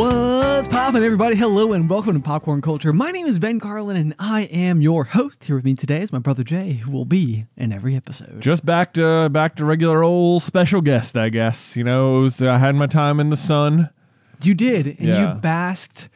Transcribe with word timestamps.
What's 0.00 0.66
poppin', 0.66 1.04
everybody? 1.04 1.36
Hello 1.36 1.74
and 1.74 1.86
welcome 1.86 2.14
to 2.14 2.20
Popcorn 2.20 2.62
Culture. 2.62 2.90
My 2.90 3.10
name 3.10 3.26
is 3.26 3.38
Ben 3.38 3.60
Carlin, 3.60 3.98
and 3.98 4.14
I 4.18 4.44
am 4.44 4.80
your 4.80 5.04
host. 5.04 5.44
Here 5.44 5.54
with 5.54 5.64
me 5.66 5.74
today 5.74 6.00
is 6.00 6.10
my 6.10 6.18
brother 6.18 6.42
Jay, 6.42 6.72
who 6.72 6.90
will 6.90 7.04
be 7.04 7.44
in 7.54 7.70
every 7.70 7.94
episode. 7.94 8.40
Just 8.40 8.64
back 8.64 8.94
to 8.94 9.28
back 9.28 9.56
to 9.56 9.66
regular 9.66 10.02
old 10.02 10.40
special 10.42 10.80
guest, 10.80 11.18
I 11.18 11.28
guess. 11.28 11.76
You 11.76 11.84
know, 11.84 12.20
it 12.20 12.22
was, 12.22 12.40
I 12.40 12.56
had 12.56 12.76
my 12.76 12.86
time 12.86 13.20
in 13.20 13.28
the 13.28 13.36
sun. 13.36 13.90
You 14.42 14.54
did, 14.54 14.86
and 14.86 15.00
Yeah. 15.00 15.34
you 15.34 15.40
basked 15.42 16.08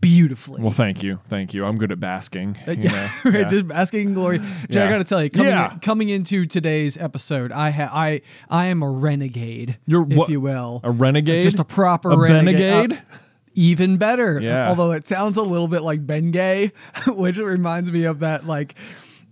beautifully. 0.00 0.60
Well, 0.62 0.72
thank 0.72 1.02
you, 1.02 1.20
thank 1.26 1.54
you. 1.54 1.64
I'm 1.64 1.78
good 1.78 1.92
at 1.92 2.00
basking. 2.00 2.56
Uh, 2.66 2.72
you 2.72 2.84
yeah, 2.84 2.90
know, 2.92 3.10
right, 3.30 3.40
yeah. 3.40 3.48
just 3.48 3.68
basking 3.68 4.08
in 4.08 4.14
glory. 4.14 4.40
Jay, 4.70 4.82
I 4.82 4.88
gotta 4.88 5.04
tell 5.04 5.22
you, 5.22 5.30
coming, 5.30 5.46
Yeah. 5.52 5.76
coming 5.82 6.08
into 6.08 6.46
today's 6.46 6.96
episode, 6.96 7.52
I 7.52 7.70
ha- 7.70 7.90
I 7.92 8.20
I 8.50 8.66
am 8.66 8.82
a 8.82 8.90
renegade, 8.90 9.78
You're 9.86 10.06
if 10.10 10.16
what- 10.16 10.28
you 10.28 10.40
will, 10.40 10.80
a 10.84 10.90
renegade, 10.90 11.42
just 11.42 11.58
a 11.58 11.64
proper 11.64 12.10
a 12.10 12.16
renegade. 12.18 12.92
Uh, 12.92 12.96
even 13.54 13.96
better. 13.96 14.38
Yeah. 14.40 14.68
Although 14.68 14.92
it 14.92 15.08
sounds 15.08 15.36
a 15.36 15.42
little 15.42 15.66
bit 15.66 15.82
like 15.82 16.06
Ben 16.06 16.30
Gay, 16.30 16.70
which 17.08 17.38
reminds 17.38 17.90
me 17.90 18.04
of 18.04 18.20
that 18.20 18.46
like 18.46 18.76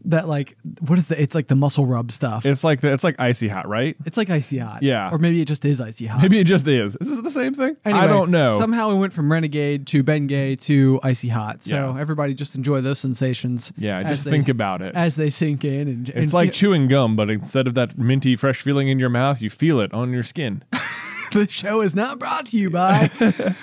that 0.07 0.29
like 0.29 0.57
what 0.87 0.99
is 0.99 1.09
the 1.09 1.21
it's 1.21 1.35
like 1.35 1.49
the 1.49 1.55
muscle 1.57 1.85
rub 1.87 2.13
stuff. 2.13 2.47
It's 2.47 2.63
like 2.65 2.81
the, 2.81 2.93
it's 2.93 3.05
like 3.05 3.17
icy 3.19 3.49
hot, 3.49 3.69
right? 3.69 3.97
It's 4.07 4.17
like 4.17 4.31
icy 4.31 4.59
hot. 4.59 4.83
Yeah. 4.83 5.11
Or 5.13 5.19
maybe 5.19 5.41
it 5.43 5.47
just 5.49 5.65
is 5.65 5.81
icy 5.81 6.07
hot. 6.07 6.23
Maybe 6.23 6.39
it 6.39 6.45
just 6.45 6.67
is. 6.67 6.97
Is 7.01 7.09
this 7.09 7.23
the 7.23 7.31
same 7.31 7.55
thing? 7.55 7.77
Anyway, 7.85 8.01
I 8.01 8.07
don't 8.07 8.31
know. 8.31 8.59
Somehow 8.59 8.89
we 8.89 8.95
went 8.95 9.13
from 9.13 9.31
renegade 9.31 9.87
to 9.89 10.03
Ben 10.03 10.27
Gay 10.27 10.57
to 10.57 11.01
icy 11.03 11.29
hot. 11.29 11.63
So 11.63 11.75
Yeah. 11.95 12.01
everybody 12.01 12.35
just 12.35 12.55
enjoy 12.57 12.81
those 12.81 12.99
sensations. 12.99 13.73
yeah, 13.77 14.03
just 14.05 14.25
they- 14.25 14.31
think 14.31 14.49
about 14.49 14.81
it. 14.83 14.95
as 14.95 15.17
they 15.17 15.29
sink 15.31 15.65
in 15.65 15.89
and, 15.89 16.09
and 16.11 16.25
it's 16.25 16.33
like 16.33 16.49
feel- 16.51 16.55
chewing 16.55 16.89
gum, 16.89 17.17
but 17.17 17.29
instead 17.29 17.67
of 17.67 17.75
that 17.75 17.99
minty, 17.99 18.37
fresh 18.37 18.61
feeling 18.63 18.89
in 18.89 18.99
your 18.99 19.11
mouth, 19.11 19.43
you 19.43 19.51
feel 19.51 19.81
it 19.81 19.93
on 19.93 20.13
your 20.13 20.23
skin. 20.23 20.63
the 21.33 21.49
show 21.49 21.81
is 21.81 21.95
not 21.97 22.19
brought 22.21 22.47
to 22.47 22.57
you 22.57 22.71
by 22.71 23.11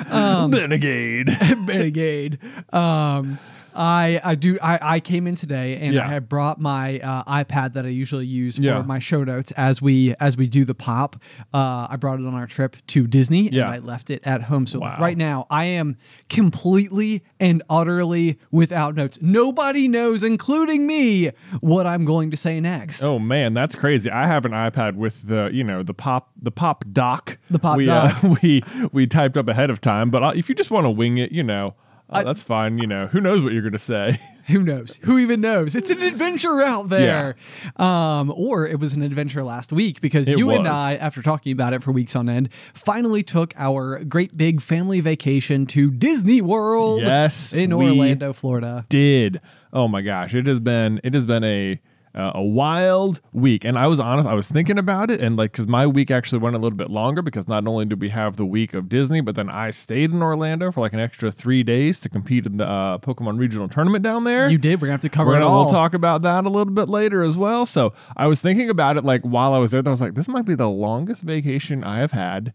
Um, 0.10 0.52
Benegade. 0.52 1.30
Renegade. 1.68 2.38
Um, 2.74 3.40
I 3.76 4.20
I 4.24 4.36
do 4.36 4.58
I, 4.62 4.80
I 4.96 5.00
came 5.00 5.28
in 5.28 5.36
today 5.36 5.78
and 5.78 5.94
Yeah. 5.94 6.06
I 6.06 6.08
had 6.08 6.30
brought 6.30 6.60
my 6.60 7.00
uh, 7.00 7.24
iPad 7.44 7.74
that 7.74 7.86
I 7.86 7.90
usually 7.90 8.26
use 8.26 8.56
for 8.58 8.62
Yeah. 8.64 8.82
my 8.82 9.00
show 9.00 9.24
notes 9.24 9.52
as 9.54 9.82
we 9.82 10.14
as 10.20 10.38
we 10.38 10.48
do 10.48 10.66
the 10.66 10.76
pop. 10.76 11.16
Uh, 11.54 11.88
I 11.90 11.96
brought 11.98 12.20
it 12.20 12.26
on 12.26 12.34
our 12.34 12.48
trip 12.48 12.76
to 12.88 13.08
Disney 13.08 13.50
Yeah. 13.50 13.64
and 13.64 13.72
I 13.72 13.78
left 13.80 14.10
it 14.10 14.22
at 14.26 14.44
home. 14.44 14.68
So 14.68 14.80
Wow. 14.80 14.98
right 15.00 15.18
now 15.18 15.48
I 15.50 15.66
am 15.66 15.98
completely 16.30 17.24
and 17.40 17.64
utterly 17.70 18.38
without 18.52 18.96
notes. 18.96 19.20
Nobody 19.22 19.88
knows, 19.88 20.24
including 20.24 20.86
me, 20.86 21.32
what 21.62 21.86
I'm 21.86 22.06
going 22.06 22.32
to 22.32 22.38
say 22.38 22.60
next. 22.60 23.02
Oh 23.04 23.18
man, 23.20 23.54
that's 23.54 23.76
crazy. 23.76 24.10
I 24.10 24.28
have 24.28 24.46
an 24.46 24.52
iPad 24.52 24.96
with 24.96 25.28
the 25.28 25.50
you 25.54 25.64
know 25.64 25.84
the 25.84 25.94
pop 25.94 26.32
the 26.42 26.52
pop 26.52 26.84
doc. 26.92 27.38
The 27.50 27.60
pop 27.60 27.78
we, 27.78 27.86
doc. 27.86 28.24
Uh, 28.24 28.36
we 28.44 28.64
we 28.92 29.08
typed 29.08 29.38
up 29.38 29.48
ahead 29.48 29.70
of 29.70 29.80
time, 29.82 30.10
but 30.10 30.24
uh, 30.24 30.34
if 30.36 30.50
you 30.50 30.56
just 30.56 30.72
want 30.72 30.86
to 30.86 30.90
wing 30.92 31.18
it, 31.18 31.32
you 31.32 31.44
know. 31.44 31.76
Uh, 32.14 32.20
I- 32.20 32.24
that's 32.24 32.44
fine, 32.44 32.78
you 32.78 32.88
know. 32.88 33.08
Who 33.08 33.20
knows 33.22 33.42
what 33.42 33.54
you're 33.54 33.62
gonna 33.62 33.78
say? 33.78 34.20
Who 34.48 34.62
knows? 34.62 35.00
Who 35.04 35.18
even 35.20 35.40
knows? 35.40 35.74
It's 35.74 35.90
an 35.90 36.02
adventure 36.04 36.62
out 36.62 36.90
there. 36.90 37.38
Um, 37.78 38.30
or 38.36 38.68
it 38.68 38.78
was 38.78 38.92
an 38.92 39.02
adventure 39.02 39.42
last 39.42 39.72
week 39.72 40.02
because 40.02 40.28
It 40.28 40.38
you 40.38 40.50
and. 40.52 40.68
I, 40.68 40.96
after 40.96 41.22
talking 41.22 41.54
about 41.54 41.72
it 41.72 41.82
for 41.82 41.94
weeks 41.94 42.14
on 42.14 42.28
end, 42.28 42.50
finally 42.74 43.24
took 43.24 43.54
our 43.58 44.04
great 44.04 44.36
big 44.36 44.60
family 44.62 45.00
vacation 45.00 45.66
to 45.68 45.90
Disney 45.92 46.42
World. 46.42 47.02
Yes, 47.02 47.54
in 47.54 47.72
Orlando, 47.72 48.34
Florida. 48.34 48.86
Did 48.90 49.40
oh 49.72 49.88
my 49.88 50.02
gosh, 50.02 50.34
it 50.36 50.46
has 50.48 50.60
been 50.60 51.00
it 51.06 51.14
has 51.14 51.26
been 51.26 51.46
a 51.46 51.80
uh, 52.16 52.32
a 52.36 52.44
wild 52.44 53.22
week, 53.32 53.66
and 53.66 53.78
I 53.78 53.88
was 53.88 54.00
honest. 54.00 54.28
I 54.28 54.34
was 54.34 54.48
thinking 54.48 54.78
about 54.78 55.10
it, 55.10 55.20
and 55.20 55.36
like 55.36 55.52
because 55.52 55.68
my 55.68 55.88
week 55.88 56.12
actually 56.12 56.40
went 56.40 56.56
a 56.56 56.60
little 56.60 56.78
bit 56.78 56.90
longer 56.90 57.22
because 57.22 57.48
not 57.48 57.68
only 57.68 57.86
did 57.86 58.00
we 58.00 58.10
have 58.10 58.38
the 58.38 58.46
week 58.46 58.74
of 58.74 58.88
Disney, 58.88 59.22
but 59.22 59.36
then 59.36 59.50
I 59.50 59.72
stayed 59.72 60.12
in 60.12 60.22
Orlando 60.22 60.72
for 60.72 60.82
like 60.82 60.94
an 60.94 61.00
extra 61.00 61.32
three 61.32 61.64
days 61.64 62.00
to 62.02 62.10
compete 62.10 62.46
in 62.46 62.58
the 62.58 62.68
uh, 62.68 62.98
Pokemon 63.00 63.40
regional 63.40 63.68
tournament 63.68 64.04
down 64.04 64.24
there. 64.24 64.50
You 64.50 64.58
did. 64.58 64.80
We're 64.82 64.88
gonna 64.88 64.94
have 64.94 65.02
to 65.02 65.10
cover 65.10 65.32
We're 65.32 65.38
it 65.38 65.40
gonna, 65.42 65.52
all. 65.52 65.64
we'll 65.64 65.72
talk 65.72 65.94
about 65.94 66.22
that 66.22 66.46
a 66.46 66.50
little 66.50 66.74
bit 66.74 66.90
later 66.90 67.24
as 67.24 67.36
well. 67.36 67.66
So 67.66 67.94
I 68.16 68.28
was 68.28 68.40
thinking 68.40 68.70
about 68.70 68.98
it 68.98 69.04
like 69.04 69.22
while 69.22 69.54
I 69.54 69.58
was 69.58 69.72
there. 69.72 69.82
I 69.86 69.90
was 69.90 70.02
like, 70.02 70.14
this 70.14 70.28
might 70.28 70.46
be 70.46 70.56
the 70.56 70.70
longest 70.70 71.24
vacation 71.24 71.84
I 71.84 71.98
have 71.98 72.12
had. 72.12 72.54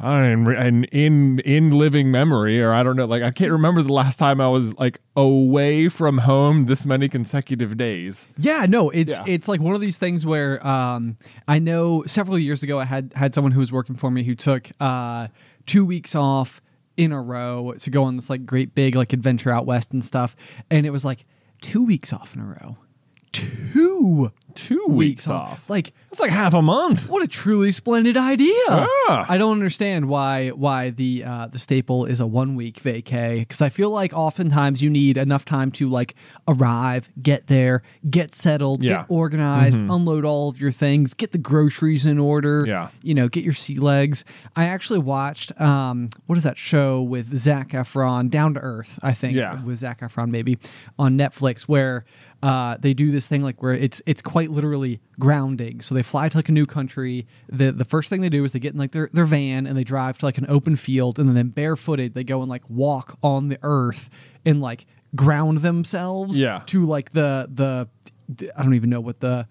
Know, 0.00 0.50
in, 0.52 0.84
in 0.84 1.38
in 1.40 1.70
living 1.70 2.10
memory, 2.10 2.60
or 2.60 2.72
I 2.72 2.82
don't 2.82 2.96
know, 2.96 3.04
like 3.04 3.22
I 3.22 3.30
can't 3.30 3.52
remember 3.52 3.82
the 3.82 3.92
last 3.92 4.18
time 4.18 4.40
I 4.40 4.48
was 4.48 4.74
like 4.74 5.00
away 5.14 5.88
from 5.88 6.18
home 6.18 6.64
this 6.64 6.84
many 6.86 7.08
consecutive 7.08 7.76
days. 7.76 8.26
Yeah, 8.36 8.66
no, 8.68 8.90
it's 8.90 9.18
Yeah. 9.18 9.24
it's 9.28 9.46
like 9.46 9.60
one 9.60 9.74
of 9.76 9.80
these 9.80 9.98
things 9.98 10.26
where 10.26 10.64
um, 10.66 11.16
I 11.46 11.60
know 11.60 12.02
several 12.06 12.38
years 12.38 12.62
ago 12.64 12.80
I 12.80 12.84
had 12.84 13.12
had 13.14 13.32
someone 13.34 13.52
who 13.52 13.60
was 13.60 13.70
working 13.70 13.94
for 13.94 14.10
me 14.10 14.24
who 14.24 14.34
took 14.34 14.70
uh, 14.80 15.28
two 15.66 15.84
weeks 15.84 16.16
off 16.16 16.60
in 16.96 17.12
a 17.12 17.22
row 17.22 17.72
to 17.78 17.90
go 17.90 18.02
on 18.02 18.16
this 18.16 18.28
like 18.28 18.44
great 18.44 18.74
big 18.74 18.96
like 18.96 19.12
adventure 19.12 19.50
out 19.50 19.66
west 19.66 19.92
and 19.92 20.04
stuff, 20.04 20.34
and 20.68 20.84
it 20.84 20.90
was 20.90 21.04
like 21.04 21.24
two 21.60 21.84
weeks 21.84 22.12
off 22.12 22.34
in 22.34 22.40
a 22.40 22.44
row, 22.44 22.76
two 23.30 24.32
Two 24.54 24.84
weeks 24.88 25.28
off. 25.28 25.68
like. 25.68 25.92
It's 26.10 26.20
like 26.20 26.30
half 26.30 26.52
a 26.52 26.60
month. 26.60 27.08
What 27.08 27.22
a 27.22 27.26
truly 27.26 27.72
splendid 27.72 28.18
idea! 28.18 28.52
Yeah. 28.68 29.24
I 29.30 29.38
don't 29.38 29.52
understand 29.52 30.10
why 30.10 30.50
why 30.50 30.90
the 30.90 31.24
uh, 31.24 31.46
the 31.46 31.58
staple 31.58 32.04
is 32.04 32.20
a 32.20 32.26
one 32.26 32.54
week 32.54 32.82
vacay 32.82 33.38
because 33.40 33.62
I 33.62 33.70
feel 33.70 33.88
like 33.88 34.12
oftentimes 34.12 34.82
you 34.82 34.90
need 34.90 35.16
enough 35.16 35.46
time 35.46 35.70
to 35.72 35.88
like 35.88 36.14
arrive, 36.46 37.08
get 37.22 37.46
there, 37.46 37.82
get 38.10 38.34
settled, 38.34 38.82
Yeah. 38.82 38.98
get 38.98 39.06
organized, 39.08 39.80
unload 39.80 40.26
all 40.26 40.50
of 40.50 40.60
your 40.60 40.70
things, 40.70 41.14
get 41.14 41.32
the 41.32 41.38
groceries 41.38 42.04
in 42.04 42.18
order. 42.18 42.64
Yeah. 42.66 42.88
you 43.02 43.14
know, 43.14 43.28
get 43.28 43.42
your 43.42 43.54
sea 43.54 43.78
legs. 43.78 44.22
I 44.54 44.66
actually 44.66 44.98
watched 44.98 45.58
um, 45.58 46.10
what 46.26 46.36
is 46.36 46.44
that 46.44 46.58
show 46.58 47.00
with 47.00 47.38
Zac 47.38 47.70
Efron, 47.70 48.28
Down 48.28 48.52
to 48.52 48.60
Earth? 48.60 48.98
I 49.02 49.14
think 49.14 49.34
Yeah. 49.36 49.62
with 49.62 49.78
Zac 49.78 50.00
Efron 50.00 50.28
maybe 50.30 50.58
on 50.98 51.16
Netflix 51.16 51.62
where. 51.62 52.04
Uh, 52.42 52.76
they 52.80 52.92
do 52.92 53.12
this 53.12 53.28
thing 53.28 53.42
like 53.42 53.62
where 53.62 53.72
it's 53.72 54.02
it's 54.04 54.20
quite 54.20 54.50
literally 54.50 55.00
grounding. 55.20 55.80
So 55.80 55.94
they 55.94 56.02
fly 56.02 56.28
to 56.28 56.36
like 56.38 56.48
a 56.48 56.52
new 56.52 56.66
country. 56.66 57.26
The 57.48 57.70
the 57.70 57.84
first 57.84 58.10
thing 58.10 58.20
they 58.20 58.28
do 58.28 58.42
is 58.44 58.50
they 58.50 58.58
get 58.58 58.72
in 58.72 58.78
like 58.80 58.90
their, 58.90 59.08
their 59.12 59.26
van 59.26 59.64
and 59.66 59.78
they 59.78 59.84
drive 59.84 60.18
to 60.18 60.26
like 60.26 60.38
an 60.38 60.46
open 60.48 60.74
field 60.74 61.18
and 61.20 61.36
then 61.36 61.48
barefooted 61.50 62.14
they 62.14 62.24
go 62.24 62.40
and 62.40 62.50
like 62.50 62.68
walk 62.68 63.16
on 63.22 63.48
the 63.48 63.58
earth 63.62 64.10
and 64.44 64.60
like 64.60 64.86
ground 65.14 65.58
themselves 65.58 66.38
Yeah. 66.40 66.62
to 66.66 66.84
like 66.84 67.12
the 67.12 67.48
the 67.52 67.88
I 68.56 68.62
don't 68.64 68.74
even 68.74 68.90
know 68.90 69.00
what 69.00 69.20
the 69.20 69.46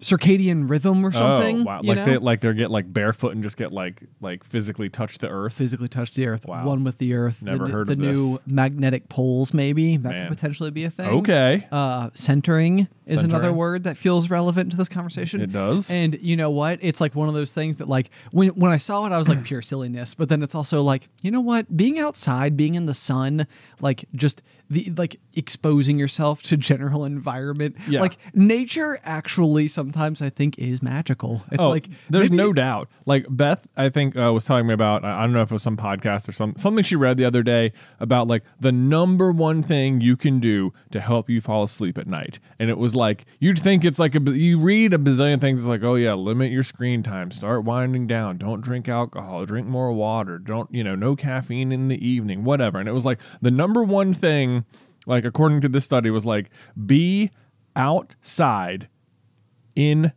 circadian 0.00 0.68
rhythm 0.68 1.04
or 1.04 1.12
something. 1.12 1.60
Oh, 1.60 1.64
wow. 1.64 1.80
Like 1.82 1.98
know? 1.98 2.04
they 2.04 2.16
like 2.18 2.40
they 2.40 2.52
get 2.54 2.70
like 2.70 2.90
barefoot 2.92 3.34
and 3.34 3.42
just 3.42 3.56
get 3.56 3.72
like 3.72 4.02
like 4.20 4.44
physically 4.44 4.88
touch 4.88 5.18
the 5.18 5.28
earth. 5.28 5.52
physically 5.52 5.88
touch 5.88 6.12
the 6.12 6.26
earth, 6.26 6.46
Wow. 6.46 6.66
one 6.66 6.84
with 6.84 6.98
the 6.98 7.14
earth. 7.14 7.42
Never 7.42 7.66
the, 7.66 7.72
heard 7.72 7.86
the 7.86 7.92
of 7.92 7.98
new 7.98 8.32
this. 8.32 8.40
magnetic 8.46 9.08
poles, 9.08 9.52
maybe 9.52 9.96
that 9.98 10.08
Man. 10.08 10.28
could 10.28 10.36
potentially 10.36 10.70
be 10.70 10.84
a 10.84 10.90
thing. 10.90 11.08
Okay. 11.20 11.66
Uh, 11.70 12.10
centering 12.14 12.88
is 13.06 13.22
another 13.22 13.52
word 13.52 13.84
that 13.84 13.96
feels 13.96 14.30
relevant 14.30 14.70
to 14.70 14.76
this 14.76 14.88
conversation. 14.88 15.40
It 15.40 15.52
does. 15.52 15.90
And 15.90 16.20
you 16.22 16.36
know 16.36 16.50
what? 16.50 16.78
It's 16.80 17.00
like 17.00 17.14
one 17.14 17.28
of 17.28 17.34
those 17.34 17.52
things 17.52 17.76
that 17.78 17.88
like 17.88 18.10
when 18.30 18.48
when 18.50 18.72
I 18.72 18.76
saw 18.78 19.04
it, 19.06 19.12
I 19.12 19.18
was 19.18 19.28
like 19.28 19.44
pure 19.44 19.62
silliness. 19.62 20.14
But 20.14 20.28
then 20.28 20.42
it's 20.42 20.54
also 20.54 20.82
like 20.82 21.08
you 21.22 21.30
know 21.30 21.40
what? 21.40 21.76
Being 21.76 21.98
outside, 21.98 22.56
being 22.56 22.74
in 22.74 22.86
the 22.86 22.94
sun, 22.94 23.46
like 23.80 24.04
just 24.14 24.42
the 24.70 24.92
like 24.96 25.18
exposing 25.34 25.98
yourself 25.98 26.42
to 26.44 26.56
general 26.56 27.04
environment. 27.04 27.76
Yeah. 27.88 28.00
Like 28.00 28.16
nature 28.34 29.00
actually 29.02 29.68
sometimes 29.68 30.22
I 30.22 30.30
think 30.30 30.58
is 30.58 30.82
magical. 30.82 31.42
It's 31.50 31.62
oh, 31.62 31.70
like 31.70 31.88
there's 32.08 32.30
maybe- 32.30 32.36
no 32.36 32.52
doubt. 32.52 32.88
Like 33.04 33.26
Beth, 33.28 33.66
I 33.76 33.88
think 33.88 34.16
uh, 34.16 34.32
was 34.32 34.44
telling 34.44 34.66
me 34.66 34.72
about. 34.74 35.04
I 35.04 35.22
don't 35.22 35.32
know 35.32 35.42
if 35.42 35.50
it 35.50 35.54
was 35.54 35.62
some 35.62 35.76
podcast 35.76 36.28
or 36.28 36.32
some 36.32 36.54
something 36.56 36.84
she 36.84 36.96
read 36.96 37.16
the 37.16 37.24
other 37.24 37.42
day 37.42 37.72
about 37.98 38.28
like 38.28 38.44
the 38.60 38.72
number 38.72 39.32
one 39.32 39.62
thing 39.62 40.00
you 40.00 40.16
can 40.16 40.38
do 40.38 40.72
to 40.90 41.00
help 41.00 41.28
you 41.28 41.40
fall 41.40 41.64
asleep 41.64 41.98
at 41.98 42.06
night, 42.06 42.38
and 42.58 42.70
it 42.70 42.78
was 42.78 42.94
like 42.94 43.26
you'd 43.40 43.58
think 43.58 43.84
it's 43.84 43.98
like 43.98 44.14
a 44.14 44.20
you 44.20 44.60
read 44.60 44.94
a 44.94 44.98
bazillion 44.98 45.40
things. 45.40 45.58
It's 45.58 45.68
like 45.68 45.82
oh 45.82 45.96
yeah, 45.96 46.14
limit 46.14 46.52
your 46.52 46.62
screen 46.62 47.02
time, 47.02 47.32
start 47.32 47.64
winding 47.64 48.06
down, 48.06 48.38
don't 48.38 48.60
drink 48.60 48.88
alcohol, 48.88 49.44
drink 49.46 49.66
more 49.66 49.92
water, 49.92 50.38
don't 50.38 50.72
you 50.72 50.84
know 50.84 50.94
no 50.94 51.16
caffeine 51.16 51.72
in 51.72 51.88
the 51.88 52.06
evening, 52.06 52.44
whatever. 52.44 52.78
And 52.78 52.88
it 52.88 52.92
was 52.92 53.04
like 53.04 53.18
the 53.42 53.50
number 53.50 53.82
one 53.82 54.12
thing, 54.12 54.59
like 55.06 55.24
according 55.24 55.60
to 55.62 55.68
this 55.68 55.84
study, 55.84 56.10
was 56.10 56.24
like 56.26 56.50
be 56.86 57.30
outside 57.76 58.88
in 59.74 60.12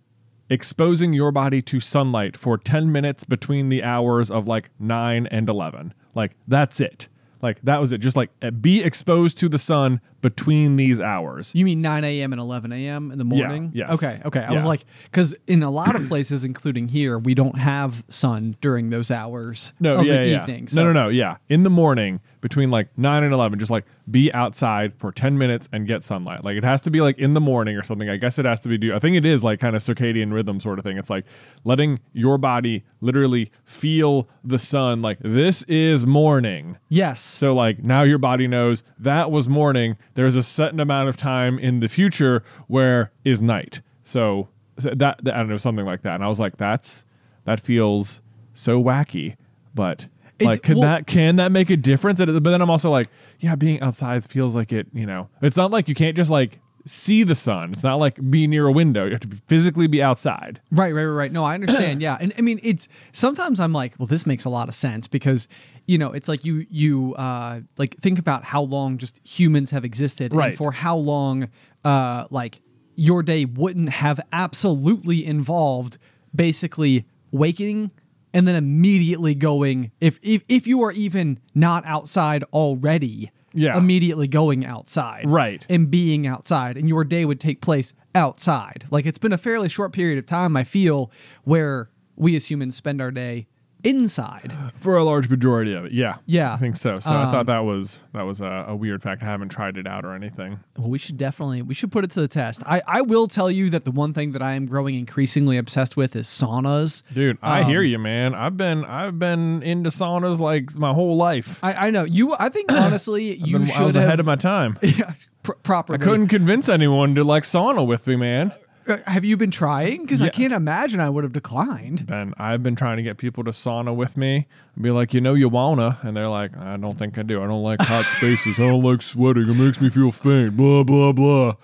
exposing 0.50 1.14
your 1.14 1.32
body 1.32 1.62
to 1.62 1.80
sunlight 1.80 2.36
for 2.38 2.58
10 2.58 2.92
minutes 2.92 3.24
between 3.24 3.70
the 3.70 3.84
hours 3.84 4.30
of 4.30 4.48
like 4.48 4.70
9 4.80 5.28
and 5.28 5.50
11. 5.50 5.94
Like 6.14 6.36
that's 6.48 6.80
it. 6.80 7.08
Like 7.42 7.62
that 7.62 7.80
was 7.82 7.92
it. 7.92 8.00
Just 8.00 8.16
like 8.16 8.30
uh, 8.42 8.52
be 8.52 8.82
exposed 8.82 9.38
to 9.40 9.50
the 9.50 9.58
sun 9.58 10.00
between 10.24 10.78
these 10.78 11.00
hours. 11.00 11.52
You 11.54 11.66
mean 11.66 11.82
9 11.82 12.04
a.m. 12.04 12.32
and 12.34 12.40
11 12.42 12.72
a.m. 12.72 13.12
in 13.12 13.20
the 13.20 13.24
morning? 13.26 13.72
yes. 13.76 13.92
Okay. 13.92 14.20
Okay. 14.26 14.40
I 14.40 14.54
was 14.54 14.66
like, 14.66 14.86
because 15.04 15.36
in 15.46 15.62
a 15.62 15.70
lot 15.70 15.96
of 15.96 16.06
places, 16.08 16.44
including 16.46 16.88
here, 16.88 17.20
we 17.20 17.36
don't 17.36 17.60
have 17.60 18.04
sun 18.10 18.56
during 18.62 18.90
those 18.90 19.12
hours 19.12 19.74
No, 19.80 19.96
of 19.98 20.06
yeah, 20.06 20.18
the 20.24 20.28
yeah. 20.30 20.42
evening. 20.42 20.68
No, 20.74 20.84
no, 20.86 20.94
no. 20.94 21.10
Yeah. 21.10 21.38
In 21.50 21.62
the 21.64 21.70
morning 21.70 22.22
between 22.42 22.72
like 22.72 22.88
9 22.98 23.24
and 23.24 23.34
11, 23.34 23.60
just 23.60 23.70
like 23.72 23.86
be 24.10 24.32
outside 24.34 24.94
for 24.98 25.12
10 25.12 25.38
minutes 25.38 25.70
and 25.72 25.88
get 25.88 26.04
sunlight. 26.04 26.44
Like 26.44 26.58
it 26.58 26.64
has 26.64 26.82
to 26.82 26.92
be 26.92 27.00
like 27.02 27.18
in 27.18 27.34
the 27.34 27.42
morning 27.42 27.78
or 27.78 27.84
something. 27.84 28.10
I 28.10 28.18
guess 28.18 28.40
it 28.40 28.46
has 28.46 28.60
to 28.62 28.70
be 28.70 28.78
do. 28.78 28.94
I 28.94 29.00
think 29.00 29.16
it 29.16 29.26
is 29.26 29.44
like 29.44 29.60
kind 29.60 29.76
of 29.76 29.82
circadian 29.82 30.34
rhythm 30.34 30.60
sort 30.60 30.80
of 30.80 30.84
thing. 30.86 30.98
It's 30.98 31.10
like 31.10 31.26
letting 31.64 32.00
your 32.14 32.38
body 32.38 32.84
literally 33.02 33.52
feel 33.66 34.28
the 34.44 34.58
sun. 34.58 35.02
Like 35.02 35.20
this 35.22 35.64
is 35.64 36.06
morning. 36.06 36.78
Yes. 36.90 37.22
So 37.22 37.54
like 37.56 37.82
now 37.84 38.04
your 38.04 38.18
body 38.18 38.48
knows 38.48 38.84
that 39.00 39.32
was 39.32 39.48
morning. 39.48 39.96
There's 40.16 40.36
a 40.36 40.44
certain 40.44 40.80
amount 40.80 41.10
of 41.10 41.18
time 41.18 41.58
in 41.60 41.80
the 41.80 41.88
future 41.88 42.44
where 42.68 43.12
is 43.24 43.42
night. 43.42 43.82
So, 44.04 44.50
so 44.78 44.90
that, 44.96 45.24
that 45.24 45.34
I 45.34 45.38
don't 45.38 45.50
know 45.50 45.58
something 45.58 45.86
like 45.86 46.02
that. 46.04 46.16
And 46.16 46.24
I 46.24 46.28
was 46.28 46.40
like, 46.40 46.58
that's 46.58 47.06
that 47.46 47.60
feels 47.60 48.22
so 48.54 48.82
wacky, 48.82 49.36
but. 49.74 50.08
It- 50.40 50.46
like 50.48 50.64
can 50.64 50.76
well- 50.80 50.90
that 50.90 51.08
can 51.08 51.36
that 51.38 51.52
make 51.52 51.70
a 51.70 51.78
difference? 51.78 52.20
But 52.20 52.44
then 52.44 52.62
I'm 52.62 52.70
also 52.70 52.90
like, 52.90 53.08
yeah, 53.40 53.56
being 53.56 53.80
outside 53.82 54.24
feels 54.30 54.56
like 54.56 54.74
it. 54.74 54.88
You 54.92 55.06
know, 55.06 55.30
it's 55.42 55.56
not 55.56 55.70
like 55.72 55.88
you 55.88 55.96
can't 55.96 56.18
just 56.18 56.30
like 56.32 56.60
see 56.86 57.24
the 57.24 57.36
sun. 57.36 57.72
It's 57.72 57.84
not 57.84 57.96
like 57.96 58.20
be 58.30 58.48
near 58.48 58.66
a 58.66 58.72
window. 58.72 59.06
You 59.06 59.12
have 59.12 59.22
to 59.22 59.30
physically 59.48 59.88
be 59.88 60.02
outside. 60.02 60.60
Right, 60.72 60.92
right, 60.94 61.04
right, 61.06 61.14
right. 61.14 61.32
No, 61.32 61.44
I 61.46 61.54
understand. 61.54 62.02
yeah, 62.02 62.18
and 62.20 62.34
I 62.38 62.42
mean, 62.42 62.60
it's 62.64 62.88
sometimes 63.14 63.60
I'm 63.60 63.74
like, 63.74 63.94
well, 64.00 64.08
this 64.08 64.26
makes 64.26 64.44
a 64.44 64.50
lot 64.50 64.68
of 64.68 64.74
sense 64.76 65.08
because 65.08 65.48
you 65.86 65.98
know, 65.98 66.12
it's 66.12 66.30
like 66.30 66.46
you 66.46 66.66
you 66.70 67.14
uh 67.16 67.62
like 67.78 67.98
think 67.98 68.20
about 68.20 68.44
how 68.44 68.62
long 68.62 68.98
just 68.98 69.20
humans 69.28 69.72
have 69.72 69.84
existed, 69.86 70.34
Right. 70.34 70.50
And 70.50 70.58
for 70.58 70.72
how 70.72 70.98
long, 70.98 71.50
uh, 71.84 72.26
like 72.30 72.62
your 72.96 73.24
day 73.24 73.46
wouldn't 73.46 73.90
have 73.90 74.20
absolutely 74.32 75.26
involved 75.26 75.98
basically 76.36 77.06
waking 77.32 77.92
and 78.34 78.48
then 78.48 78.56
immediately 78.56 79.36
going 79.36 79.92
if 80.00 80.20
if 80.22 80.44
if 80.48 80.68
you 80.68 80.82
are 80.84 80.92
even 80.92 81.40
not 81.54 81.86
outside 81.86 82.44
already. 82.54 83.32
Yeah. 83.56 83.78
Immediately 83.78 84.30
going 84.30 84.66
outside. 84.66 85.30
Right. 85.30 85.64
And 85.70 85.92
being 85.92 86.26
outside, 86.26 86.76
and 86.76 86.90
your 86.90 87.04
day 87.04 87.24
would 87.24 87.40
take 87.40 87.62
place 87.62 87.94
outside. 88.16 88.86
Like 88.90 89.06
it's 89.06 89.20
been 89.20 89.32
a 89.32 89.38
fairly 89.38 89.70
short 89.70 89.94
period 89.94 90.18
of 90.18 90.26
time, 90.26 90.58
I 90.58 90.64
feel, 90.64 91.12
where 91.44 91.92
we 92.16 92.36
as 92.36 92.50
humans 92.50 92.76
spend 92.76 93.00
our 93.00 93.12
day 93.12 93.46
inside. 93.84 94.54
for 94.80 94.98
a 94.98 95.04
large 95.04 95.30
majority 95.30 95.74
of 95.74 95.86
it. 95.86 95.92
Yeah, 95.92 96.16
Yeah. 96.26 96.54
I 96.54 96.58
think 96.58 96.76
so. 96.76 97.00
So 97.00 97.12
I 97.12 97.24
Um, 97.24 97.32
thought 97.32 97.46
that 97.48 97.60
was 97.66 98.04
that 98.14 98.24
was 98.24 98.42
a, 98.42 98.66
a 98.70 98.76
weird 98.76 99.02
fact. 99.02 99.22
I 99.24 99.26
haven't 99.26 99.50
tried 99.50 99.78
it 99.78 99.88
out 99.88 100.06
or 100.06 100.14
anything. 100.14 100.60
Well, 100.78 100.90
we 100.90 100.98
should 101.00 101.18
definitely 101.18 101.62
we 101.62 101.74
should 101.74 101.92
put 101.92 102.04
it 102.04 102.12
to 102.12 102.22
the 102.22 102.28
test. 102.28 102.62
I, 102.66 102.82
I 102.88 103.02
will 103.02 103.28
tell 103.28 103.50
you 103.52 103.70
that 103.70 103.86
the 103.86 103.92
one 103.92 104.14
thing 104.14 104.32
that 104.32 104.42
I 104.42 104.54
am 104.54 104.66
growing 104.66 104.96
increasingly 104.96 105.58
obsessed 105.58 105.96
with 105.98 106.16
is 106.16 106.28
saunas. 106.28 107.04
Dude, 107.14 107.38
I 107.42 107.62
Um, 107.62 107.68
hear 107.70 107.82
you, 107.82 108.00
man. 108.00 108.34
I've 108.36 108.58
been 108.58 108.86
I've 108.86 109.20
been 109.20 109.62
into 109.64 109.90
saunas 109.90 110.40
like 110.40 110.76
my 110.76 110.94
whole 110.94 111.16
life. 111.16 111.60
I, 111.64 111.88
I 111.88 111.90
know 111.92 112.04
you. 112.04 112.36
I 112.40 112.50
think 112.50 112.72
honestly, 112.74 113.36
you 113.36 113.60
Been- 113.60 113.68
should 113.68 113.76
I 113.82 113.84
was 113.84 113.96
have 113.96 114.04
ahead 114.06 114.20
of 114.20 114.26
my 114.26 114.36
time. 114.36 114.78
yeah, 114.82 115.14
pr- 115.44 115.54
properly. 115.64 116.00
I 116.00 116.04
couldn't 116.04 116.28
convince 116.28 116.70
anyone 116.70 117.16
to 117.16 117.24
like 117.24 117.44
sauna 117.44 117.86
with 117.86 118.08
me, 118.08 118.16
man. 118.16 118.52
Uh, 118.88 118.98
Have 119.08 119.24
you 119.24 119.38
been 119.38 119.52
trying? 119.52 120.02
Because 120.02 120.22
I 120.22 120.30
can't 120.30 120.54
imagine 120.54 121.00
I 121.00 121.10
would 121.10 121.24
have 121.24 121.34
declined. 121.34 122.06
Ben, 122.08 122.34
I've 122.38 122.64
been 122.64 122.76
trying 122.76 122.98
to 122.98 123.04
get 123.04 123.18
people 123.18 123.44
to 123.44 123.52
sauna 123.52 123.96
with 123.96 124.18
me. 124.18 124.48
Be 124.80 124.92
like, 124.92 125.14
you 125.14 125.22
know, 125.22 125.34
you 125.34 125.50
wanna, 125.50 125.98
and 126.02 126.16
they're 126.16 126.28
like, 126.28 126.56
I 126.58 126.78
don't 126.78 126.98
think 126.98 127.18
I 127.18 127.24
do. 127.24 127.42
I 127.42 127.48
don't 127.48 127.64
like 127.64 127.82
hot 127.82 128.06
spaces. 128.18 128.60
I 128.60 128.68
don't 128.68 128.84
like 128.84 129.02
sweating. 129.02 129.50
It 129.50 129.56
makes 129.56 129.80
me 129.80 129.90
feel 129.90 130.12
faint. 130.12 130.58
Blah 130.58 130.84
blah 130.84 131.12
blah. 131.12 131.56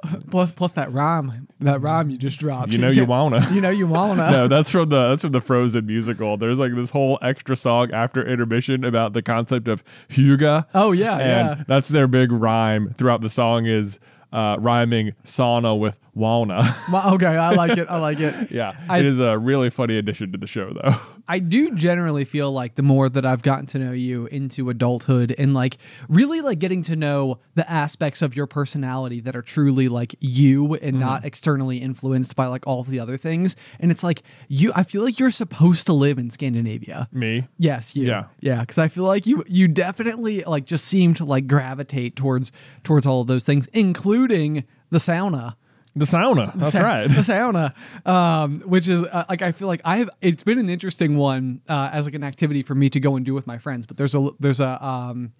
Plus, 0.30 0.52
plus 0.52 0.72
that 0.74 0.92
rhyme, 0.92 1.48
that 1.58 1.80
rhyme 1.82 2.08
you 2.08 2.16
just 2.16 2.38
dropped. 2.38 2.70
You 2.70 2.78
know 2.78 2.88
you 2.88 3.04
wanna. 3.16 3.48
You 3.52 3.60
know 3.60 3.70
you 3.70 3.88
wanna. 3.88 4.30
no, 4.30 4.48
that's 4.48 4.70
from 4.70 4.90
the 4.90 5.08
that's 5.08 5.22
from 5.22 5.32
the 5.32 5.40
Frozen 5.40 5.86
musical. 5.86 6.36
There's 6.36 6.58
like 6.58 6.72
this 6.76 6.90
whole 6.90 7.18
extra 7.20 7.56
song 7.56 7.90
after 7.92 8.24
intermission 8.24 8.84
about 8.84 9.12
the 9.12 9.22
concept 9.22 9.66
of 9.66 9.82
hygge. 10.08 10.66
Oh, 10.72 10.92
yeah, 10.92 11.18
and 11.18 11.58
yeah. 11.58 11.64
that's 11.66 11.88
their 11.88 12.06
big 12.06 12.30
rhyme 12.30 12.94
throughout 12.94 13.22
the 13.22 13.28
song 13.28 13.66
is 13.66 13.98
uh, 14.32 14.56
rhyming 14.60 15.14
sauna 15.24 15.78
with 15.78 15.98
wanna. 16.18 16.62
Well, 16.90 17.14
okay, 17.14 17.26
I 17.26 17.50
like 17.50 17.76
it. 17.76 17.86
I 17.88 17.98
like 17.98 18.18
it. 18.18 18.50
yeah, 18.50 18.72
I- 18.88 19.00
it 19.00 19.06
is 19.06 19.20
a 19.20 19.38
really 19.38 19.68
funny 19.68 19.98
addition 19.98 20.32
to 20.32 20.38
the 20.38 20.46
show 20.46 20.72
though. 20.72 20.96
I 21.28 21.38
do 21.38 21.74
generally 21.74 22.24
feel 22.24 22.50
like 22.50 22.76
the 22.76 22.82
more 22.82 23.10
that 23.10 23.26
I've 23.26 23.42
gotten 23.42 23.66
to 23.66 23.78
know 23.78 23.92
you 23.92 24.26
into 24.26 24.70
adulthood 24.70 25.34
and 25.36 25.52
like 25.52 25.76
really 26.08 26.40
like 26.40 26.58
getting 26.58 26.82
to 26.84 26.96
know 26.96 27.40
the 27.54 27.70
aspects 27.70 28.22
of 28.22 28.34
your 28.34 28.46
personality 28.46 29.20
that 29.20 29.36
are 29.36 29.42
truly 29.42 29.88
like 29.88 30.14
you 30.20 30.74
and 30.74 30.94
mm-hmm. 30.94 31.00
not 31.00 31.24
externally 31.26 31.78
influenced 31.78 32.34
by 32.34 32.46
like 32.46 32.66
all 32.66 32.82
the 32.82 32.98
other 32.98 33.18
things. 33.18 33.54
And 33.78 33.90
it's 33.90 34.02
like 34.02 34.22
you 34.48 34.72
I 34.74 34.82
feel 34.82 35.04
like 35.04 35.18
you're 35.18 35.30
supposed 35.30 35.84
to 35.86 35.92
live 35.92 36.18
in 36.18 36.30
Scandinavia. 36.30 37.08
Me. 37.12 37.46
Yes, 37.58 37.94
you. 37.94 38.06
Yeah. 38.06 38.24
Yeah, 38.40 38.64
cuz 38.64 38.78
I 38.78 38.88
feel 38.88 39.04
like 39.04 39.26
you 39.26 39.44
you 39.46 39.68
definitely 39.68 40.42
like 40.44 40.64
just 40.64 40.86
seem 40.86 41.12
to 41.14 41.24
like 41.26 41.46
gravitate 41.46 42.16
towards 42.16 42.50
towards 42.82 43.04
all 43.04 43.20
of 43.20 43.26
those 43.26 43.44
things 43.44 43.66
including 43.74 44.64
the 44.90 44.98
sauna. 44.98 45.54
The 45.98 46.04
sauna. 46.04 46.52
That's 46.54 46.72
sa- 46.72 46.80
right. 46.80 47.08
The 47.08 47.22
sauna, 47.22 47.74
um, 48.06 48.60
which 48.60 48.88
is 48.88 49.02
uh, 49.02 49.24
like 49.28 49.42
I 49.42 49.52
feel 49.52 49.68
like 49.68 49.80
I've. 49.84 50.08
It's 50.20 50.44
been 50.44 50.58
an 50.58 50.68
interesting 50.68 51.16
one 51.16 51.60
uh, 51.68 51.90
as 51.92 52.06
like 52.06 52.14
an 52.14 52.24
activity 52.24 52.62
for 52.62 52.74
me 52.74 52.90
to 52.90 53.00
go 53.00 53.16
and 53.16 53.24
do 53.26 53.34
with 53.34 53.46
my 53.46 53.58
friends. 53.58 53.86
But 53.86 53.96
there's 53.96 54.14
a 54.14 54.30
there's 54.38 54.60
a 54.60 54.84
um, 54.84 55.32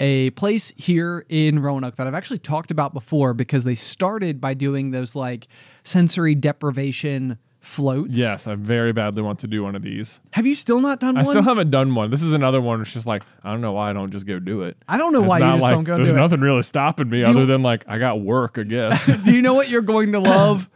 a 0.00 0.30
place 0.30 0.72
here 0.76 1.24
in 1.28 1.60
Roanoke 1.60 1.96
that 1.96 2.06
I've 2.06 2.14
actually 2.14 2.38
talked 2.38 2.70
about 2.70 2.94
before 2.94 3.34
because 3.34 3.64
they 3.64 3.74
started 3.74 4.40
by 4.40 4.54
doing 4.54 4.90
those 4.90 5.16
like 5.16 5.48
sensory 5.82 6.34
deprivation 6.34 7.38
floats. 7.68 8.16
Yes, 8.16 8.46
I 8.46 8.54
very 8.54 8.92
badly 8.92 9.22
want 9.22 9.38
to 9.40 9.46
do 9.46 9.62
one 9.62 9.76
of 9.76 9.82
these. 9.82 10.20
Have 10.32 10.46
you 10.46 10.54
still 10.54 10.80
not 10.80 11.00
done 11.00 11.14
one? 11.14 11.24
I 11.24 11.26
one? 11.26 11.32
still 11.32 11.42
haven't 11.42 11.70
done 11.70 11.94
one. 11.94 12.10
This 12.10 12.22
is 12.22 12.32
another 12.32 12.60
one. 12.60 12.80
It's 12.80 12.92
just 12.92 13.06
like 13.06 13.22
I 13.44 13.50
don't 13.52 13.60
know 13.60 13.72
why 13.72 13.90
I 13.90 13.92
don't 13.92 14.10
just 14.10 14.26
go 14.26 14.38
do 14.38 14.62
it. 14.62 14.76
I 14.88 14.96
don't 14.96 15.12
know 15.12 15.20
It's 15.22 15.28
why 15.28 15.38
you 15.38 15.44
not 15.44 15.54
just 15.56 15.62
like, 15.62 15.74
don't 15.74 15.84
go 15.84 15.96
There's 15.96 16.08
do 16.08 16.10
it. 16.10 16.18
There's 16.18 16.30
nothing 16.30 16.40
really 16.40 16.62
stopping 16.62 17.08
me 17.10 17.20
you- 17.20 17.26
other 17.26 17.46
than 17.46 17.62
like 17.62 17.84
I 17.86 17.98
got 17.98 18.20
work, 18.20 18.58
I 18.58 18.62
guess. 18.64 19.06
do 19.24 19.32
you 19.32 19.42
know 19.42 19.54
what 19.54 19.68
you're 19.68 19.82
going 19.82 20.12
to 20.12 20.20
love? 20.34 20.68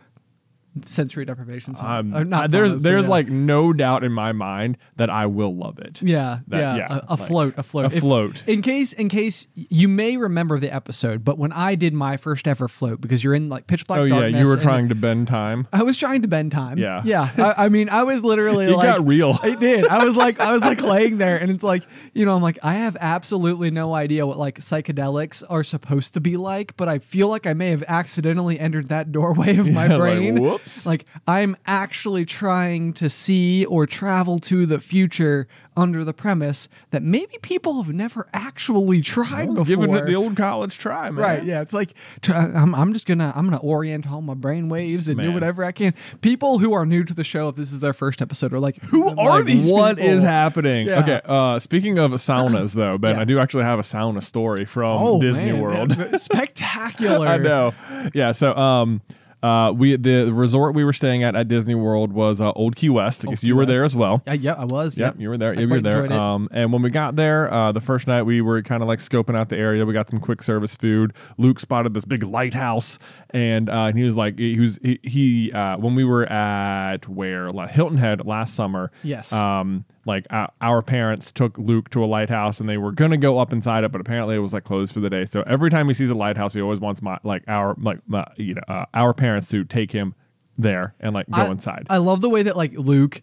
Sensory 0.85 1.25
deprivation. 1.25 1.75
Sauna. 1.75 2.15
Um, 2.17 2.29
not 2.29 2.51
there's 2.51 2.75
but 2.75 2.83
there's 2.83 3.05
yeah. 3.05 3.11
like 3.11 3.29
no 3.29 3.73
doubt 3.73 4.05
in 4.05 4.13
my 4.13 4.33
mind 4.33 4.79
that 4.97 5.11
I 5.11 5.27
will 5.27 5.55
love 5.55 5.79
it. 5.79 6.01
Yeah, 6.03 6.39
That- 6.49 6.59
yeah, 6.59 6.77
yeah, 6.77 6.99
a, 7.09 7.15
a 7.15 7.17
like, 7.17 7.29
float, 7.29 7.55
a 7.59 7.63
float, 7.63 7.87
a 7.93 8.01
float. 8.01 8.45
in 8.47 8.63
case, 8.63 8.93
in 8.93 9.09
case 9.09 9.47
you 9.55 9.89
may 9.89 10.17
remember 10.17 10.59
the 10.59 10.73
episode, 10.73 11.25
but 11.25 11.37
when 11.39 11.53
I 11.53 11.75
did 11.75 11.93
my 11.93 12.17
first 12.17 12.49
ever 12.49 12.69
float, 12.69 13.01
because 13.01 13.23
you're 13.23 13.35
in 13.35 13.49
like 13.49 13.67
pitch 13.67 13.87
black 13.87 14.01
Oh 14.01 14.05
yeah, 14.05 14.27
you 14.27 14.47
were 14.47 14.57
trying 14.57 14.89
to 14.89 14.95
bend 14.95 15.29
time. 15.29 15.69
I 15.73 15.83
was 15.83 15.99
trying 15.99 16.23
to 16.23 16.29
bend 16.29 16.53
time. 16.53 16.79
Yeah. 16.79 17.03
yeah. 17.05 17.31
I, 17.37 17.67
I 17.67 17.69
mean, 17.69 17.89
I 17.91 18.05
was 18.05 18.25
literally 18.25 18.67
It 18.73 18.77
like, 18.77 18.87
got 18.87 19.07
real. 19.07 19.39
It 19.45 19.61
did. 19.61 19.87
I 19.89 20.05
was 20.05 20.17
like, 20.17 20.41
I 20.41 20.53
was 20.53 20.63
like 20.63 20.81
laying 20.81 21.19
there, 21.19 21.37
and 21.37 21.51
it's 21.51 21.63
like, 21.63 21.83
you 22.15 22.25
know, 22.25 22.35
I'm 22.35 22.43
like, 22.43 22.59
I 22.63 22.75
have 22.75 22.97
absolutely 23.01 23.71
no 23.71 23.95
idea 23.95 24.27
what 24.27 24.39
like 24.39 24.59
psychedelics 24.59 25.43
are 25.51 25.65
supposed 25.65 26.15
to 26.15 26.21
be 26.21 26.37
like, 26.37 26.77
but 26.77 26.89
I 26.89 26.99
feel 26.99 27.29
like 27.29 27.47
I 27.47 27.53
may 27.53 27.71
have 27.71 27.85
accidentally 27.89 28.59
entered 28.59 28.89
that 28.89 29.13
doorway 29.13 29.57
of 29.59 29.71
my 29.71 29.87
Like, 29.89 29.99
brain. 29.99 30.41
whoops. 30.41 30.62
Like 30.87 31.05
I'm 31.27 31.57
actually 31.67 32.25
trying 32.25 32.93
to 32.95 33.09
see 33.09 33.65
or 33.67 33.87
travel 33.87 34.39
to 34.41 34.67
the 34.67 34.79
future 34.81 35.49
under 35.75 36.05
the 36.05 36.13
premise 36.13 36.69
that 36.91 37.03
maybe 37.03 37.39
people 37.41 37.83
have 37.83 37.95
never 37.95 38.29
actually 38.35 39.01
tried 39.01 39.49
before. 39.49 39.65
giving 39.65 39.95
it 39.97 40.05
the 40.05 40.15
old 40.15 40.37
college 40.37 40.79
try, 40.79 41.09
man. 41.11 41.15
Right, 41.25 41.45
yeah, 41.45 41.63
it's 41.63 41.73
like 41.73 41.95
try, 42.21 42.37
I'm, 42.55 42.75
I'm 42.75 42.93
just 42.93 43.07
gonna 43.07 43.33
I'm 43.35 43.47
gonna 43.47 43.57
orient 43.63 44.11
all 44.11 44.21
my 44.21 44.35
brain 44.35 44.69
waves 44.69 45.09
and 45.09 45.19
do 45.19 45.33
whatever 45.33 45.65
I 45.65 45.73
can. 45.73 45.95
People 46.21 46.59
who 46.59 46.75
are 46.75 46.85
new 46.85 47.05
to 47.05 47.15
the 47.15 47.25
show, 47.25 47.49
if 47.49 47.57
this 47.57 47.73
is 47.73 47.81
their 47.81 47.95
first 47.95 48.21
episode, 48.21 48.53
are 48.53 48.59
like, 48.61 48.83
who 48.83 49.09
are 49.19 49.39
Like, 49.39 49.47
these? 49.47 49.71
What 49.71 49.97
people? 49.97 50.11
is 50.13 50.23
happening? 50.25 50.87
Yeah. 50.89 51.01
Okay. 51.01 51.21
Uh, 51.25 51.59
speaking 51.59 51.99
of 51.99 52.13
saunas, 52.13 52.75
though, 52.75 52.99
Ben, 52.99 53.17
Yeah. 53.17 53.23
I 53.23 53.25
do 53.25 53.39
actually 53.39 53.65
have 53.65 53.79
a 53.79 53.83
sauna 53.83 54.23
story 54.23 54.67
from 54.67 55.03
Oh, 55.03 55.21
Disney 55.23 55.53
man, 55.53 55.61
World. 55.61 55.97
spectacular! 56.21 57.27
I 57.29 57.39
know. 57.39 57.73
Yeah. 58.13 58.33
So, 58.33 58.55
um, 58.57 59.01
uh, 59.43 59.73
we 59.73 59.97
the 59.97 60.33
resort 60.33 60.75
we 60.75 60.85
were 60.85 60.93
staying 60.93 61.25
at 61.25 61.35
at 61.35 61.49
Disney 61.49 61.75
World 61.75 62.13
was 62.13 62.41
uh, 62.41 62.53
Old 62.53 62.77
Key 62.77 62.91
West. 62.91 63.25
I 63.27 63.31
guess 63.31 63.41
Key 63.41 63.49
you 63.49 63.57
were 63.57 63.63
West. 63.63 63.73
there 63.73 63.85
as 63.85 63.97
well. 63.97 64.23
Uh, 64.27 64.33
yeah, 64.33 64.55
I 64.55 64.65
was. 64.65 64.97
Yep, 64.97 65.17
you 65.19 65.29
were 65.29 65.37
there. 65.37 65.51
I 65.51 65.55
Yeah, 65.55 65.61
you 65.61 65.69
were 65.69 65.81
there. 65.81 66.13
Um, 66.13 66.49
and 66.53 66.73
when 66.73 66.83
we 66.83 66.91
got 66.91 67.17
there, 67.17 67.53
uh, 67.53 67.73
the 67.73 67.81
first 67.81 68.07
night 68.07 68.23
we 68.23 68.41
were 68.41 68.63
kind 68.63 68.83
of 68.83 68.89
like 68.89 69.01
scoping 69.01 69.37
out 69.37 69.49
the 69.49 69.57
area. 69.57 69.85
We 69.85 69.93
got 69.93 70.09
some 70.11 70.21
quick 70.21 70.43
service 70.43 70.77
food. 70.77 71.13
Luke 71.39 71.59
spotted 71.61 71.95
this 71.95 72.05
big 72.05 72.23
lighthouse, 72.23 72.99
and 73.31 73.69
uh, 73.69 73.85
and 73.85 73.99
he 73.99 74.05
was 74.05 74.17
like, 74.17 74.39
he 74.39 74.59
was 74.59 74.79
he, 74.83 75.01
he 75.03 75.53
uh, 75.53 75.77
when 75.79 75.95
we 75.95 76.05
were 76.05 76.25
at 76.31 77.09
where 77.09 77.49
Hilton 77.71 77.99
Head 77.99 78.25
last 78.27 78.55
summer. 78.55 78.91
Yes. 79.03 79.33
Um, 79.33 79.85
like 80.05 80.27
uh, 80.31 80.49
our 80.61 80.83
parents 80.83 81.31
took 81.33 81.57
Luke 81.59 81.91
to 81.91 82.05
a 82.05 82.07
lighthouse, 82.07 82.61
and 82.61 82.69
they 82.69 82.77
were 82.77 82.93
gonna 82.93 83.17
go 83.17 83.39
up 83.39 83.53
inside 83.53 83.85
it, 83.85 83.93
but 83.93 84.01
apparently 84.01 84.35
it 84.37 84.41
was 84.41 84.53
like 84.53 84.65
closed 84.65 84.93
for 84.93 85.01
the 85.01 85.11
day. 85.11 85.25
So 85.25 85.43
every 85.47 85.71
time 85.71 85.89
he 85.89 85.95
sees 85.95 86.11
a 86.11 86.15
lighthouse, 86.15 86.55
he 86.55 86.61
always 86.61 86.81
wants 86.81 87.03
my 87.03 87.19
like 87.23 87.45
our 87.49 87.77
like 87.81 87.99
my, 88.07 88.27
you 88.37 88.55
know 88.55 88.63
uh, 88.69 88.87
our 88.95 89.15
parents 89.15 89.49
to 89.49 89.65
take 89.65 89.93
him 89.93 90.15
there 90.59 90.95
and 91.01 91.15
like 91.15 91.29
go 91.31 91.43
I- 91.43 91.51
inside. 91.51 91.87
I 91.91 91.99
love 91.99 92.21
the 92.21 92.29
way 92.29 92.43
that 92.43 92.57
like 92.57 92.73
Luke 92.73 93.21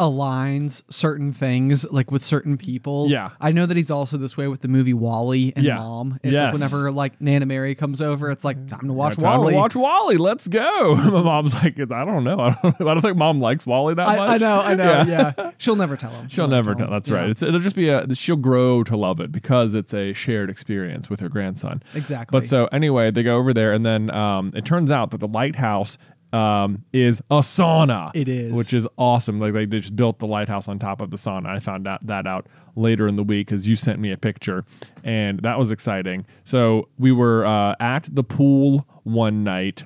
aligns 0.00 0.82
certain 0.92 1.32
things 1.32 1.84
like 1.90 2.10
with 2.10 2.22
certain 2.22 2.56
people. 2.56 3.08
Yeah. 3.10 3.30
I 3.40 3.52
know 3.52 3.66
that 3.66 3.76
he's 3.76 3.90
also 3.90 4.16
this 4.16 4.36
way 4.36 4.46
with 4.48 4.60
the 4.60 4.68
movie 4.68 4.94
WALL-E 4.94 5.52
and 5.56 5.64
Yeah. 5.64 5.76
Mom. 5.76 6.18
It's 6.22 6.32
Yes. 6.32 6.44
like 6.44 6.52
whenever 6.54 6.90
like 6.92 7.20
Nana 7.20 7.46
Mary 7.46 7.74
comes 7.74 8.00
over, 8.00 8.30
it's 8.30 8.44
like 8.44 8.68
time 8.68 8.86
to 8.86 8.92
watch 8.92 9.16
Yeah, 9.18 9.28
time 9.30 9.40
WALL-E. 9.40 9.52
To 9.52 9.56
watch 9.58 9.76
WALL-E. 9.76 10.16
Let's 10.16 10.46
go. 10.48 10.94
My 11.10 11.22
mom's 11.22 11.54
like, 11.54 11.78
I 11.92 12.04
don't 12.04 12.24
know. 12.24 12.38
I 12.38 12.56
don't, 12.62 12.80
I 12.80 12.94
don't 12.94 13.02
think 13.02 13.16
mom 13.16 13.40
likes 13.40 13.66
WALL-E 13.66 13.94
that 13.94 14.08
I, 14.08 14.16
much. 14.16 14.30
I 14.30 14.36
know, 14.46 14.60
I 14.60 14.74
know, 14.74 15.02
yeah. 15.08 15.50
She'll 15.58 15.76
never 15.76 15.96
tell 15.96 16.10
him. 16.10 16.28
She'll 16.28 16.48
never 16.48 16.74
tell 16.74 16.86
him. 16.86 16.92
That's 16.92 17.08
Yeah. 17.08 17.16
right. 17.16 17.30
It's, 17.30 17.42
it'll 17.42 17.60
just 17.60 17.76
be 17.76 17.88
a. 17.88 18.14
She'll 18.14 18.36
grow 18.36 18.84
to 18.84 18.96
love 18.96 19.20
it 19.20 19.32
because 19.32 19.74
it's 19.74 19.92
a 19.92 20.12
shared 20.12 20.48
experience 20.50 21.10
with 21.10 21.20
her 21.20 21.28
grandson. 21.28 21.82
Exactly. 21.94 22.38
But 22.38 22.46
so 22.46 22.66
anyway, 22.66 23.10
they 23.10 23.22
go 23.22 23.36
over 23.36 23.52
there, 23.52 23.72
and 23.72 23.84
then 23.84 24.10
um, 24.10 24.52
it 24.54 24.64
turns 24.64 24.90
out 24.90 25.10
that 25.10 25.18
the 25.18 25.28
lighthouse 25.28 25.98
um, 26.32 26.84
is 26.92 27.20
a 27.30 27.38
sauna. 27.38 28.10
It 28.14 28.28
is. 28.28 28.52
which 28.52 28.72
is 28.72 28.86
awesome. 28.96 29.38
Like 29.38 29.52
they 29.52 29.66
just 29.66 29.96
built 29.96 30.18
the 30.18 30.26
lighthouse 30.26 30.68
on 30.68 30.78
top 30.78 31.00
of 31.00 31.10
the 31.10 31.16
sauna. 31.16 31.46
I 31.46 31.58
found 31.58 31.86
out 31.86 32.06
that 32.06 32.26
out 32.26 32.46
later 32.76 33.08
in 33.08 33.16
the 33.16 33.24
week 33.24 33.46
because 33.46 33.66
you 33.66 33.76
sent 33.76 33.98
me 33.98 34.12
a 34.12 34.16
picture, 34.16 34.64
and 35.04 35.40
that 35.40 35.58
was 35.58 35.70
exciting. 35.70 36.26
So 36.44 36.88
we 36.98 37.12
were 37.12 37.46
uh, 37.46 37.74
at 37.80 38.08
the 38.12 38.24
pool 38.24 38.86
one 39.04 39.44
night, 39.44 39.84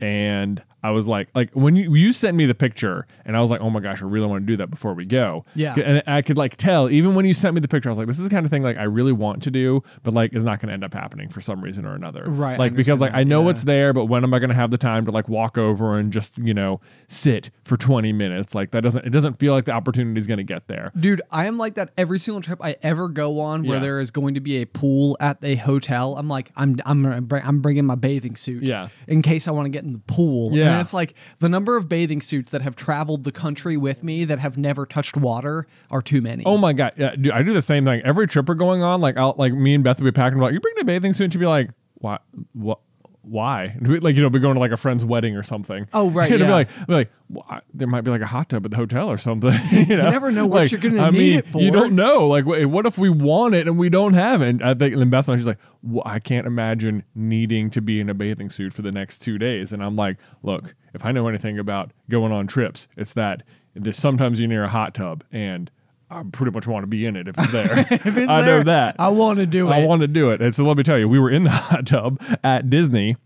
and 0.00 0.62
I 0.84 0.90
was 0.90 1.08
like, 1.08 1.28
like 1.34 1.50
when 1.52 1.74
you 1.76 1.94
you 1.94 2.12
sent 2.12 2.36
me 2.36 2.46
the 2.46 2.54
picture, 2.54 3.06
and 3.24 3.36
I 3.36 3.40
was 3.40 3.50
like, 3.50 3.60
oh 3.60 3.70
my 3.70 3.80
gosh, 3.80 4.02
I 4.02 4.04
really 4.06 4.26
want 4.26 4.42
to 4.42 4.46
do 4.46 4.56
that 4.58 4.68
before 4.70 4.94
we 4.94 5.04
go. 5.06 5.44
Yeah. 5.54 5.74
and 5.78 6.02
I 6.06 6.22
could 6.22 6.36
like 6.36 6.56
tell 6.56 6.90
even 6.90 7.14
when 7.14 7.24
you 7.26 7.32
sent 7.34 7.54
me 7.54 7.60
the 7.60 7.68
picture, 7.68 7.88
I 7.88 7.92
was 7.92 7.98
like, 7.98 8.06
this 8.06 8.18
is 8.18 8.24
the 8.24 8.30
kind 8.30 8.44
of 8.44 8.50
thing 8.50 8.62
like 8.62 8.76
I 8.76 8.82
really 8.84 9.12
want 9.12 9.42
to 9.44 9.50
do, 9.50 9.82
but 10.02 10.14
like 10.14 10.34
is 10.34 10.44
not 10.44 10.60
going 10.60 10.68
to 10.68 10.74
end 10.74 10.84
up 10.84 10.92
happening 10.94 11.28
for 11.30 11.40
some 11.40 11.60
reason 11.64 11.86
or 11.86 11.94
another. 11.94 12.24
Right, 12.28 12.58
Like 12.58 12.74
because 12.74 13.00
like 13.00 13.12
that, 13.12 13.18
I 13.18 13.24
know 13.24 13.44
yeah. 13.44 13.50
it's 13.50 13.64
there, 13.64 13.92
but 13.94 14.04
when 14.06 14.22
am 14.24 14.34
I 14.34 14.38
going 14.38 14.50
to 14.50 14.54
have 14.54 14.70
the 14.70 14.78
time 14.78 15.06
to 15.06 15.10
like 15.10 15.28
walk 15.28 15.56
over 15.58 15.98
and 15.98 16.12
just 16.12 16.36
you 16.38 16.52
know 16.54 16.80
sit 17.08 17.50
for 17.64 17.76
twenty 17.76 18.12
minutes? 18.12 18.54
Like 18.54 18.70
that 18.72 18.82
doesn't 18.82 19.06
it 19.06 19.10
doesn't 19.10 19.38
feel 19.38 19.54
like 19.54 19.64
the 19.64 19.72
opportunity 19.72 20.20
is 20.20 20.26
going 20.26 20.38
to 20.38 20.44
get 20.44 20.68
there. 20.68 20.92
Dude, 20.98 21.22
I 21.30 21.46
am 21.46 21.56
like 21.58 21.74
that 21.74 21.90
every 21.96 22.18
single 22.18 22.42
trip 22.42 22.58
I 22.62 22.76
ever 22.82 23.08
go 23.08 23.40
on 23.40 23.62
where 23.64 23.76
Yeah. 23.76 23.82
there 23.82 24.00
is 24.00 24.10
going 24.10 24.34
to 24.34 24.40
be 24.40 24.60
a 24.60 24.66
pool 24.66 25.16
at 25.20 25.38
a 25.42 25.54
hotel. 25.56 26.16
I'm 26.18 26.28
like, 26.28 26.50
I'm 26.56 26.76
I'm 26.84 27.02
gonna 27.02 27.20
bring, 27.22 27.42
I'm 27.42 27.60
bringing 27.60 27.86
my 27.86 27.94
bathing 27.94 28.36
suit, 28.36 28.64
Yeah. 28.64 28.88
in 29.08 29.22
case 29.22 29.48
I 29.48 29.50
want 29.52 29.64
to 29.66 29.70
get 29.70 29.84
in 29.84 29.92
the 29.94 29.98
pool. 30.06 30.54
Yeah. 30.54 30.73
And 30.74 30.80
it's 30.82 30.94
like 30.94 31.14
the 31.38 31.48
number 31.48 31.76
of 31.76 31.88
bathing 31.88 32.20
suits 32.20 32.50
that 32.50 32.62
have 32.62 32.76
traveled 32.76 33.24
the 33.24 33.32
country 33.32 33.76
with 33.76 34.02
me 34.02 34.24
that 34.24 34.38
have 34.38 34.58
never 34.58 34.86
touched 34.86 35.16
water 35.16 35.66
are 35.90 36.02
too 36.02 36.20
many. 36.20 36.44
Oh 36.44 36.58
my 36.58 36.72
god, 36.72 36.92
yeah, 36.96 37.14
dude, 37.16 37.32
I 37.32 37.42
do 37.42 37.52
the 37.52 37.62
same 37.62 37.84
thing 37.84 38.02
every 38.04 38.26
trip 38.26 38.48
we're 38.48 38.54
going 38.54 38.82
on. 38.82 39.00
Like 39.00 39.16
I'll 39.16 39.34
like 39.36 39.52
me 39.52 39.74
and 39.74 39.82
Beth 39.84 39.98
will 39.98 40.04
be 40.04 40.12
packing. 40.12 40.38
Like 40.38 40.52
you 40.52 40.60
bring 40.60 40.74
a 40.80 40.84
bathing 40.84 41.12
suit, 41.12 41.24
and 41.24 41.32
she'd 41.32 41.38
be 41.38 41.46
like, 41.46 41.70
why, 41.94 42.18
what. 42.52 42.80
Why? 43.24 43.76
Like 44.04 44.16
you 44.16 44.22
know, 44.22 44.30
be 44.30 44.38
going 44.38 44.54
to 44.54 44.60
like 44.60 44.72
a 44.72 44.76
friend's 44.76 45.04
wedding 45.04 45.36
or 45.36 45.42
something. 45.42 45.88
Oh, 45.92 46.10
right, 46.10 46.26
And 46.26 46.34
it'd 46.36 46.46
be 46.46 46.52
like, 46.52 46.86
be 46.86 46.92
like, 46.92 47.12
"Why- 47.28 47.60
there 47.72 47.86
might 47.88 48.02
be 48.02 48.10
like 48.10 48.20
a 48.20 48.26
hot 48.26 48.48
tub 48.50 48.64
at 48.64 48.70
the 48.70 48.76
hotel 48.76 49.10
or 49.10 49.18
something. 49.18 49.52
you, 49.70 49.96
know? 49.96 50.10
never 50.10 50.30
know 50.30 50.46
what 50.46 50.62
Like, 50.62 50.72
you're 50.72 50.80
gonna 50.80 51.10
need 51.10 51.18
mean, 51.18 51.38
it 51.38 51.46
for. 51.48 51.60
You 51.60 51.70
don't 51.70 51.94
know. 51.94 52.26
Like, 52.26 52.44
wh- 52.44 52.70
what 52.70 52.86
if 52.86 52.98
we 52.98 53.08
want 53.08 53.54
it 53.54 53.66
and 53.66 53.78
we 53.78 53.88
don't 53.88 54.14
have 54.14 54.42
it? 54.42 54.48
And 54.48 54.62
I 54.62 54.74
think, 54.74 54.92
and 54.92 55.00
then 55.00 55.10
Beth's 55.10 55.28
like, 55.28 55.38
she's 55.38 55.46
like, 55.46 55.58
well, 55.82 56.02
I 56.04 56.18
can't 56.18 56.46
imagine 56.46 57.04
needing 57.14 57.70
to 57.70 57.80
be 57.80 58.00
in 58.00 58.08
a 58.08 58.14
bathing 58.14 58.50
suit 58.50 58.72
for 58.72 58.82
the 58.82 58.92
next 58.92 59.18
two 59.18 59.38
days. 59.38 59.72
And 59.72 59.82
I'm 59.82 59.96
like, 59.96 60.18
look, 60.42 60.74
if 60.92 61.04
I 61.04 61.12
know 61.12 61.28
anything 61.28 61.58
about 61.58 61.92
going 62.10 62.32
on 62.32 62.46
trips, 62.46 62.88
it's 62.96 63.12
that 63.14 63.42
there's 63.74 63.98
sometimes 63.98 64.38
you're 64.40 64.48
near 64.48 64.64
a 64.64 64.68
hot 64.68 64.94
tub 64.94 65.24
and. 65.32 65.70
I 66.14 66.22
pretty 66.30 66.52
much 66.52 66.68
want 66.68 66.84
to 66.84 66.86
be 66.86 67.06
in 67.06 67.16
it 67.16 67.26
if 67.26 67.36
it's 67.36 67.50
there. 67.50 67.78
If 67.90 68.16
it's 68.16 68.30
I 68.30 68.46
know 68.46 68.62
that. 68.62 68.96
I 69.00 69.08
want 69.08 69.40
to 69.40 69.46
do 69.46 69.68
it. 69.68 69.72
I 69.72 69.84
want 69.84 70.02
to 70.02 70.06
do 70.08 70.30
it. 70.30 70.40
And 70.40 70.54
so 70.54 70.64
let 70.64 70.76
me 70.76 70.84
tell 70.84 70.96
you, 70.98 71.08
we 71.08 71.18
were 71.18 71.30
in 71.30 71.42
the 71.42 71.50
hot 71.50 71.86
tub 71.86 72.22
at 72.44 72.70
Disney 72.70 73.16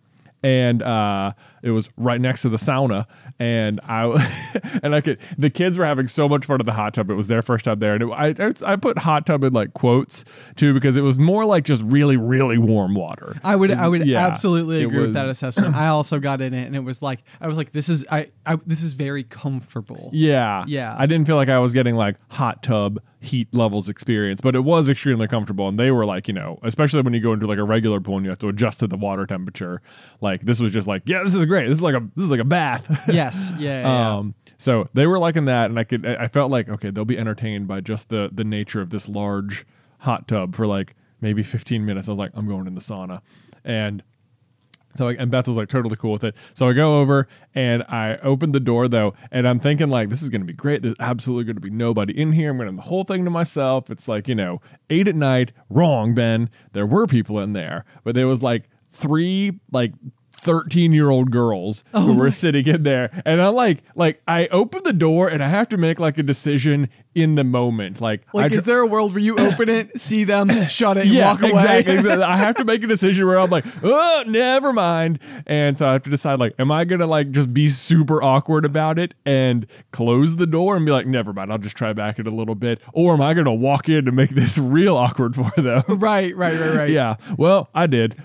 and 0.43 0.83
uh, 0.83 1.33
it 1.63 1.71
was 1.71 1.91
right 1.97 2.21
next 2.21 2.43
to 2.43 2.49
the 2.49 2.57
sauna. 2.57 3.07
And 3.39 3.81
I 3.89 4.05
and 4.83 4.95
I 4.95 5.01
could 5.01 5.19
the 5.37 5.51
kids 5.51 5.79
were 5.79 5.85
having 5.85 6.09
so 6.09 6.29
much 6.29 6.45
fun 6.45 6.61
at 6.61 6.67
the 6.67 6.73
hot 6.73 6.95
tub. 6.95 7.11
It 7.11 7.15
was 7.15 7.27
their 7.27 7.43
first 7.43 7.65
time 7.65 7.79
there, 7.79 7.95
and 7.95 8.03
it, 8.05 8.11
I 8.11 8.73
I 8.73 8.77
put 8.77 8.99
hot 8.99 9.27
tub 9.27 9.45
in 9.45 9.53
like 9.53 9.75
quotes 9.75 10.25
too 10.57 10.75
because 10.75 10.97
it 10.97 11.03
was 11.03 11.19
more 11.19 11.45
like 11.45 11.65
just 11.65 11.83
really 11.85 12.17
really 12.17 12.59
warm 12.59 12.95
water. 12.95 13.37
I 13.45 13.57
would 13.57 13.71
I 13.71 13.89
would 13.89 14.07
Yeah, 14.07 14.27
absolutely 14.27 14.85
agree 14.85 15.01
with 15.01 15.15
that 15.15 15.29
assessment. 15.31 15.75
I 15.75 15.89
also 15.89 16.19
got 16.19 16.41
in 16.41 16.55
it 16.55 16.67
and 16.67 16.77
it 16.77 16.85
was 16.85 17.03
like 17.03 17.21
I 17.41 17.47
was 17.49 17.57
like 17.57 17.73
this 17.73 17.89
is 17.89 18.05
I, 18.11 18.31
I 18.47 18.57
this 18.67 18.83
is 18.83 18.95
very 18.95 19.25
comfortable. 19.25 20.11
Yeah. 20.13 20.65
Yeah. 20.67 20.95
I 20.99 21.07
didn't 21.07 21.27
feel 21.27 21.37
like 21.37 21.49
I 21.49 21.59
was 21.59 21.73
getting 21.73 21.95
like 21.97 22.17
hot 22.31 22.63
tub 22.63 23.01
heat 23.21 23.53
levels 23.53 23.89
experience, 23.89 24.41
but 24.41 24.55
it 24.55 24.61
was 24.61 24.89
extremely 24.89 25.27
comfortable. 25.27 25.67
And 25.69 25.79
they 25.79 25.91
were 25.91 26.07
like, 26.07 26.29
you 26.29 26.35
know, 26.35 26.59
especially 26.63 27.03
when 27.03 27.15
you 27.15 27.21
go 27.21 27.33
into 27.33 27.47
like 27.47 27.59
a 27.59 27.65
regular 27.65 28.01
pool 28.01 28.17
and 28.17 28.25
you 28.25 28.31
have 28.31 28.39
to 28.39 28.49
adjust 28.49 28.79
to 28.81 28.87
the 28.87 28.97
water 28.97 29.27
temperature. 29.27 29.83
Like 30.21 30.43
this 30.43 30.61
was 30.61 30.73
just 30.73 30.87
like, 30.87 31.03
yeah, 31.05 31.23
this 31.25 31.35
is 31.35 31.45
great. 31.49 31.67
This 31.69 31.79
is 31.79 31.83
like 31.83 31.95
a 31.95 32.01
this 32.15 32.25
is 32.25 32.31
like 32.31 32.41
a 32.41 32.45
bath. 32.45 32.87
Yes. 33.09 33.53
Yeah. 33.59 33.81
yeah. 33.81 34.17
Um, 34.17 34.35
so 34.57 34.89
they 34.93 35.07
were 35.07 35.19
liking 35.19 35.47
that, 35.47 35.71
and 35.71 35.79
I 35.79 35.85
could, 35.85 36.07
I 36.07 36.25
I 36.25 36.29
felt 36.29 36.51
like, 36.51 36.69
okay, 36.69 36.91
they'll 36.91 37.05
be 37.05 37.19
entertained 37.19 37.67
by 37.69 37.81
just 37.81 38.09
the 38.09 38.31
the 38.33 38.45
nature 38.45 38.81
of 38.81 38.91
this 38.91 39.09
large 39.09 39.67
hot 40.01 40.29
tub 40.29 40.55
for 40.55 40.67
like 40.67 40.95
maybe 41.21 41.43
15 41.43 41.85
minutes. 41.85 42.09
I 42.09 42.13
was 42.13 42.19
like, 42.19 42.31
I'm 42.35 42.47
going 42.47 42.67
in 42.67 42.75
the 42.75 42.81
sauna, 42.81 43.21
and 43.65 44.03
so 44.99 45.09
and 45.09 45.31
Beth 45.31 45.47
was 45.47 45.57
like 45.57 45.69
totally 45.69 45.97
cool 45.97 46.13
with 46.13 46.25
it. 46.25 46.35
So 46.55 46.69
I 46.69 46.73
go 46.73 47.01
over 47.01 47.29
and 47.55 47.85
I 47.85 48.19
open 48.23 48.53
the 48.53 48.61
door 48.61 48.89
though, 48.89 49.15
and 49.31 49.47
I'm 49.47 49.61
thinking 49.61 49.89
like 49.91 50.09
this 50.09 50.23
is 50.23 50.29
gonna 50.29 50.45
be 50.45 50.53
great. 50.53 50.83
There's 50.83 50.97
absolutely 50.99 51.45
gonna 51.45 51.61
be 51.61 51.71
nobody 51.71 52.19
in 52.21 52.33
here. 52.33 52.51
I'm 52.51 52.59
gonna 52.59 52.71
have 52.71 52.77
the 52.77 52.83
whole 52.83 53.05
thing 53.05 53.25
to 53.25 53.31
myself. 53.31 53.91
It's 53.91 54.09
like 54.09 54.27
you 54.29 54.35
know 54.35 54.61
eight 54.91 55.07
at 55.07 55.15
night. 55.15 55.53
Wrong, 55.71 56.15
Ben. 56.15 56.51
There 56.73 56.87
were 56.87 57.07
people 57.07 57.39
in 57.39 57.53
there, 57.53 57.85
but 58.03 58.15
there 58.15 58.27
was 58.27 58.43
like 58.43 58.69
three 58.91 59.61
like 59.71 59.93
13 60.39 60.93
year 60.93 61.11
old 61.11 61.31
girls 61.31 61.85
Oh 61.93 62.03
who 62.03 62.15
were 62.15 62.31
sitting 62.31 62.67
in 62.67 62.83
there 62.83 63.11
and 63.25 63.43
i 63.43 63.49
like 63.49 63.83
like 63.95 64.23
i 64.27 64.47
open 64.49 64.83
the 64.85 64.93
door 64.93 65.29
and 65.29 65.43
i 65.43 65.49
have 65.49 65.69
to 65.71 65.77
make 65.77 65.99
like 65.99 66.17
a 66.19 66.23
decision 66.23 66.89
in 67.15 67.35
the 67.35 67.45
moment 67.45 68.01
like 68.01 68.23
like, 68.33 68.53
tr- 68.53 68.59
is 68.59 68.65
there 68.65 68.81
a 68.81 68.87
world 68.87 69.13
where 69.13 69.23
you 69.23 69.37
open 69.39 69.69
it, 69.69 69.99
see 69.99 70.25
them, 70.25 70.49
shut 70.69 70.97
it, 70.97 71.03
and 71.03 71.11
yeah, 71.11 71.33
walk 71.33 71.41
away? 71.43 71.51
exactly, 71.51 71.95
exactly. 71.95 72.23
I 72.23 72.37
have 72.37 72.55
to 72.57 72.65
make 72.65 72.83
a 72.83 72.87
decision 72.95 73.27
where 73.27 73.39
I'm 73.39 73.51
like, 73.51 73.65
oh, 73.83 74.25
never 74.27 74.73
mind. 74.73 75.19
And 75.47 75.77
so 75.77 75.89
I 75.89 75.93
have 75.95 76.03
to 76.03 76.11
decide, 76.11 76.39
like, 76.39 76.55
am 76.59 76.71
I 76.71 76.85
gonna 76.85 77.07
like 77.07 77.31
just 77.31 77.53
be 77.53 77.69
super 77.69 78.23
awkward 78.23 78.65
about 78.65 78.99
it 78.99 79.15
and 79.25 79.67
close 79.93 80.37
the 80.37 80.47
door 80.47 80.77
and 80.77 80.87
be 80.87 80.93
like, 80.93 81.07
never 81.07 81.33
mind, 81.33 81.51
I'll 81.51 81.59
just 81.59 81.77
try 81.77 81.93
back 81.93 82.19
it 82.19 82.27
a 82.27 82.31
little 82.31 82.55
bit, 82.55 82.81
or 82.93 83.15
am 83.15 83.21
I 83.21 83.35
gonna 83.35 83.55
walk 83.55 83.89
in 83.89 84.07
and 84.07 84.17
make 84.17 84.31
this 84.31 84.59
real 84.59 84.97
awkward 84.97 85.35
for 85.35 85.51
them? 85.61 85.83
right, 85.89 86.37
right, 86.37 86.59
right, 86.59 86.75
right. 86.75 86.91
yeah. 86.99 87.17
Well, 87.37 87.69
I 87.75 87.87
did. 87.87 88.17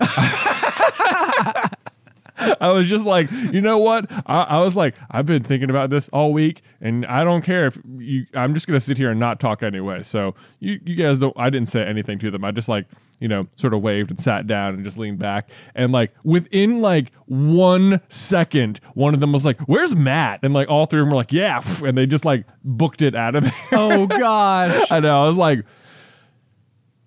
I 2.60 2.70
was 2.72 2.86
just 2.86 3.04
like, 3.04 3.30
you 3.30 3.60
know 3.60 3.78
what? 3.78 4.10
I, 4.26 4.42
I 4.42 4.60
was 4.60 4.76
like, 4.76 4.94
I've 5.10 5.26
been 5.26 5.42
thinking 5.42 5.70
about 5.70 5.90
this 5.90 6.08
all 6.10 6.32
week, 6.32 6.62
and 6.80 7.04
I 7.06 7.24
don't 7.24 7.42
care 7.42 7.66
if 7.66 7.78
you. 7.96 8.26
I'm 8.34 8.54
just 8.54 8.66
gonna 8.66 8.80
sit 8.80 8.98
here 8.98 9.10
and 9.10 9.20
not 9.20 9.40
talk 9.40 9.62
anyway. 9.62 10.02
So 10.02 10.34
you, 10.60 10.80
you 10.84 10.94
guys 10.94 11.18
don't. 11.18 11.34
I 11.38 11.50
didn't 11.50 11.68
say 11.68 11.82
anything 11.82 12.18
to 12.20 12.30
them. 12.30 12.44
I 12.44 12.50
just 12.50 12.68
like, 12.68 12.86
you 13.20 13.28
know, 13.28 13.46
sort 13.56 13.74
of 13.74 13.82
waved 13.82 14.10
and 14.10 14.20
sat 14.20 14.46
down 14.46 14.74
and 14.74 14.84
just 14.84 14.98
leaned 14.98 15.18
back. 15.18 15.48
And 15.74 15.92
like 15.92 16.12
within 16.24 16.80
like 16.80 17.12
one 17.26 18.00
second, 18.08 18.80
one 18.94 19.14
of 19.14 19.20
them 19.20 19.32
was 19.32 19.44
like, 19.44 19.58
"Where's 19.60 19.94
Matt?" 19.94 20.40
And 20.42 20.54
like 20.54 20.68
all 20.68 20.86
three 20.86 21.00
of 21.00 21.06
them 21.06 21.10
were 21.10 21.16
like, 21.16 21.32
"Yeah," 21.32 21.62
and 21.84 21.96
they 21.96 22.06
just 22.06 22.24
like 22.24 22.46
booked 22.62 23.02
it 23.02 23.14
out 23.14 23.34
of 23.34 23.44
there. 23.44 23.52
Oh 23.72 24.06
gosh. 24.06 24.74
I 24.90 25.00
know. 25.00 25.24
I 25.24 25.26
was 25.26 25.36
like, 25.36 25.64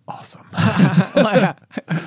awesome. 0.08 0.46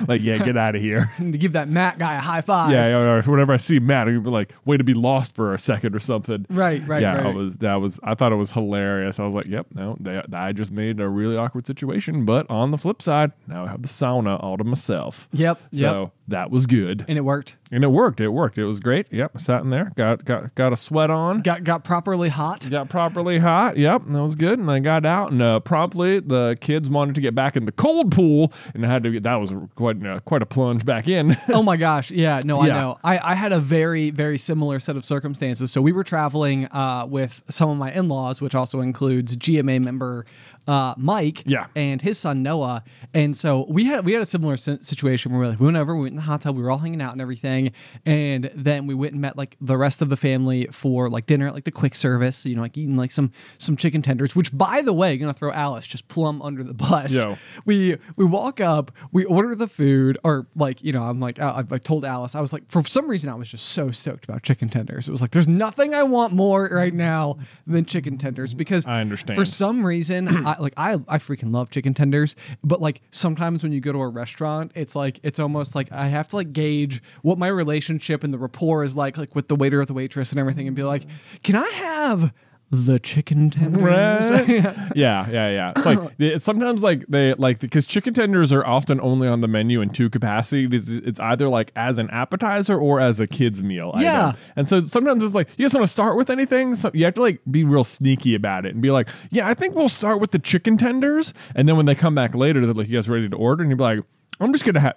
like, 0.07 0.21
yeah, 0.21 0.37
get 0.43 0.57
out 0.57 0.75
of 0.75 0.81
here. 0.81 1.11
to 1.17 1.37
give 1.37 1.53
that 1.53 1.69
Matt 1.69 1.99
guy 1.99 2.15
a 2.15 2.19
high 2.19 2.41
five. 2.41 2.71
Yeah, 2.71 2.97
or 2.97 3.21
whenever 3.23 3.53
I 3.53 3.57
see 3.57 3.79
Matt, 3.79 4.07
I'm 4.07 4.23
be 4.23 4.29
like, 4.29 4.53
way 4.65 4.77
to 4.77 4.83
be 4.83 4.93
lost 4.93 5.35
for 5.35 5.53
a 5.53 5.59
second 5.59 5.95
or 5.95 5.99
something. 5.99 6.45
Right, 6.49 6.85
right, 6.87 7.01
Yeah, 7.01 7.27
I 7.27 7.33
was 7.33 7.57
that 7.57 7.75
was 7.75 7.99
I 8.03 8.15
thought 8.15 8.31
it 8.31 8.35
was 8.37 8.51
hilarious. 8.51 9.19
I 9.19 9.25
was 9.25 9.33
like, 9.33 9.47
yep, 9.47 9.67
no, 9.73 9.97
they, 9.99 10.21
I 10.33 10.51
just 10.51 10.71
made 10.71 10.99
a 10.99 11.07
really 11.07 11.37
awkward 11.37 11.67
situation. 11.67 12.25
But 12.25 12.49
on 12.49 12.71
the 12.71 12.77
flip 12.77 13.01
side, 13.01 13.31
now 13.47 13.65
I 13.65 13.69
have 13.69 13.81
the 13.81 13.87
sauna 13.87 14.41
all 14.41 14.57
to 14.57 14.63
myself. 14.63 15.27
Yep, 15.33 15.59
So 15.71 16.01
yep. 16.01 16.11
That 16.31 16.51
was 16.51 16.65
good. 16.65 17.05
And 17.07 17.17
it 17.17 17.21
worked. 17.21 17.55
And 17.71 17.83
it 17.83 17.87
worked. 17.87 18.19
It 18.19 18.29
worked. 18.29 18.57
It 18.57 18.65
was 18.65 18.79
great. 18.79 19.07
Yep. 19.11 19.31
I 19.35 19.37
sat 19.37 19.61
in 19.61 19.69
there, 19.69 19.91
got 19.95 20.25
got 20.25 20.53
got 20.55 20.73
a 20.73 20.77
sweat 20.77 21.09
on. 21.09 21.41
Got 21.41 21.63
got 21.63 21.83
properly 21.83 22.29
hot. 22.29 22.69
Got 22.69 22.89
properly 22.89 23.39
hot. 23.39 23.77
Yep, 23.77 24.03
that 24.07 24.21
was 24.21 24.35
good. 24.35 24.59
And 24.59 24.69
I 24.69 24.79
got 24.79 25.05
out, 25.05 25.31
and 25.31 25.41
uh, 25.41 25.59
promptly 25.61 26.19
the 26.19 26.57
kids 26.59 26.89
wanted 26.89 27.15
to 27.15 27.21
get 27.21 27.33
back 27.33 27.55
in 27.55 27.65
the 27.65 27.71
cold 27.71 28.11
pool, 28.11 28.51
and 28.73 28.85
I 28.85 28.89
had 28.89 29.03
to 29.03 29.11
get. 29.11 29.23
That 29.23 29.35
was 29.35 29.53
quite 29.75 30.05
uh, 30.05 30.19
quite 30.21 30.41
a 30.41 30.45
plunge 30.45 30.83
back 30.85 31.07
in. 31.07 31.37
oh 31.49 31.63
my 31.63 31.77
gosh 31.77 32.11
yeah 32.11 32.39
no 32.43 32.61
i 32.61 32.67
know 32.67 32.97
I, 33.03 33.31
I 33.31 33.35
had 33.35 33.51
a 33.51 33.59
very 33.59 34.09
very 34.09 34.37
similar 34.37 34.79
set 34.79 34.95
of 34.95 35.03
circumstances 35.03 35.71
so 35.71 35.81
we 35.81 35.91
were 35.91 36.03
traveling 36.03 36.67
uh, 36.67 37.05
with 37.09 37.43
some 37.49 37.69
of 37.69 37.77
my 37.77 37.91
in-laws 37.91 38.41
which 38.41 38.55
also 38.55 38.81
includes 38.81 39.35
gma 39.37 39.83
member 39.83 40.25
uh, 40.67 40.93
mike 40.97 41.43
Yeah. 41.45 41.67
and 41.75 42.01
his 42.01 42.17
son 42.17 42.43
noah 42.43 42.83
and 43.13 43.35
so 43.35 43.65
we 43.69 43.85
had 43.85 44.05
we 44.05 44.13
had 44.13 44.21
a 44.21 44.25
similar 44.25 44.57
situation 44.57 45.31
where 45.31 45.41
we, 45.41 45.47
like, 45.47 45.59
we 45.59 45.65
went 45.65 45.77
over 45.77 45.95
we 45.95 46.01
went 46.01 46.11
in 46.11 46.15
the 46.17 46.21
hot 46.21 46.41
tub 46.41 46.55
we 46.55 46.63
were 46.63 46.71
all 46.71 46.77
hanging 46.77 47.01
out 47.01 47.11
and 47.13 47.21
everything 47.21 47.71
and 48.05 48.49
then 48.55 48.87
we 48.87 48.93
went 48.93 49.13
and 49.13 49.21
met 49.21 49.37
like 49.37 49.57
the 49.59 49.77
rest 49.77 50.01
of 50.01 50.09
the 50.09 50.17
family 50.17 50.67
for 50.71 51.09
like 51.09 51.25
dinner 51.25 51.47
at 51.47 51.53
like 51.53 51.63
the 51.65 51.71
quick 51.71 51.95
service 51.95 52.45
you 52.45 52.55
know 52.55 52.61
like 52.61 52.77
eating 52.77 52.95
like 52.95 53.11
some 53.11 53.31
some 53.57 53.75
chicken 53.75 54.01
tenders 54.01 54.35
which 54.35 54.55
by 54.55 54.81
the 54.81 54.93
way 54.93 55.17
gonna 55.17 55.33
throw 55.33 55.51
alice 55.51 55.85
just 55.87 56.07
plumb 56.07 56.41
under 56.41 56.63
the 56.63 56.73
bus 56.73 57.13
Yo. 57.13 57.37
we 57.65 57.97
we 58.17 58.25
walk 58.25 58.59
up, 58.61 58.91
we 59.11 59.25
order 59.25 59.55
the 59.55 59.67
food, 59.67 60.17
or 60.23 60.47
like 60.55 60.83
you 60.83 60.91
know, 60.91 61.03
I'm 61.03 61.19
like 61.19 61.39
I, 61.39 61.63
I 61.69 61.77
told 61.77 62.05
Alice, 62.05 62.35
I 62.35 62.41
was 62.41 62.53
like 62.53 62.69
for 62.69 62.83
some 62.85 63.07
reason 63.09 63.29
I 63.29 63.35
was 63.35 63.49
just 63.49 63.67
so 63.69 63.91
stoked 63.91 64.23
about 64.25 64.43
chicken 64.43 64.69
tenders. 64.69 65.07
It 65.07 65.11
was 65.11 65.21
like 65.21 65.31
there's 65.31 65.47
nothing 65.47 65.93
I 65.93 66.03
want 66.03 66.33
more 66.33 66.69
right 66.71 66.93
now 66.93 67.37
than 67.67 67.85
chicken 67.85 68.17
tenders 68.17 68.53
because 68.53 68.85
I 68.85 69.01
understand. 69.01 69.37
For 69.37 69.45
some 69.45 69.85
reason, 69.85 70.27
I 70.57 70.61
like 70.61 70.73
I 70.77 70.93
I 71.07 71.17
freaking 71.17 71.53
love 71.53 71.69
chicken 71.69 71.93
tenders, 71.93 72.35
but 72.63 72.81
like 72.81 73.01
sometimes 73.11 73.63
when 73.63 73.71
you 73.71 73.81
go 73.81 73.91
to 73.91 73.99
a 73.99 74.07
restaurant, 74.07 74.71
it's 74.75 74.95
like 74.95 75.19
it's 75.23 75.39
almost 75.39 75.75
like 75.75 75.91
I 75.91 76.07
have 76.07 76.27
to 76.29 76.35
like 76.35 76.53
gauge 76.53 77.01
what 77.21 77.37
my 77.37 77.47
relationship 77.47 78.23
and 78.23 78.33
the 78.33 78.37
rapport 78.37 78.83
is 78.83 78.95
like 78.95 79.17
like 79.17 79.35
with 79.35 79.47
the 79.47 79.55
waiter 79.55 79.81
or 79.81 79.85
the 79.85 79.93
waitress 79.93 80.31
and 80.31 80.39
everything, 80.39 80.67
and 80.67 80.75
be 80.75 80.83
like, 80.83 81.05
can 81.43 81.55
I 81.55 81.69
have 81.69 82.33
the 82.71 82.99
chicken 82.99 83.49
tenders? 83.49 84.31
Yeah, 84.95 85.29
yeah, 85.29 85.49
yeah. 85.49 85.73
It's 85.75 85.85
like 85.85 85.99
it's 86.19 86.45
sometimes 86.45 86.81
like 86.81 87.05
they 87.07 87.33
like 87.33 87.59
because 87.59 87.85
chicken 87.85 88.13
tenders 88.13 88.51
are 88.51 88.65
often 88.65 88.99
only 89.01 89.27
on 89.27 89.41
the 89.41 89.47
menu 89.47 89.81
in 89.81 89.89
two 89.89 90.09
capacities. 90.09 90.89
It's, 90.89 91.19
either 91.19 91.47
like 91.47 91.71
as 91.75 91.97
an 91.97 92.09
appetizer 92.09 92.77
or 92.77 92.99
as 92.99 93.19
a 93.19 93.27
kids 93.27 93.61
meal. 93.61 93.93
Yeah. 93.97 94.29
item. 94.29 94.41
and 94.55 94.69
so 94.69 94.83
sometimes 94.83 95.23
it's 95.23 95.33
like 95.33 95.49
you 95.57 95.65
just 95.65 95.75
want 95.75 95.83
to 95.85 95.91
start 95.91 96.17
with 96.17 96.29
anything. 96.29 96.75
So 96.75 96.91
you 96.93 97.05
have 97.05 97.13
to 97.15 97.21
like 97.21 97.41
be 97.49 97.63
real 97.63 97.83
sneaky 97.83 98.35
about 98.35 98.65
it 98.65 98.73
and 98.73 98.81
be 98.81 98.91
like, 98.91 99.09
yeah, 99.29 99.47
I 99.47 99.53
think 99.53 99.75
we'll 99.75 99.89
start 99.89 100.19
with 100.19 100.31
the 100.31 100.39
chicken 100.39 100.77
tenders, 100.77 101.33
and 101.55 101.67
then 101.67 101.77
when 101.77 101.85
they 101.85 101.95
come 101.95 102.15
back 102.15 102.35
later, 102.35 102.65
they're 102.65 102.73
like, 102.73 102.87
you 102.87 102.97
guys 102.97 103.09
ready 103.09 103.29
to 103.29 103.35
order? 103.35 103.63
And 103.63 103.71
you'd 103.71 103.77
be 103.77 103.83
like, 103.83 103.99
I'm 104.39 104.51
just 104.53 104.65
gonna 104.65 104.79
have. 104.79 104.95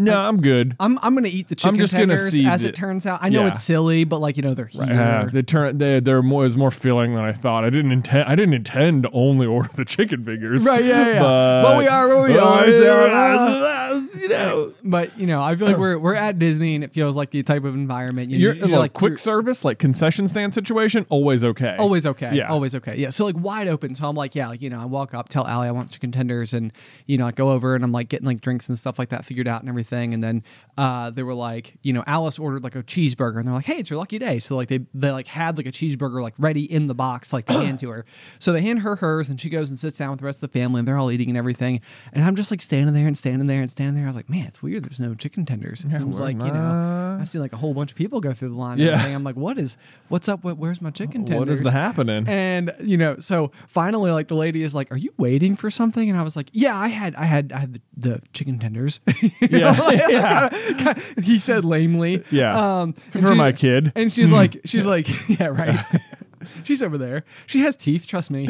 No, 0.00 0.18
I'm 0.18 0.40
good. 0.40 0.76
I'm 0.80 0.98
I'm 1.02 1.14
gonna 1.14 1.28
eat 1.28 1.48
the 1.48 1.54
chicken 1.54 1.74
I'm 1.76 1.80
just 1.80 1.92
gonna 1.92 2.06
tenders 2.14 2.30
see 2.32 2.46
as 2.46 2.62
the- 2.62 2.68
it 2.70 2.74
turns 2.74 3.06
out. 3.06 3.20
I 3.22 3.28
know 3.28 3.42
Yeah. 3.42 3.48
it's 3.48 3.62
silly, 3.62 4.04
but 4.04 4.20
like 4.20 4.36
you 4.36 4.42
know 4.42 4.54
they're 4.54 4.66
here. 4.66 4.84
Yeah, 4.84 5.24
they 5.32 5.42
turn 5.42 5.78
they 5.78 6.00
they're 6.00 6.22
more 6.22 6.44
is 6.44 6.56
more 6.56 6.70
filling 6.70 7.14
than 7.14 7.24
I 7.24 7.32
thought. 7.32 7.64
I 7.64 7.70
didn't 7.70 7.92
intend 7.92 8.28
I 8.28 8.34
didn't 8.34 8.54
intend 8.54 9.04
to 9.04 9.10
only 9.12 9.46
order 9.46 9.68
the 9.74 9.84
chicken 9.84 10.24
fingers. 10.24 10.64
Right, 10.64 10.84
yeah, 10.84 11.06
yeah. 11.06 11.20
But, 11.20 11.62
But 11.62 11.78
we 11.78 11.86
are 11.88 12.08
what 12.08 12.28
we 12.28 12.38
are, 12.38 12.66
we 12.66 12.84
yeah. 12.84 13.08
Ah, 13.10 13.36
ah, 13.62 13.90
ah, 13.92 14.18
you 14.20 14.28
know. 14.28 14.72
But 14.84 15.18
you 15.18 15.26
know, 15.26 15.42
I 15.42 15.56
feel 15.56 15.66
like 15.68 15.76
we're 15.84 15.98
we're 15.98 16.14
at 16.14 16.38
Disney, 16.38 16.74
and 16.74 16.84
it 16.84 16.92
feels 16.92 17.16
like 17.16 17.30
the 17.30 17.42
type 17.42 17.64
of 17.64 17.74
environment 17.74 18.30
you, 18.30 18.38
You're, 18.38 18.54
you're 18.54 18.68
like 18.68 18.78
like 18.80 18.92
quick 18.94 19.18
service, 19.18 19.64
like 19.64 19.78
concession 19.78 20.28
stand 20.28 20.54
situation, 20.54 21.06
always 21.10 21.44
okay. 21.44 21.76
Always 21.78 22.06
okay. 22.06 22.34
Yeah. 22.34 22.48
Always 22.48 22.74
okay. 22.74 22.96
Yeah. 22.96 23.10
So 23.10 23.24
like 23.24 23.36
wide 23.38 23.68
open. 23.68 23.94
So 23.94 24.08
I'm 24.08 24.16
like, 24.16 24.34
yeah, 24.34 24.48
like, 24.48 24.62
you 24.62 24.70
know, 24.70 24.80
I 24.80 24.84
walk 24.84 25.14
up, 25.14 25.28
tell 25.28 25.46
Allie 25.46 25.68
I 25.68 25.70
want 25.70 25.90
chicken 25.90 26.12
tenders 26.12 26.52
and, 26.54 26.72
you 27.06 27.18
know, 27.18 27.26
I 27.26 27.32
go 27.32 27.50
over 27.50 27.74
and 27.74 27.84
I'm 27.84 27.92
like 27.92 28.08
getting 28.08 28.26
like 28.26 28.40
drinks 28.40 28.68
and 28.68 28.78
stuff 28.78 28.98
like 28.98 29.08
that 29.10 29.24
figured 29.24 29.46
out 29.48 29.60
and 29.60 29.68
everything. 29.68 29.89
And 29.90 30.22
then 30.22 30.42
uh 30.78 31.10
they 31.10 31.22
were 31.22 31.34
like, 31.34 31.76
you 31.82 31.92
know, 31.92 32.04
Alice 32.06 32.38
ordered 32.38 32.62
like 32.64 32.74
a 32.76 32.82
cheeseburger 32.82 33.38
and 33.38 33.46
they're 33.46 33.54
like, 33.54 33.64
hey, 33.64 33.76
it's 33.78 33.90
your 33.90 33.98
lucky 33.98 34.18
day. 34.18 34.38
So 34.38 34.56
like 34.56 34.68
they 34.68 34.80
they 34.94 35.10
like 35.10 35.26
had 35.26 35.56
like 35.56 35.66
a 35.66 35.72
cheeseburger 35.72 36.22
like 36.22 36.34
ready 36.38 36.70
in 36.70 36.86
the 36.86 36.94
box, 36.94 37.32
like 37.32 37.46
to 37.46 37.52
hand 37.54 37.78
to 37.80 37.90
her. 37.90 38.04
So 38.38 38.52
they 38.52 38.62
hand 38.62 38.80
her 38.80 38.96
hers 38.96 39.28
and 39.28 39.40
she 39.40 39.50
goes 39.50 39.68
and 39.70 39.78
sits 39.78 39.98
down 39.98 40.10
with 40.10 40.20
the 40.20 40.26
rest 40.26 40.42
of 40.42 40.50
the 40.52 40.58
family 40.58 40.78
and 40.78 40.88
they're 40.88 40.98
all 40.98 41.10
eating 41.10 41.28
and 41.28 41.36
everything. 41.38 41.80
And 42.12 42.24
I'm 42.24 42.36
just 42.36 42.50
like 42.50 42.60
standing 42.62 42.94
there 42.94 43.06
and 43.06 43.16
standing 43.16 43.46
there 43.46 43.60
and 43.60 43.70
standing 43.70 43.94
there. 43.94 44.04
I 44.04 44.06
was 44.06 44.16
like, 44.16 44.30
man, 44.30 44.46
it's 44.46 44.62
weird. 44.62 44.84
There's 44.84 45.00
no 45.00 45.14
chicken 45.14 45.44
tenders. 45.44 45.84
It 45.84 45.92
seems 45.92 46.18
like, 46.20 46.36
you 46.36 46.50
know, 46.52 47.16
I? 47.18 47.20
I've 47.20 47.28
seen 47.28 47.40
like 47.42 47.52
a 47.52 47.56
whole 47.58 47.74
bunch 47.74 47.90
of 47.90 47.96
people 47.96 48.20
go 48.20 48.32
through 48.32 48.50
the 48.50 48.54
line 48.54 48.72
and 48.72 48.80
Yeah. 48.82 48.92
everything. 48.92 49.14
I'm 49.14 49.24
like, 49.24 49.36
what 49.36 49.58
is 49.58 49.76
what's 50.08 50.28
up? 50.28 50.44
with 50.44 50.56
Where's 50.56 50.80
my 50.80 50.90
chicken 50.90 51.24
tenders? 51.24 51.38
What 51.38 51.48
is 51.48 51.60
the 51.62 51.70
happening? 51.72 52.26
And 52.28 52.74
you 52.80 52.96
know, 52.96 53.18
so 53.18 53.52
finally, 53.66 54.10
like 54.10 54.28
the 54.28 54.34
lady 54.34 54.62
is 54.62 54.74
like, 54.74 54.90
"Are 54.92 54.96
you 54.96 55.12
waiting 55.18 55.56
for 55.56 55.70
something?" 55.70 56.08
And 56.08 56.18
I 56.18 56.22
was 56.22 56.36
like, 56.36 56.48
"Yeah, 56.52 56.76
I 56.78 56.88
had, 56.88 57.14
I 57.16 57.24
had, 57.24 57.52
I 57.52 57.58
had 57.58 57.74
the, 57.74 57.80
the 57.96 58.22
chicken 58.32 58.58
tenders." 58.58 59.00
Yeah, 59.50 59.74
like, 59.84 60.08
yeah. 60.08 60.94
he 61.22 61.38
said 61.38 61.64
lamely. 61.64 62.24
Yeah. 62.30 62.80
Um, 62.80 62.92
For 63.10 63.34
my 63.34 63.52
kid. 63.52 63.92
And 63.94 64.12
she's 64.12 64.32
like, 64.32 64.60
she's 64.64 64.86
like, 64.86 65.06
yeah, 65.28 65.46
right. 65.46 65.84
she's 66.64 66.82
over 66.82 66.98
there. 66.98 67.24
She 67.46 67.60
has 67.60 67.76
teeth. 67.76 68.06
Trust 68.06 68.30
me. 68.30 68.48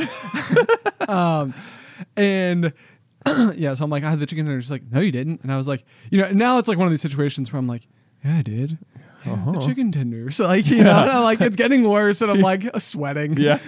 um, 1.08 1.54
and. 2.16 2.72
yeah, 3.54 3.74
so 3.74 3.84
I'm 3.84 3.90
like, 3.90 4.02
I 4.02 4.08
had 4.08 4.18
the 4.18 4.24
chicken 4.24 4.46
tenders. 4.46 4.64
She's 4.64 4.70
like, 4.70 4.90
no, 4.90 4.98
you 5.00 5.12
didn't. 5.12 5.42
And 5.42 5.52
I 5.52 5.58
was 5.58 5.68
like, 5.68 5.84
you 6.10 6.16
know, 6.22 6.30
now 6.30 6.56
it's 6.56 6.68
like 6.68 6.78
one 6.78 6.86
of 6.86 6.90
these 6.90 7.02
situations 7.02 7.52
where 7.52 7.58
I'm 7.58 7.66
like, 7.66 7.86
yeah, 8.24 8.38
I 8.38 8.42
did. 8.42 8.78
Uh-huh. 9.26 9.52
The 9.52 9.60
chicken 9.60 9.92
tenders. 9.92 10.36
So 10.36 10.46
like, 10.46 10.66
you 10.70 10.82
know, 10.82 10.98
and 10.98 11.10
I'm 11.10 11.22
like, 11.22 11.42
it's 11.42 11.56
getting 11.56 11.86
worse, 11.86 12.22
and 12.22 12.30
I'm 12.30 12.40
like 12.40 12.64
sweating 12.78 13.36
Yeah. 13.36 13.58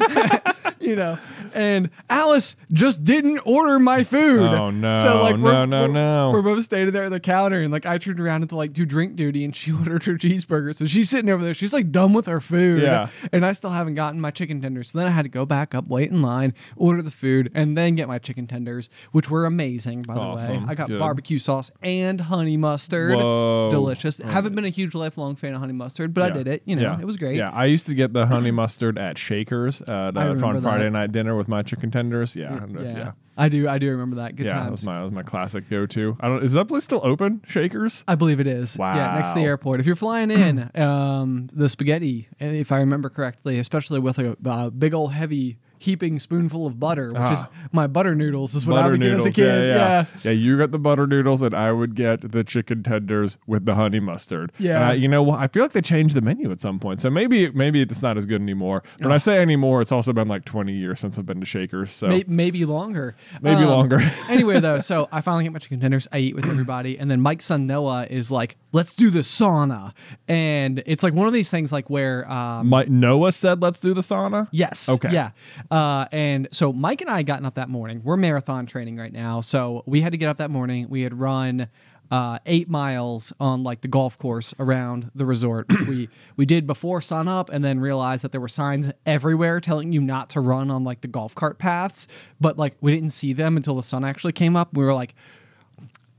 you 0.81 0.96
know. 0.96 1.18
And 1.55 1.91
Alice 2.11 2.57
just 2.73 3.05
didn't 3.05 3.38
order 3.45 3.79
my 3.79 4.05
food. 4.05 4.41
Oh, 4.43 4.71
no, 4.71 4.91
So 5.03 5.23
like 5.23 5.37
we're, 5.37 5.53
no, 5.53 5.65
no, 5.65 5.83
we're, 5.83 5.88
no. 5.93 6.31
We're 6.33 6.43
both 6.43 6.65
standing 6.65 6.93
there 6.93 7.05
at 7.05 7.11
the 7.11 7.21
counter, 7.21 7.61
and 7.61 7.73
like 7.73 7.87
I 7.87 7.99
turned 7.99 8.21
around 8.21 8.43
into 8.43 8.57
like 8.57 8.73
do 8.73 8.85
drink 8.87 9.17
duty, 9.17 9.45
and 9.45 9.55
she 9.55 9.73
ordered 9.79 10.05
her 10.05 10.15
cheeseburger. 10.15 10.75
So 10.75 10.87
she's 10.87 11.11
sitting 11.11 11.31
over 11.31 11.43
there. 11.45 11.55
She's 11.55 11.73
like 11.73 11.91
done 11.93 12.12
with 12.12 12.27
her 12.27 12.41
food. 12.41 12.83
Yeah. 12.83 13.09
And 13.33 13.45
I 13.47 13.53
still 13.53 13.71
haven't 13.71 13.95
gotten 13.95 14.21
my 14.21 14.31
chicken 14.31 14.61
tenders. 14.61 14.91
So 14.91 14.99
then 14.99 15.07
I 15.07 15.11
had 15.11 15.23
to 15.23 15.29
go 15.29 15.45
back 15.47 15.75
up, 15.75 15.87
wait 15.88 16.11
in 16.11 16.23
line, 16.23 16.55
order 16.77 17.03
the 17.03 17.11
food, 17.11 17.51
and 17.55 17.77
then 17.77 17.95
get 17.95 18.09
my 18.09 18.19
chicken 18.19 18.47
tenders, 18.47 18.88
which 19.12 19.31
were 19.31 19.45
amazing 19.47 20.03
by 20.03 20.15
the 20.15 20.21
way. 20.21 20.62
I 20.69 20.75
got 20.75 20.88
Good. 20.88 20.99
barbecue 20.99 21.38
sauce 21.38 21.71
and 21.83 22.21
honey 22.23 22.57
mustard. 22.57 23.17
Whoa. 23.17 23.71
Delicious. 23.71 24.19
Haven't 24.19 24.55
been 24.55 24.65
a 24.65 24.69
huge 24.71 24.95
lifelong 24.95 25.37
fan 25.37 25.55
of 25.55 25.61
honey 25.61 25.73
mustard, 25.73 26.15
but 26.15 26.25
I 26.25 26.31
did 26.31 26.47
it. 26.49 26.62
You 26.65 26.77
know, 26.77 26.83
Yeah. 26.83 27.01
it 27.01 27.05
was 27.05 27.17
great. 27.17 27.37
Yeah, 27.37 27.51
I 27.51 27.67
used 27.67 27.87
to 27.87 27.95
get 27.95 28.12
the 28.12 28.27
honey 28.27 28.51
mustard 28.62 28.99
at 28.99 29.19
Shakers 29.19 29.81
uh, 29.83 30.12
on 30.15 30.38
Friday 30.61 30.85
that. 30.85 30.91
night 30.91 31.12
dinner 31.12 31.35
with 31.42 31.48
my 31.48 31.62
chicken 31.62 31.90
tenders. 31.90 32.35
Yeah, 32.37 32.64
Yeah. 32.72 32.81
yeah, 32.83 33.12
I 33.37 33.48
do. 33.48 33.68
I 33.68 33.78
do 33.78 33.90
remember 33.90 34.16
that. 34.16 34.37
Good 34.37 34.46
yeah. 34.46 34.55
That 34.55 34.59
times. 34.61 34.70
was 34.70 34.87
my 34.87 34.98
that 34.98 35.05
was 35.05 35.12
my 35.12 35.22
classic 35.22 35.68
go 35.68 35.87
to. 35.87 36.16
I 36.20 36.28
don't. 36.28 36.42
Is 36.44 36.52
that 36.52 36.66
place 36.68 36.85
still 36.85 37.00
open? 37.05 37.42
Shakers. 37.46 38.05
I 38.07 38.14
believe 38.14 38.40
it 38.40 38.46
is. 38.46 38.76
Wow. 38.76 38.94
Yeah, 38.94 39.14
next 39.16 39.31
to 39.31 39.35
the 39.37 39.42
airport. 39.44 39.81
If 39.81 39.87
you're 39.87 39.96
flying 39.96 40.31
in, 40.44 40.70
um, 40.81 41.48
the 41.52 41.68
spaghetti, 41.68 42.28
if 42.38 42.70
I 42.72 42.78
remember 42.78 43.09
correctly, 43.09 43.59
especially 43.59 43.98
with 44.00 44.18
a 44.18 44.37
uh, 44.44 44.70
big 44.70 44.94
old 44.94 45.12
heavy 45.12 45.59
heaping 45.83 46.18
spoonful 46.18 46.66
of 46.66 46.79
butter, 46.81 47.09
which 47.12 47.33
is 47.33 47.45
Ah. 47.45 47.49
my 47.73 47.87
butter 47.87 48.14
noodles, 48.14 48.55
is 48.55 48.64
what 48.66 48.79
I 48.79 48.83
butter 48.83 48.92
would 48.92 49.01
get 49.01 49.12
as 49.14 49.27
a 49.27 49.33
kid. 49.33 49.45
Yeah, 49.45 49.62
Yeah. 49.62 49.75
yeah. 49.77 50.05
yeah. 50.25 50.31
you 50.31 50.57
got 50.59 50.71
the 50.71 50.79
butter 50.79 51.07
noodles, 51.07 51.42
and 51.42 51.55
I 51.55 51.73
would 51.73 51.95
get 51.95 52.33
the 52.33 52.45
chicken 52.45 52.83
tenders 52.83 53.37
with 53.47 53.64
the 53.66 53.75
honey 53.75 54.01
mustard. 54.01 54.53
Yeah. 54.59 54.77
and 54.77 54.85
I, 54.85 54.92
you 54.95 55.09
know? 55.09 55.31
I 55.33 55.49
feel 55.49 55.62
like 55.64 55.73
they 55.73 55.81
changed 55.83 56.14
the 56.14 56.21
menu 56.21 56.51
at 56.53 56.61
some 56.61 56.79
point, 56.79 57.01
so 57.01 57.11
maybe 57.11 57.51
maybe 57.51 57.83
it's 57.83 58.03
not 58.03 58.16
as 58.16 58.27
good 58.27 58.40
anymore. 58.40 58.83
When 59.01 59.12
I 59.12 59.18
say 59.18 59.40
anymore, 59.40 59.81
it's 59.83 59.92
also 59.92 60.12
been 60.12 60.29
like 60.29 60.45
20 60.45 60.73
years 60.73 61.01
since 61.01 61.18
I've 61.18 61.27
been 61.27 61.40
to 61.40 61.47
Shakers. 61.47 61.90
So 61.92 62.09
May- 62.09 62.25
maybe 62.27 62.64
longer. 62.64 63.14
Maybe 63.40 63.62
Um, 63.64 63.68
longer. 63.71 64.01
anyway, 64.31 64.61
though, 64.61 64.81
so 64.81 65.09
I 65.12 65.21
finally 65.21 65.45
get 65.45 65.53
my 65.53 65.59
chicken 65.59 65.81
tenders. 65.81 66.07
I 66.12 66.18
eat 66.18 66.35
with 66.37 66.47
everybody, 66.47 66.99
and 66.99 67.11
then 67.11 67.21
Mike's 67.21 67.45
son 67.47 67.66
Noah 67.66 68.07
is 68.09 68.31
like, 68.31 68.57
"Let's 68.73 68.95
do 68.95 69.11
the 69.11 69.21
sauna," 69.21 69.92
and 70.29 70.83
it's 70.87 71.03
like 71.03 71.14
one 71.14 71.27
of 71.27 71.33
these 71.33 71.51
things 71.51 71.73
like 71.73 71.90
where 71.90 72.31
um, 72.31 72.68
My, 72.68 72.85
Noah 72.88 73.33
said, 73.33 73.61
"Let's 73.62 73.81
do 73.81 73.95
the 73.95 74.01
sauna." 74.01 74.49
Yes. 74.53 74.88
Okay. 74.88 75.11
Yeah. 75.12 75.31
Uh, 75.73 76.07
and 76.13 76.49
so 76.53 76.71
Mike 76.71 77.01
and 77.01 77.09
I 77.09 77.17
had 77.17 77.27
gotten 77.27 77.47
up 77.47 77.55
that 77.55 77.71
morning. 77.71 78.03
We're 78.05 78.19
marathon 78.19 78.67
training 78.67 78.99
right 78.99 79.13
now. 79.13 79.41
So 79.41 79.83
we 79.87 80.03
had 80.03 80.13
to 80.13 80.19
get 80.19 80.29
up 80.29 80.37
that 80.37 80.51
morning. 80.51 80.87
We 80.91 81.01
had 81.01 81.19
run 81.19 81.69
uh, 82.11 82.39
eight 82.45 82.69
miles 82.69 83.33
on 83.41 83.63
like 83.63 83.81
the 83.81 83.89
golf 83.89 84.19
course 84.19 84.55
around 84.59 85.11
the 85.15 85.25
resort, 85.25 85.67
which 85.71 85.89
we, 85.89 86.09
we 86.37 86.45
did 86.45 86.67
before 86.67 87.01
sun 87.01 87.27
up 87.27 87.49
and 87.49 87.65
then 87.65 87.81
realized 87.81 88.23
that 88.23 88.33
there 88.33 88.41
were 88.41 88.49
signs 88.49 88.91
everywhere 89.07 89.61
telling 89.61 89.93
you 89.93 90.03
not 90.03 90.29
to 90.29 90.41
run 90.41 90.71
on 90.71 90.85
like 90.85 91.01
the 91.01 91.09
golf 91.09 91.35
cart 91.35 91.59
paths. 91.59 92.07
But 92.39 92.59
like 92.59 92.77
we 92.83 92.93
didn't 92.93 93.15
see 93.15 93.33
them 93.33 93.57
until 93.57 93.75
the 93.77 93.83
sun 93.83 94.05
actually 94.05 94.35
came 94.35 94.57
up. 94.57 94.75
We 94.75 94.85
were 94.85 94.93
like, 94.93 95.15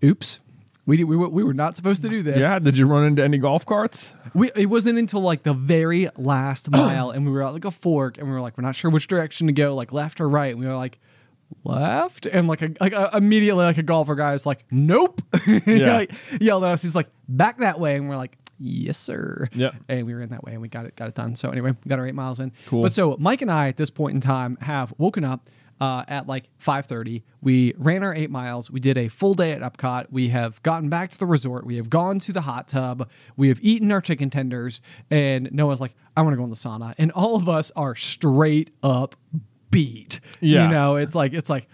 oops. 0.04 0.40
We, 0.86 1.02
we, 1.06 1.16
were, 1.16 1.30
we 1.30 1.44
were 1.46 1.54
not 1.54 1.76
supposed 1.78 2.02
to 2.02 2.10
do 2.10 2.22
this. 2.24 2.42
Yeah. 2.42 2.60
Did 2.60 2.78
you 2.78 2.86
run 2.88 3.06
into 3.06 3.24
any 3.24 3.38
golf 3.38 3.66
carts? 3.66 4.14
We, 4.34 4.52
it 4.56 4.66
wasn't 4.66 5.00
until 5.00 5.22
like 5.22 5.44
the 5.44 5.54
very 5.54 6.10
last 6.18 6.70
mile, 6.72 7.10
and 7.12 7.26
we 7.26 7.32
were 7.32 7.42
at 7.44 7.54
like 7.54 7.64
a 7.66 7.72
fork, 7.72 8.18
and 8.18 8.28
we 8.28 8.34
were 8.34 8.42
like, 8.42 8.58
we're 8.58 8.64
not 8.64 8.76
sure 8.76 8.92
which 8.92 9.08
direction 9.08 9.48
to 9.48 9.54
go, 9.54 9.76
like 9.76 9.94
left 9.94 10.20
or 10.20 10.28
right. 10.28 10.52
And 10.52 10.60
we 10.60 10.68
were 10.68 10.76
like, 10.76 11.00
left 11.64 12.26
and 12.26 12.48
like 12.48 12.62
a 12.64 12.72
like 12.82 12.94
a, 12.94 13.12
immediately 13.14 13.64
like 13.64 13.78
a 13.78 13.84
golfer 13.84 14.16
guy 14.16 14.34
is 14.34 14.44
like 14.46 14.66
nope 14.72 15.22
Yeah. 15.68 15.98
like, 15.98 16.12
yelled 16.42 16.64
at 16.64 16.72
us 16.72 16.82
he's 16.82 16.96
like 16.96 17.10
back 17.28 17.60
that 17.60 17.80
way 17.80 17.96
and 17.96 18.10
we're 18.10 18.18
like 18.18 18.38
yes 18.58 18.98
sir 18.98 19.48
Yep. 19.54 19.76
and 19.88 20.08
we 20.08 20.16
were 20.16 20.22
in 20.22 20.30
that 20.30 20.44
way 20.44 20.54
and 20.54 20.62
we 20.64 20.68
got 20.68 20.86
it 20.88 20.96
got 20.96 21.10
it 21.10 21.14
done 21.16 21.36
so 21.36 21.50
anyway 21.52 21.72
we 21.72 21.90
got 21.90 22.00
our 22.00 22.08
eight 22.08 22.16
miles 22.16 22.40
in 22.40 22.54
Cool. 22.66 22.82
but 22.82 22.92
so 22.92 23.16
mike 23.20 23.44
and 23.44 23.52
i 23.52 23.68
at 23.68 23.78
this 23.78 23.92
point 23.92 24.16
in 24.16 24.22
time 24.22 24.58
have 24.62 24.94
woken 24.98 25.24
up 25.24 25.46
uh, 25.82 26.04
at 26.08 26.28
like 26.28 26.50
5.30 26.60 27.24
we 27.44 27.74
ran 27.78 28.04
our 28.04 28.16
eight 28.16 28.32
miles. 28.32 28.72
We 28.72 28.80
did 28.80 28.98
a 28.98 29.10
full 29.10 29.34
day 29.34 29.52
at 29.52 29.62
epcot. 29.62 30.08
We 30.10 30.30
have 30.30 30.64
gotten 30.64 30.88
back 30.88 31.12
to 31.12 31.20
the 31.20 31.26
resort. 31.26 31.66
We 31.66 31.76
have 31.76 31.90
gone 31.90 32.20
to 32.20 32.32
the 32.32 32.42
hot 32.42 32.70
tub. 32.70 33.10
We 33.36 33.50
have 33.50 33.60
eaten 33.62 33.92
our 33.92 34.00
chicken 34.00 34.30
tenders. 34.30 34.82
And 35.12 35.52
noah's 35.52 35.82
like 35.82 35.94
i 36.16 36.22
want 36.22 36.34
to 36.34 36.38
go 36.38 36.44
in 36.46 36.50
the 36.50 36.56
sauna. 36.56 36.96
And 36.98 37.12
all 37.12 37.36
of 37.36 37.50
us 37.50 37.72
are 37.76 37.96
straight 37.96 38.72
up 38.82 39.16
beat. 39.72 40.22
Yeah. 40.40 40.66
you 40.66 40.72
know 40.72 40.96
it's 40.96 41.16
like 41.16 41.34
it's 41.34 41.50
like 41.50 41.68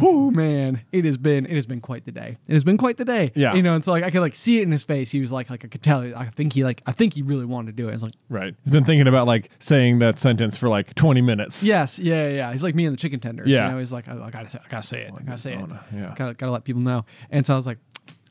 whoo 0.00 0.30
man 0.30 0.82
it 0.92 1.04
has 1.04 1.16
been 1.16 1.44
it 1.46 1.54
has 1.54 1.66
been 1.66 1.80
quite 1.80 2.04
the 2.04 2.12
day 2.12 2.38
it 2.46 2.52
has 2.52 2.64
been 2.64 2.76
quite 2.76 2.96
the 2.96 3.04
day 3.04 3.32
Yeah. 3.34 3.54
you 3.54 3.62
know 3.62 3.74
and 3.74 3.84
so 3.84 3.90
like 3.92 4.04
i 4.04 4.10
could 4.10 4.20
like 4.20 4.34
see 4.34 4.58
it 4.58 4.62
in 4.62 4.70
his 4.72 4.84
face 4.84 5.10
he 5.10 5.20
was 5.20 5.32
like 5.32 5.50
like 5.50 5.64
i 5.64 5.68
could 5.68 5.82
tell 5.82 6.00
i 6.16 6.26
think 6.26 6.52
he 6.52 6.64
like 6.64 6.82
i 6.86 6.92
think 6.92 7.14
he 7.14 7.22
really 7.22 7.44
wanted 7.44 7.66
to 7.76 7.82
do 7.82 7.88
it 7.88 7.94
it's 7.94 8.02
like 8.02 8.12
Right. 8.30 8.54
He's 8.62 8.70
been 8.70 8.84
thinking 8.84 9.08
about 9.08 9.26
like 9.26 9.50
saying 9.58 10.00
that 10.00 10.18
sentence 10.18 10.56
for 10.58 10.68
like 10.68 10.94
20 10.94 11.22
minutes. 11.22 11.62
Yes, 11.62 11.98
yeah, 11.98 12.28
yeah. 12.28 12.52
He's 12.52 12.62
like 12.62 12.74
me 12.74 12.84
and 12.84 12.94
the 12.94 12.98
chicken 13.00 13.20
tenders. 13.20 13.48
Yeah. 13.48 13.66
You 13.66 13.72
know, 13.72 13.78
he's 13.78 13.90
like, 13.92 14.06
I, 14.06 14.12
I 14.22 14.28
gotta, 14.30 14.50
say, 14.50 14.58
I 14.62 14.68
gotta 14.68 14.86
say 14.86 15.00
it, 15.02 15.12
I 15.18 15.22
gotta 15.22 15.38
say 15.38 15.54
it. 15.54 15.64
yeah. 15.94 16.12
Gotta, 16.14 16.34
gotta 16.34 16.52
let 16.52 16.64
people 16.64 16.82
know. 16.82 17.06
And 17.30 17.46
so 17.46 17.54
I 17.54 17.56
was 17.56 17.66
like, 17.66 17.78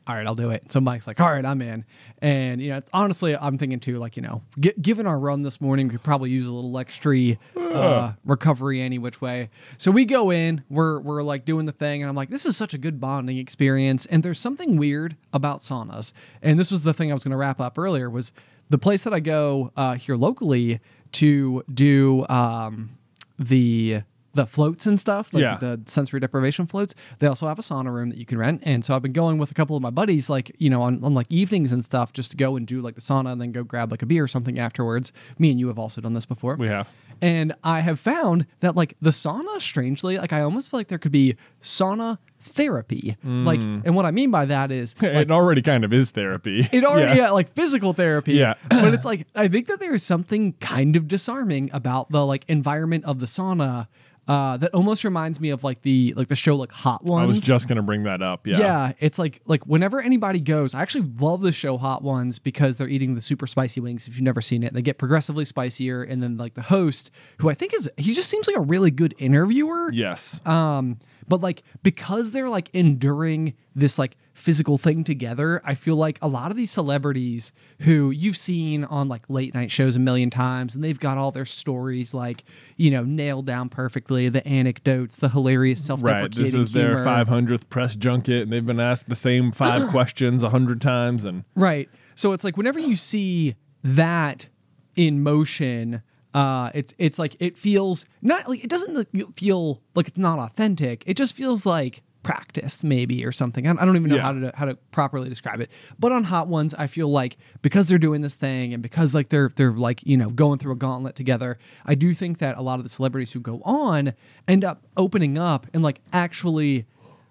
all 0.07 0.15
right, 0.15 0.25
I'll 0.25 0.35
do 0.35 0.49
it. 0.51 0.71
So 0.71 0.79
Mike's 0.79 1.05
like, 1.05 1.19
all 1.19 1.31
right, 1.31 1.45
I'm 1.45 1.61
in. 1.61 1.83
And 2.21 2.61
you 2.61 2.69
know, 2.69 2.81
honestly, 2.93 3.35
I'm 3.35 3.57
thinking 3.57 3.79
too, 3.79 3.97
like, 3.97 4.15
you 4.15 4.21
know, 4.23 4.41
gi- 4.59 4.73
given 4.81 5.05
our 5.05 5.19
run 5.19 5.43
this 5.43 5.59
morning, 5.59 5.87
we 5.87 5.91
could 5.91 6.03
probably 6.03 6.29
use 6.29 6.47
a 6.47 6.53
little 6.53 6.77
extra 6.77 7.37
uh, 7.55 8.13
recovery 8.25 8.81
any 8.81 8.97
which 8.97 9.21
way. 9.21 9.49
So 9.77 9.91
we 9.91 10.05
go 10.05 10.31
in, 10.31 10.63
we're 10.69 10.99
we're 10.99 11.23
like 11.23 11.45
doing 11.45 11.65
the 11.65 11.71
thing, 11.71 12.01
and 12.01 12.09
I'm 12.09 12.15
like, 12.15 12.29
this 12.29 12.45
is 12.45 12.55
such 12.55 12.73
a 12.73 12.77
good 12.77 12.99
bonding 12.99 13.37
experience. 13.37 14.05
And 14.05 14.23
there's 14.23 14.39
something 14.39 14.77
weird 14.77 15.17
about 15.33 15.59
saunas. 15.59 16.13
And 16.41 16.57
this 16.57 16.71
was 16.71 16.83
the 16.83 16.93
thing 16.93 17.11
I 17.11 17.13
was 17.13 17.23
going 17.23 17.31
to 17.31 17.37
wrap 17.37 17.59
up 17.59 17.77
earlier 17.77 18.09
was 18.09 18.33
the 18.69 18.77
place 18.77 19.03
that 19.03 19.13
I 19.13 19.19
go 19.19 19.71
uh, 19.75 19.95
here 19.95 20.15
locally 20.15 20.79
to 21.13 21.63
do 21.73 22.25
um, 22.29 22.97
the 23.39 24.01
the 24.37 24.45
floats 24.45 24.85
and 24.85 24.99
stuff, 24.99 25.33
like 25.33 25.41
Yeah. 25.41 25.57
the 25.57 25.81
sensory 25.87 26.19
deprivation 26.19 26.67
floats. 26.67 26.93
They 27.19 27.27
also 27.27 27.47
have 27.47 27.57
a 27.59 27.63
sauna 27.63 27.91
room 27.91 28.09
that 28.09 28.17
you 28.17 28.25
can 28.25 28.37
rent. 28.37 28.61
And 28.63 28.85
so 28.85 28.95
I've 28.95 29.01
been 29.01 29.11
going 29.13 29.39
with 29.39 29.49
a 29.51 29.53
couple 29.55 29.75
of 29.75 29.81
my 29.81 29.89
buddies, 29.89 30.29
like, 30.29 30.51
you 30.59 30.69
know, 30.69 30.83
on, 30.83 31.03
on 31.03 31.13
like 31.13 31.25
evenings 31.29 31.71
and 31.73 31.83
stuff, 31.83 32.13
just 32.13 32.31
to 32.31 32.37
go 32.37 32.55
and 32.55 32.65
do 32.67 32.79
like 32.81 32.95
the 32.95 33.01
sauna 33.01 33.31
and 33.31 33.41
then 33.41 33.51
go 33.51 33.63
grab 33.63 33.91
like 33.91 34.03
a 34.03 34.05
beer 34.05 34.23
or 34.23 34.27
something 34.27 34.59
afterwards. 34.59 35.11
Me 35.39 35.49
and 35.51 35.59
you 35.59 35.67
have 35.67 35.79
also 35.79 35.99
done 36.01 36.13
this 36.13 36.25
before. 36.27 36.55
We 36.55 36.67
have. 36.67 36.89
And 37.19 37.55
I 37.63 37.79
have 37.79 37.99
found 37.99 38.45
that 38.59 38.75
like 38.75 38.95
the 39.01 39.09
sauna, 39.09 39.59
strangely, 39.59 40.19
like 40.19 40.31
I 40.31 40.41
almost 40.41 40.69
feel 40.69 40.79
like 40.79 40.87
there 40.87 40.99
could 40.99 41.11
be 41.11 41.35
sauna 41.63 42.19
therapy. 42.39 43.17
Like, 43.23 43.59
mm. 43.59 43.81
and 43.83 43.95
what 43.95 44.05
I 44.05 44.11
mean 44.11 44.29
by 44.29 44.45
that 44.45 44.71
is 44.71 44.95
it 45.01 45.31
already 45.31 45.63
kind 45.63 45.83
of 45.83 45.91
is 45.91 46.11
therapy. 46.11 46.67
it 46.71 46.85
already 46.85 47.17
Yeah. 47.17 47.25
yeah. 47.25 47.31
like 47.31 47.53
physical 47.53 47.93
therapy. 47.93 48.33
Yeah. 48.33 48.53
but 48.69 48.93
it's 48.93 49.05
like 49.05 49.25
I 49.35 49.47
think 49.47 49.65
that 49.67 49.79
there 49.79 49.95
is 49.95 50.03
something 50.03 50.53
kind 50.59 50.95
of 50.95 51.07
disarming 51.07 51.71
about 51.73 52.11
the 52.11 52.23
like 52.25 52.45
environment 52.47 53.05
of 53.05 53.19
the 53.19 53.25
sauna 53.25 53.87
uh, 54.27 54.57
that 54.57 54.73
almost 54.73 55.03
reminds 55.03 55.39
me 55.39 55.49
of 55.51 55.63
like 55.63 55.81
the 55.83 56.13
like 56.17 56.27
the 56.27 56.35
show 56.35 56.55
like 56.55 56.71
Hot 56.71 57.03
Ones. 57.03 57.23
I 57.23 57.25
was 57.27 57.39
just 57.39 57.67
going 57.67 57.77
to 57.77 57.81
bring 57.81 58.03
that 58.03 58.21
up. 58.21 58.45
Yeah. 58.45 58.59
Yeah, 58.59 58.91
it's 58.99 59.17
like 59.17 59.41
like 59.45 59.65
whenever 59.65 60.01
anybody 60.01 60.39
goes, 60.39 60.73
I 60.73 60.81
actually 60.81 61.09
love 61.19 61.41
the 61.41 61.51
show 61.51 61.77
Hot 61.77 62.03
Ones 62.03 62.39
because 62.39 62.77
they're 62.77 62.89
eating 62.89 63.15
the 63.15 63.21
super 63.21 63.47
spicy 63.47 63.79
wings. 63.79 64.07
If 64.07 64.15
you've 64.15 64.23
never 64.23 64.41
seen 64.41 64.63
it, 64.63 64.73
they 64.73 64.81
get 64.81 64.97
progressively 64.97 65.45
spicier, 65.45 66.03
and 66.03 66.21
then 66.21 66.37
like 66.37 66.55
the 66.55 66.63
host, 66.63 67.09
who 67.37 67.49
I 67.49 67.53
think 67.53 67.73
is 67.73 67.89
he 67.97 68.13
just 68.13 68.29
seems 68.29 68.47
like 68.47 68.57
a 68.57 68.61
really 68.61 68.91
good 68.91 69.15
interviewer. 69.17 69.91
Yes. 69.93 70.45
Um, 70.45 70.99
but 71.27 71.41
like 71.41 71.63
because 71.83 72.31
they're 72.31 72.49
like 72.49 72.69
enduring 72.73 73.53
this 73.75 73.97
like 73.97 74.17
physical 74.37 74.77
thing 74.77 75.03
together, 75.03 75.61
I 75.65 75.73
feel 75.73 75.95
like 75.95 76.19
a 76.21 76.27
lot 76.27 76.51
of 76.51 76.57
these 76.57 76.69
celebrities 76.69 77.51
who 77.81 78.11
you've 78.11 78.37
seen 78.37 78.83
on 78.83 79.07
like 79.07 79.23
late 79.29 79.53
night 79.53 79.71
shows 79.71 79.95
a 79.95 79.99
million 79.99 80.29
times, 80.29 80.75
and 80.75 80.83
they've 80.83 80.99
got 80.99 81.17
all 81.17 81.31
their 81.31 81.45
stories 81.45 82.13
like 82.13 82.43
you 82.77 82.91
know 82.91 83.03
nailed 83.03 83.47
down 83.47 83.69
perfectly, 83.69 84.29
the 84.29 84.47
anecdotes, 84.47 85.17
the 85.17 85.29
hilarious 85.29 85.83
self-deprecating 85.83 86.43
This 86.43 86.53
is 86.53 86.71
their 86.71 87.03
humor. 87.03 87.25
500th 87.25 87.67
press 87.69 87.95
junket, 87.95 88.43
and 88.43 88.53
they've 88.53 88.65
been 88.65 88.79
asked 88.79 89.09
the 89.09 89.15
same 89.15 89.51
five 89.63 89.87
questions 89.89 90.43
a 90.43 90.49
hundred 90.49 90.81
times. 90.81 91.25
And 91.25 91.43
Right. 91.55 91.89
So 92.15 92.31
it's 92.31 92.43
like 92.43 92.57
whenever 92.57 92.79
you 92.79 92.95
see 92.95 93.55
that 93.83 94.49
in 94.95 95.23
motion, 95.23 96.03
uh, 96.33 96.69
it's 96.75 96.93
it's 96.97 97.17
like 97.17 97.35
it 97.39 97.57
feels 97.57 98.05
not 98.21 98.47
like 98.47 98.63
it 98.63 98.69
doesn't 98.69 99.35
feel 99.35 99.81
like 99.95 100.07
it's 100.07 100.17
not 100.17 100.37
authentic. 100.37 101.03
It 101.07 101.17
just 101.17 101.35
feels 101.35 101.65
like 101.65 102.03
practiced 102.27 102.83
maybe 102.83 103.25
or 103.25 103.31
something. 103.31 103.65
I 103.67 103.71
I 103.71 103.85
don't 103.85 103.95
even 103.95 104.09
know 104.09 104.15
Yeah. 104.17 104.21
how 104.21 104.33
to 104.33 104.51
how 104.55 104.65
to 104.65 104.75
properly 104.91 105.29
describe 105.29 105.59
it. 105.61 105.69
But 105.97 106.11
on 106.11 106.25
Hot 106.25 106.47
Ones, 106.47 106.73
I 106.77 106.87
feel 106.87 107.09
like 107.09 107.37
because 107.61 107.87
they're 107.87 107.97
doing 107.97 108.21
this 108.21 108.35
thing 108.35 108.73
and 108.73 108.83
because 108.83 109.13
like 109.13 109.29
they're 109.29 109.49
they're 109.55 109.71
like 109.71 110.05
you 110.05 110.17
know 110.17 110.29
going 110.29 110.59
through 110.59 110.73
a 110.73 110.75
gauntlet 110.77 111.15
together, 111.15 111.57
I 111.85 111.95
do 111.95 112.13
think 112.13 112.39
that 112.39 112.57
a 112.57 112.61
lot 112.61 112.79
of 112.79 112.83
the 112.83 112.89
celebrities 112.89 113.31
who 113.31 113.39
go 113.39 113.61
on 113.63 114.13
end 114.47 114.63
up 114.65 114.81
opening 114.97 115.37
up 115.37 115.67
and 115.73 115.81
like 115.83 116.01
actually 116.11 116.85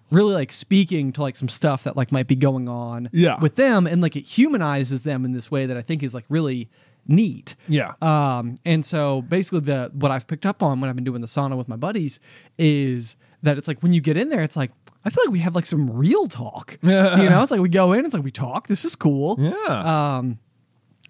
really 0.09 0.33
like 0.33 0.51
speaking 0.53 1.11
to 1.11 1.21
like 1.21 1.35
some 1.35 1.49
stuff 1.49 1.83
that 1.83 1.95
like 1.97 2.11
might 2.11 2.27
be 2.27 2.35
going 2.35 2.67
on 2.69 3.09
Yeah. 3.11 3.39
with 3.41 3.55
them 3.55 3.85
and 3.85 4.01
like 4.01 4.15
it 4.15 4.25
humanizes 4.25 5.03
them 5.03 5.25
in 5.25 5.33
this 5.33 5.51
way 5.51 5.65
that 5.65 5.75
I 5.77 5.81
think 5.81 6.01
is 6.01 6.13
like 6.13 6.23
really 6.29 6.69
neat. 7.09 7.55
Yeah. 7.67 7.93
Um 8.01 8.55
and 8.65 8.83
so 8.85 9.21
basically 9.21 9.59
the 9.61 9.91
what 9.93 10.09
I've 10.11 10.25
picked 10.25 10.45
up 10.45 10.63
on 10.63 10.79
when 10.81 10.89
I've 10.89 10.95
been 10.95 11.03
doing 11.05 11.21
the 11.21 11.27
sauna 11.27 11.55
with 11.57 11.67
my 11.67 11.75
buddies 11.75 12.19
is 12.57 13.15
that 13.43 13.57
it's 13.57 13.67
like 13.67 13.81
when 13.81 13.93
you 13.93 14.01
get 14.01 14.17
in 14.17 14.29
there 14.29 14.41
it's 14.41 14.57
like 14.57 14.71
I 15.07 15.09
feel 15.09 15.23
like 15.25 15.31
we 15.31 15.39
have 15.39 15.55
like 15.55 15.65
some 15.65 15.89
real 15.89 16.27
talk. 16.27 16.77
you 16.81 16.89
know, 16.89 17.41
it's 17.41 17.51
like 17.51 17.61
we 17.61 17.69
go 17.69 17.93
in, 17.93 18.03
it's 18.05 18.13
like 18.13 18.25
we 18.25 18.31
talk. 18.31 18.67
This 18.67 18.83
is 18.83 18.93
cool. 18.95 19.37
yeah. 19.39 20.17
Um, 20.17 20.37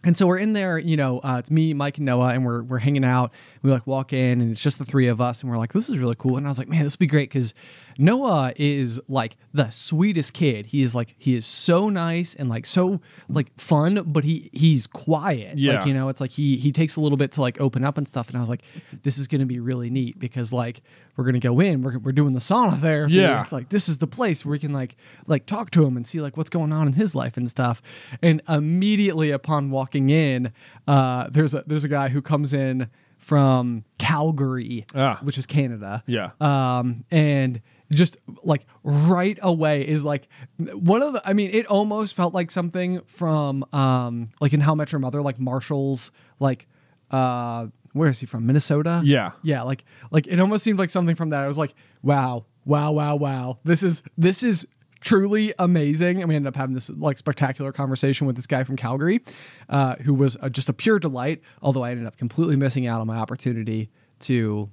and 0.03 0.15
so 0.15 0.27
we're 0.27 0.37
in 0.37 0.53
there, 0.53 0.77
you 0.77 0.95
know, 0.95 1.19
uh, 1.19 1.37
it's 1.39 1.49
me, 1.49 1.73
Mike, 1.73 1.97
and 1.97 2.05
Noah, 2.05 2.29
and 2.29 2.45
we're 2.45 2.61
we're 2.61 2.77
hanging 2.77 3.03
out. 3.03 3.33
We 3.63 3.71
like 3.71 3.87
walk 3.87 4.13
in, 4.13 4.39
and 4.39 4.51
it's 4.51 4.61
just 4.61 4.77
the 4.77 4.85
three 4.85 5.07
of 5.07 5.19
us, 5.19 5.41
and 5.41 5.51
we're 5.51 5.57
like, 5.57 5.73
this 5.73 5.89
is 5.89 5.97
really 5.97 6.15
cool. 6.15 6.37
And 6.37 6.45
I 6.45 6.49
was 6.49 6.59
like, 6.59 6.69
man, 6.69 6.83
this 6.83 6.93
would 6.93 6.99
be 6.99 7.07
great 7.07 7.29
because 7.29 7.55
Noah 7.97 8.53
is 8.55 8.99
like 9.07 9.37
the 9.53 9.69
sweetest 9.69 10.33
kid. 10.33 10.67
He 10.67 10.81
is 10.81 10.93
like 10.95 11.15
he 11.17 11.35
is 11.35 11.45
so 11.45 11.89
nice 11.89 12.35
and 12.35 12.49
like 12.49 12.65
so 12.65 13.01
like 13.29 13.51
fun, 13.59 14.01
but 14.05 14.23
he 14.23 14.49
he's 14.53 14.87
quiet. 14.87 15.57
Yeah. 15.57 15.77
Like, 15.79 15.87
you 15.87 15.93
know, 15.93 16.09
it's 16.09 16.21
like 16.21 16.31
he 16.31 16.57
he 16.57 16.71
takes 16.71 16.95
a 16.95 17.01
little 17.01 17.17
bit 17.17 17.31
to 17.33 17.41
like 17.41 17.59
open 17.59 17.83
up 17.83 17.97
and 17.97 18.07
stuff. 18.07 18.27
And 18.29 18.37
I 18.37 18.39
was 18.41 18.49
like, 18.49 18.63
this 19.03 19.17
is 19.17 19.27
gonna 19.27 19.45
be 19.45 19.59
really 19.59 19.89
neat 19.89 20.19
because 20.19 20.53
like 20.53 20.81
we're 21.15 21.25
gonna 21.25 21.39
go 21.39 21.59
in, 21.59 21.81
we're 21.81 21.97
we're 21.97 22.11
doing 22.11 22.33
the 22.33 22.39
sauna 22.39 22.79
there. 22.79 23.07
Yeah. 23.09 23.41
It's 23.43 23.51
like 23.51 23.69
this 23.69 23.89
is 23.89 23.97
the 23.97 24.07
place 24.07 24.45
where 24.45 24.51
we 24.51 24.59
can 24.59 24.73
like 24.73 24.95
like 25.25 25.45
talk 25.45 25.71
to 25.71 25.85
him 25.85 25.97
and 25.97 26.05
see 26.05 26.21
like 26.21 26.37
what's 26.37 26.49
going 26.49 26.71
on 26.71 26.87
in 26.87 26.93
his 26.93 27.15
life 27.15 27.37
and 27.37 27.49
stuff. 27.49 27.81
And 28.21 28.41
immediately 28.47 29.31
upon 29.31 29.71
walking 29.71 30.09
in, 30.09 30.53
uh, 30.87 31.27
there's 31.31 31.53
a 31.55 31.63
there's 31.65 31.83
a 31.83 31.89
guy 31.89 32.09
who 32.09 32.21
comes 32.21 32.53
in 32.53 32.89
from 33.17 33.83
Calgary, 33.97 34.85
Ah. 34.95 35.19
which 35.23 35.37
is 35.37 35.45
Canada. 35.47 36.03
Yeah. 36.05 36.31
Um, 36.39 37.03
and 37.09 37.61
just 37.91 38.17
like 38.43 38.65
right 38.83 39.37
away 39.41 39.87
is 39.87 40.03
like 40.03 40.27
one 40.57 41.01
of 41.01 41.13
the 41.13 41.27
I 41.27 41.33
mean, 41.33 41.49
it 41.53 41.65
almost 41.67 42.15
felt 42.15 42.33
like 42.33 42.51
something 42.51 43.01
from 43.07 43.63
um 43.73 44.29
like 44.41 44.53
in 44.53 44.61
How 44.61 44.73
I 44.73 44.75
Met 44.75 44.91
Your 44.91 44.99
Mother, 44.99 45.21
like 45.21 45.39
Marshall's 45.39 46.11
like 46.39 46.67
uh 47.11 47.67
where 47.93 48.09
is 48.09 48.19
he 48.19 48.25
from? 48.25 48.45
Minnesota? 48.45 49.01
Yeah. 49.03 49.31
Yeah, 49.43 49.63
like 49.63 49.85
like 50.11 50.27
it 50.27 50.39
almost 50.39 50.63
seemed 50.63 50.79
like 50.79 50.89
something 50.89 51.15
from 51.15 51.29
that. 51.29 51.43
I 51.43 51.47
was 51.47 51.57
like, 51.57 51.73
wow, 52.01 52.45
wow, 52.65 52.91
wow, 52.91 53.15
wow. 53.15 53.59
This 53.63 53.83
is 53.83 54.03
this 54.17 54.43
is 54.43 54.67
truly 54.99 55.53
amazing. 55.59 56.19
And 56.19 56.29
we 56.29 56.35
ended 56.35 56.47
up 56.47 56.55
having 56.55 56.73
this 56.73 56.89
like 56.89 57.17
spectacular 57.17 57.71
conversation 57.71 58.27
with 58.27 58.35
this 58.35 58.47
guy 58.47 58.63
from 58.63 58.75
Calgary, 58.75 59.21
uh, 59.69 59.95
who 59.97 60.13
was 60.13 60.37
uh, 60.41 60.49
just 60.49 60.69
a 60.69 60.73
pure 60.73 60.99
delight. 60.99 61.41
Although 61.61 61.83
I 61.83 61.91
ended 61.91 62.05
up 62.05 62.17
completely 62.17 62.55
missing 62.55 62.87
out 62.87 63.01
on 63.01 63.07
my 63.07 63.17
opportunity 63.17 63.89
to 64.21 64.69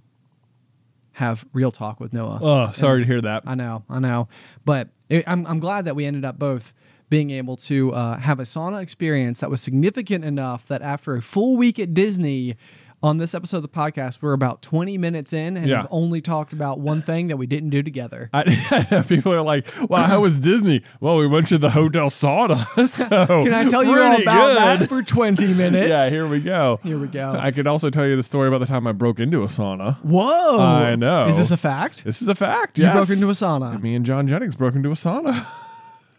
have 1.14 1.44
real 1.52 1.70
talk 1.72 2.00
with 2.00 2.12
Noah. 2.12 2.38
oh, 2.42 2.72
sorry 2.72 3.00
to 3.00 3.06
hear 3.06 3.20
that. 3.20 3.44
I 3.46 3.54
know, 3.54 3.84
I 3.88 3.98
know, 3.98 4.28
but 4.64 4.88
it, 5.08 5.24
I'm 5.26 5.46
I'm 5.46 5.60
glad 5.60 5.84
that 5.86 5.96
we 5.96 6.04
ended 6.04 6.24
up 6.24 6.38
both 6.38 6.74
being 7.10 7.30
able 7.30 7.56
to 7.56 7.92
uh, 7.92 8.16
have 8.18 8.40
a 8.40 8.44
sauna 8.44 8.82
experience 8.82 9.40
that 9.40 9.50
was 9.50 9.60
significant 9.60 10.24
enough 10.24 10.66
that 10.68 10.82
after 10.82 11.14
a 11.14 11.22
full 11.22 11.56
week 11.56 11.78
at 11.78 11.94
Disney. 11.94 12.56
On 13.04 13.18
this 13.18 13.34
episode 13.34 13.58
of 13.58 13.62
the 13.64 13.68
podcast, 13.68 14.22
we're 14.22 14.32
about 14.32 14.62
20 14.62 14.96
minutes 14.96 15.34
in 15.34 15.58
and 15.58 15.66
Yeah. 15.68 15.76
have 15.82 15.88
only 15.90 16.22
talked 16.22 16.54
about 16.54 16.80
one 16.80 17.02
thing 17.02 17.28
that 17.28 17.36
we 17.36 17.46
didn't 17.46 17.68
do 17.68 17.82
together. 17.82 18.30
I, 18.32 19.04
people 19.08 19.30
are 19.34 19.42
like, 19.42 19.66
"Wow, 19.90 20.04
how 20.04 20.20
was 20.22 20.38
Disney?" 20.38 20.80
Well, 21.00 21.16
we 21.18 21.26
went 21.26 21.48
to 21.48 21.58
the 21.58 21.68
hotel 21.68 22.08
sauna. 22.08 22.64
So 22.94 23.04
Can 23.44 23.52
I 23.52 23.66
tell 23.66 23.84
you 23.84 23.90
all 23.90 24.22
about 24.22 24.24
good. 24.24 24.56
that 24.56 24.88
for 24.88 25.02
20 25.02 25.52
minutes? 25.52 25.90
Yeah, 25.90 26.08
here 26.08 26.26
we 26.26 26.40
go. 26.40 26.80
Here 26.82 26.96
we 26.98 27.06
go. 27.06 27.36
I 27.38 27.50
could 27.50 27.66
also 27.66 27.90
tell 27.90 28.06
you 28.06 28.16
the 28.16 28.22
story 28.22 28.48
about 28.48 28.60
the 28.60 28.66
time 28.66 28.86
I 28.86 28.92
broke 28.92 29.20
into 29.20 29.42
a 29.42 29.48
sauna. 29.48 29.96
Whoa. 29.98 30.58
I 30.58 30.94
know. 30.94 31.26
Is 31.28 31.36
this 31.36 31.50
a 31.50 31.58
fact? 31.58 32.04
This 32.04 32.22
is 32.22 32.28
a 32.28 32.34
fact. 32.34 32.78
You 32.78 32.84
yes. 32.86 32.94
broke 32.94 33.10
into 33.10 33.28
a 33.28 33.32
sauna. 33.32 33.82
Me 33.82 33.94
and 33.94 34.06
John 34.06 34.26
Jennings 34.26 34.56
broke 34.56 34.76
into 34.76 34.88
a 34.88 34.94
sauna. 34.94 35.46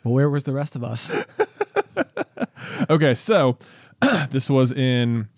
Well, 0.04 0.14
where 0.14 0.30
was 0.30 0.44
the 0.44 0.54
rest 0.54 0.76
of 0.76 0.84
us? 0.84 1.12
okay, 2.92 3.16
so 3.16 3.58
this 4.30 4.52
was 4.52 4.72
in 4.72 5.30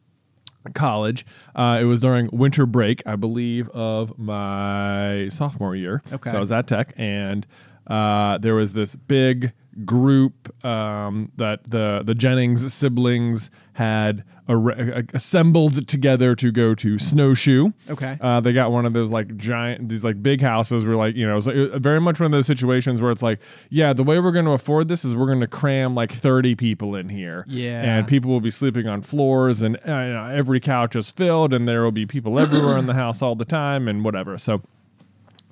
college. 0.74 1.26
Uh, 1.56 1.80
it 1.82 1.86
was 1.86 2.02
during 2.02 2.30
winter 2.32 2.66
break, 2.66 3.02
I 3.06 3.16
believe, 3.16 3.70
of 3.70 4.18
my 4.18 5.28
sophomore 5.30 5.76
year. 5.76 6.02
Okay. 6.12 6.32
So 6.32 6.38
I 6.38 6.40
was 6.40 6.52
at 6.52 6.68
Tech, 6.68 6.94
and 6.98 7.46
uh, 7.88 8.38
there 8.38 8.56
was 8.56 8.74
this 8.74 8.96
big 8.96 9.54
group 9.86 10.66
um, 10.66 11.32
that 11.38 11.70
the 11.70 12.02
the 12.06 12.16
Jennings 12.16 12.74
siblings 12.74 13.52
had 13.74 14.24
ar- 14.48 15.04
assembled 15.14 15.88
together 15.88 16.36
to 16.36 16.52
go 16.52 16.74
to 16.76 16.98
snowshoe. 16.98 17.72
Okay. 17.90 18.18
Uh, 18.20 18.40
they 18.40 18.54
got 18.54 18.72
one 18.72 18.86
of 18.86 18.94
those 18.94 19.12
like 19.12 19.36
giant, 19.38 19.90
these 19.90 20.04
like 20.04 20.22
big 20.22 20.42
houses. 20.42 20.86
Where 20.86 20.96
like 20.96 21.16
you 21.16 21.28
know, 21.28 21.38
it's 21.38 21.48
like, 21.48 21.56
uh, 21.56 21.80
very 21.80 22.00
much 22.02 22.20
one 22.20 22.26
of 22.26 22.32
those 22.32 22.48
situations 22.48 23.02
where 23.02 23.12
it's 23.12 23.22
like, 23.22 23.40
yeah, 23.70 23.94
the 23.94 24.04
way 24.04 24.20
we're 24.20 24.32
going 24.32 24.46
to 24.46 24.52
afford 24.52 24.88
this 24.88 25.04
is 25.06 25.16
we're 25.16 25.28
going 25.28 25.42
to 25.42 25.48
cram 25.48 25.96
like 25.96 26.12
thirty 26.12 26.56
people 26.56 26.96
in 26.96 27.10
here. 27.10 27.46
Yeah. 27.48 27.82
and 27.82 28.08
people 28.08 28.32
will 28.32 28.42
be 28.42 28.52
sleeping 28.52 28.88
on 28.88 29.02
floors, 29.02 29.62
and 29.62 29.76
uh, 29.78 29.80
you 29.86 30.14
know, 30.14 30.30
every 30.34 30.60
couch 30.60 30.96
is 30.96 31.12
filled, 31.12 31.54
and 31.54 31.68
there 31.68 31.84
will 31.84 31.92
be 31.92 32.06
people 32.06 32.40
everywhere 32.40 32.78
in 32.78 32.86
the 32.86 32.94
house 32.94 33.22
all 33.22 33.36
the 33.36 33.46
time, 33.46 33.88
and 33.88 34.04
whatever. 34.04 34.38
So 34.38 34.62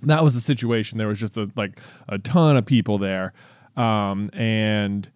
that 0.03 0.23
was 0.23 0.36
the 0.36 0.41
situation. 0.41 0.97
There 0.97 1.08
was 1.08 1.19
just 1.19 1.38
a, 1.38 1.49
like 1.55 1.79
a 2.08 2.17
ton 2.17 2.58
of 2.58 2.65
people 2.65 2.97
there, 2.97 3.34
um, 3.75 4.29
and 4.34 5.10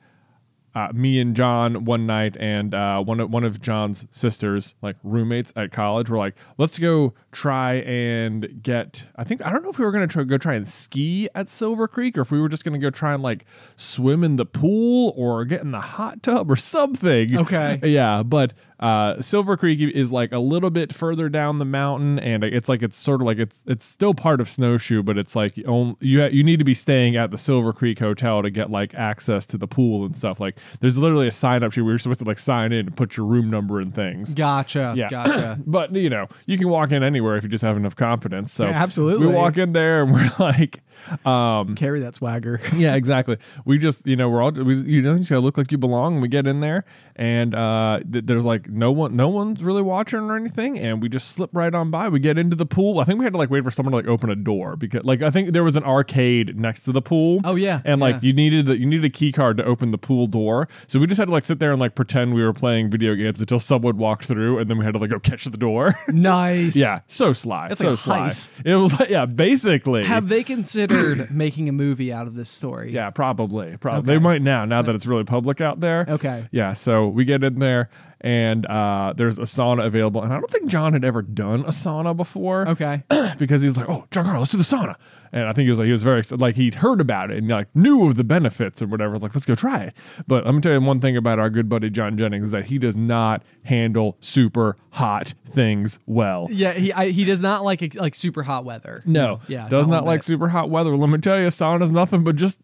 uh, 0.80 0.92
me 0.94 1.20
and 1.20 1.36
John 1.36 1.84
one 1.86 2.06
night, 2.06 2.38
and 2.40 2.74
uh, 2.74 3.04
one 3.04 3.20
of 3.20 3.30
one 3.30 3.44
of 3.44 3.60
John's 3.62 4.08
sisters, 4.12 4.76
like 4.82 4.96
roommates 5.04 5.52
at 5.56 5.72
college, 5.72 6.10
were 6.10 6.18
like, 6.18 6.38
"Let's 6.58 6.80
go 6.80 7.14
try 7.32 7.76
and 7.76 8.62
get." 8.64 9.06
I 9.16 9.24
think 9.24 9.46
I 9.46 9.52
don't 9.52 9.64
know 9.64 9.70
if 9.70 9.80
we 9.80 9.86
were 9.86 9.92
gonna 9.92 10.08
try, 10.08 10.24
go 10.24 10.38
try 10.38 10.56
and 10.56 10.68
ski 10.68 11.30
at 11.36 11.50
Silver 11.50 11.88
Creek, 11.88 12.18
or 12.18 12.22
if 12.22 12.32
we 12.32 12.40
were 12.42 12.50
just 12.50 12.64
gonna 12.64 12.78
go 12.80 12.90
try 12.90 13.14
and 13.14 13.24
like 13.24 13.46
swim 13.76 14.24
in 14.24 14.36
the 14.36 14.46
pool 14.46 15.14
or 15.16 15.46
get 15.46 15.62
in 15.62 15.72
the 15.72 15.80
hot 15.82 16.24
tub 16.24 16.50
or 16.52 16.56
something. 16.56 17.38
Okay. 17.38 17.80
Yeah, 17.84 18.24
but 18.24 18.54
uh, 18.80 19.22
Silver 19.22 19.58
Creek 19.58 19.80
is 19.82 20.12
like 20.12 20.32
a 20.32 20.40
little 20.40 20.70
bit 20.70 20.94
further 20.94 21.28
down 21.28 21.60
the 21.60 21.66
mountain, 21.66 22.18
and 22.20 22.44
it's 22.44 22.70
like 22.70 22.82
it's 22.82 22.96
sort 22.98 23.20
of 23.22 23.28
like 23.28 23.38
it's 23.38 23.64
it's 23.68 23.86
still 23.86 24.14
part 24.14 24.40
of 24.40 24.48
Snowshoe, 24.48 25.04
but 25.04 25.18
it's 25.18 25.36
like 25.36 25.58
you 25.58 25.66
only, 25.66 25.96
you 26.00 26.22
ha- 26.22 26.30
you 26.32 26.44
need 26.44 26.60
to 26.60 26.66
be 26.66 26.74
staying 26.74 27.18
at 27.18 27.30
the 27.32 27.38
Silver 27.38 27.74
Creek 27.74 28.00
Hotel 28.00 28.42
to 28.42 28.50
get 28.50 28.70
like 28.72 28.94
access 28.96 29.46
to 29.48 29.58
the 29.58 29.68
pool 29.68 30.06
and 30.06 30.16
stuff. 30.16 30.40
Like 30.40 30.58
there's 30.80 30.98
literally 30.98 31.28
a 31.28 31.32
sign 31.32 31.62
up 31.62 31.74
sheet 31.74 31.82
where 31.82 31.92
you're 31.92 32.00
supposed 32.00 32.20
to 32.20 32.26
like 32.26 32.40
sign 32.40 32.72
in 32.72 32.88
and 32.88 32.96
put 32.96 33.18
your 33.18 33.26
room 33.26 33.50
number 33.50 33.80
and 33.82 33.94
things. 33.94 34.34
Gotcha. 34.34 34.94
Yeah. 34.96 35.10
Gotcha. 35.10 35.60
But 35.70 35.94
you 35.94 36.10
know, 36.10 36.28
you 36.46 36.58
can 36.58 36.70
walk 36.70 36.92
in 36.92 37.04
anywhere 37.04 37.29
if 37.38 37.44
you 37.44 37.50
just 37.50 37.64
have 37.64 37.78
enough 37.78 37.96
confidence. 37.96 38.52
So 38.54 38.66
Yeah, 38.66 38.72
absolutely. 38.72 39.28
we 39.28 39.34
walk 39.34 39.58
in 39.58 39.74
there 39.74 40.04
and 40.04 40.12
we're 40.14 40.32
like, 40.40 40.82
um, 41.26 41.76
Carry 41.76 42.00
that 42.02 42.16
swagger. 42.16 42.62
yeah, 42.76 42.96
exactly. 42.96 43.38
We 43.66 43.78
just, 43.78 44.06
you 44.06 44.16
know, 44.16 44.30
we're 44.30 44.42
all, 44.42 44.52
we, 44.52 44.76
you 44.76 45.02
know, 45.02 45.16
you 45.16 45.24
gotta 45.24 45.40
look 45.40 45.58
like 45.58 45.72
you 45.72 45.78
belong. 45.78 46.14
And 46.14 46.22
we 46.22 46.28
get 46.28 46.48
in 46.48 46.60
there, 46.60 46.86
and 47.16 47.54
uh, 47.56 48.00
th- 48.12 48.26
there's 48.26 48.46
like 48.46 48.70
no 48.70 48.92
one, 48.92 49.16
no 49.16 49.30
one's 49.30 49.64
really 49.64 49.82
watching 49.82 50.20
or 50.20 50.36
anything, 50.36 50.80
and 50.80 51.02
we 51.02 51.10
just 51.10 51.30
slip 51.32 51.50
right 51.54 51.74
on 51.74 51.92
by. 51.92 52.10
We 52.10 52.20
get 52.20 52.38
into 52.38 52.56
the 52.56 52.66
pool. 52.66 53.00
I 53.00 53.04
think 53.04 53.20
we 53.20 53.26
had 53.26 53.34
to 53.34 53.40
like 53.40 53.50
wait 53.50 53.64
for 53.64 53.72
someone 53.72 53.92
to 53.92 53.98
like 53.98 54.08
open 54.08 54.30
a 54.30 54.36
door 54.36 54.76
because, 54.76 55.04
like, 55.04 55.22
I 55.22 55.32
think 55.32 55.52
there 55.52 55.64
was 55.64 55.76
an 55.76 55.84
arcade 55.84 56.58
next 56.60 56.84
to 56.84 56.92
the 56.92 57.02
pool. 57.02 57.42
Oh, 57.44 57.56
yeah, 57.56 57.82
and 57.86 58.02
like 58.02 58.16
yeah. 58.16 58.20
you 58.28 58.34
needed 58.34 58.66
the, 58.66 58.80
you 58.80 58.86
needed 58.86 59.06
a 59.06 59.10
key 59.10 59.32
card 59.32 59.58
to 59.58 59.66
open 59.66 59.92
the 59.92 59.98
pool 59.98 60.28
door. 60.28 60.68
So 60.88 61.00
we 61.00 61.08
just 61.08 61.20
had 61.20 61.26
to 61.26 61.32
like 61.32 61.46
sit 61.46 61.60
there 61.60 61.72
and 61.72 61.80
like 61.80 61.96
pretend 61.96 62.34
we 62.34 62.44
were 62.44 62.54
playing 62.54 62.90
video 62.90 63.16
games 63.16 63.40
until 63.40 63.60
someone 63.60 63.98
walked 63.98 64.26
through, 64.26 64.60
and 64.60 64.70
then 64.70 64.78
we 64.78 64.86
had 64.86 64.94
to 64.94 65.00
like 65.00 65.10
go 65.10 65.20
catch 65.20 65.46
the 65.46 65.58
door. 65.58 65.96
nice. 66.08 66.76
yeah, 66.76 67.02
so 67.08 67.34
sly, 67.34 67.68
It's 67.72 67.82
so 67.82 67.92
like 67.92 68.00
sly. 68.00 68.20
heist. 68.30 68.66
It 68.66 68.76
was 68.76 69.00
like 69.00 69.10
yeah, 69.10 69.26
basically. 69.26 70.04
Have 70.06 70.28
they 70.28 70.44
considered 70.44 70.89
making 71.30 71.70
a 71.70 71.72
movie 71.72 72.12
out 72.12 72.28
of 72.28 72.36
this 72.36 72.50
story? 72.50 72.92
Yeah, 72.92 73.10
probably. 73.10 73.78
Probably 73.78 74.00
Okay. 74.12 74.18
they 74.18 74.20
might 74.24 74.42
now. 74.42 74.66
Now 74.66 74.82
that 74.82 74.96
it's 74.96 75.06
really 75.06 75.24
public 75.24 75.62
out 75.62 75.80
there. 75.80 76.06
Okay. 76.08 76.48
Yeah. 76.52 76.74
So 76.74 77.08
we 77.08 77.26
get 77.26 77.44
in 77.44 77.60
there, 77.60 77.90
and 78.22 78.66
uh, 78.66 79.14
there's 79.16 79.38
a 79.38 79.44
sauna 79.44 79.86
available, 79.86 80.22
and 80.22 80.34
I 80.34 80.40
don't 80.40 80.52
think 80.52 80.70
John 80.70 80.94
had 80.94 81.04
ever 81.06 81.22
done 81.22 81.62
a 81.62 81.70
sauna 81.70 82.16
before. 82.16 82.68
Okay. 82.68 83.04
because 83.38 83.62
he's 83.62 83.78
like, 83.78 83.90
"Oh, 83.90 84.06
John 84.12 84.26
Carl, 84.26 84.40
let's 84.40 84.52
do 84.52 84.58
the 84.58 84.64
sauna," 84.64 84.96
and 85.32 85.44
I 85.46 85.54
think 85.54 85.64
he 85.66 85.70
was 85.70 85.80
like, 85.80 85.86
he 85.86 85.92
was 85.92 86.04
very 86.04 86.20
excited, 86.20 86.42
like 86.42 86.56
he'd 86.56 86.76
heard 86.76 87.00
about 87.02 87.32
it 87.32 87.38
and 87.38 87.48
like 87.48 87.68
knew 87.76 88.08
of 88.08 88.16
the 88.16 88.24
benefits 88.24 88.82
or 88.82 88.88
whatever. 88.88 89.18
Like, 89.18 89.34
let's 89.36 89.46
go 89.46 89.56
try 89.56 89.84
it. 89.84 89.94
But 90.28 90.46
I'm 90.46 90.54
gonna 90.54 90.62
tell 90.62 90.74
you 90.74 90.82
one 90.82 91.00
thing 91.00 91.16
about 91.18 91.40
our 91.40 91.50
good 91.50 91.70
buddy 91.70 91.90
John 91.90 92.18
Jennings 92.18 92.48
is 92.48 92.52
that 92.52 92.66
he 92.66 92.78
does 92.78 92.98
not 92.98 93.44
handle 93.64 94.18
super 94.20 94.76
hot 94.92 95.34
things 95.46 96.00
well. 96.06 96.48
Yeah, 96.52 96.74
he 96.74 96.92
I, 96.92 97.10
he 97.10 97.26
does 97.26 97.42
not 97.42 97.64
like 97.64 97.96
like 97.96 98.16
super 98.16 98.44
hot 98.44 98.66
weather. 98.66 99.02
No, 99.06 99.40
Yeah. 99.48 99.68
does 99.70 99.88
not 99.88 100.00
not 100.00 100.06
like 100.06 100.24
super 100.24 100.48
hot 100.50 100.70
weather. 100.70 100.96
Let 100.96 101.10
me 101.10 101.18
tell 101.20 101.40
you, 101.40 101.46
a 101.48 101.50
sauna's 101.50 101.92
nothing 101.92 102.24
but 102.24 102.36
just 102.36 102.60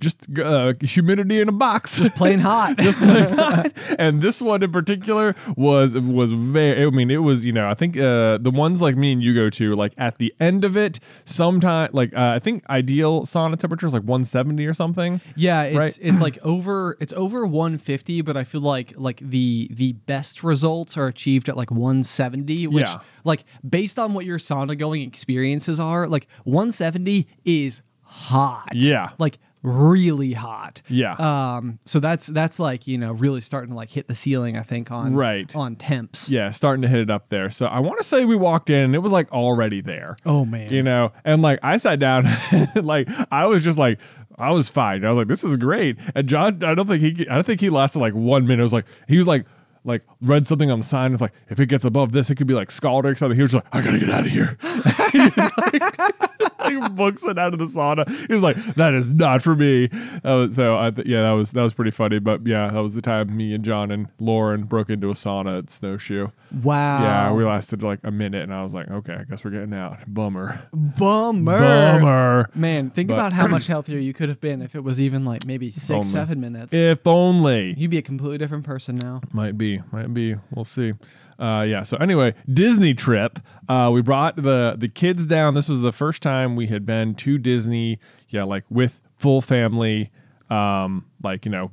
just 0.00 0.26
uh, 0.38 0.74
humidity 0.80 1.40
in 1.40 1.48
a 1.48 1.52
box. 1.52 1.96
Just 1.98 2.14
plain 2.14 2.38
hot. 2.38 2.76
just 2.80 2.98
plain 2.98 3.28
hot. 3.30 3.72
And 3.98 4.22
this 4.22 4.40
one 4.40 4.62
in 4.62 4.70
particular 4.72 5.34
was 5.56 5.96
was 5.98 6.30
very. 6.32 6.84
I 6.84 6.90
mean, 6.90 7.10
it 7.10 7.18
was 7.22 7.44
you 7.44 7.52
know 7.52 7.68
I 7.68 7.74
think 7.74 7.96
uh, 7.96 8.38
the 8.38 8.50
ones 8.52 8.80
like 8.80 8.96
me 8.96 9.12
and 9.12 9.22
you 9.22 9.34
go 9.34 9.50
to 9.50 9.74
like 9.74 9.92
at 9.98 10.18
the 10.18 10.32
end 10.40 10.64
of 10.64 10.76
it, 10.76 11.00
sometime 11.24 11.90
like 11.92 12.12
uh, 12.14 12.32
I 12.36 12.38
think 12.38 12.68
ideal 12.70 13.22
sauna 13.22 13.56
temperature 13.58 13.86
is 13.86 13.92
like 13.92 14.02
170 14.04 14.66
or 14.66 14.74
something. 14.74 15.20
Yeah, 15.36 15.62
it's 15.64 15.76
Right. 15.76 15.98
it's 16.00 16.20
like 16.20 16.38
over 16.42 16.96
it's 17.00 17.12
over 17.14 17.46
150, 17.46 18.22
but 18.22 18.36
I 18.36 18.44
feel 18.44 18.60
like 18.60 18.94
like 18.96 19.18
the 19.20 19.68
the 19.72 19.92
best 19.94 20.44
results 20.44 20.96
are 20.96 21.06
achieved 21.08 21.48
at 21.48 21.56
like 21.56 21.70
170, 21.70 22.66
which 22.68 22.88
Yeah. 22.88 22.98
like 23.24 23.44
based 23.68 23.98
on 23.98 24.14
what 24.14 24.24
your 24.24 24.38
sauna 24.38 24.78
going 24.78 25.02
experiences 25.02 25.80
are, 25.80 26.06
like 26.06 26.26
170 26.44 27.26
is 27.44 27.82
hot. 28.02 28.70
Yeah. 28.74 29.10
Like 29.18 29.38
really 29.62 30.32
hot. 30.32 30.80
Yeah. 30.88 31.14
Um 31.18 31.78
so 31.84 32.00
that's 32.00 32.26
that's 32.28 32.58
like, 32.60 32.86
you 32.86 32.96
know, 32.98 33.12
really 33.12 33.40
starting 33.40 33.70
to 33.70 33.76
like 33.76 33.88
hit 33.90 34.06
the 34.08 34.14
ceiling 34.14 34.56
I 34.56 34.62
think 34.62 34.90
on 34.90 35.14
Right. 35.14 35.54
on 35.56 35.76
temps. 35.76 36.30
Yeah, 36.30 36.50
starting 36.50 36.82
to 36.82 36.88
hit 36.88 37.00
it 37.00 37.10
up 37.10 37.28
there. 37.28 37.50
So 37.50 37.66
I 37.66 37.80
want 37.80 37.98
to 37.98 38.04
say 38.04 38.24
we 38.24 38.36
walked 38.36 38.70
in 38.70 38.80
and 38.84 38.94
it 38.94 38.98
was 39.00 39.12
like 39.12 39.30
already 39.32 39.80
there. 39.80 40.16
Oh 40.24 40.44
man. 40.44 40.70
you 40.72 40.82
know 40.82 41.12
and 41.24 41.42
like 41.42 41.58
i 41.62 41.76
sat 41.76 41.98
down 41.98 42.26
like 42.76 43.08
i 43.32 43.46
was 43.46 43.64
just 43.64 43.78
like 43.78 44.00
i 44.38 44.50
was 44.50 44.68
fine 44.68 45.04
i 45.04 45.08
was 45.10 45.16
like 45.18 45.26
this 45.28 45.42
is 45.44 45.56
great 45.56 45.98
and 46.14 46.28
john 46.28 46.62
i 46.62 46.74
don't 46.74 46.86
think 46.86 47.02
he 47.02 47.28
i 47.28 47.34
don't 47.34 47.44
think 47.44 47.60
he 47.60 47.70
lasted 47.70 47.98
like 47.98 48.14
one 48.14 48.46
minute 48.46 48.60
it 48.60 48.62
was 48.62 48.72
like 48.72 48.86
he 49.08 49.18
was 49.18 49.26
like 49.26 49.44
like 49.84 50.02
read 50.20 50.46
something 50.46 50.70
on 50.70 50.78
the 50.80 50.84
sign 50.84 51.12
it's 51.12 51.20
like 51.20 51.32
if 51.48 51.58
it 51.60 51.66
gets 51.66 51.84
above 51.84 52.12
this 52.12 52.30
it 52.30 52.34
could 52.36 52.46
be 52.46 52.54
like 52.54 52.70
scalding 52.70 53.12
or 53.12 53.16
something 53.16 53.36
he 53.36 53.42
was 53.42 53.52
just 53.52 53.64
like 53.64 53.74
i 53.74 53.80
gotta 53.84 53.98
get 53.98 54.10
out 54.10 54.24
of 54.26 54.30
here 54.30 54.56
he 56.66 56.88
books 56.90 57.24
it 57.24 57.38
out 57.38 57.52
of 57.52 57.58
the 57.58 57.64
sauna 57.66 58.08
he 58.26 58.32
was 58.32 58.42
like 58.42 58.56
that 58.74 58.94
is 58.94 59.12
not 59.14 59.42
for 59.42 59.54
me 59.54 59.88
uh, 60.24 60.48
so 60.48 60.78
i 60.78 60.90
th- 60.90 61.06
yeah 61.06 61.22
that 61.22 61.32
was 61.32 61.52
that 61.52 61.62
was 61.62 61.72
pretty 61.74 61.90
funny 61.90 62.18
but 62.18 62.46
yeah 62.46 62.70
that 62.70 62.80
was 62.82 62.94
the 62.94 63.02
time 63.02 63.36
me 63.36 63.54
and 63.54 63.64
john 63.64 63.90
and 63.90 64.08
lauren 64.18 64.64
broke 64.64 64.90
into 64.90 65.08
a 65.10 65.14
sauna 65.14 65.58
at 65.58 65.70
snowshoe 65.70 66.28
Wow. 66.62 67.02
yeah 67.02 67.32
we 67.32 67.44
lasted 67.44 67.82
like 67.82 68.00
a 68.04 68.10
minute 68.10 68.42
and 68.42 68.52
i 68.54 68.62
was 68.62 68.74
like 68.74 68.90
okay 68.90 69.14
i 69.14 69.24
guess 69.24 69.44
we're 69.44 69.50
getting 69.50 69.74
out 69.74 69.98
bummer 70.06 70.60
bummer. 70.72 71.58
Bummer. 71.58 72.50
Man, 72.54 72.90
think 72.90 73.08
But- 73.08 73.14
about 73.14 73.32
how 73.32 73.46
much 73.46 73.66
healthier 73.66 73.98
you 73.98 74.12
could 74.14 74.28
have 74.28 74.40
been 74.40 74.62
if 74.62 74.74
it 74.74 74.82
was 74.84 75.00
even 75.00 75.24
like 75.24 75.46
maybe 75.46 75.70
six, 75.70 75.90
only. 75.90 76.04
seven 76.04 76.40
minutes. 76.40 76.72
If 76.74 77.06
only. 77.06 77.74
You'd 77.76 77.90
be 77.90 77.98
a 77.98 78.02
completely 78.02 78.38
different 78.38 78.64
person 78.64 78.96
now. 78.96 79.20
Might 79.32 79.56
be. 79.58 79.80
Might 79.92 80.12
be. 80.14 80.36
We'll 80.50 80.64
see. 80.64 80.94
Uh, 81.38 81.64
yeah. 81.68 81.82
So 81.84 81.96
anyway, 81.98 82.34
Disney 82.52 82.94
trip. 82.94 83.38
Uh, 83.68 83.90
we 83.92 84.02
brought 84.02 84.36
the 84.36 84.74
the 84.76 84.88
kids 84.88 85.24
down. 85.26 85.54
This 85.54 85.68
was 85.68 85.80
the 85.80 85.92
first 85.92 86.22
time 86.22 86.56
we 86.56 86.66
had 86.66 86.84
been 86.84 87.14
to 87.16 87.38
Disney. 87.38 87.98
Yeah, 88.28 88.44
like 88.44 88.64
with 88.68 89.00
full 89.16 89.40
family. 89.40 90.10
Um, 90.50 91.04
like 91.22 91.44
you 91.44 91.52
know, 91.52 91.70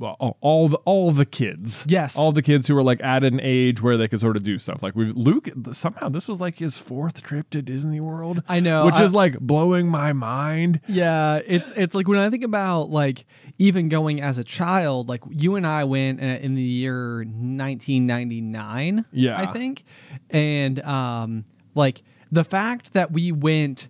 all 0.00 0.68
the 0.68 0.76
all 0.84 1.12
the 1.12 1.24
kids. 1.24 1.84
Yes. 1.88 2.16
all 2.18 2.32
the 2.32 2.42
kids 2.42 2.66
who 2.66 2.74
were 2.74 2.82
like 2.82 3.00
at 3.02 3.22
an 3.24 3.38
age 3.42 3.80
where 3.80 3.96
they 3.96 4.08
could 4.08 4.20
sort 4.20 4.36
of 4.36 4.42
do 4.42 4.58
stuff. 4.58 4.82
Like 4.82 4.96
we 4.96 5.06
Luke 5.12 5.48
somehow 5.72 6.08
this 6.08 6.26
was 6.26 6.40
like 6.40 6.58
his 6.58 6.76
fourth 6.76 7.22
trip 7.22 7.50
to 7.50 7.62
Disney 7.62 8.00
World. 8.00 8.42
I 8.48 8.60
know, 8.60 8.86
which 8.86 8.96
I- 8.96 9.04
is 9.04 9.12
like 9.14 9.38
blowing 9.38 9.88
my 9.88 10.12
mind. 10.12 10.80
Yeah, 10.88 11.40
it's 11.46 11.70
it's 11.72 11.94
like 11.94 12.08
when 12.08 12.18
I 12.18 12.28
think 12.30 12.42
about 12.44 12.90
like 12.90 13.24
even 13.58 13.88
going 13.88 14.20
as 14.20 14.38
a 14.38 14.44
child, 14.44 15.08
like 15.08 15.22
you 15.30 15.54
and 15.56 15.66
I 15.66 15.84
went 15.84 16.20
in, 16.20 16.28
in 16.28 16.54
the 16.54 16.62
year 16.62 17.24
1999, 17.24 19.04
Yeah. 19.12 19.38
I 19.40 19.46
think. 19.46 19.84
And 20.30 20.80
um 20.82 21.44
like 21.74 22.02
the 22.30 22.44
fact 22.44 22.92
that 22.92 23.12
we 23.12 23.32
went 23.32 23.88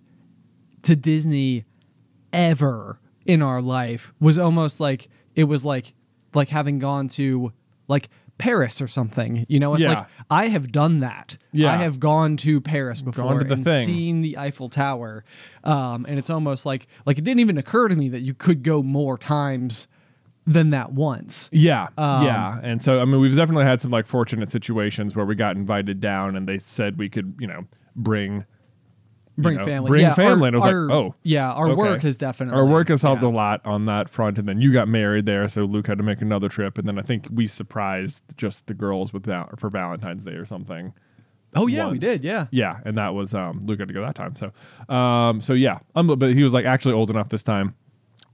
to 0.83 0.95
Disney 0.95 1.65
ever 2.33 3.01
in 3.27 3.43
our 3.43 3.61
life 3.61 4.13
was 4.21 4.39
almost 4.39 4.81
like 4.81 5.09
it 5.39 5.45
was 5.45 5.65
like 5.65 5.95
like 6.35 6.49
having 6.51 6.79
gone 6.79 7.09
to 7.09 7.53
like 7.87 8.09
Paris 8.37 8.81
or 8.81 8.89
something. 8.89 9.47
You 9.49 9.59
know, 9.61 9.75
it's 9.75 9.83
Yeah. 9.85 9.91
like 9.95 10.07
I 10.31 10.49
have 10.49 10.71
done 10.71 11.01
that. 11.01 11.39
Yeah. 11.53 11.73
I 11.73 11.77
have 11.77 11.99
gone 12.01 12.37
to 12.39 12.61
Paris 12.61 13.01
before 13.01 13.43
to 13.43 13.53
and 13.53 13.65
thing. 13.65 13.87
seen 13.87 14.21
the 14.21 14.37
Eiffel 14.37 14.69
Tower. 14.69 15.25
Um, 15.65 16.05
and 16.09 16.19
it's 16.19 16.29
almost 16.31 16.67
like 16.67 16.87
like 17.07 17.19
it 17.19 17.25
didn't 17.25 17.41
even 17.41 17.57
occur 17.57 17.89
to 17.89 17.97
me 17.97 18.09
that 18.11 18.21
you 18.21 18.35
could 18.35 18.63
go 18.63 18.83
more 18.83 19.17
times 19.17 19.89
than 20.47 20.71
that 20.71 20.93
once. 20.93 21.51
Yeah, 21.53 21.89
Um, 21.99 22.25
yeah, 22.25 22.59
and 22.63 22.83
so 22.83 23.01
I 23.01 23.05
mean, 23.05 23.21
we've 23.21 23.37
definitely 23.37 23.65
had 23.65 23.81
some 23.83 23.91
like 23.91 24.07
fortunate 24.07 24.51
situations 24.51 25.15
where 25.15 25.27
we 25.27 25.35
got 25.35 25.57
invited 25.57 26.01
down, 26.01 26.37
and 26.37 26.49
they 26.49 26.57
said 26.59 26.97
we 26.99 27.09
could, 27.11 27.35
you 27.39 27.47
know, 27.47 27.65
bring 27.95 28.45
Bring 29.43 29.57
know, 29.59 29.65
family. 29.65 29.87
bring 29.89 30.03
Yeah, 30.03 30.15
family. 30.15 30.43
our- 30.43 30.47
and 30.49 30.57
I 30.57 30.59
was 30.59 30.65
our- 30.67 30.81
like, 30.87 30.95
oh, 30.97 31.15
yeah, 31.23 31.53
our 31.53 31.69
okay. 31.69 31.75
work 31.77 32.03
has 32.03 32.17
definitely 32.17 32.59
our 32.59 32.67
work 32.67 32.89
has 32.89 33.03
helped 33.03 33.23
yeah. 33.23 33.29
a 33.29 33.31
lot 33.31 33.61
on 33.65 33.87
that 33.87 34.09
front. 34.09 34.39
And 34.39 34.49
then 34.49 34.61
you 34.61 34.73
got 34.73 34.89
married 34.89 35.27
there, 35.27 35.47
so 35.49 35.65
Luke 35.65 35.87
had 35.87 35.99
to 35.99 36.05
make 36.05 36.21
another 36.21 36.49
trip. 36.49 36.77
And 36.77 36.89
then 36.89 36.99
I 36.99 37.03
think 37.03 37.29
we 37.33 37.47
surprised 37.47 38.21
just 38.37 38.67
the 38.67 38.75
girls 38.75 39.13
with 39.13 39.27
val- 39.27 39.51
for 39.57 39.71
Valentine's 39.71 40.25
Day 40.25 40.33
or 40.33 40.45
something. 40.45 40.93
Oh 41.55 41.67
yeah, 41.67 41.89
we 41.89 41.99
did. 41.99 42.23
Yeah. 42.25 42.47
yeah, 42.51 42.81
and 42.85 42.99
that 42.99 43.15
was 43.15 43.33
um, 43.33 43.61
Luke 43.65 43.79
had 43.79 43.89
to 43.89 43.95
go 43.95 44.03
that 44.03 44.15
time. 44.15 44.35
So, 44.37 44.53
um, 44.95 45.41
so 45.41 45.55
yeah, 45.55 45.79
um, 45.95 46.07
but 46.07 46.35
he 46.35 46.43
was 46.43 46.53
like 46.53 46.67
actually 46.67 46.95
old 46.95 47.09
enough 47.11 47.31
this 47.31 47.43
time. 47.43 47.75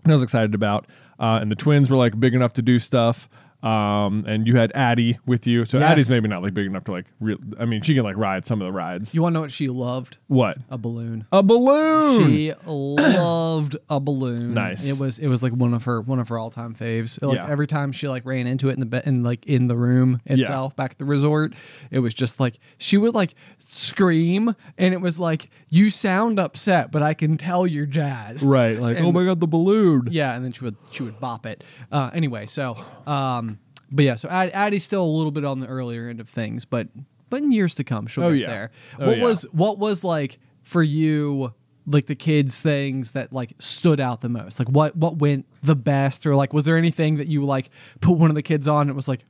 I 0.07 0.13
was 0.13 0.23
excited 0.23 0.55
about, 0.55 0.87
uh, 1.19 1.39
and 1.41 1.51
the 1.51 1.57
twins 1.57 1.91
were 1.91 1.97
like 1.97 2.19
big 2.19 2.35
enough 2.35 2.53
to 2.55 2.63
do 2.63 2.79
stuff. 2.79 3.29
Um, 3.65 4.25
and 4.27 4.47
you 4.47 4.57
had 4.57 4.73
Addie 4.75 5.19
with 5.25 5.47
you, 5.47 5.65
so 5.65 5.79
Yes. 5.79 5.93
Addie's 5.93 6.11
maybe 6.11 6.29
not 6.29 6.43
like 6.43 6.53
big 6.53 6.67
enough 6.67 6.85
to 6.85 6.93
like. 6.93 7.07
Real, 7.21 7.39
I 7.59 7.65
mean, 7.65 7.81
she 7.83 7.95
can 7.95 8.05
like 8.05 8.17
ride 8.17 8.45
some 8.45 8.61
of 8.61 8.67
the 8.67 8.73
rides. 8.73 9.15
You 9.15 9.23
want 9.23 9.33
to 9.33 9.35
know 9.35 9.41
what 9.41 9.53
she 9.53 9.69
loved? 9.69 10.19
what 10.27 10.59
A 10.71 10.77
balloon. 10.77 11.25
a 11.33 11.43
balloon? 11.43 12.27
She 12.27 12.53
loved 12.67 13.77
a 13.89 14.01
balloon. 14.01 14.55
Nice. 14.55 14.87
It 14.89 14.99
was 15.01 15.19
it 15.19 15.29
was 15.29 15.43
like 15.43 15.53
one 15.53 15.73
of 15.75 15.85
her 15.85 16.01
one 16.01 16.19
of 16.19 16.29
her 16.29 16.39
all 16.39 16.51
time 16.51 16.75
faves. 16.75 17.21
Like 17.23 17.37
Yeah. 17.37 17.49
every 17.49 17.67
time 17.67 17.93
she 17.93 18.07
like 18.09 18.25
ran 18.27 18.47
into 18.47 18.69
it 18.69 18.75
in 18.75 18.81
the 18.81 18.87
bed 18.87 19.05
in 19.07 19.23
like 19.23 19.47
in 19.47 19.69
the 19.69 19.77
room 19.77 20.21
itself 20.27 20.77
back 20.77 20.93
at 20.93 20.99
the 20.99 21.05
resort, 21.05 21.55
it 21.91 22.01
was 22.01 22.13
just 22.15 22.39
like 22.41 22.59
she 22.79 22.97
would 22.99 23.15
like 23.15 23.35
scream 23.59 24.55
and 24.79 24.95
it 24.95 25.01
was 25.01 25.19
like 25.19 25.51
you 25.69 25.91
sound 25.91 26.39
upset, 26.39 26.91
but 26.93 27.03
I 27.03 27.15
can 27.15 27.37
tell 27.37 27.67
you're 27.67 27.87
jazzed. 27.87 28.45
right, 28.45 28.79
like 28.79 28.97
And- 28.97 29.07
oh 29.07 29.13
my 29.13 29.25
god, 29.25 29.41
the 29.41 29.47
balloon. 29.47 30.09
Yeah, 30.11 30.35
and 30.35 30.45
then 30.45 30.53
she 30.53 30.65
would 30.65 30.77
she 30.91 31.03
would 31.03 31.19
bop 31.21 31.47
it. 31.47 31.65
Uh, 31.91 32.11
anyway, 32.13 32.47
so 32.47 32.77
um, 33.07 33.54
but 33.95 34.05
yeah, 34.05 34.17
so 34.17 34.29
Ad- 34.29 34.51
Addie's 34.53 34.85
still 34.85 35.05
a 35.05 35.07
little 35.07 35.31
bit 35.31 35.45
on 35.45 35.61
the 35.61 35.67
earlier 35.67 36.09
end 36.09 36.21
of 36.21 36.29
things, 36.29 36.65
but 36.65 36.89
but 37.31 37.43
in 37.43 37.51
years 37.53 37.75
to 37.77 37.85
come, 37.85 38.07
she'll 38.07 38.25
Oh, 38.25 38.33
get 38.33 38.41
yeah. 38.41 38.47
there. 38.49 38.71
Oh, 39.01 39.07
what 39.07 39.19
yeah. 39.19 39.25
was 39.25 39.43
what 39.53 39.79
was 39.79 40.05
like 40.05 40.39
for 40.63 40.83
you? 40.83 41.53
Like 41.87 42.07
the 42.07 42.15
kids 42.15 42.59
things 42.59 43.11
that 43.11 43.33
like 43.33 43.53
stood 43.59 44.01
out 44.01 44.21
the 44.21 44.29
most. 44.29 44.59
Like 44.59 44.69
what 44.69 44.97
what 44.97 45.17
went 45.17 45.47
the 45.63 45.77
best, 45.77 46.27
or 46.27 46.35
like 46.35 46.53
was 46.53 46.65
there 46.65 46.77
anything 46.77 47.17
that 47.17 47.27
you 47.27 47.45
like 47.45 47.71
put 48.01 48.13
one 48.13 48.31
of 48.31 48.37
the 48.37 48.43
kids 48.43 48.67
on? 48.69 48.83
And 48.83 48.91
it 48.91 48.95
was 48.95 49.09
like, 49.09 49.25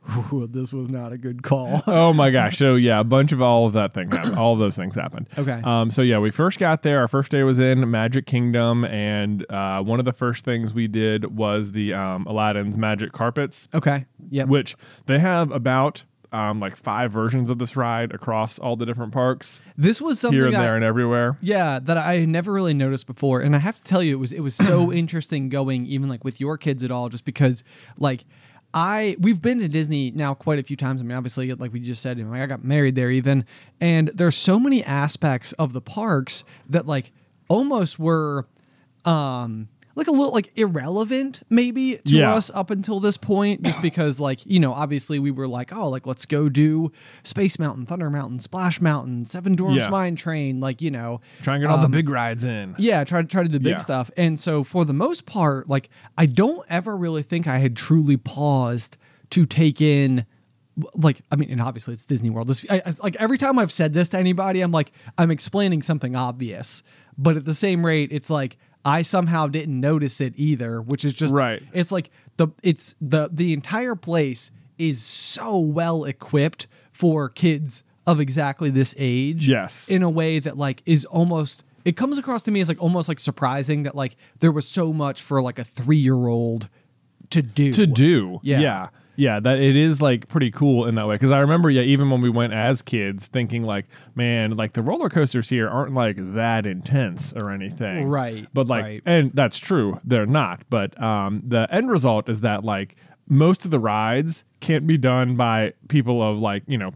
this 0.49 0.73
was 0.73 0.88
not 0.88 1.12
a 1.12 1.19
good 1.19 1.43
call. 1.43 1.83
oh 1.87 2.12
my 2.12 2.31
gosh. 2.31 2.59
So 2.59 2.77
yeah, 2.77 3.01
a 3.01 3.05
bunch 3.05 3.33
of 3.33 3.43
all 3.43 3.67
of 3.67 3.73
that 3.73 3.95
thing 3.95 4.11
happened. 4.11 4.38
all 4.38 4.53
of 4.53 4.59
those 4.59 4.77
things 4.77 4.95
happened. 4.95 5.29
Okay. 5.37 5.61
Um, 5.64 5.90
so 5.90 6.03
yeah, 6.03 6.19
we 6.19 6.31
first 6.31 6.59
got 6.59 6.83
there. 6.83 7.01
Our 7.01 7.09
first 7.09 7.31
day 7.31 7.43
was 7.43 7.59
in 7.59 7.90
Magic 7.90 8.27
Kingdom, 8.27 8.85
and 8.85 9.51
uh, 9.51 9.83
one 9.83 9.99
of 9.99 10.05
the 10.05 10.12
first 10.12 10.45
things 10.45 10.73
we 10.75 10.87
did 10.87 11.37
was 11.37 11.73
the 11.73 11.93
um, 11.95 12.27
Aladdin's 12.27 12.77
Magic 12.77 13.12
Carpets, 13.12 13.69
okay. 13.75 14.07
yeah 14.31 14.45
which 14.45 14.77
they 15.07 15.19
have 15.19 15.51
about 15.51 16.05
um, 16.35 16.59
like 16.59 16.77
five 16.77 17.12
versions 17.12 17.49
of 17.49 17.59
this 17.59 17.77
ride 17.77 18.12
across 18.12 18.59
all 18.59 18.75
the 18.75 18.85
different 18.85 19.12
parks, 19.12 19.62
this 19.79 20.03
was 20.03 20.18
something 20.18 20.37
here 20.37 20.47
and 20.47 20.55
there 20.55 20.75
and 20.75 20.85
everywhere. 20.85 21.38
Yeah, 21.40 21.79
that 21.79 21.97
I 21.97 22.25
never 22.25 22.53
really 22.53 22.75
noticed 22.75 23.07
before, 23.07 23.40
and 23.40 23.55
I 23.55 23.61
have 23.61 23.77
to 23.77 23.85
tell 23.85 24.03
you, 24.03 24.16
it 24.16 24.18
was 24.18 24.33
it 24.33 24.40
was 24.40 24.57
so 24.57 24.92
interesting 24.92 25.49
going 25.49 25.87
even 25.87 26.09
like 26.09 26.25
with 26.25 26.40
your 26.40 26.59
kids 26.59 26.83
at 26.83 26.90
all, 26.90 27.09
just 27.09 27.25
because 27.25 27.62
like 27.99 28.25
I 28.75 29.16
we've 29.20 29.40
been 29.40 29.61
to 29.61 29.68
Disney 29.68 30.11
now 30.11 30.35
quite 30.35 30.59
a 30.59 30.64
few 30.64 30.77
times. 30.77 31.01
I 31.01 31.05
mean, 31.05 31.16
obviously, 31.16 31.55
like 31.55 31.73
we 31.73 31.79
just 31.79 32.03
said, 32.03 32.20
I 32.20 32.47
got 32.47 32.64
married 32.64 32.97
there 32.97 33.12
even, 33.12 33.44
and 33.81 34.09
there's 34.09 34.37
so 34.37 34.59
many 34.59 34.83
aspects 34.83 35.53
of 35.53 35.73
the 35.73 35.81
parks 35.81 36.42
that 36.68 36.85
like 36.85 37.12
almost 37.49 38.01
were 38.01 38.49
um 39.05 39.68
like 39.96 40.07
a 40.09 40.11
little 40.11 40.33
like 40.33 40.50
irrelevant 40.57 41.42
maybe 41.50 41.96
to 42.04 42.16
Yeah. 42.16 42.35
us 42.35 42.50
up 42.52 42.70
until 42.70 43.00
this 43.00 43.16
point 43.16 43.62
just 43.62 43.80
because 43.80 44.18
like 44.20 44.44
you 44.44 44.59
know 44.61 44.72
obviously 44.72 45.18
we 45.18 45.30
were 45.30 45.46
like 45.46 45.72
oh 45.72 45.88
like 45.88 46.07
let's 46.07 46.26
go 46.26 46.48
do 46.48 46.90
space 47.22 47.59
mountain 47.59 47.87
thunder 47.87 48.11
mountain 48.11 48.40
splash 48.40 48.80
mountain 48.80 49.24
seven 49.26 49.54
dwarfs 49.54 49.76
Yeah. 49.78 49.88
mine 49.88 50.16
train 50.16 50.61
like 50.61 50.83
you 50.83 50.90
know 50.90 51.20
Try 51.42 51.54
and 51.57 51.62
get 51.64 51.70
all 51.70 51.78
the 51.78 51.85
um, 51.85 51.90
big 51.92 52.09
rides 52.09 52.44
in. 52.44 52.74
yeah, 52.78 53.04
try 53.04 53.22
to 53.22 53.28
try 53.28 53.42
to 53.42 53.48
do 53.48 53.52
the 53.54 53.61
big 53.61 53.72
Yeah. 53.72 53.76
stuff. 53.78 54.11
And 54.16 54.38
so 54.40 54.64
for 54.64 54.85
the 54.85 54.92
most 54.92 55.26
part, 55.26 55.68
like 55.68 55.88
I 56.18 56.26
don't 56.26 56.64
ever 56.68 56.96
really 56.96 57.22
think 57.22 57.46
I 57.46 57.59
had 57.59 57.76
truly 57.76 58.16
paused 58.16 58.96
to 59.30 59.46
take 59.46 59.80
in 59.80 60.26
like 60.94 61.20
I 61.30 61.37
mean, 61.37 61.50
and 61.50 61.61
obviously 61.62 61.94
it's 61.94 62.04
Disney 62.04 62.30
World. 62.30 62.48
This 62.48 62.66
I, 62.68 62.83
I- 62.85 62.92
like 63.02 63.14
every 63.16 63.38
time 63.38 63.59
I've 63.61 63.70
said 63.70 63.92
this 63.94 64.09
to 64.11 64.18
anybody, 64.18 64.61
I'm 64.61 64.72
like 64.72 64.90
I'm 65.16 65.30
explaining 65.30 65.83
something 65.83 66.16
obvious, 66.16 66.83
but 67.16 67.37
at 67.37 67.44
the 67.44 67.54
same 67.54 67.87
rate, 67.87 68.09
it's 68.11 68.28
like 68.28 68.57
I 68.85 69.03
somehow 69.03 69.47
didn't 69.47 69.81
notice 69.81 70.20
it 70.20 70.35
either, 70.37 70.81
which 70.83 71.05
is 71.05 71.14
just 71.14 71.33
Right. 71.33 71.62
It's 71.73 71.90
like 71.92 72.11
the 72.37 72.49
it's 72.62 72.94
the 73.01 73.29
the 73.33 73.53
entire 73.53 73.94
place 73.94 74.51
is 74.79 75.03
so 75.03 75.59
well 75.59 76.05
equipped 76.05 76.66
for 76.92 77.29
kids 77.29 77.83
of 78.07 78.20
exactly 78.20 78.70
this 78.70 78.94
age 78.99 79.49
Yes. 79.49 79.88
in 79.88 80.03
a 80.03 80.11
way 80.11 80.38
that 80.38 80.59
like 80.59 80.83
is 80.85 81.05
almost 81.07 81.62
it 81.85 81.97
comes 81.97 82.18
across 82.18 82.42
to 82.44 82.51
me 82.51 82.61
as 82.61 82.68
like 82.68 82.83
almost 82.83 83.09
like 83.09 83.20
surprising 83.20 83.85
that 83.85 83.94
like 83.94 84.16
there 84.40 84.53
was 84.53 84.66
so 84.68 84.92
much 84.92 85.23
for 85.23 85.40
like 85.40 85.59
a 85.59 85.64
three 85.64 85.97
year 85.97 86.27
old 86.27 86.68
to 87.31 87.40
do 87.42 87.73
to 87.73 87.87
do. 87.87 88.40
Yeah. 88.42 88.61
yeah. 88.61 88.88
Yeah, 89.16 89.40
that 89.40 89.59
it 89.61 89.77
is 89.77 90.03
like 90.03 90.29
pretty 90.29 90.50
cool 90.50 90.87
in 90.87 90.94
that 90.96 91.07
way. 91.07 91.14
Because 91.14 91.31
I 91.31 91.40
remember, 91.40 91.70
yeah, 91.70 91.83
even 91.83 92.11
when 92.11 92.20
we 92.20 92.31
went 92.31 92.53
as 92.53 92.83
kids, 92.83 93.27
thinking 93.27 93.62
like, 93.62 93.87
man, 94.14 94.57
like 94.57 94.72
the 94.72 94.83
roller 94.83 95.09
coasters 95.09 95.48
here 95.48 95.68
aren't 95.68 95.94
like 95.94 96.16
that 96.35 96.66
intense 96.66 97.33
or 97.33 97.50
anything, 97.50 98.09
Right, 98.09 98.46
But 98.53 98.68
like, 98.68 98.85
right. 98.85 99.03
and 99.07 99.31
that's 99.33 99.59
true, 99.59 99.98
they're 100.05 100.27
not. 100.27 100.62
But 100.68 101.00
um, 101.00 101.42
the 101.46 101.66
end 101.70 101.90
result 101.90 102.29
is 102.29 102.40
that 102.40 102.64
like 102.64 102.96
most 103.29 103.64
of 103.64 103.70
the 103.70 103.79
rides 103.79 104.44
can't 104.61 104.87
be 104.87 104.98
done 104.98 105.37
by 105.37 105.74
people 105.88 106.22
of 106.22 106.38
like 106.38 106.62
you 106.66 106.77
know 106.79 106.92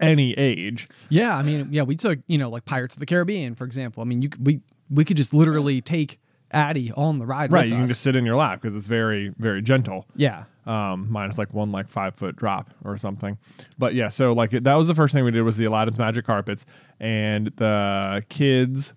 any 0.00 0.32
age. 0.32 0.88
yeah 1.10 1.36
i 1.36 1.42
mean 1.42 1.68
yeah 1.70 1.82
we 1.82 1.94
took 1.94 2.18
you 2.26 2.36
know 2.36 2.50
like 2.50 2.64
pirates 2.64 2.96
of 2.96 3.00
the 3.00 3.06
caribbean 3.06 3.54
for 3.54 3.64
example 3.64 4.00
i 4.00 4.04
mean 4.04 4.20
you 4.20 4.28
we 4.40 4.60
we 4.90 5.04
could 5.04 5.16
just 5.16 5.32
literally 5.32 5.80
take 5.80 6.18
addie 6.52 6.92
on 6.92 7.18
the 7.18 7.26
ride 7.26 7.52
Right, 7.52 7.66
you 7.68 7.74
can 7.74 7.82
us. 7.84 7.90
just 7.90 8.02
sit 8.02 8.16
in 8.16 8.24
your 8.26 8.36
lap 8.36 8.60
because 8.60 8.76
it's 8.76 8.88
very 8.88 9.32
very 9.38 9.62
gentle. 9.62 10.06
yeah 10.16 10.44
um, 10.66 11.06
minus 11.10 11.38
like 11.38 11.52
one 11.54 11.72
like 11.72 11.88
five 11.88 12.14
foot 12.14 12.36
drop 12.36 12.70
or 12.84 12.96
something. 12.96 13.38
But 13.78 13.94
yeah, 13.94 14.08
so 14.08 14.32
like 14.32 14.50
that 14.50 14.74
was 14.74 14.86
the 14.88 14.94
first 14.94 15.12
thing 15.14 15.24
we 15.24 15.30
did 15.32 15.42
was 15.42 15.56
the 15.56 15.64
Aladdin's 15.64 15.98
magic 15.98 16.24
carpets, 16.24 16.64
and 17.00 17.46
the 17.56 18.22
kids 18.28 18.92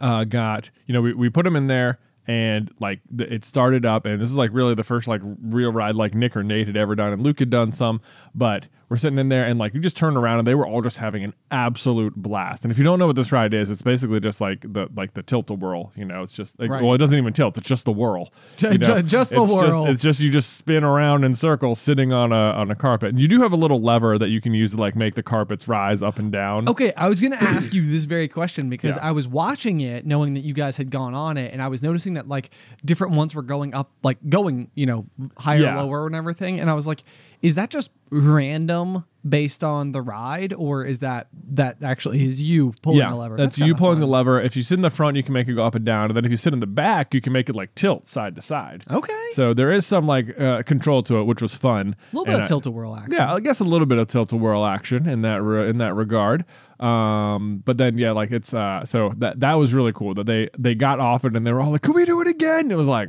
uh, 0.00 0.24
got 0.24 0.70
you 0.86 0.94
know 0.94 1.02
we 1.02 1.12
we 1.12 1.28
put 1.28 1.44
them 1.44 1.56
in 1.56 1.66
there. 1.66 1.98
And 2.26 2.70
like 2.80 3.00
th- 3.14 3.30
it 3.30 3.44
started 3.44 3.84
up, 3.84 4.06
and 4.06 4.18
this 4.18 4.30
is 4.30 4.38
like 4.38 4.48
really 4.54 4.74
the 4.74 4.82
first 4.84 5.06
like 5.06 5.20
real 5.42 5.70
ride 5.72 5.94
like 5.96 6.14
Nick 6.14 6.34
or 6.34 6.42
Nate 6.42 6.66
had 6.68 6.76
ever 6.76 6.94
done, 6.94 7.12
and 7.12 7.22
Luke 7.22 7.38
had 7.40 7.50
done 7.50 7.70
some. 7.70 8.00
But 8.34 8.66
we're 8.88 8.96
sitting 8.96 9.18
in 9.18 9.28
there, 9.28 9.44
and 9.44 9.58
like 9.58 9.74
you 9.74 9.80
just 9.80 9.96
turn 9.96 10.16
around, 10.16 10.38
and 10.40 10.46
they 10.46 10.54
were 10.54 10.66
all 10.66 10.82
just 10.82 10.96
having 10.98 11.24
an 11.24 11.34
absolute 11.50 12.14
blast. 12.16 12.64
And 12.64 12.70
if 12.72 12.78
you 12.78 12.84
don't 12.84 12.98
know 12.98 13.06
what 13.06 13.16
this 13.16 13.32
ride 13.32 13.54
is, 13.54 13.70
it's 13.70 13.82
basically 13.82 14.20
just 14.20 14.40
like 14.40 14.60
the 14.72 14.88
like 14.96 15.14
the 15.14 15.22
tilt 15.22 15.50
a 15.50 15.54
whirl. 15.54 15.92
You 15.96 16.04
know, 16.04 16.22
it's 16.22 16.32
just 16.32 16.58
like 16.58 16.70
Right. 16.70 16.82
well, 16.82 16.94
it 16.94 16.98
doesn't 16.98 17.16
even 17.18 17.32
tilt; 17.32 17.56
it's 17.58 17.68
just 17.68 17.84
the 17.84 17.92
whirl. 17.92 18.32
Ju- 18.56 18.72
you 18.72 18.78
know? 18.78 19.00
ju- 19.00 19.02
just 19.08 19.30
the 19.30 19.42
It's 19.42 19.52
whirl. 19.52 19.86
it's 19.86 20.02
just 20.02 20.20
you 20.20 20.30
just 20.30 20.56
spin 20.56 20.84
around 20.84 21.24
in 21.24 21.34
circles 21.34 21.78
sitting 21.80 22.12
on 22.12 22.32
a 22.32 22.34
on 22.52 22.70
a 22.70 22.74
carpet. 22.74 23.10
And 23.10 23.20
you 23.20 23.28
do 23.28 23.40
have 23.42 23.52
a 23.52 23.56
little 23.56 23.80
lever 23.80 24.18
that 24.18 24.28
you 24.28 24.40
can 24.40 24.54
use 24.54 24.72
to 24.72 24.76
like 24.76 24.96
make 24.96 25.14
the 25.14 25.22
carpets 25.22 25.66
rise 25.68 26.02
up 26.02 26.18
and 26.18 26.30
down. 26.32 26.68
Okay, 26.68 26.92
I 26.96 27.08
was 27.08 27.20
going 27.20 27.32
to 27.32 27.42
ask 27.42 27.72
you 27.72 27.84
this 27.88 28.04
very 28.04 28.28
question 28.28 28.68
because 28.68 28.96
Yeah. 28.96 29.08
I 29.08 29.12
was 29.12 29.26
watching 29.28 29.80
it 29.80 30.06
knowing 30.06 30.34
that 30.34 30.40
you 30.44 30.54
guys 30.54 30.76
had 30.76 30.90
gone 30.90 31.14
on 31.14 31.36
it 31.36 31.52
and 31.52 31.62
I 31.62 31.68
was 31.68 31.82
noticing 31.82 32.14
that 32.14 32.28
like 32.28 32.50
different 32.84 33.14
ones 33.14 33.34
were 33.34 33.42
going 33.42 33.74
up 33.74 33.90
like 34.02 34.18
going, 34.28 34.70
you 34.74 34.86
know, 34.86 35.06
higher 35.38 35.60
Yeah. 35.60 35.80
lower 35.80 36.06
and 36.06 36.14
everything 36.14 36.60
and 36.60 36.68
I 36.70 36.74
was 36.74 36.86
like 36.86 37.02
is 37.42 37.54
that 37.56 37.70
just 37.70 37.90
random 38.10 39.04
based 39.26 39.64
on 39.64 39.92
the 39.92 40.02
ride 40.02 40.52
or 40.52 40.84
is 40.84 40.98
that 40.98 41.28
that 41.48 41.82
actually 41.82 42.22
is 42.26 42.42
you 42.42 42.74
pulling 42.82 42.98
yeah, 42.98 43.10
the 43.10 43.16
lever? 43.16 43.36
that's, 43.36 43.58
you 43.58 43.64
kinda 43.64 43.78
pulling 43.78 43.98
the 44.00 44.06
lever. 44.06 44.40
If 44.40 44.54
you 44.56 44.62
sit 44.62 44.74
in 44.74 44.82
the 44.82 44.90
front, 44.90 45.16
you 45.16 45.22
can 45.22 45.32
make 45.32 45.48
it 45.48 45.54
go 45.54 45.64
up 45.64 45.74
and 45.74 45.84
down, 45.84 46.10
and 46.10 46.16
then 46.16 46.24
if 46.24 46.30
you 46.30 46.36
sit 46.36 46.52
in 46.52 46.60
the 46.60 46.66
back, 46.66 47.14
you 47.14 47.20
can 47.20 47.32
make 47.32 47.48
it 47.48 47.56
like 47.56 47.74
tilt 47.74 48.06
side 48.06 48.34
to 48.36 48.42
side. 48.42 48.84
Okay. 48.90 49.28
So 49.32 49.54
there 49.54 49.72
is 49.72 49.86
some 49.86 50.06
like 50.06 50.38
uh, 50.38 50.62
control 50.62 51.02
to 51.04 51.18
it, 51.20 51.24
which 51.24 51.40
was 51.42 51.54
fun. 51.54 51.96
a 52.12 52.16
little 52.16 52.26
bit 52.26 52.34
And 52.34 52.42
of 52.42 52.48
tilt 52.48 52.66
a 52.66 52.70
whirl 52.70 52.94
action. 52.94 53.12
Yeah, 53.14 53.32
I 53.34 53.40
guess 53.40 53.60
a 53.60 53.64
little 53.64 53.86
bit 53.86 53.98
of 53.98 54.08
tilt 54.08 54.32
a 54.32 54.36
whirl 54.36 54.64
action 54.64 55.08
in 55.08 55.22
that 55.22 55.42
re- 55.42 55.68
in 55.68 55.78
that 55.78 55.94
regard. 55.94 56.44
Um, 56.78 57.62
but 57.64 57.78
then 57.78 57.96
yeah, 57.98 58.12
like 58.12 58.30
it's 58.30 58.52
uh, 58.52 58.84
so 58.84 59.12
that 59.16 59.40
that 59.40 59.54
was 59.54 59.72
really 59.74 59.92
cool 59.92 60.14
that 60.14 60.26
they 60.26 60.50
they 60.58 60.74
got 60.74 61.00
off 61.00 61.24
it 61.24 61.34
and 61.34 61.46
they 61.46 61.52
were 61.52 61.60
all 61.60 61.70
like, 61.72 61.82
"Can 61.82 61.94
we 61.94 62.04
do 62.04 62.20
it 62.20 62.28
again?" 62.28 62.70
It 62.70 62.76
was 62.76 62.88
like. 62.88 63.08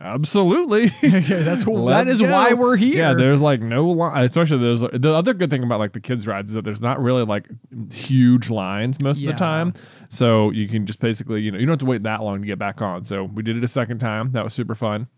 Absolutely. 0.00 0.84
yeah, 1.02 1.42
that's 1.42 1.64
wh- 1.64 1.86
that 1.88 2.06
Let's 2.06 2.22
why 2.22 2.54
we're 2.54 2.76
here. 2.76 2.96
Yeah, 2.96 3.12
there's 3.14 3.42
like 3.42 3.60
no 3.60 3.86
line. 3.88 4.24
Especially 4.24 4.58
there's 4.58 4.80
the 4.80 5.14
other 5.14 5.34
good 5.34 5.50
thing 5.50 5.62
about 5.62 5.78
like 5.78 5.92
the 5.92 6.00
kids 6.00 6.26
rides 6.26 6.50
is 6.50 6.54
that 6.54 6.62
there's 6.64 6.80
not 6.80 7.00
really 7.02 7.24
like 7.24 7.48
huge 7.92 8.48
lines 8.48 9.00
most 9.00 9.20
of 9.20 9.26
the 9.26 9.38
time. 9.38 9.74
So 10.08 10.50
you 10.50 10.68
can 10.68 10.86
just 10.86 11.00
basically 11.00 11.42
you 11.42 11.50
know 11.50 11.58
you 11.58 11.66
don't 11.66 11.74
have 11.74 11.80
to 11.80 11.86
wait 11.86 12.02
that 12.04 12.22
long 12.22 12.40
to 12.40 12.46
get 12.46 12.58
back 12.58 12.80
on. 12.80 13.04
So 13.04 13.24
we 13.24 13.42
did 13.42 13.56
it 13.58 13.64
a 13.64 13.68
second 13.68 13.98
time. 13.98 14.32
That 14.32 14.42
was 14.42 14.54
super 14.54 14.74
fun. 14.74 15.08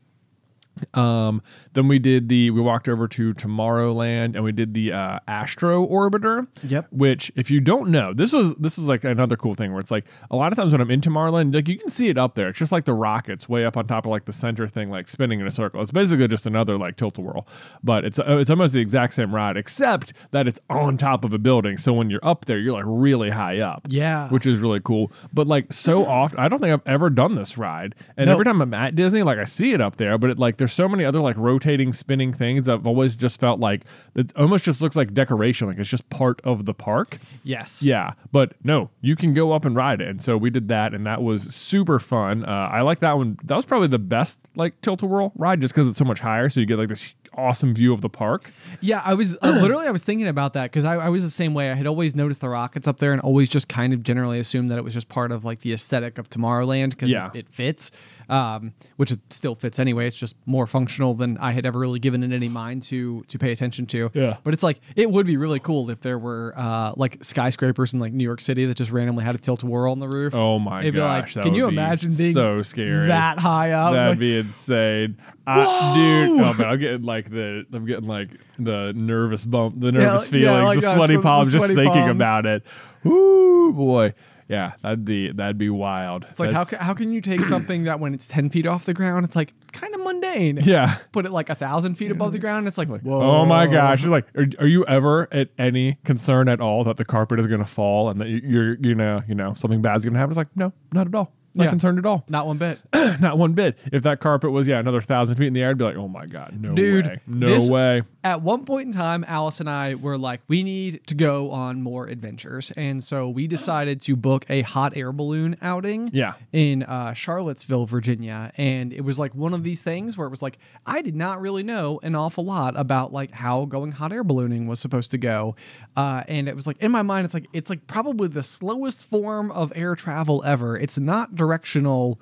Um, 0.95 1.43
then 1.75 1.89
we 1.89 1.99
did 1.99 2.29
the 2.29 2.51
we 2.51 2.61
walked 2.61 2.89
over 2.89 3.07
to 3.09 3.35
Tomorrowland 3.35 4.35
and 4.35 4.43
we 4.45 4.53
did 4.53 4.75
the 4.75 4.93
uh, 4.93 5.19
Astro 5.29 5.87
Orbiter. 5.87 6.47
Yep. 6.69 6.89
Which, 6.91 7.31
if 7.37 7.51
you 7.51 7.61
don't 7.61 7.91
know, 7.91 8.13
this 8.13 8.33
was 8.33 8.55
this 8.57 8.79
is 8.79 8.87
like 8.87 9.05
another 9.05 9.37
cool 9.37 9.55
thing 9.55 9.73
where 9.73 9.81
it's 9.81 9.91
like 9.91 10.05
a 10.31 10.37
lot 10.37 10.53
of 10.53 10.57
times 10.59 10.73
when 10.73 10.81
I'm 10.81 10.91
in 10.91 11.01
Tomorrowland, 11.01 11.55
like 11.55 11.69
you 11.69 11.79
can 11.79 11.89
see 11.91 12.09
it 12.09 12.19
up 12.19 12.35
there. 12.35 12.49
It's 12.49 12.59
just 12.59 12.73
like 12.73 12.85
the 12.85 12.95
rockets 12.95 13.49
way 13.49 13.65
up 13.65 13.77
on 13.77 13.87
top 13.87 14.07
of 14.07 14.11
like 14.11 14.25
the 14.25 14.33
center 14.33 14.67
thing, 14.69 14.91
like 14.91 15.09
spinning 15.09 15.41
in 15.41 15.47
a 15.47 15.51
circle. 15.51 15.81
It's 15.81 15.91
basically 15.93 16.29
just 16.29 16.47
another 16.47 16.77
like 16.79 16.97
tilt 16.97 17.19
a 17.19 17.21
whirl, 17.21 17.47
but 17.83 18.05
it's 18.05 18.19
uh, 18.19 18.39
it's 18.39 18.51
almost 18.51 18.73
the 18.73 18.81
exact 18.81 19.15
same 19.15 19.35
ride 19.35 19.57
except 19.57 20.13
that 20.31 20.49
it's 20.49 20.61
on 20.71 20.97
top 20.97 21.25
of 21.25 21.33
a 21.33 21.39
building. 21.39 21.79
So 21.79 21.93
when 21.93 22.11
you're 22.11 22.25
up 22.25 22.47
there, 22.47 22.59
you're 22.59 22.73
like 22.75 22.85
really 22.87 23.31
high 23.31 23.61
up. 23.61 23.87
Yeah. 23.89 24.29
Which 24.31 24.47
is 24.47 24.59
really 24.59 24.81
cool. 24.81 25.13
But 25.33 25.47
like 25.47 25.73
so 25.73 26.07
often, 26.07 26.39
I 26.39 26.49
don't 26.49 26.61
think 26.61 26.73
I've 26.73 26.87
ever 26.87 27.11
done 27.11 27.35
this 27.35 27.57
ride. 27.59 27.95
And 28.17 28.27
No. 28.27 28.33
every 28.33 28.45
time 28.45 28.61
I'm 28.61 28.75
at 28.75 28.95
Disney, 28.95 29.23
like 29.23 29.39
I 29.39 29.45
see 29.45 29.73
it 29.73 29.81
up 29.81 29.97
there, 29.97 30.17
but 30.19 30.31
it 30.31 30.39
like 30.39 30.57
there's 30.63 30.73
so 30.73 30.89
many 30.89 31.05
other 31.05 31.21
like 31.21 31.37
rotating, 31.37 31.93
spinning 31.93 32.33
things 32.33 32.67
that 32.67 32.75
I've 32.75 32.87
always 32.87 33.17
just 33.17 33.41
felt 33.41 33.59
like 33.59 33.83
it 34.15 34.33
almost 34.37 34.65
just 34.65 34.81
looks 34.81 34.95
like 34.95 35.13
decoration, 35.13 35.67
like 35.67 35.79
it's 35.79 35.89
just 35.91 36.09
part 36.09 36.41
of 36.45 36.67
the 36.67 36.73
park. 36.73 37.19
Yes. 37.43 37.83
Yeah, 37.83 38.13
but 38.31 38.53
no, 38.63 38.91
you 39.01 39.17
can 39.17 39.35
go 39.35 39.51
up 39.51 39.65
and 39.65 39.75
ride 39.75 40.01
it, 40.01 40.09
and 40.09 40.23
so 40.23 40.37
we 40.37 40.51
did 40.51 40.69
that, 40.69 40.95
and 40.95 41.05
that 41.07 41.21
was 41.21 41.43
super 41.55 41.99
fun. 41.99 42.45
Uh, 42.45 42.69
I 42.73 42.83
like 42.83 43.01
that 43.01 43.17
one. 43.17 43.39
That 43.43 43.57
was 43.57 43.65
probably 43.67 43.89
the 43.89 43.99
best 43.99 44.39
like 44.55 44.81
tilt 44.83 45.03
a 45.03 45.07
whirl 45.07 45.33
ride, 45.35 45.61
just 45.61 45.75
because 45.75 45.89
it's 45.89 45.99
so 45.99 46.05
much 46.05 46.21
higher, 46.21 46.49
so 46.49 46.61
you 46.61 46.67
get 46.67 46.79
like 46.79 46.89
this 46.89 47.15
awesome 47.35 47.73
view 47.75 47.95
of 47.95 48.03
the 48.03 48.11
park. 48.11 48.53
Yeah, 48.83 49.01
I 49.05 49.15
was 49.15 49.37
uh, 49.43 49.51
literally 49.51 49.87
I 49.87 49.91
was 49.91 50.05
thinking 50.05 50.29
about 50.29 50.53
that 50.53 50.65
because 50.65 50.85
I, 50.85 50.97
I 50.97 51.09
was 51.09 51.23
the 51.25 51.31
same 51.31 51.55
way. 51.55 51.71
I 51.71 51.75
had 51.75 51.87
always 51.87 52.15
noticed 52.15 52.43
the 52.43 52.49
rockets 52.51 52.87
up 52.87 52.99
there 52.99 53.13
and 53.13 53.23
always 53.23 53.49
just 53.49 53.69
kind 53.69 53.93
of 53.95 54.03
generally 54.03 54.39
assumed 54.39 54.71
that 54.71 54.77
it 54.79 54.85
was 54.85 54.93
just 54.95 55.09
part 55.09 55.33
of 55.33 55.43
like 55.45 55.61
the 55.61 55.73
aesthetic 55.73 56.19
of 56.19 56.29
Tomorrowland 56.29 56.91
because 56.91 57.11
Yeah. 57.11 57.31
it, 57.33 57.39
it 57.41 57.49
fits, 57.49 57.91
um, 58.33 58.73
which 58.97 59.13
it 59.13 59.21
still 59.31 59.55
fits 59.55 59.79
anyway. 59.79 60.07
It's 60.07 60.17
just 60.17 60.35
more 60.47 60.67
functional 60.67 61.13
than 61.15 61.37
I 61.37 61.53
had 61.53 61.67
ever 61.67 61.79
really 61.79 61.99
given 61.99 62.23
it 62.25 62.33
any 62.33 62.49
mind 62.49 62.83
to 62.85 63.23
to 63.29 63.39
pay 63.39 63.53
attention 63.53 63.87
to. 63.89 64.11
Yeah. 64.15 64.39
but 64.43 64.55
it's 64.55 64.63
like 64.63 64.81
it 64.97 65.11
would 65.11 65.27
be 65.27 65.37
really 65.37 65.61
cool 65.61 65.91
if 65.91 66.01
there 66.01 66.19
were 66.19 66.55
uh, 66.57 66.95
like 66.97 67.23
skyscrapers 67.23 67.93
in 67.93 68.01
like 68.01 68.13
New 68.13 68.25
York 68.25 68.41
City 68.41 68.65
that 68.65 68.77
just 68.77 68.91
randomly 68.91 69.25
had 69.25 69.35
a 69.35 69.39
tilt 69.39 69.63
a 69.63 69.67
whirl 69.67 69.93
on 69.93 69.99
the 69.99 70.09
roof. 70.09 70.35
Oh 70.35 70.59
my 70.59 70.81
It'd 70.81 70.95
be 70.95 71.01
like, 71.01 71.27
gosh, 71.27 71.35
can 71.35 71.55
you 71.55 71.69
imagine 71.69 72.13
being 72.17 72.33
so 72.33 72.63
scary. 72.63 73.09
that 73.09 73.39
high 73.39 73.73
up? 73.73 73.93
That'd 73.93 74.13
Like, 74.13 74.19
be 74.19 74.39
insane, 74.39 75.19
I, 75.47 75.95
dude. 75.95 76.41
Oh 76.41 76.55
man, 76.55 76.67
I'm 76.67 76.79
getting 76.79 77.03
like 77.03 77.29
the 77.31 77.67
I'm 77.73 77.85
getting 77.85 78.07
like 78.07 78.31
the 78.59 78.93
nervous 78.97 79.45
bump, 79.45 79.79
the 79.79 79.93
nervous 79.93 80.33
yeah, 80.33 80.39
feelings, 80.39 80.65
like 80.65 80.81
the 80.81 80.87
that, 80.87 80.97
sweaty 80.97 81.19
palms, 81.19 81.53
just 81.53 81.67
thinking 81.67 81.85
palms. 81.87 82.11
about 82.11 82.47
it. 82.47 82.63
Ooh 83.05 83.73
boy, 83.75 84.15
yeah, 84.53 84.73
that'd 84.83 85.05
be 85.05 85.33
that'd 85.33 85.59
be 85.59 85.71
wild. 85.71 86.27
It's 86.31 86.39
like 86.39 86.51
how, 86.53 86.65
how 86.79 86.95
can 86.95 87.11
you 87.11 87.21
take 87.21 87.45
something 87.55 87.85
that 87.85 87.99
when 88.01 88.15
it's 88.15 88.27
10 88.29 88.51
feet 88.51 88.67
off 88.67 88.85
the 88.85 88.95
ground, 88.95 89.25
it's 89.25 89.35
like 89.37 89.55
kind 89.73 89.95
of 89.95 90.01
mundane. 90.03 90.59
yeah. 90.63 90.99
Put 91.11 91.27
it 91.27 91.33
like 91.33 91.49
a 91.51 91.55
thousand 91.55 91.95
feet 91.97 92.11
above 92.11 92.33
the 92.33 92.39
ground. 92.39 92.69
It's 92.69 92.79
like, 92.79 92.89
whoa. 92.89 93.21
Oh 93.21 93.45
my 93.47 93.67
gosh! 93.67 94.01
It's 94.03 94.09
like, 94.11 94.27
are, 94.37 94.47
are 94.61 94.67
you 94.67 94.85
ever 94.87 95.27
at 95.33 95.49
any 95.59 95.99
concern 96.05 96.49
at 96.49 96.61
all 96.61 96.85
that 96.85 96.97
the 96.99 97.05
carpet 97.05 97.41
is 97.41 97.47
going 97.47 97.61
to 97.61 97.67
fall 97.67 98.11
and 98.11 98.21
that 98.21 98.29
you- 98.29 98.43
you're, 98.45 98.75
you 98.81 98.95
know, 98.95 99.23
you 99.27 99.35
know, 99.35 99.55
something 99.55 99.81
bad's 99.83 100.05
going 100.05 100.13
to 100.15 100.19
happen? 100.19 100.31
It's 100.33 100.37
like, 100.39 100.55
no, 100.57 100.73
not 100.93 101.07
at 101.07 101.15
all. 101.15 101.33
Not 101.55 101.65
Yeah. 101.65 101.71
concerned 101.71 101.99
at 101.99 102.07
all. 102.07 102.25
Not 102.29 102.47
one 102.47 102.57
bit. 102.59 102.79
not 103.21 103.37
one 103.37 103.53
bit. 103.53 103.79
If 103.93 104.03
that 104.05 104.21
carpet 104.21 104.53
was, 104.53 104.67
yeah, 104.67 104.79
another 104.79 105.03
thousand 105.03 105.37
feet 105.37 105.49
in 105.49 105.53
the 105.53 105.63
air, 105.63 105.71
I'd 105.71 105.79
be 105.79 105.85
like, 105.85 105.97
oh 105.97 106.09
my 106.09 106.25
god, 106.27 106.59
no 106.59 106.75
Dude, 106.75 107.07
way, 107.07 107.21
no 107.27 107.47
this- 107.47 107.69
way. 107.69 108.03
At 108.25 108.41
one 108.41 108.65
point 108.65 108.87
in 108.87 108.93
time, 108.93 109.25
Alice 109.27 109.59
and 109.59 109.69
I 109.69 109.97
were 109.97 110.17
like, 110.17 110.43
we 110.47 110.63
need 110.63 111.05
to 111.09 111.15
go 111.15 111.51
on 111.51 111.83
more 111.83 112.07
adventures. 112.07 112.71
And 112.77 113.03
so 113.03 113.29
we 113.29 113.49
decided 113.49 114.01
to 114.03 114.15
book 114.15 114.47
a 114.49 114.63
hot 114.63 114.97
air 114.97 115.11
balloon 115.13 115.57
outing 115.61 116.11
Yeah. 116.13 116.35
in 116.53 116.85
uh, 116.85 117.15
Charlottesville, 117.15 117.85
Virginia. 117.87 118.53
And 118.57 118.93
it 118.93 119.01
was 119.01 119.19
like 119.19 119.35
one 119.35 119.53
of 119.53 119.65
these 119.65 119.83
things 119.83 120.17
where 120.17 120.27
it 120.29 120.31
was 120.31 120.41
like, 120.41 120.59
I 120.87 121.03
did 121.03 121.17
not 121.17 121.41
really 121.41 121.65
know 121.65 121.99
an 122.05 122.15
awful 122.15 122.45
lot 122.45 122.79
about 122.79 123.13
like 123.13 123.33
how 123.33 123.65
going 123.65 123.91
hot 123.93 124.13
air 124.13 124.23
ballooning 124.23 124.69
was 124.69 124.79
supposed 124.79 125.11
to 125.11 125.19
go. 125.19 125.57
Uh, 125.97 126.23
and 126.29 126.49
it 126.49 126.55
was 126.55 126.67
like, 126.67 126.79
in 126.81 126.93
my 126.93 127.03
mind, 127.03 127.25
it's 127.25 127.35
like, 127.35 127.49
it's 127.53 127.71
like 127.71 127.89
probably 127.89 128.29
the 128.29 128.45
slowest 128.45 129.09
form 129.11 129.51
of 129.51 129.73
air 129.75 129.97
travel 129.97 130.45
ever. 130.45 130.77
It's 130.77 130.97
not 130.99 131.35
directional 131.35 132.21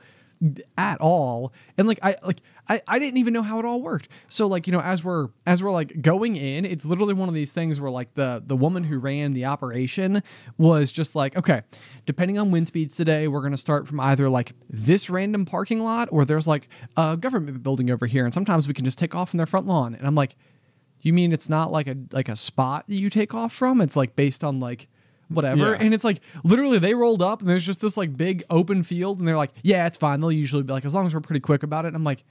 at 0.78 0.98
all 1.03 1.53
and 1.76 1.86
like 1.86 1.98
i 2.03 2.16
like 2.24 2.38
I, 2.70 2.80
I 2.86 2.98
didn't 3.00 3.18
even 3.18 3.34
know 3.34 3.42
how 3.42 3.58
it 3.58 3.64
all 3.64 3.82
worked. 3.82 4.08
So 4.28 4.46
like 4.46 4.66
you 4.68 4.72
know 4.72 4.80
as 4.80 5.02
we're 5.02 5.28
as 5.44 5.62
we're 5.62 5.72
like 5.72 6.00
going 6.00 6.36
in 6.36 6.64
it's 6.64 6.84
literally 6.84 7.14
one 7.14 7.28
of 7.28 7.34
these 7.34 7.52
things 7.52 7.80
where 7.80 7.90
like 7.90 8.14
the 8.14 8.42
the 8.46 8.56
woman 8.56 8.84
who 8.84 8.98
ran 8.98 9.32
the 9.32 9.44
operation 9.44 10.22
was 10.56 10.92
just 10.92 11.14
like 11.16 11.36
okay 11.36 11.62
depending 12.06 12.38
on 12.38 12.50
wind 12.50 12.68
speeds 12.68 12.94
today 12.94 13.26
we're 13.26 13.40
going 13.40 13.50
to 13.50 13.58
start 13.58 13.88
from 13.88 13.98
either 13.98 14.28
like 14.28 14.52
this 14.68 15.10
random 15.10 15.44
parking 15.44 15.80
lot 15.80 16.08
or 16.12 16.24
there's 16.24 16.46
like 16.46 16.68
a 16.96 17.16
government 17.16 17.62
building 17.62 17.90
over 17.90 18.06
here 18.06 18.24
and 18.24 18.32
sometimes 18.32 18.68
we 18.68 18.74
can 18.74 18.84
just 18.84 18.98
take 18.98 19.14
off 19.14 19.30
from 19.30 19.38
their 19.38 19.46
front 19.46 19.66
lawn. 19.66 19.94
And 19.94 20.06
i'm 20.06 20.14
like 20.14 20.36
you 21.02 21.12
mean 21.12 21.32
it's 21.32 21.48
not 21.48 21.72
like 21.72 21.88
a 21.88 21.96
like 22.12 22.28
a 22.28 22.36
spot 22.36 22.86
that 22.86 22.94
you 22.94 23.10
take 23.10 23.34
off 23.34 23.52
from? 23.52 23.80
It's 23.80 23.96
like 23.96 24.14
based 24.14 24.44
on 24.44 24.60
like 24.60 24.88
whatever. 25.28 25.70
Yeah. 25.70 25.78
and 25.80 25.94
it's 25.94 26.04
like 26.04 26.20
literally 26.44 26.78
they 26.78 26.94
rolled 26.94 27.22
up 27.22 27.40
and 27.40 27.48
there's 27.48 27.66
just 27.66 27.80
this 27.80 27.96
like 27.96 28.16
big 28.16 28.44
open 28.50 28.82
field 28.82 29.18
and 29.18 29.26
they're 29.26 29.36
like 29.36 29.52
yeah 29.62 29.86
it's 29.86 29.98
fine. 29.98 30.20
They'll 30.20 30.30
usually 30.30 30.62
be 30.62 30.72
like 30.72 30.84
as 30.84 30.94
long 30.94 31.06
as 31.06 31.14
we're 31.14 31.20
pretty 31.20 31.40
quick 31.40 31.62
about 31.62 31.84
it. 31.84 31.88
And 31.88 31.96
i'm 31.96 32.04
like 32.04 32.24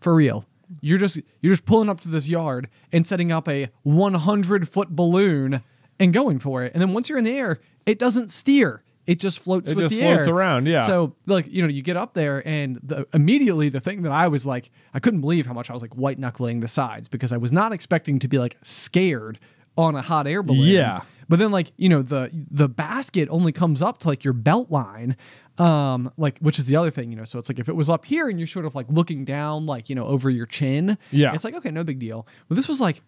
for 0.00 0.14
real 0.14 0.44
you're 0.80 0.98
just 0.98 1.18
you're 1.40 1.52
just 1.52 1.64
pulling 1.64 1.88
up 1.88 2.00
to 2.00 2.08
this 2.08 2.28
yard 2.28 2.68
and 2.92 3.06
setting 3.06 3.30
up 3.30 3.48
a 3.48 3.68
100 3.84 4.68
foot 4.68 4.90
balloon 4.90 5.62
and 6.00 6.12
going 6.12 6.38
for 6.38 6.62
it 6.62 6.72
and 6.74 6.82
then 6.82 6.92
once 6.92 7.08
you're 7.08 7.18
in 7.18 7.24
the 7.24 7.36
air 7.36 7.58
it 7.86 7.98
doesn't 7.98 8.30
steer 8.30 8.82
it 9.06 9.20
just 9.20 9.38
floats 9.38 9.70
It 9.70 9.76
with 9.76 9.84
just 9.84 9.94
the 9.94 10.00
floats 10.00 10.26
air. 10.26 10.34
around, 10.34 10.66
yeah. 10.66 10.84
So 10.84 11.14
like 11.26 11.46
you 11.46 11.62
know 11.62 11.68
you 11.68 11.80
get 11.80 11.96
up 11.96 12.14
there 12.14 12.42
and 12.44 12.80
the, 12.82 13.06
immediately 13.14 13.68
the 13.68 13.78
thing 13.78 14.02
that 14.02 14.10
I 14.10 14.26
was 14.26 14.44
like 14.44 14.68
I 14.92 14.98
couldn't 14.98 15.20
believe 15.20 15.46
how 15.46 15.52
much 15.52 15.70
I 15.70 15.74
was 15.74 15.80
like 15.82 15.94
white 15.94 16.18
knuckling 16.18 16.58
the 16.58 16.66
sides 16.66 17.06
because 17.06 17.32
I 17.32 17.36
was 17.36 17.52
not 17.52 17.72
expecting 17.72 18.18
to 18.18 18.26
be 18.26 18.40
like 18.40 18.56
scared 18.62 19.38
on 19.78 19.94
a 19.94 20.02
hot 20.02 20.26
air 20.26 20.42
balloon. 20.42 20.66
Yeah. 20.66 21.02
But 21.28 21.38
then 21.38 21.50
like 21.50 21.72
you 21.76 21.88
know 21.88 22.02
the 22.02 22.30
the 22.50 22.68
basket 22.68 23.28
only 23.30 23.52
comes 23.52 23.82
up 23.82 23.98
to 23.98 24.08
like 24.08 24.24
your 24.24 24.32
belt 24.34 24.70
line. 24.70 25.16
Um, 25.58 26.12
like 26.18 26.38
which 26.40 26.58
is 26.58 26.66
the 26.66 26.76
other 26.76 26.90
thing, 26.90 27.10
you 27.10 27.16
know. 27.16 27.24
So 27.24 27.38
it's 27.38 27.48
like 27.48 27.58
if 27.58 27.68
it 27.68 27.74
was 27.76 27.88
up 27.88 28.04
here 28.04 28.28
and 28.28 28.38
you're 28.38 28.46
sort 28.46 28.66
of 28.66 28.74
like 28.74 28.86
looking 28.90 29.24
down, 29.24 29.64
like 29.64 29.88
you 29.88 29.94
know, 29.96 30.04
over 30.06 30.28
your 30.28 30.44
chin, 30.46 30.98
Yeah. 31.10 31.32
it's 31.32 31.44
like 31.44 31.54
okay, 31.54 31.70
no 31.70 31.82
big 31.82 31.98
deal. 31.98 32.26
But 32.48 32.56
this 32.56 32.68
was 32.68 32.80
like 32.80 33.00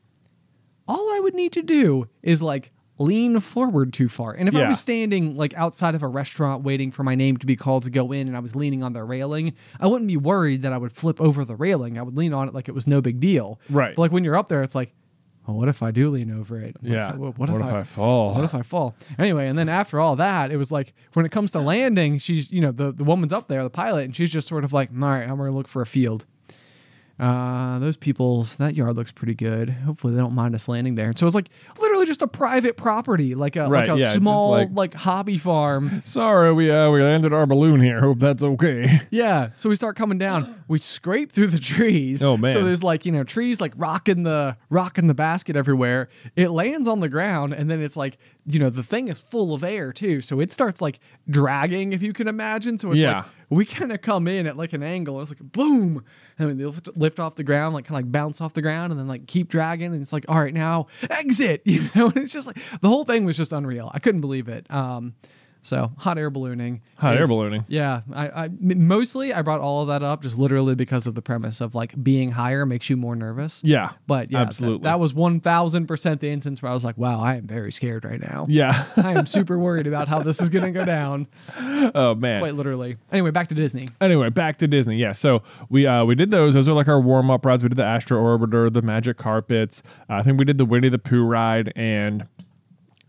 all 0.86 1.14
I 1.14 1.20
would 1.20 1.34
need 1.34 1.52
to 1.52 1.62
do 1.62 2.08
is 2.22 2.42
like 2.42 2.70
lean 3.00 3.38
forward 3.38 3.92
too 3.92 4.08
far. 4.08 4.32
And 4.32 4.48
if 4.48 4.56
I 4.56 4.66
was 4.66 4.80
standing 4.80 5.36
like 5.36 5.54
outside 5.54 5.94
of 5.94 6.02
a 6.02 6.08
restaurant 6.08 6.64
waiting 6.64 6.90
for 6.90 7.02
my 7.04 7.14
name 7.14 7.36
to 7.36 7.46
be 7.46 7.54
called 7.54 7.84
to 7.84 7.90
go 7.90 8.10
in 8.10 8.26
and 8.26 8.36
I 8.36 8.40
was 8.40 8.56
leaning 8.56 8.82
on 8.82 8.92
the 8.94 9.04
railing, 9.04 9.52
I 9.78 9.86
wouldn't 9.86 10.08
be 10.08 10.16
worried 10.16 10.62
that 10.62 10.72
I 10.72 10.78
would 10.78 10.92
flip 10.92 11.20
over 11.20 11.44
the 11.44 11.54
railing. 11.54 11.96
I 11.98 12.02
would 12.02 12.16
lean 12.16 12.32
on 12.32 12.48
it 12.48 12.54
like 12.54 12.68
it 12.68 12.72
was 12.74 12.86
no 12.88 13.00
big 13.00 13.20
deal. 13.20 13.60
Right. 13.70 13.94
But 13.94 14.00
like 14.02 14.10
when 14.10 14.24
you're 14.24 14.34
up 14.36 14.48
there, 14.48 14.62
it's 14.62 14.74
like, 14.74 14.94
well, 15.48 15.56
what 15.56 15.68
if 15.68 15.82
I 15.82 15.90
do 15.90 16.10
lean 16.10 16.30
over 16.30 16.58
it? 16.60 16.76
What 16.78 16.92
Yeah. 16.92 17.08
If 17.08 17.14
I, 17.14 17.16
what, 17.16 17.38
What 17.38 17.48
if, 17.48 17.56
if 17.56 17.62
I, 17.62 17.78
I 17.80 17.82
fall? 17.82 18.34
What 18.34 18.44
if 18.44 18.54
I 18.54 18.60
fall? 18.60 18.94
Anyway, 19.18 19.48
and 19.48 19.58
then 19.58 19.70
after 19.70 19.98
all 19.98 20.14
that, 20.16 20.52
it 20.52 20.58
was 20.58 20.70
like 20.70 20.92
when 21.14 21.24
it 21.24 21.32
comes 21.32 21.50
to 21.52 21.58
landing, 21.58 22.18
she's 22.18 22.52
you 22.52 22.60
know 22.60 22.70
the 22.70 22.92
the 22.92 23.02
woman's 23.02 23.32
up 23.32 23.48
there, 23.48 23.62
the 23.62 23.70
pilot, 23.70 24.04
and 24.04 24.14
she's 24.14 24.30
just 24.30 24.46
sort 24.46 24.62
of 24.62 24.74
like, 24.74 24.90
all 24.92 25.08
right, 25.08 25.22
I'm 25.22 25.38
gonna 25.38 25.50
look 25.50 25.66
for 25.66 25.80
a 25.80 25.86
field. 25.86 26.26
Uh, 27.18 27.80
those 27.80 27.96
people's 27.96 28.54
that 28.56 28.74
yard 28.76 28.94
looks 28.96 29.10
pretty 29.10 29.34
good. 29.34 29.70
Hopefully 29.70 30.14
they 30.14 30.20
don't 30.20 30.34
mind 30.34 30.54
us 30.54 30.68
landing 30.68 30.94
there. 30.94 31.12
So 31.16 31.26
it's 31.26 31.34
like 31.34 31.48
literally 31.80 32.06
just 32.06 32.22
a 32.22 32.28
private 32.28 32.76
property, 32.76 33.34
like 33.34 33.56
a 33.56 33.66
Right, 33.68 33.88
like 33.88 33.96
a 33.96 34.00
yeah, 34.00 34.06
just 34.06 34.16
small 34.16 34.50
like- 34.52 34.68
like, 34.72 34.94
hobby 34.94 35.36
farm. 35.36 36.02
Sorry, 36.04 36.52
we 36.52 36.70
uh, 36.70 36.90
we 36.90 37.02
landed 37.02 37.32
our 37.32 37.44
balloon 37.44 37.80
here. 37.80 38.00
Hope 38.00 38.18
that's 38.20 38.42
okay. 38.42 39.00
Yeah. 39.10 39.50
So 39.54 39.68
we 39.68 39.74
start 39.76 39.96
coming 39.96 40.18
down. 40.18 40.62
We 40.68 40.78
scrape 40.78 41.32
through 41.32 41.48
the 41.48 41.58
trees. 41.58 42.22
Oh, 42.22 42.36
man. 42.36 42.52
So 42.52 42.64
there's 42.64 42.84
like 42.84 43.04
you 43.04 43.10
know 43.12 43.24
trees 43.24 43.60
like 43.60 43.72
rocking 43.76 44.22
the 44.22 44.56
rocking 44.70 45.06
the 45.08 45.14
basket 45.14 45.56
everywhere. 45.56 46.08
It 46.36 46.50
lands 46.50 46.86
on 46.86 47.00
the 47.00 47.08
ground 47.08 47.52
and 47.52 47.68
then 47.70 47.80
it's 47.82 47.96
like 47.96 48.16
you 48.46 48.60
know 48.60 48.70
the 48.70 48.82
thing 48.84 49.08
is 49.08 49.20
full 49.20 49.54
of 49.54 49.64
air 49.64 49.92
too. 49.92 50.20
So 50.20 50.38
it 50.40 50.52
starts 50.52 50.80
like 50.80 51.00
dragging 51.28 51.92
if 51.92 52.02
you 52.02 52.12
can 52.12 52.28
imagine. 52.28 52.78
So 52.78 52.90
it's 52.92 53.00
Yeah. 53.00 53.16
like 53.18 53.24
we 53.50 53.64
kind 53.64 53.92
of 53.92 54.02
come 54.02 54.28
in 54.28 54.46
at 54.46 54.56
like 54.56 54.72
an 54.72 54.82
angle. 54.82 55.20
It's 55.20 55.30
like 55.30 55.40
boom, 55.52 56.04
and 56.50 56.58
they 56.58 56.64
lift, 56.64 56.88
lift 56.96 57.20
off 57.20 57.34
the 57.34 57.44
ground, 57.44 57.74
like 57.74 57.84
kind 57.84 57.98
of 57.98 58.04
like 58.04 58.12
bounce 58.12 58.40
off 58.40 58.52
the 58.52 58.62
ground, 58.62 58.92
and 58.92 59.00
then 59.00 59.08
like 59.08 59.26
keep 59.26 59.48
dragging. 59.48 59.92
And 59.92 60.00
it's 60.02 60.12
like, 60.12 60.24
all 60.28 60.40
right, 60.40 60.54
now 60.54 60.86
exit. 61.10 61.62
You 61.68 61.90
know, 61.94 62.06
and 62.06 62.18
it's 62.18 62.32
just 62.32 62.46
like 62.46 62.58
the 62.80 62.88
whole 62.88 63.04
thing 63.04 63.24
was 63.24 63.36
just 63.36 63.52
unreal. 63.52 63.90
I 63.92 63.98
couldn't 63.98 64.20
believe 64.22 64.48
it. 64.48 64.70
Um, 64.70 65.14
so 65.62 65.92
hot 65.98 66.18
air 66.18 66.30
ballooning. 66.30 66.80
Hot 66.98 67.16
air 67.16 67.26
ballooning. 67.26 67.64
Yeah, 67.68 68.02
I, 68.12 68.44
I 68.44 68.50
mostly 68.60 69.32
I 69.34 69.42
brought 69.42 69.60
all 69.60 69.82
of 69.82 69.88
that 69.88 70.02
up 70.02 70.22
just 70.22 70.38
literally 70.38 70.74
because 70.74 71.06
of 71.06 71.14
the 71.14 71.22
premise 71.22 71.60
of 71.60 71.74
like 71.74 72.02
being 72.02 72.32
higher 72.32 72.64
makes 72.64 72.88
you 72.88 72.96
more 72.96 73.14
nervous. 73.16 73.60
Yeah, 73.64 73.92
But 74.06 74.30
yeah, 74.30 74.38
that- 74.38 74.46
absolutely. 74.48 74.84
that, 74.84 74.98
was 75.00 75.14
one 75.14 75.40
thousand 75.40 75.86
percent 75.86 76.20
the 76.20 76.30
instance 76.30 76.62
where 76.62 76.70
I 76.70 76.74
was 76.74 76.84
like, 76.84 76.96
wow, 76.98 77.20
I 77.20 77.34
am 77.36 77.46
very 77.46 77.72
scared 77.72 78.04
right 78.04 78.20
now. 78.20 78.46
yeah. 78.48 78.84
I 78.96 79.12
am 79.14 79.26
super 79.26 79.58
worried 79.58 79.86
about 79.86 80.08
how 80.08 80.22
this 80.22 80.40
is 80.40 80.48
gonna 80.48 80.70
go 80.72 80.84
down. 80.84 81.26
oh 81.94 82.14
man. 82.14 82.40
Quite 82.40 82.54
literally. 82.54 82.96
Anyway, 83.12 83.30
back 83.30 83.48
to 83.48 83.54
Disney. 83.54 83.88
Anyway, 84.00 84.30
back 84.30 84.56
to 84.58 84.66
Disney. 84.68 84.96
Yeah, 84.96 85.12
so 85.12 85.42
we 85.68 85.86
uh 85.86 86.04
we 86.04 86.14
did 86.14 86.30
those. 86.30 86.54
Those 86.54 86.68
are 86.68 86.72
like 86.72 86.88
our 86.88 87.00
warm 87.00 87.30
up 87.30 87.44
rides. 87.44 87.62
We 87.62 87.68
did 87.68 87.78
the 87.78 87.84
Astro 87.84 88.18
Orbiter, 88.22 88.72
the 88.72 88.82
Magic 88.82 89.16
Carpets. 89.16 89.82
Uh, 90.08 90.14
I 90.14 90.22
think 90.22 90.38
we 90.38 90.44
did 90.44 90.58
the 90.58 90.64
Winnie 90.64 90.88
the 90.88 90.98
Pooh 90.98 91.24
ride, 91.24 91.72
and 91.76 92.26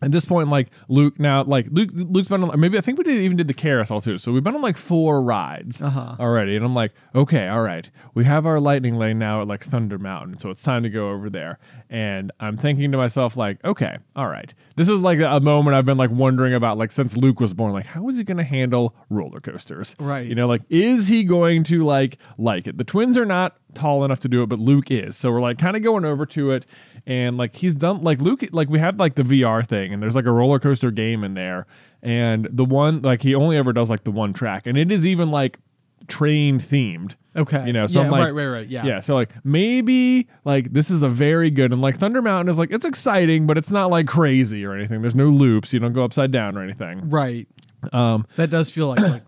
at 0.02 0.12
this 0.12 0.26
point, 0.26 0.50
like 0.50 0.70
Luke 0.88 1.20
now, 1.20 1.44
like 1.44 1.68
Luke, 1.72 1.90
Luke's 1.94 2.28
been 2.30 2.44
on. 2.44 2.60
Maybe 2.60 2.78
I 2.78 2.82
think 2.82 2.98
we 2.98 3.04
did 3.04 3.16
even 3.22 3.38
did 3.38 3.48
the 3.48 3.54
carousel 3.54 4.02
too. 4.02 4.18
So 4.18 4.32
we've 4.32 4.44
been 4.44 4.56
on 4.56 4.62
like 4.62 4.78
four 4.78 5.22
rides 5.22 5.82
Uh-huh. 5.82 6.16
already, 6.20 6.56
and 6.56 6.64
I'm 6.66 6.74
like, 6.76 6.94
okay, 7.14 7.48
all 7.48 7.62
right, 7.62 7.90
we 8.14 8.26
have 8.26 8.46
our 8.46 8.60
lightning 8.60 8.96
lane 8.98 9.20
now 9.20 9.42
at 9.42 9.48
like 9.48 9.64
Thunder 9.64 9.98
Mountain, 9.98 10.40
so 10.40 10.50
it's 10.50 10.64
time 10.64 10.84
to 10.84 10.90
go 10.90 11.10
over 11.10 11.30
there. 11.30 11.60
And 11.90 12.32
I'm 12.40 12.56
thinking 12.58 12.92
to 12.92 12.98
myself, 12.98 13.36
like, 13.36 13.64
okay, 13.66 13.98
all 14.16 14.28
right, 14.28 14.54
this 14.76 14.90
is 14.90 15.02
like 15.02 15.20
a 15.20 15.40
moment 15.40 15.76
I've 15.76 15.86
been 15.86 15.98
like 15.98 16.12
wondering 16.12 16.54
about, 16.54 16.78
like 16.78 16.92
since 16.92 17.18
Luke 17.18 17.40
was 17.40 17.54
born, 17.54 17.74
like 17.74 17.86
how 17.88 18.08
is 18.10 18.18
he 18.18 18.24
going 18.24 18.38
to 18.38 18.44
handle 18.44 18.96
roller 19.10 19.40
coasters? 19.42 19.96
Right. 20.00 20.26
You 20.26 20.36
know, 20.36 20.48
like 20.48 20.62
is 20.70 21.08
he 21.08 21.24
going 21.24 21.64
to 21.66 21.84
like 21.86 22.18
like 22.38 22.68
it? 22.68 22.78
The 22.78 22.84
twins 22.84 23.18
are 23.18 23.26
not 23.26 23.58
tall 23.74 24.04
enough 24.04 24.20
to 24.22 24.28
do 24.28 24.44
it, 24.44 24.48
but 24.48 24.60
Luke 24.60 24.92
is. 24.92 25.16
So 25.16 25.32
we're 25.32 25.42
like 25.42 25.58
kind 25.58 25.76
of 25.78 25.84
going 25.84 26.06
over 26.06 26.26
to 26.28 26.52
it, 26.52 26.66
and 27.06 27.38
like 27.38 27.56
he's 27.56 27.76
done 27.76 28.04
like 28.04 28.20
Luke 28.22 28.44
like 28.52 28.70
we 28.70 28.80
had 28.80 29.00
like 29.00 29.16
the 29.16 29.24
VR 29.24 29.66
thing, 29.66 29.94
and 29.94 30.02
there's 30.02 30.16
like 30.16 30.26
a 30.26 30.32
roller 30.32 30.60
coaster 30.60 30.92
game 30.92 31.24
in 31.24 31.34
there, 31.34 31.66
and 32.02 32.48
the 32.52 32.66
one 32.66 33.02
like 33.02 33.22
he 33.22 33.36
only 33.36 33.58
ever 33.58 33.74
does 33.74 33.90
like 33.90 34.04
the 34.04 34.12
one 34.12 34.34
track, 34.34 34.68
and 34.68 34.78
it 34.78 34.92
is 34.92 35.06
even 35.06 35.32
like 35.32 35.60
train 36.08 36.60
themed. 36.60 37.16
Okay. 37.38 37.66
You 37.68 37.74
know, 37.74 37.86
so 37.88 38.00
Yeah, 38.00 38.06
I'm 38.06 38.12
like, 38.12 38.22
right, 38.22 38.32
right, 38.32 38.48
right, 38.48 38.68
yeah. 38.68 38.86
yeah. 38.86 39.00
So 39.00 39.14
like 39.14 39.34
maybe 39.46 40.28
like 40.46 40.74
this 40.74 40.90
is 40.90 41.04
a 41.04 41.10
very 41.10 41.50
good 41.52 41.72
and 41.72 41.82
like 41.82 41.98
Thunder 41.98 42.22
Mountain 42.22 42.50
is 42.50 42.58
like 42.58 42.72
it's 42.72 42.86
exciting, 42.86 43.46
but 43.48 43.58
it's 43.58 43.70
not 43.72 43.92
like 43.92 44.08
crazy 44.08 44.66
or 44.66 44.74
anything. 44.74 45.02
There's 45.02 45.16
no 45.16 45.28
loops. 45.30 45.72
You 45.72 45.80
don't 45.80 45.94
go 45.94 46.04
upside 46.04 46.32
down 46.32 46.58
or 46.58 46.64
anything. 46.64 47.10
Right. 47.10 47.48
Um, 47.94 48.26
That 48.36 48.50
does 48.50 48.70
feel 48.72 48.88
like, 48.88 49.00
like 49.00 49.24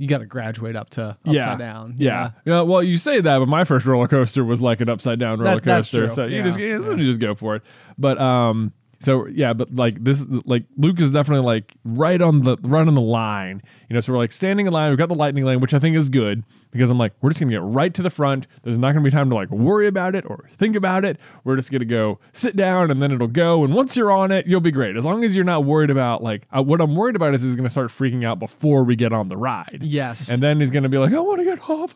you 0.00 0.08
got 0.08 0.18
to 0.18 0.26
graduate 0.26 0.76
up 0.76 0.88
to 0.90 1.10
upside 1.10 1.34
yeah. 1.34 1.56
down. 1.56 1.94
Yeah. 1.98 2.30
yeah. 2.46 2.62
Well, 2.62 2.82
you 2.82 2.96
say 2.96 3.20
that, 3.20 3.38
but 3.38 3.48
my 3.48 3.64
first 3.64 3.84
roller 3.84 4.08
coaster 4.08 4.42
was 4.42 4.62
like 4.62 4.80
an 4.80 4.88
upside 4.88 5.18
down 5.18 5.38
roller 5.40 5.56
That- 5.56 5.62
coaster. 5.62 6.08
So 6.08 6.24
you 6.24 6.38
Yeah. 6.38 6.42
just 6.42 6.58
yeah, 6.58 6.80
so 6.80 6.92
you 6.96 7.04
just 7.04 7.18
go 7.18 7.34
for 7.34 7.56
it. 7.56 7.62
But 7.98 8.18
um 8.18 8.72
so 9.00 9.26
yeah, 9.28 9.54
but 9.54 9.74
like 9.74 10.04
this 10.04 10.24
like 10.44 10.64
Luke 10.76 11.00
is 11.00 11.10
definitely 11.10 11.44
like 11.44 11.74
right 11.84 12.20
on 12.20 12.42
the 12.42 12.58
right 12.60 12.86
on 12.86 12.94
the 12.94 13.00
line. 13.00 13.62
You 13.88 13.94
know, 13.94 14.00
so 14.00 14.12
we're 14.12 14.18
like 14.18 14.30
standing 14.30 14.66
in 14.66 14.72
line, 14.74 14.90
we've 14.90 14.98
got 14.98 15.08
the 15.08 15.14
lightning 15.14 15.44
lane, 15.44 15.60
which 15.60 15.72
I 15.72 15.78
think 15.78 15.96
is 15.96 16.10
good 16.10 16.44
because 16.70 16.90
I'm 16.90 16.98
like, 16.98 17.14
we're 17.22 17.30
just 17.30 17.40
gonna 17.40 17.50
get 17.50 17.62
right 17.62 17.92
to 17.94 18.02
the 18.02 18.10
front. 18.10 18.46
There's 18.62 18.78
not 18.78 18.92
gonna 18.92 19.02
be 19.02 19.10
time 19.10 19.30
to 19.30 19.36
like 19.36 19.50
worry 19.50 19.86
about 19.86 20.14
it 20.14 20.26
or 20.28 20.50
think 20.52 20.76
about 20.76 21.06
it. 21.06 21.18
We're 21.44 21.56
just 21.56 21.72
gonna 21.72 21.86
go 21.86 22.18
sit 22.34 22.56
down 22.56 22.90
and 22.90 23.00
then 23.00 23.10
it'll 23.10 23.26
go. 23.26 23.64
And 23.64 23.72
once 23.72 23.96
you're 23.96 24.12
on 24.12 24.30
it, 24.32 24.46
you'll 24.46 24.60
be 24.60 24.70
great. 24.70 24.96
As 24.96 25.06
long 25.06 25.24
as 25.24 25.34
you're 25.34 25.46
not 25.46 25.64
worried 25.64 25.90
about 25.90 26.22
like 26.22 26.46
uh, 26.54 26.62
what 26.62 26.82
I'm 26.82 26.94
worried 26.94 27.16
about 27.16 27.32
is 27.32 27.42
he's 27.42 27.56
gonna 27.56 27.70
start 27.70 27.88
freaking 27.88 28.22
out 28.22 28.38
before 28.38 28.84
we 28.84 28.96
get 28.96 29.14
on 29.14 29.28
the 29.28 29.36
ride. 29.38 29.78
Yes. 29.80 30.28
And 30.28 30.42
then 30.42 30.60
he's 30.60 30.70
gonna 30.70 30.90
be 30.90 30.98
like, 30.98 31.14
I 31.14 31.20
want 31.20 31.38
to 31.38 31.44
get 31.46 31.70
off. 31.70 31.94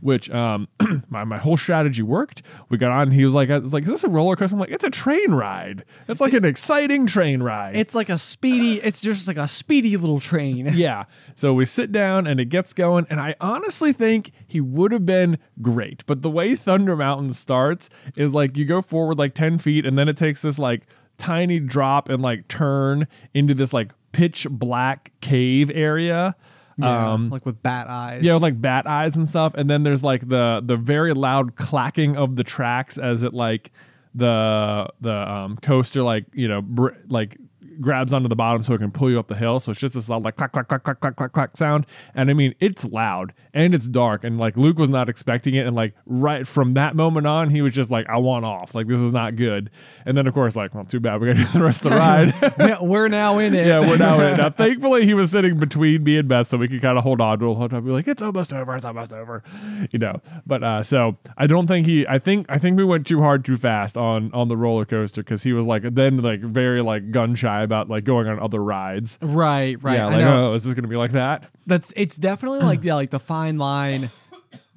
Which 0.00 0.28
um 0.30 0.66
my, 1.08 1.22
my 1.22 1.38
whole 1.38 1.56
strategy 1.56 2.02
worked. 2.02 2.42
We 2.70 2.76
got 2.76 2.90
on. 2.90 3.12
He 3.12 3.22
was 3.22 3.34
like, 3.34 3.50
I 3.50 3.58
was 3.58 3.72
like, 3.72 3.84
is 3.84 3.90
this 3.90 4.04
a 4.04 4.08
roller 4.08 4.34
coaster? 4.34 4.56
I'm 4.56 4.60
like, 4.60 4.70
it's 4.70 4.84
a 4.84 4.90
train 4.90 5.30
ride. 5.30 5.84
It's 6.08 6.20
like 6.20 6.34
an 6.44 6.48
exciting 6.50 7.06
train 7.06 7.42
ride. 7.42 7.76
It's 7.76 7.94
like 7.94 8.08
a 8.08 8.18
speedy, 8.18 8.80
it's 8.80 9.00
just 9.00 9.28
like 9.28 9.36
a 9.36 9.46
speedy 9.48 9.96
little 9.96 10.20
train. 10.20 10.70
yeah. 10.74 11.04
So 11.34 11.54
we 11.54 11.64
sit 11.66 11.92
down 11.92 12.26
and 12.26 12.40
it 12.40 12.46
gets 12.46 12.72
going, 12.72 13.06
and 13.10 13.20
I 13.20 13.34
honestly 13.40 13.92
think 13.92 14.32
he 14.46 14.60
would 14.60 14.92
have 14.92 15.06
been 15.06 15.38
great. 15.62 16.04
But 16.06 16.22
the 16.22 16.30
way 16.30 16.54
Thunder 16.56 16.96
Mountain 16.96 17.34
starts 17.34 17.88
is 18.16 18.34
like 18.34 18.56
you 18.56 18.64
go 18.64 18.82
forward 18.82 19.18
like 19.18 19.34
10 19.34 19.58
feet, 19.58 19.86
and 19.86 19.98
then 19.98 20.08
it 20.08 20.16
takes 20.16 20.42
this 20.42 20.58
like 20.58 20.86
tiny 21.18 21.60
drop 21.60 22.08
and 22.08 22.22
like 22.22 22.48
turn 22.48 23.06
into 23.34 23.54
this 23.54 23.72
like 23.72 23.92
pitch 24.12 24.46
black 24.50 25.12
cave 25.20 25.70
area. 25.74 26.34
Yeah, 26.78 27.12
Um, 27.12 27.28
like 27.28 27.44
with 27.44 27.62
bat 27.62 27.88
eyes. 27.88 28.22
yeah, 28.22 28.32
with 28.34 28.42
like 28.42 28.60
bat 28.60 28.86
eyes 28.86 29.14
and 29.14 29.28
stuff, 29.28 29.52
and 29.54 29.68
then 29.68 29.82
there's 29.82 30.02
like 30.02 30.28
the 30.28 30.62
the 30.64 30.76
very 30.76 31.12
loud 31.12 31.54
clacking 31.54 32.16
of 32.16 32.36
the 32.36 32.44
tracks 32.44 32.96
as 32.96 33.22
it 33.22 33.34
like 33.34 33.70
the 34.14 34.88
the 35.00 35.14
um, 35.14 35.56
coaster 35.58 36.02
like 36.02 36.26
you 36.32 36.48
know 36.48 36.62
br- 36.62 36.94
like 37.08 37.36
grabs 37.80 38.12
onto 38.12 38.28
the 38.28 38.36
bottom 38.36 38.62
so 38.62 38.74
it 38.74 38.78
can 38.78 38.90
pull 38.90 39.10
you 39.10 39.18
up 39.18 39.28
the 39.28 39.34
hill. 39.34 39.60
So 39.60 39.70
it's 39.72 39.80
just 39.80 39.94
this 39.94 40.08
loud 40.08 40.24
like 40.24 40.36
clack 40.36 40.52
clack 40.52 40.68
clack 40.68 40.84
clack 40.84 41.00
clack 41.00 41.16
clack 41.16 41.32
clack 41.32 41.56
sound, 41.56 41.86
and 42.14 42.30
I 42.30 42.34
mean 42.34 42.54
it's 42.60 42.84
loud 42.84 43.32
and 43.52 43.74
it's 43.74 43.88
dark, 43.88 44.24
and 44.24 44.38
like 44.38 44.56
Luke 44.56 44.78
was 44.78 44.88
not 44.88 45.08
expecting 45.08 45.54
it, 45.54 45.66
and 45.66 45.74
like 45.74 45.94
right 46.06 46.46
from 46.46 46.74
that 46.74 46.94
moment 46.96 47.26
on, 47.26 47.50
he 47.50 47.62
was 47.62 47.72
just 47.72 47.90
like 47.90 48.08
I 48.08 48.16
want 48.18 48.44
off, 48.44 48.74
like 48.74 48.86
this 48.86 49.00
is 49.00 49.12
not 49.12 49.36
good, 49.36 49.70
and 50.04 50.16
then 50.16 50.26
of 50.26 50.34
course 50.34 50.56
like 50.56 50.74
well 50.74 50.84
too 50.84 51.00
bad 51.00 51.20
we 51.20 51.26
got 51.28 51.36
to 51.36 51.42
do 51.42 51.48
the 51.58 51.64
rest 51.64 51.84
of 51.84 51.90
the 51.90 51.96
ride. 51.96 52.34
Yeah, 52.60 52.82
we're 52.82 53.08
now 53.08 53.38
in 53.38 53.54
it. 53.54 53.66
Yeah, 53.70 53.80
we're 53.80 53.96
now 53.96 54.20
in 54.20 54.34
it. 54.34 54.36
Now, 54.36 54.50
thankfully, 54.50 55.06
he 55.06 55.14
was 55.14 55.30
sitting 55.30 55.58
between 55.58 56.02
me 56.02 56.18
and 56.18 56.28
Beth, 56.28 56.48
so 56.48 56.58
we 56.58 56.68
could 56.68 56.82
kind 56.82 56.98
of 56.98 57.04
hold 57.04 57.20
on 57.20 57.38
to 57.38 57.50
him, 57.50 57.56
hold 57.56 57.72
on, 57.72 57.84
be 57.84 57.90
like, 57.90 58.08
"It's 58.08 58.22
almost 58.22 58.52
over, 58.52 58.74
it's 58.74 58.84
almost 58.84 59.12
over," 59.12 59.42
you 59.90 59.98
know. 59.98 60.20
But 60.46 60.62
uh, 60.62 60.82
so 60.82 61.16
I 61.36 61.46
don't 61.46 61.66
think 61.66 61.86
he. 61.86 62.06
I 62.06 62.18
think 62.18 62.46
I 62.48 62.58
think 62.58 62.76
we 62.76 62.84
went 62.84 63.06
too 63.06 63.20
hard, 63.20 63.44
too 63.44 63.56
fast 63.56 63.96
on 63.96 64.32
on 64.32 64.48
the 64.48 64.56
roller 64.56 64.84
coaster 64.84 65.22
because 65.22 65.42
he 65.42 65.52
was 65.52 65.66
like 65.66 65.82
then 65.94 66.18
like 66.18 66.40
very 66.40 66.82
like 66.82 67.10
gun 67.10 67.34
shy 67.34 67.62
about 67.70 67.88
like 67.88 68.02
going 68.04 68.26
on 68.26 68.40
other 68.40 68.62
rides. 68.62 69.16
Right, 69.22 69.80
right. 69.82 69.94
Yeah, 69.94 70.06
I 70.08 70.10
like 70.10 70.20
know. 70.24 70.50
oh, 70.50 70.54
is 70.54 70.64
this 70.64 70.74
gonna 70.74 70.88
be 70.88 70.96
like 70.96 71.12
that? 71.12 71.48
That's 71.66 71.92
it's 71.96 72.16
definitely 72.16 72.60
like 72.60 72.82
yeah, 72.82 72.94
like 72.96 73.10
the 73.10 73.20
fine 73.20 73.58
line 73.58 74.10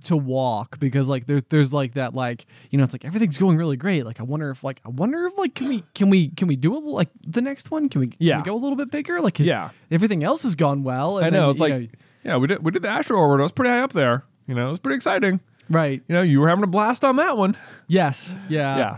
to 0.03 0.17
walk 0.17 0.79
because 0.79 1.07
like 1.07 1.25
there's 1.27 1.43
there's 1.49 1.71
like 1.73 1.93
that 1.93 2.13
like 2.13 2.45
you 2.69 2.77
know 2.77 2.83
it's 2.83 2.93
like 2.93 3.05
everything's 3.05 3.37
going 3.37 3.55
really 3.57 3.77
great 3.77 4.05
like 4.05 4.19
I 4.19 4.23
wonder 4.23 4.49
if 4.51 4.61
like 4.61 4.81
I 4.85 4.89
wonder 4.89 5.25
if 5.27 5.37
like 5.37 5.55
can 5.55 5.69
we 5.69 5.83
can 5.95 6.09
we 6.09 6.27
can 6.27 6.49
we 6.49 6.57
do 6.57 6.75
it 6.75 6.83
like 6.83 7.07
the 7.25 7.41
next 7.41 7.71
one 7.71 7.87
can 7.87 8.01
we 8.01 8.07
can 8.07 8.17
Yeah. 8.19 8.37
we 8.37 8.43
go 8.43 8.53
a 8.53 8.57
little 8.59 8.75
bit 8.75 8.91
bigger 8.91 9.21
like 9.21 9.39
Yeah. 9.39 9.69
everything 9.89 10.21
else 10.23 10.43
has 10.43 10.55
gone 10.55 10.83
well 10.83 11.17
and 11.19 11.27
I 11.27 11.29
know 11.29 11.43
then, 11.43 11.49
it's 11.51 11.59
like 11.61 11.91
yeah, 12.25 12.35
we 12.37 12.47
did 12.47 12.61
we 12.63 12.71
did 12.71 12.81
the 12.81 12.89
Astro 12.89 13.17
Orbit. 13.17 13.39
It 13.39 13.43
was 13.43 13.51
pretty 13.53 13.69
high 13.71 13.79
up 13.79 13.93
there. 13.93 14.25
You 14.45 14.55
know, 14.55 14.67
it 14.67 14.71
was 14.71 14.79
pretty 14.79 14.97
exciting. 14.97 15.39
right 15.69 16.01
You 16.09 16.15
know, 16.15 16.21
you 16.21 16.41
were 16.41 16.49
having 16.49 16.65
a 16.65 16.67
blast 16.67 17.05
on 17.05 17.15
that 17.15 17.37
one. 17.37 17.55
yes 17.87 18.35
yeah 18.49 18.77
Yeah. 18.77 18.97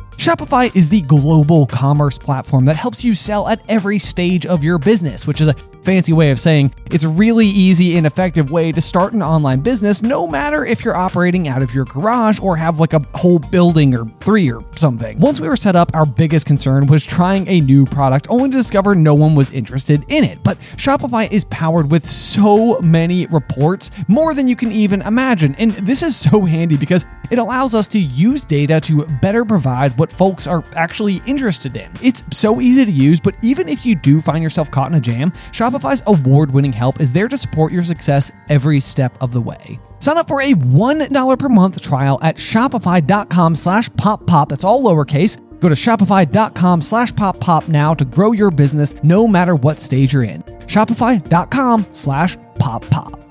Shopify 0.21 0.69
is 0.75 0.89
the 0.89 1.01
global 1.01 1.65
commerce 1.65 2.19
platform 2.19 2.65
that 2.65 2.75
helps 2.75 3.03
you 3.03 3.15
sell 3.15 3.47
at 3.47 3.59
every 3.67 3.97
stage 3.97 4.45
of 4.45 4.63
your 4.63 4.77
business, 4.77 5.25
which 5.25 5.41
is 5.41 5.47
a 5.47 5.55
fancy 5.83 6.13
way 6.13 6.31
of 6.31 6.39
saying 6.39 6.73
it's 6.91 7.03
a 7.03 7.09
really 7.09 7.47
easy 7.47 7.97
and 7.97 8.05
effective 8.05 8.51
way 8.51 8.71
to 8.71 8.81
start 8.81 9.13
an 9.13 9.23
online 9.23 9.61
business, 9.61 10.01
no 10.01 10.27
matter 10.27 10.65
if 10.65 10.83
you're 10.83 10.95
operating 10.95 11.47
out 11.47 11.63
of 11.63 11.73
your 11.73 11.85
garage 11.85 12.39
or 12.39 12.55
have 12.55 12.79
like 12.79 12.93
a 12.93 13.05
whole 13.15 13.39
building 13.39 13.95
or 13.95 14.05
three 14.19 14.51
or 14.51 14.63
something. 14.75 15.17
Once 15.19 15.39
we 15.39 15.47
were 15.47 15.57
set 15.57 15.75
up, 15.75 15.93
our 15.93 16.05
biggest 16.05 16.45
concern 16.45 16.87
was 16.87 17.03
trying 17.03 17.47
a 17.47 17.61
new 17.61 17.85
product, 17.85 18.27
only 18.29 18.49
to 18.49 18.57
discover 18.57 18.95
no 18.95 19.13
one 19.13 19.35
was 19.35 19.51
interested 19.51 20.03
in 20.09 20.23
it. 20.23 20.43
But 20.43 20.57
Shopify 20.77 21.31
is 21.31 21.43
powered 21.45 21.89
with 21.89 22.09
so 22.09 22.79
many 22.79 23.25
reports, 23.27 23.91
more 24.07 24.33
than 24.33 24.47
you 24.47 24.55
can 24.55 24.71
even 24.71 25.01
imagine. 25.01 25.55
And 25.55 25.71
this 25.71 26.03
is 26.03 26.15
so 26.15 26.41
handy 26.41 26.77
because 26.77 27.05
it 27.31 27.39
allows 27.39 27.73
us 27.73 27.87
to 27.89 27.99
use 27.99 28.43
data 28.43 28.81
to 28.81 29.05
better 29.21 29.45
provide 29.45 29.97
what 29.97 30.11
folks 30.11 30.47
are 30.47 30.63
actually 30.75 31.21
interested 31.25 31.77
in. 31.77 31.89
It's 32.03 32.25
so 32.31 32.59
easy 32.59 32.85
to 32.85 32.91
use, 32.91 33.19
but 33.19 33.35
even 33.41 33.69
if 33.69 33.85
you 33.85 33.95
do 33.95 34.19
find 34.19 34.43
yourself 34.43 34.69
caught 34.69 34.91
in 34.91 34.97
a 34.97 35.01
jam, 35.01 35.31
Shopify's 35.71 36.03
award-winning 36.07 36.73
help 36.73 36.99
is 36.99 37.13
there 37.13 37.29
to 37.29 37.37
support 37.37 37.71
your 37.71 37.83
success 37.83 38.29
every 38.49 38.81
step 38.81 39.17
of 39.21 39.31
the 39.31 39.39
way. 39.39 39.79
Sign 39.99 40.17
up 40.17 40.27
for 40.27 40.41
a 40.41 40.51
$1 40.53 41.39
per 41.39 41.47
month 41.49 41.81
trial 41.81 42.19
at 42.21 42.35
shopify.com 42.35 43.55
slash 43.55 43.89
pop 43.95 44.27
pop. 44.27 44.49
That's 44.49 44.65
all 44.65 44.81
lowercase. 44.81 45.39
Go 45.61 45.69
to 45.69 45.75
shopify.com 45.75 46.81
slash 46.81 47.15
pop 47.15 47.39
pop 47.39 47.69
now 47.69 47.93
to 47.93 48.03
grow 48.03 48.33
your 48.33 48.51
business 48.51 49.01
no 49.03 49.27
matter 49.27 49.55
what 49.55 49.79
stage 49.79 50.11
you're 50.11 50.25
in. 50.25 50.41
Shopify.com 50.43 51.85
slash 51.91 52.35
pop 52.55 52.85
pop. 52.89 53.30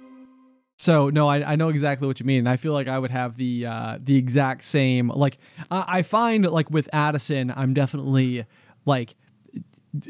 So 0.81 1.11
no, 1.11 1.27
I, 1.27 1.51
I 1.53 1.55
know 1.55 1.69
exactly 1.69 2.07
what 2.07 2.19
you 2.19 2.25
mean. 2.25 2.39
And 2.39 2.49
I 2.49 2.57
feel 2.57 2.73
like 2.73 2.87
I 2.87 2.97
would 2.97 3.11
have 3.11 3.37
the 3.37 3.67
uh, 3.67 3.99
the 4.03 4.17
exact 4.17 4.63
same. 4.63 5.09
Like 5.09 5.37
I, 5.69 5.85
I 5.87 6.01
find 6.01 6.45
like 6.49 6.71
with 6.71 6.89
Addison, 6.91 7.53
I'm 7.55 7.73
definitely 7.75 8.45
like 8.85 9.13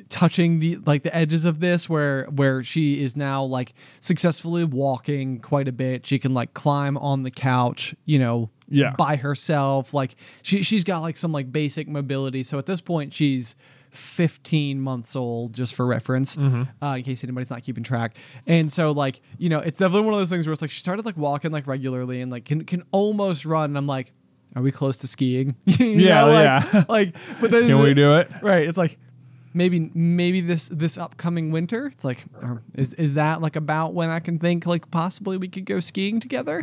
touching 0.09 0.59
the 0.59 0.77
like 0.85 1.01
the 1.03 1.13
edges 1.15 1.43
of 1.43 1.59
this 1.59 1.89
where 1.89 2.25
where 2.25 2.63
she 2.63 3.03
is 3.03 3.15
now 3.17 3.43
like 3.43 3.73
successfully 3.99 4.63
walking 4.63 5.39
quite 5.39 5.67
a 5.67 5.71
bit 5.71 6.05
she 6.05 6.19
can 6.19 6.35
like 6.35 6.53
climb 6.53 6.95
on 6.97 7.23
the 7.23 7.31
couch 7.31 7.95
you 8.05 8.19
know 8.19 8.51
Yeah. 8.69 8.93
by 8.95 9.15
herself 9.15 9.91
like 9.91 10.15
she 10.43 10.61
she's 10.61 10.83
got 10.83 10.99
like 10.99 11.17
some 11.17 11.31
like 11.31 11.51
basic 11.51 11.87
mobility 11.87 12.43
so 12.43 12.59
at 12.59 12.67
this 12.67 12.79
point 12.79 13.11
she's 13.11 13.55
15 13.91 14.79
months 14.81 15.15
old 15.15 15.53
just 15.53 15.73
for 15.75 15.85
reference 15.85 16.35
Mm-hmm. 16.35 16.83
uh, 16.85 16.95
in 16.95 17.03
case 17.03 17.23
anybody's 17.23 17.49
not 17.49 17.61
keeping 17.63 17.83
track 17.83 18.15
and 18.47 18.71
so 18.71 18.91
like 18.91 19.21
you 19.37 19.49
know 19.49 19.59
it's 19.59 19.79
definitely 19.79 20.05
one 20.05 20.13
of 20.13 20.19
those 20.19 20.29
things 20.29 20.47
where 20.47 20.53
it's 20.53 20.61
like 20.61 20.71
she 20.71 20.79
started 20.79 21.05
like 21.05 21.17
walking 21.17 21.51
like 21.51 21.67
regularly 21.67 22.21
and 22.21 22.31
like 22.31 22.45
can 22.45 22.63
can 22.63 22.83
almost 22.91 23.45
run 23.45 23.65
and 23.71 23.77
i'm 23.77 23.87
like 23.87 24.13
are 24.55 24.61
we 24.61 24.71
close 24.71 24.97
to 24.97 25.07
skiing 25.07 25.55
Yeah, 25.65 26.21
know, 26.25 26.31
like, 26.31 26.73
yeah. 26.73 26.83
like 26.89 27.15
but 27.41 27.51
then 27.51 27.67
Can 27.67 27.81
we 27.83 27.93
do 27.93 28.15
it? 28.15 28.31
right 28.41 28.65
it's 28.67 28.77
like 28.77 28.97
maybe 29.53 29.91
maybe 29.93 30.39
this 30.39 30.69
this 30.69 30.97
upcoming 30.97 31.51
winter 31.51 31.87
it's 31.87 32.05
like 32.05 32.23
um, 32.41 32.61
is 32.73 32.93
is 32.93 33.15
that 33.15 33.41
like 33.41 33.57
about 33.57 33.93
when 33.93 34.09
i 34.09 34.19
can 34.21 34.39
think 34.39 34.65
like 34.65 34.89
possibly 34.91 35.35
we 35.35 35.49
could 35.49 35.65
go 35.65 35.81
skiing 35.81 36.21
together 36.21 36.61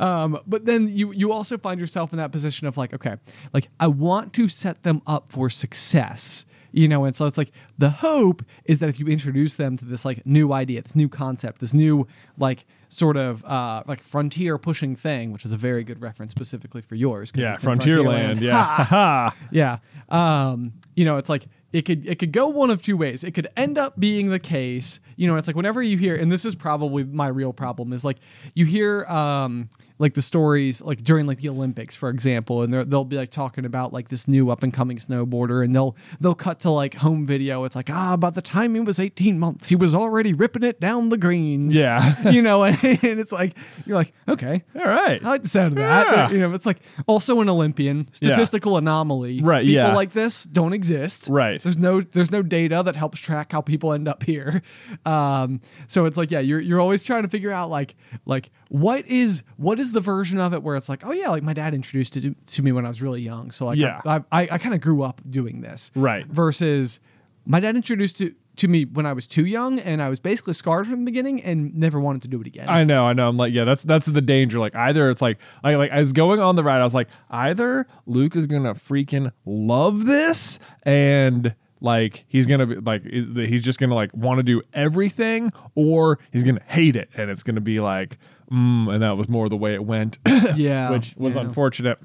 um 0.00 0.38
but 0.46 0.64
then 0.64 0.88
you 0.88 1.12
you 1.12 1.30
also 1.32 1.56
find 1.56 1.78
yourself 1.78 2.12
in 2.12 2.18
that 2.18 2.32
position 2.32 2.66
of 2.66 2.76
like 2.76 2.92
okay 2.92 3.14
like 3.52 3.68
i 3.78 3.86
want 3.86 4.32
to 4.32 4.48
set 4.48 4.82
them 4.82 5.00
up 5.06 5.30
for 5.30 5.48
success 5.48 6.44
you 6.74 6.88
know 6.88 7.04
and 7.04 7.14
so 7.14 7.24
it's 7.26 7.38
like 7.38 7.52
the 7.78 7.88
hope 7.90 8.44
is 8.64 8.80
that 8.80 8.88
if 8.88 8.98
you 8.98 9.06
introduce 9.06 9.54
them 9.54 9.76
to 9.76 9.84
this 9.84 10.04
like 10.04 10.26
new 10.26 10.52
idea 10.52 10.82
this 10.82 10.96
new 10.96 11.08
concept 11.08 11.60
this 11.60 11.72
new 11.72 12.06
like 12.36 12.66
sort 12.88 13.16
of 13.16 13.44
uh 13.44 13.82
like 13.86 14.02
frontier 14.02 14.58
pushing 14.58 14.96
thing 14.96 15.32
which 15.32 15.44
is 15.44 15.52
a 15.52 15.56
very 15.56 15.84
good 15.84 16.00
reference 16.02 16.32
specifically 16.32 16.82
for 16.82 16.96
yours 16.96 17.30
Yeah, 17.34 17.56
Frontierland. 17.56 18.40
Yeah. 18.40 18.64
Ha. 18.84 19.34
yeah 19.52 19.78
um 20.08 20.72
you 20.96 21.04
know 21.04 21.16
it's 21.16 21.28
like 21.28 21.46
it 21.72 21.82
could 21.82 22.06
it 22.08 22.18
could 22.18 22.32
go 22.32 22.48
one 22.48 22.70
of 22.70 22.82
two 22.82 22.96
ways 22.96 23.22
it 23.24 23.32
could 23.32 23.46
end 23.56 23.78
up 23.78 23.98
being 23.98 24.30
the 24.30 24.38
case 24.40 24.98
you 25.16 25.26
know 25.28 25.36
it's 25.36 25.46
like 25.46 25.56
whenever 25.56 25.80
you 25.82 25.96
hear 25.96 26.16
and 26.16 26.30
this 26.32 26.44
is 26.44 26.54
probably 26.56 27.04
my 27.04 27.28
real 27.28 27.52
problem 27.52 27.92
is 27.92 28.04
like 28.04 28.18
you 28.54 28.64
hear 28.66 29.04
um 29.04 29.68
like 29.98 30.14
the 30.14 30.22
stories 30.22 30.82
like 30.82 31.02
during 31.02 31.26
like 31.26 31.38
the 31.38 31.48
olympics 31.48 31.94
for 31.94 32.08
example 32.08 32.62
and 32.62 32.72
they'll 32.90 33.04
be 33.04 33.16
like 33.16 33.30
talking 33.30 33.64
about 33.64 33.92
like 33.92 34.08
this 34.08 34.26
new 34.26 34.50
up 34.50 34.62
and 34.62 34.72
coming 34.74 34.96
snowboarder 34.98 35.64
and 35.64 35.74
they'll 35.74 35.96
they'll 36.20 36.34
cut 36.34 36.58
to 36.60 36.70
like 36.70 36.94
home 36.94 37.24
video 37.24 37.64
it's 37.64 37.76
like 37.76 37.88
ah 37.90 38.16
by 38.16 38.30
the 38.30 38.42
time 38.42 38.74
he 38.74 38.80
was 38.80 38.98
18 38.98 39.38
months 39.38 39.68
he 39.68 39.76
was 39.76 39.94
already 39.94 40.32
ripping 40.32 40.64
it 40.64 40.80
down 40.80 41.10
the 41.10 41.16
greens 41.16 41.72
Yeah. 41.74 42.30
you 42.30 42.42
know 42.42 42.64
and, 42.64 42.76
and 42.84 43.20
it's 43.20 43.32
like 43.32 43.54
you're 43.86 43.96
like 43.96 44.12
okay 44.28 44.64
All 44.74 44.82
right. 44.82 45.24
I 45.24 45.28
like 45.28 45.42
the 45.42 45.48
sound 45.48 45.68
of 45.68 45.74
that. 45.76 46.06
Yeah. 46.08 46.30
You 46.30 46.38
know, 46.40 46.52
it's 46.52 46.66
like 46.66 46.80
also 47.06 47.40
an 47.40 47.48
Olympian 47.48 48.08
statistical 48.12 48.76
anomaly. 48.76 49.40
Right, 49.42 49.64
People 49.64 49.74
yeah. 49.74 49.94
like 49.94 50.12
this 50.12 50.44
don't 50.44 50.72
exist. 50.72 51.28
Right. 51.28 51.60
There's 51.62 51.76
no 51.78 52.00
there's 52.00 52.30
no 52.30 52.42
data 52.42 52.82
that 52.84 52.96
helps 52.96 53.20
track 53.20 53.52
how 53.52 53.60
people 53.60 53.92
end 53.92 54.08
up 54.08 54.22
here. 54.22 54.62
Um, 55.06 55.60
so 55.86 56.04
it's 56.06 56.16
like 56.16 56.30
yeah, 56.30 56.40
you're 56.40 56.60
you're 56.60 56.80
always 56.80 57.02
trying 57.02 57.22
to 57.22 57.28
figure 57.28 57.52
out 57.52 57.70
like 57.70 57.94
like 58.26 58.50
what 58.68 59.06
is 59.06 59.42
what 59.56 59.78
is 59.78 59.92
the 59.92 60.00
version 60.00 60.38
of 60.40 60.52
it 60.54 60.62
where 60.62 60.76
it's 60.76 60.88
like 60.88 61.04
oh 61.04 61.12
yeah, 61.12 61.28
like 61.28 61.42
my 61.42 61.52
dad 61.52 61.74
introduced 61.74 62.16
it 62.16 62.20
to, 62.22 62.34
to 62.54 62.62
me 62.62 62.72
when 62.72 62.84
I 62.84 62.88
was 62.88 63.02
really 63.02 63.20
young. 63.22 63.50
So 63.50 63.66
like 63.66 63.78
Yeah. 63.78 64.00
I 64.04 64.22
I, 64.32 64.48
I 64.52 64.58
kind 64.58 64.74
of 64.74 64.80
grew 64.80 65.02
up 65.02 65.20
doing 65.28 65.60
this. 65.60 65.90
Right. 65.94 66.26
Versus 66.26 67.00
my 67.46 67.60
dad 67.60 67.76
introduced 67.76 68.20
it 68.20 68.34
to 68.56 68.68
me 68.68 68.84
when 68.84 69.04
I 69.04 69.12
was 69.12 69.26
too 69.26 69.44
young 69.44 69.80
and 69.80 70.00
I 70.00 70.08
was 70.08 70.20
basically 70.20 70.54
scarred 70.54 70.86
from 70.86 71.00
the 71.00 71.04
beginning 71.04 71.42
and 71.42 71.74
never 71.74 71.98
wanted 71.98 72.22
to 72.22 72.28
do 72.28 72.40
it 72.40 72.46
again. 72.46 72.68
I 72.68 72.84
know, 72.84 73.04
I 73.04 73.12
know. 73.12 73.28
I'm 73.28 73.36
like, 73.36 73.52
yeah, 73.52 73.64
that's 73.64 73.82
that's 73.82 74.06
the 74.06 74.22
danger. 74.22 74.58
Like 74.60 74.74
either 74.76 75.10
it's 75.10 75.20
like 75.20 75.38
like 75.62 75.76
like 75.76 75.90
I 75.90 75.98
was 75.98 76.12
going 76.12 76.40
on 76.40 76.56
the 76.56 76.62
ride, 76.62 76.80
I 76.80 76.84
was 76.84 76.94
like, 76.94 77.08
either 77.30 77.86
Luke 78.06 78.36
is 78.36 78.46
gonna 78.46 78.74
freaking 78.74 79.32
love 79.44 80.06
this 80.06 80.58
and 80.84 81.54
like 81.84 82.24
he's 82.26 82.46
gonna 82.46 82.66
be 82.66 82.74
like 82.76 83.02
is, 83.04 83.26
he's 83.48 83.62
just 83.62 83.78
gonna 83.78 83.94
like 83.94 84.12
want 84.14 84.38
to 84.38 84.42
do 84.42 84.62
everything, 84.72 85.52
or 85.74 86.18
he's 86.32 86.42
gonna 86.42 86.62
hate 86.66 86.96
it 86.96 87.08
and 87.16 87.30
it's 87.30 87.42
gonna 87.42 87.60
be 87.60 87.78
like, 87.78 88.18
mm, 88.50 88.92
and 88.92 89.02
that 89.02 89.16
was 89.16 89.28
more 89.28 89.48
the 89.48 89.56
way 89.56 89.74
it 89.74 89.84
went. 89.84 90.18
Yeah, 90.56 90.90
which 90.90 91.14
was 91.16 91.34
yeah. 91.36 91.42
unfortunate. 91.42 91.98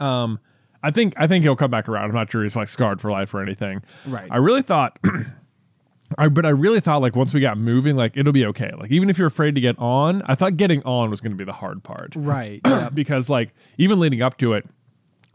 Um, 0.00 0.38
I 0.82 0.90
think 0.90 1.14
I 1.16 1.26
think 1.26 1.42
he'll 1.44 1.56
come 1.56 1.70
back 1.70 1.88
around. 1.88 2.04
I'm 2.04 2.14
not 2.14 2.30
sure 2.30 2.42
he's 2.42 2.56
like 2.56 2.68
scarred 2.68 3.00
for 3.00 3.10
life 3.10 3.32
or 3.34 3.42
anything. 3.42 3.82
Right. 4.06 4.28
I 4.30 4.36
really 4.38 4.62
thought 4.62 4.98
I, 6.18 6.28
but 6.28 6.44
I 6.46 6.50
really 6.50 6.80
thought 6.80 7.00
like 7.00 7.16
once 7.16 7.32
we 7.34 7.40
got 7.40 7.58
moving, 7.58 7.96
like 7.96 8.16
it'll 8.16 8.32
be 8.32 8.44
okay. 8.46 8.70
Like 8.78 8.90
even 8.90 9.08
if 9.10 9.18
you're 9.18 9.26
afraid 9.26 9.54
to 9.54 9.60
get 9.60 9.78
on, 9.78 10.22
I 10.26 10.34
thought 10.34 10.56
getting 10.56 10.82
on 10.84 11.10
was 11.10 11.20
going 11.20 11.32
to 11.32 11.36
be 11.38 11.44
the 11.44 11.52
hard 11.54 11.82
part, 11.82 12.12
Right. 12.14 12.60
Yeah. 12.66 12.90
because 12.90 13.28
like 13.30 13.54
even 13.78 13.98
leading 13.98 14.22
up 14.22 14.36
to 14.38 14.52
it, 14.52 14.66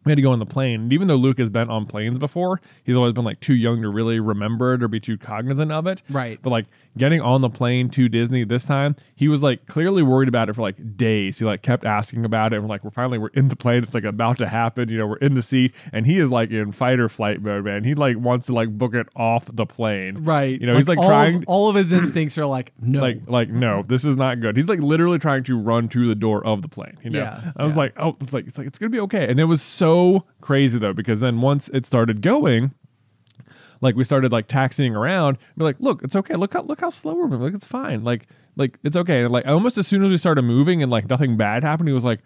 we 0.05 0.11
had 0.11 0.15
to 0.15 0.21
go 0.21 0.31
on 0.31 0.39
the 0.39 0.45
plane. 0.45 0.81
And 0.81 0.93
even 0.93 1.07
though 1.07 1.15
Luke 1.15 1.37
has 1.39 1.49
been 1.49 1.69
on 1.69 1.85
planes 1.85 2.19
before, 2.19 2.61
he's 2.83 2.95
always 2.95 3.13
been 3.13 3.25
like 3.25 3.39
too 3.39 3.55
young 3.55 3.81
to 3.81 3.89
really 3.89 4.19
remember 4.19 4.73
it 4.73 4.83
or 4.83 4.87
be 4.87 4.99
too 4.99 5.17
cognizant 5.17 5.71
of 5.71 5.87
it. 5.87 6.01
Right. 6.09 6.39
But 6.41 6.51
like 6.51 6.65
getting 6.97 7.21
on 7.21 7.41
the 7.41 7.49
plane 7.49 7.89
to 7.91 8.07
Disney 8.09 8.43
this 8.43 8.63
time, 8.63 8.95
he 9.15 9.27
was 9.27 9.43
like 9.43 9.65
clearly 9.65 10.01
worried 10.03 10.29
about 10.29 10.49
it 10.49 10.53
for 10.53 10.61
like 10.61 10.97
days. 10.97 11.39
He 11.39 11.45
like 11.45 11.61
kept 11.61 11.85
asking 11.85 12.25
about 12.25 12.53
it. 12.53 12.57
And 12.57 12.65
we're 12.65 12.69
like, 12.69 12.83
we're 12.83 12.91
finally 12.91 13.17
we're 13.17 13.27
in 13.29 13.47
the 13.49 13.55
plane. 13.55 13.83
It's 13.83 13.93
like 13.93 14.03
about 14.05 14.37
to 14.39 14.47
happen. 14.47 14.89
You 14.89 14.97
know, 14.99 15.07
we're 15.07 15.17
in 15.17 15.33
the 15.33 15.41
seat, 15.41 15.73
and 15.91 16.05
he 16.05 16.19
is 16.19 16.29
like 16.31 16.51
in 16.51 16.71
fight 16.71 16.99
or 16.99 17.09
flight 17.09 17.41
mode, 17.41 17.65
man. 17.65 17.83
He 17.83 17.95
like 17.95 18.17
wants 18.17 18.45
to 18.47 18.53
like 18.53 18.69
book 18.77 18.93
it 18.93 19.07
off 19.15 19.45
the 19.51 19.65
plane. 19.65 20.23
Right. 20.23 20.59
You 20.59 20.67
know, 20.67 20.75
he's 20.75 20.87
like 20.87 20.97
all, 20.97 21.07
trying. 21.07 21.43
All 21.45 21.69
of 21.69 21.75
his 21.75 21.91
instincts 21.91 22.37
are 22.37 22.45
like, 22.45 22.73
no. 22.81 23.01
like 23.01 23.19
like 23.27 23.49
no 23.49 23.83
this 23.87 24.05
is 24.05 24.15
not 24.15 24.39
good 24.39 24.55
he's 24.55 24.67
like 24.67 24.79
literally 24.79 25.19
trying 25.19 25.43
to 25.43 25.57
run 25.57 25.87
to 25.89 26.07
the 26.07 26.15
door 26.15 26.45
of 26.45 26.61
the 26.61 26.67
plane 26.67 26.97
you 27.03 27.09
know 27.09 27.19
Yeah, 27.19 27.51
i 27.57 27.63
was 27.63 27.73
yeah. 27.73 27.79
like 27.79 27.93
oh 27.97 28.15
it's 28.21 28.33
like 28.33 28.47
it's 28.47 28.57
like 28.57 28.67
it's 28.67 28.77
gonna 28.79 28.89
be 28.89 28.99
okay 29.01 29.29
and 29.29 29.39
it 29.39 29.45
was 29.45 29.61
so 29.61 29.98
crazy 30.41 30.79
though 30.79 30.93
because 30.93 31.19
then 31.19 31.41
once 31.41 31.69
it 31.69 31.85
started 31.85 32.21
going 32.21 32.73
like 33.81 33.95
we 33.95 34.03
started 34.03 34.31
like 34.31 34.47
taxiing 34.47 34.95
around 34.95 35.37
we're 35.55 35.65
like 35.65 35.79
look 35.79 36.03
it's 36.03 36.15
okay. 36.15 36.35
Look 36.35 36.53
how 36.53 36.61
look 36.63 36.81
how 36.81 36.89
slow 36.89 37.13
we're 37.15 37.27
moving. 37.27 37.45
Like 37.47 37.53
it's 37.53 37.67
fine. 37.67 38.03
Like 38.03 38.27
like 38.55 38.77
it's 38.83 38.95
okay. 38.95 39.23
And 39.23 39.31
like 39.31 39.47
almost 39.47 39.77
as 39.77 39.87
soon 39.87 40.03
as 40.03 40.09
we 40.09 40.17
started 40.17 40.41
moving 40.43 40.81
and 40.83 40.91
like 40.91 41.09
nothing 41.09 41.37
bad 41.37 41.63
happened 41.63 41.89
he 41.89 41.93
was 41.93 42.05
like 42.05 42.19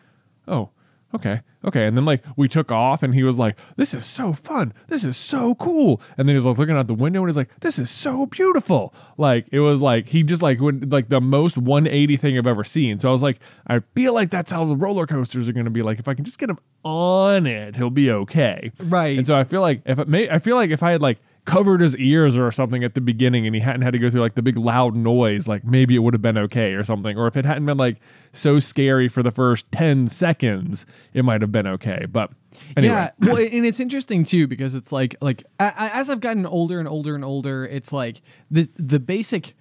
oh 0.48 0.70
okay 1.14 1.42
okay. 1.66 1.86
And 1.86 1.98
then 1.98 2.06
like 2.06 2.24
we 2.36 2.48
took 2.48 2.72
off 2.72 3.04
and 3.04 3.14
he 3.14 3.24
was 3.24 3.38
like 3.38 3.58
this 3.76 3.94
is 3.94 4.06
so 4.06 4.34
fun. 4.34 4.74
This 4.88 5.04
is 5.04 5.18
so 5.18 5.56
cool. 5.56 6.02
And 6.18 6.28
then 6.28 6.34
he 6.34 6.38
was 6.38 6.46
like 6.46 6.58
looking 6.58 6.76
out 6.76 6.88
the 6.88 6.94
window 6.94 7.22
and 7.22 7.30
he's 7.30 7.38
like 7.38 7.60
this 7.62 7.80
is 7.80 7.90
so 7.90 8.26
beautiful. 8.26 8.94
Like 9.18 9.48
it 9.52 9.60
was 9.60 9.82
like 9.82 10.10
he 10.10 10.24
just 10.24 10.42
like 10.42 10.60
would 10.60 10.92
like 10.92 11.10
the 11.10 11.22
most 11.22 11.58
180 11.58 12.18
thing 12.18 12.38
i've 12.38 12.48
ever 12.48 12.64
seen. 12.64 13.00
So 13.00 13.10
i 13.10 13.12
was 13.12 13.24
like 13.24 13.40
i 13.68 13.80
feel 13.96 14.14
like 14.14 14.30
that's 14.30 14.52
how 14.52 14.66
the 14.66 14.76
roller 14.76 15.08
coasters 15.08 15.48
are 15.50 15.54
going 15.54 15.66
to 15.66 15.72
be. 15.72 15.82
Like 15.82 16.00
if 16.00 16.08
i 16.08 16.14
can 16.14 16.26
just 16.26 16.40
get 16.40 16.50
him 16.50 16.60
on 16.84 17.48
it 17.48 17.76
he'll 17.76 17.90
be 17.90 18.12
okay. 18.12 18.72
Right. 18.84 19.18
and 19.18 19.26
so 19.26 19.36
i 19.36 19.44
feel 19.44 19.62
like 19.62 19.82
if 19.86 20.00
it 20.00 20.08
may 20.08 20.30
i 20.30 20.40
feel 20.40 20.56
like 20.56 20.70
if 20.70 20.84
i 20.84 20.92
had 20.92 21.02
like 21.02 21.20
covered 21.46 21.82
his 21.82 21.96
ears 21.98 22.38
or 22.38 22.52
something 22.52 22.84
at 22.84 22.94
the 22.96 23.02
beginning 23.02 23.46
and 23.46 23.54
he 23.54 23.62
hadn't 23.62 23.82
had 23.82 23.92
to 23.92 24.00
go 24.00 24.10
through 24.10 24.22
like 24.22 24.36
the 24.36 24.42
big 24.42 24.56
loud 24.58 24.96
noise 24.96 25.48
like 25.48 25.64
maybe 25.66 25.94
it 25.94 26.00
would 26.00 26.14
have 26.14 26.22
been 26.22 26.38
okay 26.38 26.74
or 26.74 26.84
something 26.84 27.18
or 27.18 27.28
if 27.28 27.36
it 27.36 27.44
hadn't 27.44 27.66
been 27.66 27.78
like 27.78 27.98
so 28.32 28.60
scary 28.60 29.10
for 29.10 29.22
the 29.22 29.32
first 29.32 29.70
10 29.74 30.08
seconds 30.08 30.86
it 31.14 31.26
might 31.26 31.42
have 31.42 31.52
been 31.52 31.68
okay 31.68 32.06
but 32.10 32.32
anyway 32.78 32.94
Yeah, 32.94 33.10
well, 33.20 33.38
and 33.38 33.66
it's 33.66 33.80
interesting 33.82 34.24
too 34.24 34.48
because 34.48 34.74
it's 34.74 34.92
like 34.92 35.16
like 35.22 35.44
as 35.60 36.10
I've 36.10 36.22
gotten 36.22 36.46
older 36.46 36.80
and 36.80 36.88
older 36.88 37.16
and 37.16 37.26
older, 37.26 37.66
it's 37.66 37.92
like 37.92 38.22
the 38.50 38.70
the 38.78 39.00
basic 39.00 39.56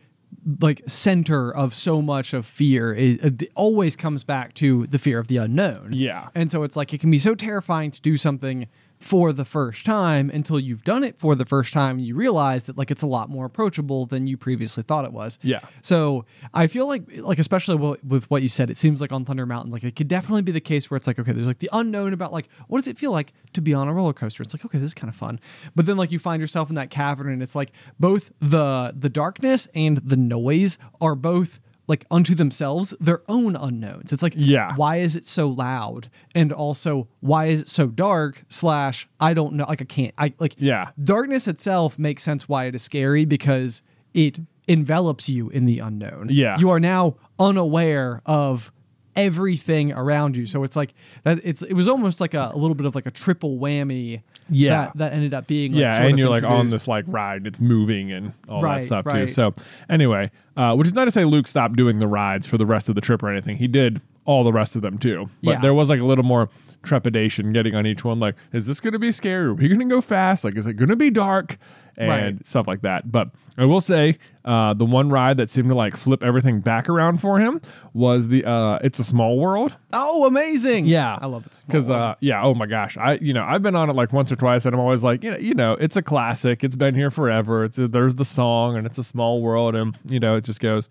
like 0.61 0.83
center 0.87 1.55
of 1.55 1.75
so 1.75 2.01
much 2.03 2.33
of 2.33 2.47
fear 2.47 2.93
is 2.93 3.23
it 3.23 3.43
uh, 3.43 3.47
always 3.55 3.97
comes 3.97 4.25
back 4.25 4.55
to 4.55 4.87
the 4.89 4.99
fear 4.99 5.19
of 5.19 5.29
the 5.29 5.37
unknown. 5.37 5.91
Yeah. 5.93 6.29
and 6.35 6.51
so 6.51 6.63
it's 6.63 6.77
like 6.77 6.93
it 6.95 7.01
can 7.01 7.11
be 7.11 7.19
so 7.19 7.35
terrifying 7.35 7.91
to 7.91 8.01
do 8.01 8.17
something 8.17 8.67
for 9.05 9.33
the 9.33 9.45
first 9.45 9.85
time 9.85 10.31
until 10.31 10.59
you've 10.59 10.85
done 10.85 11.05
it 11.05 11.19
for 11.19 11.35
the 11.35 11.45
first 11.45 11.73
time 11.73 11.99
you 11.99 12.15
realize 12.15 12.65
that 12.65 12.77
like 12.79 12.91
it's 12.91 13.03
a 13.03 13.07
lot 13.07 13.29
more 13.29 13.45
approachable 13.45 14.07
than 14.07 14.27
you 14.27 14.37
previously 14.37 14.83
thought 14.83 15.05
it 15.05 15.13
was. 15.13 15.39
Yeah. 15.43 15.61
So 15.81 16.25
I 16.55 16.67
feel 16.67 16.87
like, 16.87 17.03
like 17.19 17.39
especially 17.39 17.77
wi- 17.77 17.99
with 18.07 18.31
what 18.31 18.43
you 18.43 18.49
said, 18.49 18.71
it 18.71 18.79
seems 18.79 19.01
like 19.01 19.13
on 19.13 19.25
Thunder 19.25 19.47
Mountain, 19.47 19.71
like 19.71 19.85
it 19.85 19.97
could 19.97 20.09
definitely 20.09 20.43
be 20.43 20.53
the 20.53 20.61
case 20.61 20.91
where 20.91 20.97
it's 20.97 21.07
like, 21.07 21.19
okay, 21.19 21.33
there's 21.33 21.47
like 21.47 21.59
the 21.59 21.71
unknown 21.73 22.13
about 22.13 22.33
like 22.33 22.49
what 22.69 22.79
does 22.79 22.89
it 22.89 22.99
feel 22.99 23.13
like 23.13 23.33
to 23.53 23.61
be 23.61 23.75
on 23.75 23.89
a 23.89 23.95
roller 23.95 24.13
coaster? 24.13 24.43
It's 24.43 24.55
like, 24.55 24.65
okay, 24.65 24.79
this 24.79 24.89
is 24.89 24.95
kind 24.95 25.09
of 25.09 25.17
fun, 25.17 25.41
but 25.75 25.87
then 25.87 25.97
like 25.97 26.13
you 26.13 26.19
find 26.19 26.41
yourself 26.41 26.69
in 26.69 26.75
that 26.77 26.91
cavern, 26.91 27.33
and 27.33 27.43
it's 27.43 27.55
like 27.55 27.73
both 27.99 28.33
the 28.41 28.95
the 28.97 29.09
darkness 29.09 29.69
and 29.75 29.99
the 29.99 30.17
noise 30.17 30.79
are 31.01 31.15
both 31.15 31.61
like 31.89 32.05
unto 32.11 32.35
themselves 32.35 32.95
their 33.01 33.23
own 33.29 33.57
unknowns. 33.57 34.13
It's 34.13 34.23
like, 34.23 34.35
Yeah. 34.37 34.75
why 34.77 34.97
is 34.97 35.17
it 35.17 35.25
so 35.27 35.49
loud, 35.49 36.09
and 36.35 36.53
also 36.53 37.09
why 37.21 37.47
is 37.47 37.63
it 37.63 37.69
so 37.69 37.89
dark? 37.89 38.45
Slash, 38.49 39.09
I 39.21 39.35
don't 39.35 39.55
know. 39.55 39.65
Like 39.69 39.83
I 39.83 39.85
can't. 39.87 40.15
I 40.19 40.33
like 40.39 40.55
Yeah. 40.59 40.91
darkness 41.03 41.49
itself 41.49 41.99
makes 41.99 42.23
sense 42.23 42.49
why 42.49 42.67
it 42.67 42.75
is 42.75 42.83
scary 42.83 43.25
because 43.25 43.83
it 44.15 44.39
envelops 44.69 45.29
you 45.29 45.51
in 45.51 45.65
the 45.65 45.81
unknown. 45.81 46.29
Yeah. 46.31 46.57
You 46.59 46.71
are 46.71 46.79
now 46.81 47.17
unaware 47.39 48.23
of 48.25 48.71
everything 49.17 49.93
around 49.93 50.37
you. 50.37 50.47
So 50.47 50.63
it's 50.65 50.77
like 50.77 50.95
that 51.25 51.39
it's 51.45 51.63
it 51.63 51.75
was 51.75 51.87
almost 51.89 52.21
like 52.21 52.35
a, 52.35 52.51
a 52.55 52.57
little 52.57 52.75
bit 52.75 52.87
of 52.87 52.95
like 52.95 53.07
a 53.07 53.11
triple 53.11 53.59
whammy 53.59 54.23
Yeah. 54.49 54.85
that, 54.87 54.97
that 54.99 55.13
ended 55.13 55.35
up 55.35 55.47
being 55.47 55.73
like, 55.73 55.81
yeah, 55.81 56.03
and 56.03 56.19
you're 56.19 56.29
like 56.29 56.45
on 56.45 56.69
this 56.71 56.87
like 56.89 57.05
ride, 57.09 57.47
it's 57.47 57.61
moving 57.61 58.13
and 58.13 58.33
all 58.49 58.61
that 58.63 58.67
Right, 58.67 58.85
stuff 58.85 59.07
too. 59.07 59.27
So 59.29 59.55
anyway, 59.89 60.31
uh, 60.57 60.75
which 60.75 60.87
is 60.89 60.95
not 60.95 61.07
to 61.07 61.11
say 61.11 61.25
Luke 61.25 61.47
stopped 61.47 61.77
doing 61.77 61.99
the 61.99 62.07
rides 62.09 62.47
for 62.47 62.59
the 62.59 62.67
rest 62.67 62.89
of 62.89 62.95
the 62.95 63.01
trip 63.01 63.23
or 63.23 63.31
anything. 63.31 63.57
He 63.57 63.69
did 63.69 64.01
all 64.25 64.45
the 64.45 64.53
rest 64.53 64.77
of 64.77 64.83
them 64.83 64.99
too. 64.99 65.29
But 65.43 65.51
Yeah. 65.53 65.61
there 65.61 65.75
was 65.75 65.91
like 65.91 66.01
a 66.01 66.05
little 66.05 66.25
more 66.25 66.49
trepidation 66.83 67.53
getting 67.53 67.75
on 67.75 67.87
each 67.87 68.05
one. 68.05 68.21
Like, 68.21 68.35
is 68.53 68.67
this 68.67 68.81
going 68.81 68.93
to 68.93 68.99
be 68.99 69.13
scary? 69.13 69.47
Are 69.47 69.55
we 69.55 69.69
going 69.69 69.81
to 69.81 69.85
go 69.87 70.01
fast? 70.01 70.45
Like, 70.45 70.57
is 70.57 70.67
it 70.67 70.75
going 70.75 70.89
to 70.91 70.97
be 70.97 71.11
dark? 71.11 71.59
And 71.95 72.09
Right. 72.09 72.47
stuff 72.47 72.67
like 72.67 72.81
that. 72.81 73.13
But 73.13 73.29
I 73.59 73.67
will 73.67 73.83
say, 73.83 74.17
uh, 74.47 74.73
the 74.73 74.87
one 74.87 75.11
ride 75.11 75.37
that 75.37 75.51
seemed 75.51 75.69
to 75.69 75.75
like 75.75 75.95
flip 75.95 76.25
everything 76.25 76.61
back 76.61 76.89
around 76.89 77.19
for 77.21 77.39
him 77.39 77.61
was 77.93 78.29
the 78.29 78.47
uh, 78.47 78.79
It's 78.83 78.99
a 78.99 79.05
Small 79.05 79.39
World. 79.39 79.77
Oh, 79.93 80.25
amazing. 80.27 80.87
Yeah, 80.87 81.19
I 81.21 81.27
love 81.27 81.45
it. 81.45 81.63
Because 81.67 81.91
uh, 81.91 82.15
yeah, 82.21 82.43
oh 82.43 82.55
my 82.55 82.65
gosh, 82.65 82.97
I 82.97 83.19
you 83.21 83.35
know 83.35 83.45
I've 83.45 83.63
been 83.63 83.77
on 83.77 83.91
it 83.91 83.93
like 83.95 84.11
once 84.11 84.33
or 84.33 84.37
twice, 84.37 84.65
and 84.65 84.75
I'm 84.75 84.81
always 84.81 85.05
like, 85.05 85.23
you 85.23 85.33
know, 85.33 85.37
you 85.37 85.53
know, 85.55 85.75
it's 85.75 85.95
a 85.99 86.03
classic. 86.03 86.65
It's 86.65 86.77
been 86.77 86.95
here 86.95 87.11
forever. 87.11 87.65
It's 87.65 87.77
there's 87.77 88.15
the 88.15 88.25
song, 88.25 88.75
and 88.79 88.87
it's 88.87 88.97
a 88.97 89.05
small 89.05 89.43
world, 89.43 89.75
and 89.75 89.95
you 90.07 90.19
know, 90.19 90.37
it 90.37 90.45
just 90.45 90.61
goes. 90.61 90.89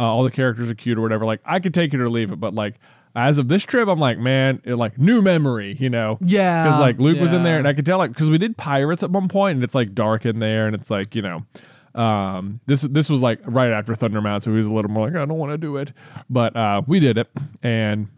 Uh, 0.00 0.04
all 0.04 0.24
the 0.24 0.30
characters 0.30 0.70
are 0.70 0.74
cute 0.74 0.96
or 0.96 1.02
whatever. 1.02 1.26
Like 1.26 1.40
I 1.44 1.60
could 1.60 1.74
take 1.74 1.92
it 1.92 2.00
or 2.00 2.08
leave 2.08 2.32
it, 2.32 2.36
but 2.40 2.54
like 2.54 2.76
as 3.14 3.36
of 3.36 3.48
this 3.48 3.64
trip, 3.64 3.86
I'm 3.86 3.98
like, 3.98 4.18
man, 4.18 4.62
it, 4.64 4.76
like 4.76 4.96
new 4.98 5.20
memory, 5.20 5.76
you 5.78 5.90
know? 5.90 6.16
Yeah, 6.22 6.64
Because 6.64 6.78
like 6.80 6.98
Luke 6.98 7.20
was 7.20 7.32
in 7.34 7.42
there, 7.42 7.58
and 7.58 7.68
I 7.68 7.74
could 7.74 7.84
tell 7.84 7.98
like 7.98 8.10
because 8.12 8.30
we 8.30 8.38
did 8.38 8.56
pirates 8.56 9.02
at 9.02 9.10
one 9.10 9.28
point, 9.28 9.56
and 9.56 9.64
it's 9.64 9.74
like 9.74 9.94
dark 9.94 10.24
in 10.24 10.38
there, 10.38 10.66
and 10.66 10.74
it's 10.74 10.90
like 10.90 11.14
you 11.14 11.22
know. 11.22 11.44
Um, 11.92 12.60
this 12.66 12.82
this 12.82 13.10
was 13.10 13.20
like 13.20 13.40
right 13.44 13.72
after 13.72 13.94
Thunder 13.96 14.20
Mountain, 14.22 14.42
so 14.42 14.50
he 14.52 14.56
was 14.56 14.68
a 14.68 14.72
little 14.72 14.90
more 14.90 15.08
like 15.08 15.16
I 15.16 15.26
don't 15.26 15.38
want 15.38 15.52
to 15.52 15.58
do 15.58 15.76
it, 15.76 15.92
but 16.30 16.56
uh, 16.56 16.82
we 16.86 17.00
did 17.00 17.18
it, 17.18 17.28
and 17.62 18.08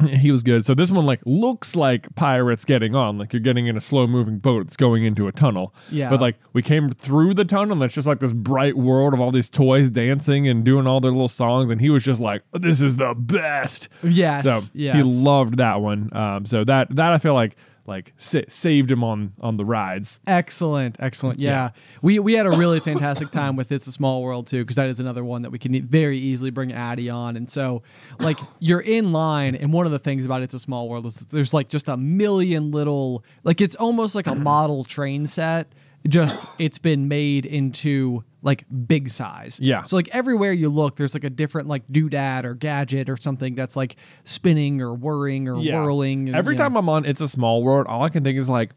he 0.08 0.30
was 0.30 0.42
good. 0.42 0.66
So 0.66 0.74
this 0.74 0.90
one 0.90 1.06
like 1.06 1.20
looks 1.24 1.76
like 1.76 2.14
pirates 2.14 2.64
getting 2.64 2.94
on, 2.94 3.18
like 3.18 3.32
you're 3.32 3.40
getting 3.40 3.66
in 3.66 3.76
a 3.76 3.80
slow 3.80 4.06
moving 4.06 4.38
boat 4.38 4.66
that's 4.66 4.76
going 4.76 5.04
into 5.04 5.28
a 5.28 5.32
tunnel. 5.32 5.74
Yeah. 5.90 6.08
But 6.10 6.20
like 6.20 6.36
we 6.52 6.62
came 6.62 6.88
through 6.88 7.34
the 7.34 7.44
tunnel 7.44 7.74
and 7.74 7.82
it's 7.82 7.94
just 7.94 8.06
like 8.06 8.20
this 8.20 8.32
bright 8.32 8.76
world 8.76 9.14
of 9.14 9.20
all 9.20 9.30
these 9.30 9.48
toys 9.48 9.90
dancing 9.90 10.48
and 10.48 10.64
doing 10.64 10.86
all 10.86 11.00
their 11.00 11.12
little 11.12 11.28
songs, 11.28 11.70
and 11.70 11.80
he 11.80 11.90
was 11.90 12.02
just 12.04 12.20
like, 12.20 12.42
"This 12.52 12.80
is 12.80 12.96
the 12.96 13.14
best." 13.14 13.88
Yes, 14.02 14.44
So 14.44 14.60
yes. 14.72 14.96
he 14.96 15.02
loved 15.02 15.58
that 15.58 15.80
one. 15.80 16.10
Um, 16.14 16.46
so 16.46 16.64
that 16.64 16.94
that 16.96 17.12
I 17.12 17.18
feel 17.18 17.34
like 17.34 17.56
like 17.86 18.12
sa- 18.16 18.40
saved 18.48 18.90
him 18.90 19.04
on 19.04 19.32
on 19.40 19.56
the 19.56 19.64
rides. 19.64 20.18
Excellent, 20.26 20.96
excellent. 21.00 21.40
Yeah. 21.40 21.70
we 22.02 22.18
we 22.18 22.34
had 22.34 22.46
a 22.46 22.50
really 22.50 22.80
fantastic 22.80 23.30
time 23.30 23.56
with 23.56 23.70
"It's 23.72 23.86
a 23.86 23.92
Small 23.92 24.22
World" 24.22 24.46
too, 24.46 24.60
because 24.60 24.76
that 24.76 24.88
is 24.88 25.00
another 25.00 25.24
one 25.24 25.42
that 25.42 25.50
we 25.50 25.58
can 25.58 25.86
very 25.86 26.18
easily 26.18 26.50
bring 26.50 26.72
Addie 26.72 27.10
on. 27.10 27.36
And 27.36 27.48
so, 27.48 27.82
like, 28.20 28.38
you're 28.58 28.80
in 28.80 29.12
line, 29.12 29.54
and 29.54 29.72
one 29.72 29.86
of 29.86 29.92
the 29.92 29.98
things 29.98 30.24
about 30.26 30.42
"It's 30.42 30.54
a 30.54 30.58
Small 30.58 30.88
World" 30.88 31.06
is 31.06 31.16
that 31.16 31.30
there's 31.30 31.52
like 31.54 31.68
just 31.68 31.88
a 31.88 31.96
million 31.96 32.70
little, 32.70 33.24
like, 33.42 33.60
it's 33.60 33.76
almost 33.76 34.14
like 34.14 34.26
a 34.26 34.34
model 34.34 34.84
train 34.84 35.26
set. 35.26 35.72
Just 36.06 36.38
it's 36.58 36.78
been 36.78 37.08
made 37.08 37.46
into 37.46 38.24
like 38.44 38.64
big 38.86 39.10
size. 39.10 39.58
Yeah. 39.60 39.82
So 39.84 39.96
like 39.96 40.08
everywhere 40.12 40.52
you 40.52 40.68
look, 40.68 40.96
there's 40.96 41.14
like 41.14 41.24
a 41.24 41.30
different 41.30 41.66
like 41.66 41.88
doodad 41.88 42.44
or 42.44 42.54
gadget 42.54 43.08
or 43.08 43.16
something 43.16 43.54
that's 43.54 43.74
like 43.74 43.96
spinning 44.22 44.82
or 44.82 44.94
whirring 44.94 45.48
or 45.48 45.56
whirling. 45.56 46.28
and, 46.28 46.36
Every 46.36 46.54
you 46.54 46.58
know. 46.58 46.64
time 46.64 46.76
I'm 46.76 46.88
on 46.88 47.06
It's 47.06 47.22
a 47.22 47.28
Small 47.28 47.62
World, 47.62 47.86
all 47.88 48.02
I 48.02 48.10
can 48.10 48.22
think 48.22 48.38
is 48.38 48.48
like, 48.48 48.72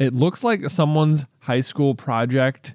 it 0.00 0.14
looks 0.14 0.42
like 0.42 0.70
someone's 0.70 1.26
high 1.40 1.60
school 1.60 1.94
project, 1.94 2.74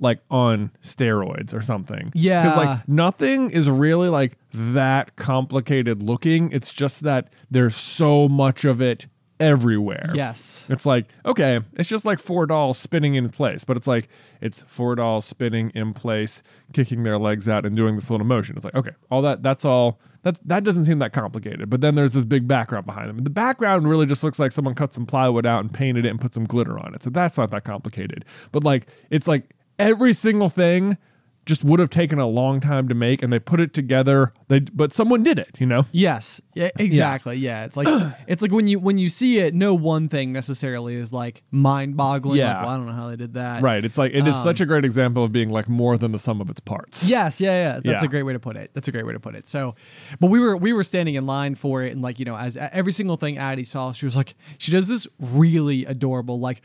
like 0.00 0.18
on 0.30 0.72
steroids 0.82 1.54
or 1.54 1.62
something. 1.62 2.10
Yeah. 2.12 2.42
Because 2.42 2.56
like 2.56 2.88
nothing 2.88 3.52
is 3.52 3.70
really 3.70 4.08
like 4.08 4.36
that 4.52 5.14
complicated 5.14 6.02
looking. 6.02 6.50
It's 6.50 6.72
just 6.72 7.04
that 7.04 7.32
there's 7.52 7.76
so 7.76 8.28
much 8.28 8.64
of 8.64 8.82
it 8.82 9.06
everywhere. 9.42 10.08
Yes. 10.14 10.64
It's 10.68 10.86
like, 10.86 11.06
okay, 11.26 11.60
it's 11.74 11.88
just 11.88 12.04
like 12.04 12.20
four 12.20 12.46
dolls 12.46 12.78
spinning 12.78 13.16
in 13.16 13.28
place, 13.28 13.64
but 13.64 13.76
it's 13.76 13.86
like 13.86 14.08
it's 14.40 14.62
four 14.62 14.94
dolls 14.94 15.24
spinning 15.24 15.70
in 15.74 15.92
place, 15.92 16.42
kicking 16.72 17.02
their 17.02 17.18
legs 17.18 17.48
out 17.48 17.66
and 17.66 17.74
doing 17.76 17.96
this 17.96 18.08
little 18.08 18.26
motion. 18.26 18.56
It's 18.56 18.64
like, 18.64 18.74
okay, 18.74 18.92
all 19.10 19.20
that 19.22 19.42
that's 19.42 19.64
all 19.64 19.98
that 20.22 20.38
that 20.46 20.62
doesn't 20.62 20.84
seem 20.84 21.00
that 21.00 21.12
complicated. 21.12 21.68
But 21.68 21.80
then 21.80 21.96
there's 21.96 22.12
this 22.12 22.24
big 22.24 22.46
background 22.46 22.86
behind 22.86 23.08
them. 23.08 23.18
The 23.18 23.30
background 23.30 23.88
really 23.88 24.06
just 24.06 24.22
looks 24.22 24.38
like 24.38 24.52
someone 24.52 24.74
cut 24.74 24.94
some 24.94 25.06
plywood 25.06 25.44
out 25.44 25.60
and 25.60 25.74
painted 25.74 26.06
it 26.06 26.10
and 26.10 26.20
put 26.20 26.34
some 26.34 26.44
glitter 26.44 26.78
on 26.78 26.94
it. 26.94 27.02
So 27.02 27.10
that's 27.10 27.36
not 27.36 27.50
that 27.50 27.64
complicated. 27.64 28.24
But 28.52 28.62
like 28.62 28.88
it's 29.10 29.26
like 29.26 29.50
every 29.78 30.12
single 30.12 30.48
thing 30.48 30.96
just 31.44 31.64
would 31.64 31.80
have 31.80 31.90
taken 31.90 32.18
a 32.20 32.26
long 32.26 32.60
time 32.60 32.88
to 32.88 32.94
make 32.94 33.22
and 33.22 33.32
they 33.32 33.38
put 33.38 33.60
it 33.60 33.74
together 33.74 34.32
they 34.48 34.60
but 34.60 34.92
someone 34.92 35.22
did 35.24 35.38
it 35.38 35.58
you 35.58 35.66
know 35.66 35.84
Yes, 35.90 36.40
yeah, 36.54 36.70
exactly. 36.78 37.36
Yeah. 37.36 37.64
it's 37.64 37.76
like 37.76 37.88
it's 38.28 38.42
like 38.42 38.52
when 38.52 38.66
you 38.68 38.78
when 38.78 38.96
you 38.98 39.08
see 39.08 39.38
it, 39.38 39.52
no 39.54 39.74
one 39.74 40.08
thing 40.08 40.32
necessarily 40.32 40.94
is 40.94 41.12
like 41.12 41.42
mind 41.50 41.96
boggling. 41.96 42.38
Yeah. 42.38 42.54
like, 42.54 42.62
well, 42.62 42.70
I 42.70 42.76
don't 42.76 42.86
know 42.86 42.92
how 42.92 43.08
they 43.10 43.16
did 43.16 43.34
that. 43.34 43.62
right 43.62 43.84
it's 43.84 43.98
like 43.98 44.12
it 44.12 44.26
is 44.26 44.36
Um, 44.36 44.42
such 44.42 44.60
a 44.60 44.66
great 44.66 44.84
example 44.84 45.24
of 45.24 45.32
being 45.32 45.50
like 45.50 45.68
more 45.68 45.98
than 45.98 46.12
the 46.12 46.18
sum 46.18 46.40
of 46.40 46.48
its 46.48 46.60
parts 46.60 47.06
Yes, 47.08 47.40
yeah, 47.40 47.50
yeah. 47.52 47.72
That's 47.84 47.86
Yeah. 47.86 48.04
a 48.04 48.08
great 48.08 48.22
way 48.22 48.32
to 48.34 48.40
put 48.40 48.56
it. 48.56 48.70
That's 48.74 48.88
a 48.88 48.92
great 48.92 49.06
way 49.06 49.12
to 49.12 49.20
put 49.20 49.34
it. 49.34 49.48
So, 49.48 49.74
but 50.20 50.28
we 50.30 50.38
were 50.38 50.56
we 50.56 50.72
were 50.72 50.84
standing 50.84 51.16
in 51.16 51.26
line 51.26 51.54
for 51.56 51.82
it, 51.82 51.92
and 51.92 52.02
like 52.02 52.18
you 52.18 52.24
know, 52.24 52.36
as 52.36 52.56
every 52.56 52.92
single 52.92 53.16
thing 53.16 53.36
Addie 53.38 53.64
saw, 53.64 53.92
she 53.92 54.04
was 54.06 54.16
like, 54.16 54.34
she 54.58 54.70
does 54.70 54.86
this 54.88 55.06
really 55.18 55.84
adorable 55.86 56.38
like. 56.38 56.62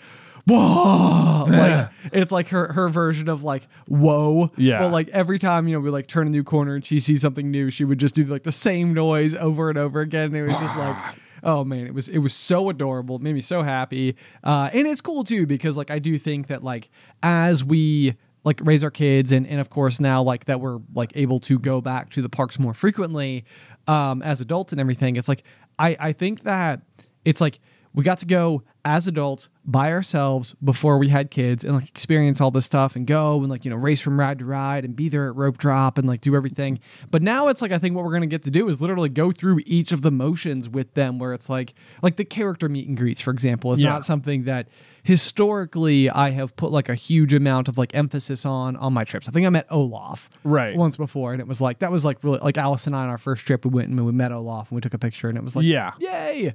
Whoa! 0.48 1.46
Like 1.50 1.90
it's 2.14 2.32
like 2.32 2.48
her 2.50 2.72
her 2.74 2.90
version 2.90 3.28
of 3.28 3.44
like 3.44 3.68
whoa. 3.88 4.52
Yeah. 4.56 4.80
But 4.80 4.92
like 4.92 5.10
every 5.10 5.40
time 5.40 5.68
you 5.68 5.74
know 5.74 5.80
we 5.80 5.90
like 5.90 6.08
turn 6.08 6.28
a 6.28 6.30
new 6.30 6.44
corner 6.44 6.76
and 6.76 6.86
she 6.86 7.00
sees 7.00 7.22
something 7.22 7.52
new, 7.52 7.70
she 7.70 7.84
would 7.84 8.00
just 8.00 8.16
do 8.16 8.24
like 8.24 8.44
the 8.44 8.52
same 8.52 8.94
noise 8.94 9.36
over 9.36 9.70
and 9.70 9.78
over 9.78 10.00
again. 10.02 10.28
And 10.28 10.38
it 10.38 10.44
was 10.44 10.60
just 10.60 10.78
like, 10.78 10.96
oh 11.44 11.64
man, 11.64 11.86
it 11.86 11.94
was 11.94 12.08
it 12.08 12.20
was 12.20 12.34
so 12.34 12.70
adorable. 12.70 13.18
It 13.18 13.22
made 13.22 13.34
me 13.34 13.42
so 13.42 13.62
happy. 13.62 14.16
Uh, 14.44 14.70
and 14.74 14.88
it's 14.88 15.02
cool 15.02 15.24
too 15.24 15.46
because 15.46 15.78
like 15.78 15.92
I 15.92 16.00
do 16.00 16.18
think 16.18 16.48
that 16.48 16.64
like 16.64 16.90
as 17.22 17.64
we 17.64 18.16
like 18.48 18.62
raise 18.64 18.84
our 18.84 18.92
kids 18.92 19.34
and 19.34 19.46
and 19.46 19.60
of 19.60 19.70
course 19.70 20.00
now 20.00 20.24
like 20.24 20.46
that 20.46 20.62
we're 20.62 20.80
like 20.94 21.12
able 21.16 21.40
to 21.42 21.60
go 21.60 21.82
back 21.82 22.10
to 22.12 22.22
the 22.22 22.30
parks 22.30 22.58
more 22.58 22.74
frequently 22.74 23.44
um 23.88 24.22
as 24.22 24.40
adults 24.40 24.72
and 24.72 24.80
everything 24.80 25.18
it's 25.18 25.28
like 25.28 25.44
i 25.80 25.98
i 26.00 26.14
think 26.14 26.44
that 26.44 26.82
it's 27.26 27.42
like 27.42 27.60
we 27.98 28.04
got 28.04 28.20
to 28.20 28.26
go 28.26 28.62
as 28.86 29.06
adults 29.08 29.50
by 29.66 29.92
ourselves 29.92 30.56
before 30.64 30.98
we 30.98 31.10
had 31.10 31.30
kids 31.30 31.66
and 31.66 31.74
like 31.76 31.90
experience 31.90 32.40
all 32.40 32.52
this 32.52 32.66
stuff 32.66 32.96
and 32.96 33.06
go 33.06 33.38
and 33.40 33.50
like 33.50 33.66
you 33.66 33.72
know 33.72 33.76
race 33.76 34.00
from 34.00 34.18
ride 34.18 34.40
to 34.40 34.46
ride 34.46 34.86
and 34.86 34.96
be 34.96 35.10
there 35.10 35.28
at 35.28 35.36
rope 35.36 35.58
drop 35.58 35.98
and 35.98 36.08
like 36.08 36.22
do 36.22 36.34
everything 36.36 36.80
but 37.12 37.22
now 37.22 37.50
it's 37.50 37.62
like 37.62 37.72
i 37.74 37.78
think 37.78 37.94
what 37.96 38.06
we're 38.06 38.14
gonna 38.14 38.26
get 38.26 38.44
to 38.44 38.52
do 38.52 38.70
is 38.70 38.80
literally 38.80 39.10
go 39.10 39.30
through 39.30 39.60
each 39.66 39.92
of 39.92 40.04
the 40.04 40.12
motions 40.12 40.70
with 40.70 40.94
them 40.94 41.20
where 41.20 41.34
it's 41.34 41.50
like 41.50 41.74
like 42.02 42.16
the 42.16 42.24
character 42.24 42.70
meet 42.70 42.88
and 42.88 42.96
greets 42.96 43.20
for 43.20 43.32
example 43.32 43.74
is 43.74 43.80
Yeah. 43.80 43.90
not 43.90 44.06
something 44.06 44.46
that 44.46 44.70
historically 45.04 46.10
I 46.10 46.30
have 46.32 46.56
put 46.56 46.72
like 46.72 46.88
a 46.90 46.96
huge 46.96 47.34
amount 47.34 47.68
of 47.68 47.78
like 47.78 47.94
emphasis 47.96 48.46
on 48.46 48.76
on 48.78 48.94
my 48.94 49.04
trips. 49.04 49.28
I 49.28 49.32
think 49.32 49.46
I 49.46 49.50
met 49.50 49.66
Olaf 49.70 50.30
Right. 50.44 50.76
once 50.76 50.98
before, 50.98 51.32
and 51.32 51.40
it 51.42 51.48
was 51.48 51.62
like 51.62 51.80
that 51.80 51.92
was 51.92 52.04
like 52.06 52.24
really 52.24 52.40
like 52.40 52.58
Alice 52.58 52.88
and 52.88 52.96
I 52.96 53.04
on 53.04 53.10
our 53.10 53.18
first 53.18 53.46
trip. 53.46 53.64
We 53.66 53.72
went 53.72 53.88
and 53.90 54.06
we 54.06 54.12
met 54.12 54.32
Olaf 54.32 54.70
and 54.70 54.76
we 54.76 54.82
took 54.82 54.94
a 54.94 54.98
picture, 55.00 55.30
and 55.30 55.38
it 55.38 55.44
was 55.44 55.56
like 55.56 55.66
Yeah. 55.66 55.92
yay. 56.00 56.54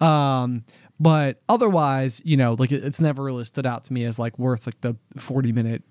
Um, 0.00 0.62
but 0.98 1.40
otherwise, 1.48 2.20
you 2.24 2.36
know, 2.36 2.54
like 2.58 2.72
it, 2.72 2.84
it's 2.84 3.00
never 3.00 3.22
really 3.22 3.44
stood 3.44 3.66
out 3.66 3.84
to 3.84 3.92
me 3.92 4.04
as 4.04 4.18
like 4.18 4.38
worth 4.38 4.66
like 4.66 4.80
the 4.80 4.96
forty 5.18 5.52
minute 5.52 5.82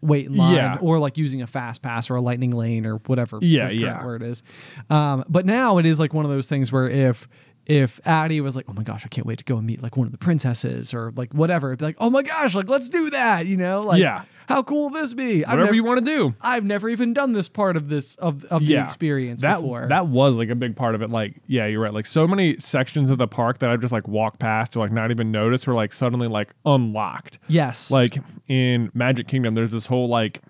wait 0.00 0.26
in 0.26 0.36
line 0.36 0.54
Yeah. 0.54 0.78
or 0.80 0.98
like 1.00 1.16
using 1.18 1.42
a 1.42 1.46
fast 1.48 1.82
pass 1.82 2.08
or 2.08 2.14
a 2.16 2.20
lightning 2.20 2.52
lane 2.52 2.86
or 2.86 2.98
whatever 3.06 3.40
Yeah, 3.42 3.68
yeah. 3.68 4.04
word 4.04 4.22
is 4.22 4.44
um 4.90 5.24
but 5.28 5.44
now 5.44 5.78
it 5.78 5.86
is 5.86 5.98
like 5.98 6.14
one 6.14 6.24
of 6.24 6.30
those 6.30 6.48
things 6.48 6.70
where 6.70 6.88
if 6.88 7.26
if 7.66 8.00
Addie 8.06 8.40
was 8.40 8.56
like, 8.56 8.64
"Oh 8.66 8.72
my 8.72 8.82
gosh, 8.82 9.04
I 9.04 9.08
can't 9.08 9.26
wait 9.26 9.38
to 9.40 9.44
go 9.44 9.58
and 9.58 9.66
meet 9.66 9.82
like 9.82 9.94
one 9.94 10.06
of 10.06 10.12
the 10.12 10.16
princesses 10.18 10.94
or 10.94 11.12
like 11.16 11.34
whatever," 11.34 11.68
it'd 11.68 11.80
be 11.80 11.84
like, 11.84 11.96
"Oh 11.98 12.08
my 12.08 12.22
gosh, 12.22 12.54
like 12.54 12.66
let's 12.70 12.88
do 12.88 13.10
that," 13.10 13.44
you 13.46 13.58
know? 13.58 13.82
Like, 13.82 14.00
Yeah. 14.00 14.22
How 14.48 14.62
cool 14.62 14.84
will 14.84 14.90
this 14.90 15.12
be? 15.12 15.42
Whatever 15.42 15.64
never, 15.64 15.74
you 15.74 15.84
want 15.84 15.98
to 15.98 16.04
do 16.04 16.34
I've 16.40 16.64
never 16.64 16.88
even 16.88 17.12
done 17.12 17.34
this 17.34 17.48
part 17.50 17.76
of 17.76 17.90
this 17.90 18.16
of 18.16 18.46
of 18.46 18.66
the 18.66 18.76
experience 18.76 19.42
that, 19.42 19.60
before. 19.60 19.86
That 19.88 20.06
was 20.06 20.36
like 20.36 20.48
a 20.48 20.54
big 20.54 20.74
part 20.74 20.94
of 20.94 21.02
it. 21.02 21.10
Like, 21.10 21.36
yeah, 21.46 21.66
you're 21.66 21.82
right. 21.82 21.92
Like 21.92 22.06
so 22.06 22.26
many 22.26 22.58
sections 22.58 23.10
of 23.10 23.18
the 23.18 23.28
park 23.28 23.58
that 23.58 23.70
I've 23.70 23.82
just 23.82 23.92
like 23.92 24.08
walked 24.08 24.38
past 24.38 24.74
or 24.74 24.80
like 24.80 24.90
not 24.90 25.10
even 25.10 25.30
noticed 25.30 25.66
were 25.66 25.74
like 25.74 25.92
suddenly 25.92 26.28
like 26.28 26.54
unlocked. 26.64 27.38
yes, 27.46 27.90
Like 27.90 28.18
in 28.48 28.90
Magic 28.94 29.28
Kingdom, 29.28 29.54
there's 29.54 29.70
this 29.72 29.86
whole 29.86 30.08
like 30.08 30.40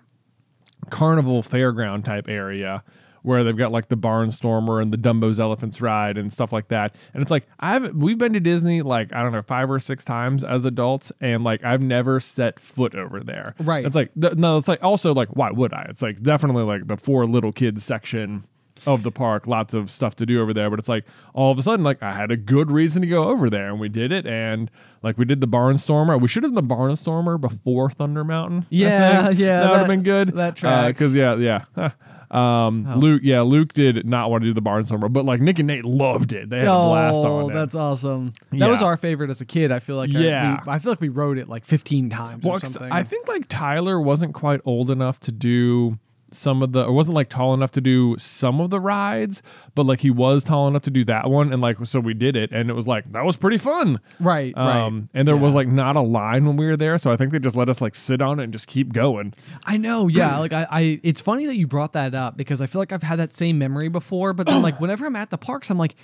carnival 0.89 1.43
fairground 1.43 2.05
type 2.05 2.29
area 2.29 2.83
where 3.21 3.43
they've 3.43 3.57
got 3.57 3.71
like 3.71 3.89
the 3.89 3.97
Barnstormer 3.97 4.81
and 4.81 4.93
the 4.93 4.97
Dumbo's 4.97 5.39
Elephants 5.39 5.81
ride 5.81 6.17
and 6.17 6.31
stuff 6.31 6.51
like 6.53 6.69
that. 6.69 6.95
And 7.13 7.21
it's 7.21 7.31
like 7.31 7.47
I've 7.59 7.93
we've 7.95 8.17
been 8.17 8.33
to 8.33 8.39
Disney 8.39 8.81
like 8.81 9.13
I 9.13 9.21
don't 9.23 9.31
know 9.31 9.41
five 9.41 9.69
or 9.69 9.79
six 9.79 10.03
times 10.03 10.43
as 10.43 10.65
adults, 10.65 11.11
and 11.21 11.43
like 11.43 11.63
I've 11.63 11.81
never 11.81 12.19
set 12.19 12.59
foot 12.59 12.95
over 12.95 13.21
there. 13.21 13.55
Right. 13.59 13.85
It's 13.85 13.95
like 13.95 14.11
th- 14.19 14.35
no, 14.35 14.57
it's 14.57 14.67
like 14.67 14.83
also 14.83 15.13
like 15.13 15.29
why 15.35 15.51
would 15.51 15.73
I? 15.73 15.87
It's 15.89 16.01
like 16.01 16.21
definitely 16.21 16.63
like 16.63 16.87
the 16.87 16.97
four 16.97 17.25
little 17.25 17.51
kids 17.51 17.83
section 17.83 18.45
of 18.85 19.03
the 19.03 19.11
park, 19.11 19.47
lots 19.47 19.73
of 19.73 19.91
stuff 19.91 20.15
to 20.17 20.25
do 20.25 20.41
over 20.41 20.53
there. 20.53 20.69
But 20.69 20.79
it's 20.79 20.89
like 20.89 21.05
all 21.33 21.51
of 21.51 21.57
a 21.57 21.61
sudden, 21.61 21.83
like 21.83 22.01
I 22.01 22.13
had 22.13 22.31
a 22.31 22.37
good 22.37 22.71
reason 22.71 23.01
to 23.01 23.07
go 23.07 23.25
over 23.25 23.49
there, 23.49 23.69
and 23.69 23.79
we 23.79 23.89
did 23.89 24.11
it. 24.11 24.25
And 24.25 24.69
like 25.03 25.17
we 25.17 25.25
did 25.25 25.41
the 25.41 25.47
Barnstormer. 25.47 26.19
We 26.19 26.27
should 26.27 26.43
have 26.43 26.53
done 26.53 26.67
the 26.67 26.75
Barnstormer 26.75 27.39
before 27.39 27.89
Thunder 27.89 28.23
Mountain. 28.23 28.65
Yeah, 28.69 29.29
yeah, 29.29 29.61
that 29.61 29.69
would 29.71 29.79
have 29.79 29.87
been 29.87 30.03
good. 30.03 30.29
that 30.35 30.53
uh, 30.53 30.55
tracks. 30.55 30.99
Because 30.99 31.15
yeah, 31.15 31.35
yeah. 31.35 31.65
um, 32.31 32.99
Luke, 32.99 33.21
yeah, 33.23 33.41
Luke 33.41 33.73
did 33.73 34.05
not 34.05 34.29
want 34.29 34.43
to 34.43 34.49
do 34.49 34.53
the 34.53 34.61
Barnstormer, 34.61 35.11
but 35.11 35.25
like 35.25 35.41
Nick 35.41 35.59
and 35.59 35.67
Nate 35.67 35.85
loved 35.85 36.31
it. 36.33 36.49
They 36.49 36.59
had 36.59 36.67
a 36.67 36.71
blast 36.71 37.15
oh, 37.17 37.45
on 37.45 37.51
it. 37.51 37.53
that's 37.53 37.75
awesome. 37.75 38.33
That 38.51 38.69
was 38.69 38.81
our 38.81 38.97
favorite 38.97 39.29
as 39.29 39.41
a 39.41 39.45
kid. 39.45 39.71
I 39.71 39.79
feel 39.79 39.95
like 39.97 40.09
I- 40.13 40.19
Yeah. 40.19 40.59
we, 40.65 40.71
I 40.71 40.79
feel 40.79 40.91
like 40.91 41.01
we 41.01 41.09
rode 41.09 41.37
it 41.37 41.49
like 41.49 41.65
15 41.65 42.09
times 42.09 42.43
Well, 42.43 42.55
or 42.55 42.59
'cause 42.59 42.73
something. 42.73 42.91
I 42.91 43.03
think 43.03 43.27
like 43.27 43.45
Tyler 43.47 43.99
wasn't 43.99 44.33
quite 44.33 44.61
old 44.65 44.91
enough 44.91 45.19
to 45.21 45.31
do 45.31 45.97
some 46.31 46.61
of 46.61 46.71
the 46.71 46.85
or 46.85 46.91
wasn't 46.91 47.15
like 47.15 47.29
tall 47.29 47.53
enough 47.53 47.71
to 47.71 47.81
do 47.81 48.15
some 48.17 48.59
of 48.59 48.69
the 48.69 48.79
rides, 48.79 49.41
but 49.75 49.85
like 49.85 50.01
he 50.01 50.09
was 50.09 50.43
tall 50.43 50.67
enough 50.67 50.83
to 50.83 50.91
do 50.91 51.03
that 51.05 51.29
one 51.29 51.51
and 51.53 51.61
like 51.61 51.77
so 51.85 51.99
we 51.99 52.13
did 52.13 52.35
it 52.35 52.51
and 52.51 52.69
it 52.69 52.73
was 52.73 52.87
like 52.87 53.11
that 53.11 53.25
was 53.25 53.35
pretty 53.35 53.57
fun. 53.57 53.99
right, 54.19 54.53
right. 54.55 54.81
Um 54.81 55.09
and 55.13 55.27
there 55.27 55.37
was 55.37 55.55
like 55.55 55.67
not 55.67 55.95
a 55.95 56.01
line 56.01 56.45
when 56.45 56.57
we 56.57 56.65
were 56.65 56.77
there, 56.77 56.97
so 56.97 57.11
I 57.11 57.17
think 57.17 57.31
they 57.31 57.39
just 57.39 57.55
let 57.55 57.69
us 57.69 57.81
like 57.81 57.95
sit 57.95 58.21
on 58.21 58.39
it 58.39 58.43
and 58.43 58.53
just 58.53 58.67
keep 58.67 58.93
going. 58.93 59.33
I 59.65 59.77
know, 59.77 60.07
yeah. 60.07 60.37
Like 60.37 60.53
I, 60.53 60.67
I, 60.69 60.99
it's 61.03 61.21
funny 61.21 61.45
that 61.45 61.57
you 61.57 61.67
brought 61.67 61.93
that 61.93 62.15
up 62.15 62.37
because 62.37 62.61
I 62.61 62.65
feel 62.65 62.79
like 62.79 62.91
I've 62.91 63.03
had 63.03 63.17
that 63.19 63.35
same 63.35 63.57
memory 63.57 63.89
before. 63.89 64.33
But 64.33 64.47
then, 64.47 64.61
like 64.61 64.79
whenever 64.81 65.05
I'm 65.05 65.15
at 65.15 65.29
the 65.29 65.37
parks, 65.37 65.69
I'm 65.69 65.77
like, 65.77 65.95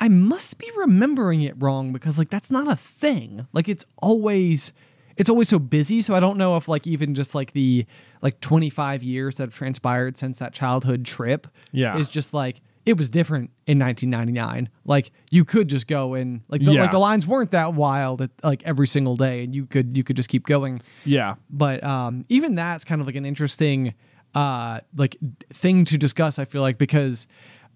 I 0.00 0.08
must 0.08 0.58
be 0.58 0.70
remembering 0.76 1.42
it 1.42 1.54
wrong 1.58 1.92
because 1.92 2.18
like 2.18 2.30
that's 2.30 2.50
not 2.50 2.70
a 2.70 2.76
thing. 2.76 3.46
Like 3.52 3.68
it's 3.68 3.84
always, 3.98 4.72
it's 5.20 5.28
always 5.30 5.48
so 5.48 5.58
busy. 5.58 6.00
So 6.00 6.14
I 6.14 6.20
don't 6.20 6.38
know 6.38 6.56
if 6.56 6.66
like 6.66 6.86
even 6.86 7.14
just 7.14 7.34
like 7.34 7.52
the 7.52 7.86
like 8.22 8.40
25 8.40 9.02
years 9.02 9.36
that 9.36 9.44
have 9.44 9.54
transpired 9.54 10.16
since 10.16 10.38
that 10.38 10.52
childhood 10.54 11.04
trip, 11.04 11.46
Yeah. 11.72 11.96
is 11.98 12.08
just 12.08 12.32
like 12.34 12.60
it 12.86 12.96
was 12.96 13.10
different 13.10 13.50
in 13.66 13.78
1999. 13.78 14.70
Like 14.84 15.10
you 15.30 15.44
could 15.44 15.68
just 15.68 15.86
go 15.86 16.14
and 16.14 16.40
like 16.48 16.62
the, 16.64 16.72
Yeah. 16.72 16.80
like 16.82 16.90
the 16.90 16.98
lines 16.98 17.26
weren't 17.26 17.50
that 17.50 17.74
wild 17.74 18.22
at, 18.22 18.30
like 18.42 18.62
every 18.64 18.86
single 18.88 19.16
day, 19.16 19.44
and 19.44 19.54
you 19.54 19.66
could 19.66 19.96
you 19.96 20.02
could 20.02 20.16
just 20.16 20.28
keep 20.30 20.46
going 20.46 20.80
Yeah. 21.04 21.34
but 21.50 21.84
um, 21.84 22.24
even 22.30 22.54
that's 22.54 22.84
kind 22.86 23.00
of 23.02 23.06
like 23.06 23.16
an 23.16 23.26
interesting 23.26 23.94
uh, 24.34 24.80
like 24.96 25.16
thing 25.52 25.84
to 25.84 25.98
discuss. 25.98 26.38
I 26.38 26.44
feel 26.46 26.62
like 26.62 26.78
because 26.78 27.26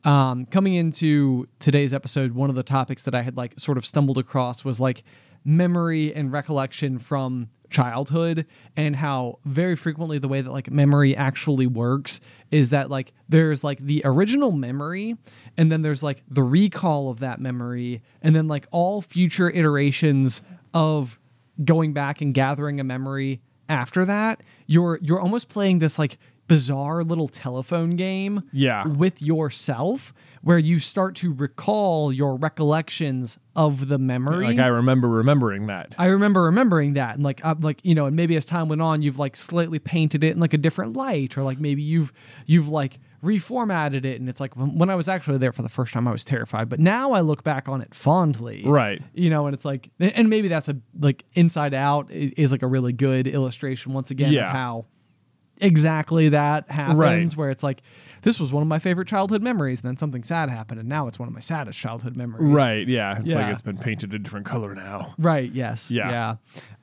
um, 0.04 0.46
coming 0.46 0.74
into 0.74 1.48
today's 1.58 1.92
episode, 1.94 2.32
one 2.32 2.48
of 2.50 2.56
the 2.56 2.62
topics 2.62 3.02
that 3.02 3.14
I 3.14 3.22
had 3.22 3.36
like 3.36 3.54
sort 3.58 3.76
of 3.78 3.84
stumbled 3.84 4.18
across 4.18 4.64
was 4.64 4.78
like 4.80 5.02
memory 5.44 6.14
and 6.14 6.32
recollection 6.32 6.98
from 6.98 7.48
childhood 7.70 8.46
and 8.76 8.96
how 8.96 9.38
very 9.44 9.74
frequently 9.74 10.18
the 10.18 10.28
way 10.28 10.40
that 10.40 10.52
like 10.52 10.70
memory 10.70 11.16
actually 11.16 11.66
works 11.66 12.20
is 12.50 12.68
that 12.70 12.88
like 12.88 13.12
there's 13.28 13.64
like 13.64 13.78
the 13.80 14.00
original 14.04 14.52
memory 14.52 15.16
and 15.56 15.72
then 15.72 15.82
there's 15.82 16.02
like 16.02 16.22
the 16.28 16.42
recall 16.42 17.10
of 17.10 17.18
that 17.18 17.40
memory 17.40 18.00
and 18.22 18.34
then 18.34 18.46
like 18.46 18.66
all 18.70 19.02
future 19.02 19.50
iterations 19.50 20.40
of 20.72 21.18
going 21.64 21.92
back 21.92 22.20
and 22.20 22.32
gathering 22.32 22.80
a 22.80 22.84
memory 22.84 23.40
after 23.68 24.04
that. 24.04 24.40
You're 24.66 24.98
you're 25.02 25.20
almost 25.20 25.48
playing 25.48 25.78
this 25.78 25.98
like 25.98 26.18
bizarre 26.46 27.02
little 27.04 27.28
telephone 27.28 27.90
game 27.96 28.42
Yeah. 28.52 28.86
with 28.86 29.20
yourself 29.22 30.12
where 30.42 30.58
you 30.58 30.78
start 30.78 31.14
to 31.16 31.32
recall 31.32 32.12
your 32.12 32.36
recollections 32.36 33.38
of 33.56 33.88
the 33.88 33.96
memory 33.98 34.46
Like 34.48 34.58
I 34.58 34.66
remember 34.66 35.08
remembering 35.08 35.68
that. 35.68 35.94
I 35.96 36.06
remember 36.08 36.42
remembering 36.42 36.94
that, 36.94 37.14
and 37.14 37.24
like, 37.24 37.40
I'm 37.44 37.60
like 37.60 37.80
you 37.82 37.94
know, 37.94 38.04
and 38.06 38.14
maybe 38.16 38.36
as 38.36 38.44
time 38.44 38.68
went 38.68 38.82
on, 38.82 39.00
you've 39.00 39.18
like 39.18 39.36
slightly 39.36 39.78
painted 39.78 40.22
it 40.22 40.32
in 40.34 40.40
like 40.40 40.52
a 40.52 40.58
different 40.58 40.94
light, 40.96 41.38
or 41.38 41.42
like 41.44 41.58
maybe 41.60 41.82
you've 41.82 42.12
you've 42.46 42.68
like 42.68 42.98
reformatted 43.22 44.04
it, 44.04 44.20
and 44.20 44.28
it's 44.28 44.40
like 44.40 44.54
when 44.56 44.76
when 44.76 44.90
I 44.90 44.96
was 44.96 45.08
actually 45.08 45.38
there 45.38 45.52
for 45.52 45.62
the 45.62 45.68
first 45.70 45.92
time, 45.94 46.06
I 46.06 46.12
was 46.12 46.24
terrified, 46.24 46.68
but 46.68 46.78
now 46.78 47.12
I 47.12 47.20
look 47.20 47.42
back 47.42 47.68
on 47.68 47.80
it 47.80 47.94
fondly, 47.94 48.62
Right. 48.66 49.00
You 49.14 49.30
know, 49.30 49.46
and 49.46 49.54
it's 49.54 49.64
like, 49.64 49.90
and 49.98 50.28
maybe 50.28 50.48
that's 50.48 50.68
a 50.68 50.76
like 50.98 51.24
Inside 51.34 51.72
Out 51.74 52.10
is 52.10 52.52
like 52.52 52.62
a 52.62 52.66
really 52.66 52.92
good 52.92 53.26
illustration 53.26 53.92
once 53.94 54.10
again 54.10 54.32
Yeah. 54.32 54.48
of 54.50 54.56
how 54.56 54.84
exactly 55.60 56.28
that 56.30 56.70
happens, 56.70 56.98
Right. 56.98 57.32
where 57.36 57.50
it's 57.50 57.62
like. 57.62 57.82
This 58.22 58.40
was 58.40 58.50
one 58.50 58.62
of 58.62 58.68
my 58.68 58.78
favorite 58.78 59.06
childhood 59.06 59.42
memories, 59.42 59.82
and 59.82 59.88
then 59.88 59.98
something 59.98 60.24
sad 60.24 60.48
happened, 60.48 60.80
and 60.80 60.88
now 60.88 61.06
it's 61.08 61.18
one 61.18 61.28
of 61.28 61.34
my 61.34 61.40
saddest 61.40 61.78
childhood 61.78 62.16
memories. 62.16 62.54
Right, 62.54 62.88
yeah. 62.88 63.18
It's 63.18 63.20
like 63.20 63.28
Yeah. 63.28 63.50
it's 63.52 63.60
been 63.60 63.76
painted 63.76 64.14
a 64.14 64.18
different 64.18 64.46
color 64.46 64.74
now. 64.74 65.12
Right. 65.18 65.50
Yes. 65.52 65.90
yeah 65.90 66.08
Yeah. 66.10 66.36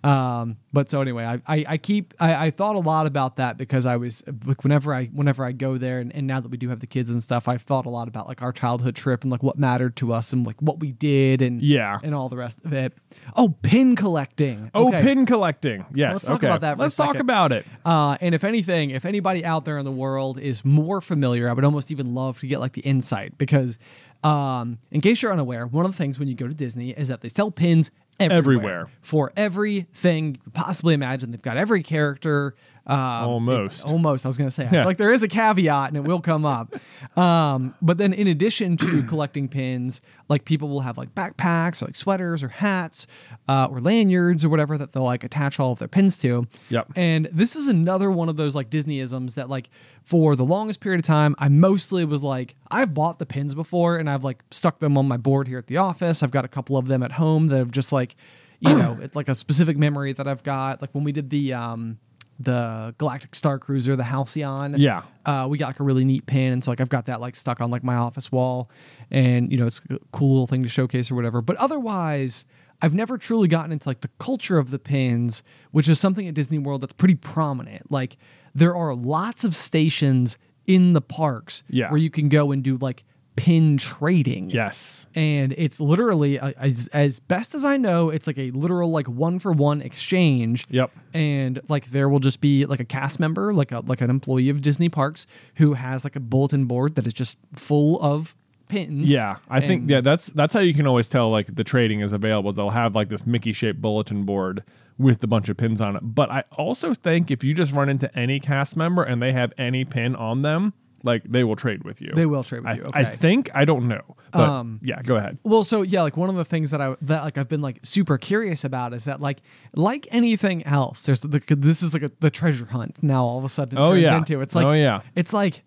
Um, 0.03 0.57
but 0.73 0.89
so 0.89 0.99
anyway, 1.01 1.25
I, 1.25 1.41
I, 1.45 1.65
I 1.69 1.77
keep 1.77 2.13
I, 2.19 2.47
I 2.47 2.51
thought 2.51 2.75
a 2.75 2.79
lot 2.79 3.05
about 3.05 3.35
that 3.35 3.57
because 3.57 3.85
I 3.85 3.97
was 3.97 4.23
like 4.45 4.63
whenever 4.63 4.93
I 4.95 5.05
whenever 5.07 5.45
I 5.45 5.51
go 5.51 5.77
there 5.77 5.99
and, 5.99 6.11
and 6.15 6.25
now 6.25 6.39
that 6.39 6.49
we 6.49 6.57
do 6.57 6.69
have 6.69 6.79
the 6.79 6.87
kids 6.87 7.09
and 7.11 7.23
stuff, 7.23 7.47
I've 7.47 7.61
thought 7.61 7.85
a 7.85 7.89
lot 7.89 8.07
about 8.07 8.27
like 8.27 8.41
our 8.41 8.51
childhood 8.51 8.95
trip 8.95 9.21
and 9.23 9.31
like 9.31 9.43
what 9.43 9.59
mattered 9.59 9.95
to 9.97 10.11
us 10.11 10.33
and 10.33 10.45
like 10.45 10.59
what 10.61 10.79
we 10.79 10.91
did 10.91 11.41
and 11.43 11.61
Yeah. 11.61 11.99
and 12.03 12.15
all 12.15 12.29
the 12.29 12.37
rest 12.37 12.65
of 12.65 12.73
it. 12.73 12.93
Oh, 13.35 13.49
pin 13.61 13.95
collecting. 13.95 14.71
Oh, 14.73 14.87
Okay. 14.87 15.01
pin 15.01 15.25
collecting. 15.27 15.85
Yes. 15.93 16.13
Let's 16.13 16.25
talk 16.25 16.35
okay. 16.37 16.47
about 16.47 16.61
that 16.61 16.77
for 16.77 16.81
Let's 16.81 16.95
talk 16.95 17.17
about 17.17 17.51
it. 17.51 17.65
Uh, 17.85 18.17
and 18.21 18.33
if 18.33 18.43
anything, 18.43 18.89
if 18.89 19.05
anybody 19.05 19.45
out 19.45 19.65
there 19.65 19.77
in 19.77 19.85
the 19.85 19.91
world 19.91 20.39
is 20.39 20.65
more 20.65 21.01
familiar, 21.01 21.47
I 21.47 21.53
would 21.53 21.63
almost 21.65 21.91
even 21.91 22.15
love 22.15 22.39
to 22.39 22.47
get 22.47 22.59
like 22.59 22.73
the 22.73 22.81
insight 22.81 23.37
because, 23.37 23.77
um, 24.23 24.77
in 24.91 25.01
case 25.01 25.21
you're 25.21 25.31
unaware, 25.33 25.65
one 25.67 25.85
of 25.85 25.91
the 25.91 25.97
things 25.97 26.17
when 26.19 26.27
you 26.27 26.35
go 26.35 26.47
to 26.47 26.53
Disney 26.53 26.91
is 26.91 27.07
that 27.07 27.21
they 27.21 27.29
sell 27.29 27.51
pins 27.51 27.91
everywhere, 28.19 28.37
Everywhere. 28.37 28.87
for 29.01 29.31
everything 29.35 30.33
you 30.35 30.37
could 30.43 30.53
possibly 30.53 30.93
imagine. 30.93 31.31
They've 31.31 31.41
got 31.41 31.57
every 31.57 31.81
character. 31.83 32.55
Um, 32.91 33.27
Almost. 33.29 33.85
it- 33.85 33.91
almost. 33.91 34.25
I 34.25 34.29
was 34.29 34.37
going 34.37 34.49
to 34.49 34.53
say, 34.53 34.67
Yeah. 34.71 34.85
like 34.85 34.97
there 34.97 35.13
is 35.13 35.23
a 35.23 35.27
caveat 35.27 35.87
and 35.89 35.97
it 35.97 36.03
will 36.03 36.21
come 36.21 36.45
up. 36.45 36.75
Um, 37.17 37.75
but 37.81 37.97
then 37.97 38.13
in 38.13 38.27
addition 38.27 38.77
to 38.77 39.03
collecting 39.07 39.49
pins, 39.49 40.01
like 40.29 40.45
people 40.45 40.69
will 40.69 40.79
have 40.81 40.97
like 40.97 41.13
backpacks 41.13 41.81
or 41.81 41.85
like 41.87 41.95
sweaters 41.95 42.41
or 42.41 42.47
hats 42.47 43.05
uh, 43.49 43.67
or 43.69 43.81
lanyards 43.81 44.45
or 44.45 44.49
whatever 44.49 44.77
that 44.77 44.93
they'll 44.93 45.03
like 45.03 45.23
attach 45.25 45.59
all 45.59 45.73
of 45.73 45.79
their 45.79 45.89
pins 45.89 46.15
to. 46.17 46.47
Yep. 46.69 46.91
And 46.95 47.27
this 47.33 47.57
is 47.57 47.67
another 47.67 48.09
one 48.09 48.29
of 48.29 48.37
those 48.37 48.55
like 48.55 48.69
Disneyisms 48.69 49.33
that 49.33 49.49
like 49.49 49.69
for 50.03 50.37
the 50.37 50.45
longest 50.45 50.79
period 50.79 50.99
of 50.99 51.05
time, 51.05 51.35
I 51.37 51.49
mostly 51.49 52.05
was 52.05 52.23
like, 52.23 52.55
I've 52.69 52.93
bought 52.93 53.19
the 53.19 53.25
pins 53.25 53.55
before 53.55 53.97
and 53.97 54.09
I've 54.09 54.23
like 54.23 54.41
stuck 54.51 54.79
them 54.79 54.97
on 54.97 55.05
my 55.07 55.17
board 55.17 55.49
here 55.49 55.57
at 55.57 55.67
the 55.67 55.77
office. 55.77 56.23
I've 56.23 56.31
got 56.31 56.45
a 56.45 56.49
couple 56.49 56.77
of 56.77 56.87
them 56.87 57.03
at 57.03 57.13
home 57.13 57.47
that 57.47 57.57
have 57.57 57.71
just 57.71 57.91
like, 57.91 58.15
you 58.61 58.73
know, 58.73 58.97
it's 59.01 59.17
like 59.17 59.27
a 59.27 59.35
specific 59.35 59.75
memory 59.77 60.13
that 60.13 60.27
I've 60.29 60.43
got. 60.43 60.81
Like 60.81 60.91
when 60.95 61.03
we 61.03 61.11
did 61.11 61.29
the 61.29 61.53
um 61.53 61.97
the 62.43 62.93
Galactic 62.97 63.35
Star 63.35 63.59
Cruiser, 63.59 63.95
the 63.95 64.03
Halcyon. 64.03 64.75
Yeah. 64.77 65.03
Uh, 65.25 65.47
we 65.49 65.57
got 65.57 65.67
like 65.67 65.79
a 65.79 65.83
really 65.83 66.05
neat 66.05 66.25
pin, 66.25 66.53
and 66.53 66.63
so 66.63 66.71
like 66.71 66.81
I've 66.81 66.89
got 66.89 67.05
that 67.05 67.21
like 67.21 67.35
stuck 67.35 67.61
on 67.61 67.69
like 67.71 67.83
my 67.83 67.95
office 67.95 68.31
wall, 68.31 68.69
and 69.09 69.51
you 69.51 69.57
know 69.57 69.65
it's 69.67 69.81
a 69.89 69.97
cool 70.11 70.29
little 70.31 70.47
thing 70.47 70.63
to 70.63 70.69
showcase 70.69 71.11
or 71.11 71.15
whatever. 71.15 71.41
But 71.41 71.55
otherwise, 71.57 72.45
I've 72.81 72.95
never 72.95 73.17
truly 73.17 73.47
gotten 73.47 73.71
into 73.71 73.87
like 73.89 74.01
the 74.01 74.09
culture 74.19 74.57
of 74.57 74.71
the 74.71 74.79
pins, 74.79 75.43
which 75.71 75.87
is 75.89 75.99
something 75.99 76.27
at 76.27 76.33
Disney 76.33 76.57
World 76.57 76.81
that's 76.81 76.93
pretty 76.93 77.15
prominent. 77.15 77.91
Like 77.91 78.17
there 78.55 78.75
are 78.75 78.93
lots 78.95 79.43
of 79.43 79.55
stations 79.55 80.37
in 80.67 80.93
the 80.93 81.01
parks 81.01 81.63
Yeah. 81.69 81.89
where 81.89 81.97
you 81.99 82.09
can 82.09 82.29
go 82.29 82.51
and 82.51 82.63
do 82.63 82.75
like 82.75 83.03
pin 83.35 83.77
trading 83.77 84.49
Yes. 84.49 85.07
and 85.15 85.53
it's 85.57 85.79
literally 85.79 86.37
uh, 86.37 86.51
as, 86.57 86.87
as 86.89 87.19
best 87.21 87.55
as 87.55 87.63
i 87.63 87.77
know 87.77 88.09
it's 88.09 88.27
like 88.27 88.37
a 88.37 88.51
literal 88.51 88.91
like 88.91 89.07
one 89.07 89.39
for 89.39 89.51
one 89.53 89.81
exchange 89.81 90.65
Yep. 90.69 90.91
and 91.13 91.59
like 91.69 91.87
there 91.91 92.09
will 92.09 92.19
just 92.19 92.41
be 92.41 92.65
like 92.65 92.79
a 92.81 92.85
cast 92.85 93.19
member 93.19 93.53
like 93.53 93.71
a 93.71 93.79
like 93.79 94.01
an 94.01 94.09
employee 94.09 94.49
of 94.49 94.61
disney 94.61 94.89
parks 94.89 95.27
who 95.55 95.73
has 95.73 96.03
like 96.03 96.15
a 96.17 96.19
bulletin 96.19 96.65
board 96.65 96.95
that 96.95 97.07
is 97.07 97.13
just 97.13 97.37
full 97.55 98.01
of 98.01 98.35
pins 98.67 99.09
Yeah, 99.09 99.35
I 99.49 99.59
think 99.59 99.89
yeah, 99.89 99.99
that's 100.01 100.27
that's 100.27 100.53
how 100.53 100.61
you 100.61 100.73
can 100.73 100.87
always 100.87 101.07
tell 101.07 101.29
like 101.29 101.55
the 101.55 101.63
trading 101.65 101.99
is 101.99 102.13
available. 102.13 102.53
They'll 102.53 102.69
have 102.69 102.95
like 102.95 103.09
this 103.09 103.25
Mickey 103.25 103.51
shaped 103.51 103.81
bulletin 103.81 104.23
board 104.23 104.63
with 104.97 105.21
a 105.23 105.27
bunch 105.27 105.49
of 105.49 105.57
pins 105.57 105.81
on 105.81 105.97
it. 105.97 106.01
But 106.03 106.31
I 106.31 106.45
also 106.57 106.93
think 106.93 107.29
if 107.31 107.43
you 107.43 107.53
just 107.53 107.73
run 107.73 107.89
into 107.89 108.13
any 108.17 108.39
cast 108.39 108.77
member 108.77 109.03
and 109.03 109.21
they 109.21 109.33
have 109.33 109.51
any 109.57 109.83
pin 109.83 110.15
on 110.15 110.41
them, 110.43 110.73
like 111.03 111.23
they 111.23 111.43
will 111.43 111.55
trade 111.55 111.83
with 111.83 112.01
you. 112.01 112.11
They 112.13 112.25
will 112.25 112.43
trade 112.43 112.59
with 112.63 112.67
I, 112.69 112.73
you, 112.75 112.89
I 112.93 113.03
think 113.03 113.49
I 113.53 113.65
don't 113.65 113.87
know, 113.87 114.15
but 114.31 114.49
Um, 114.49 114.79
yeah, 114.83 115.01
go 115.01 115.15
ahead. 115.15 115.37
Well, 115.43 115.63
so 115.63 115.81
yeah, 115.81 116.01
like 116.03 116.17
one 116.17 116.29
of 116.29 116.35
the 116.35 116.45
things 116.45 116.71
that 116.71 116.81
I 116.81 116.95
that 117.01 117.23
like 117.23 117.37
I've 117.37 117.47
been 117.49 117.61
like 117.61 117.79
super 117.83 118.17
curious 118.17 118.63
about 118.63 118.93
is 118.93 119.05
that 119.05 119.19
like 119.21 119.41
like 119.75 120.07
anything 120.11 120.65
else, 120.65 121.03
there's 121.03 121.21
the 121.21 121.39
this 121.47 121.81
is 121.83 121.93
like 121.93 122.03
a, 122.03 122.11
the 122.19 122.29
treasure 122.29 122.65
hunt 122.65 122.97
now 123.01 123.23
all 123.23 123.37
of 123.37 123.43
a 123.43 123.49
sudden 123.49 123.77
it 123.77 123.81
Oh, 123.81 123.91
turns 123.91 124.03
yeah. 124.03 124.17
into 124.17 124.41
it's 124.41 124.55
like 124.55 124.65
Oh, 124.65 124.73
yeah. 124.73 125.01
it's 125.15 125.33
like 125.33 125.63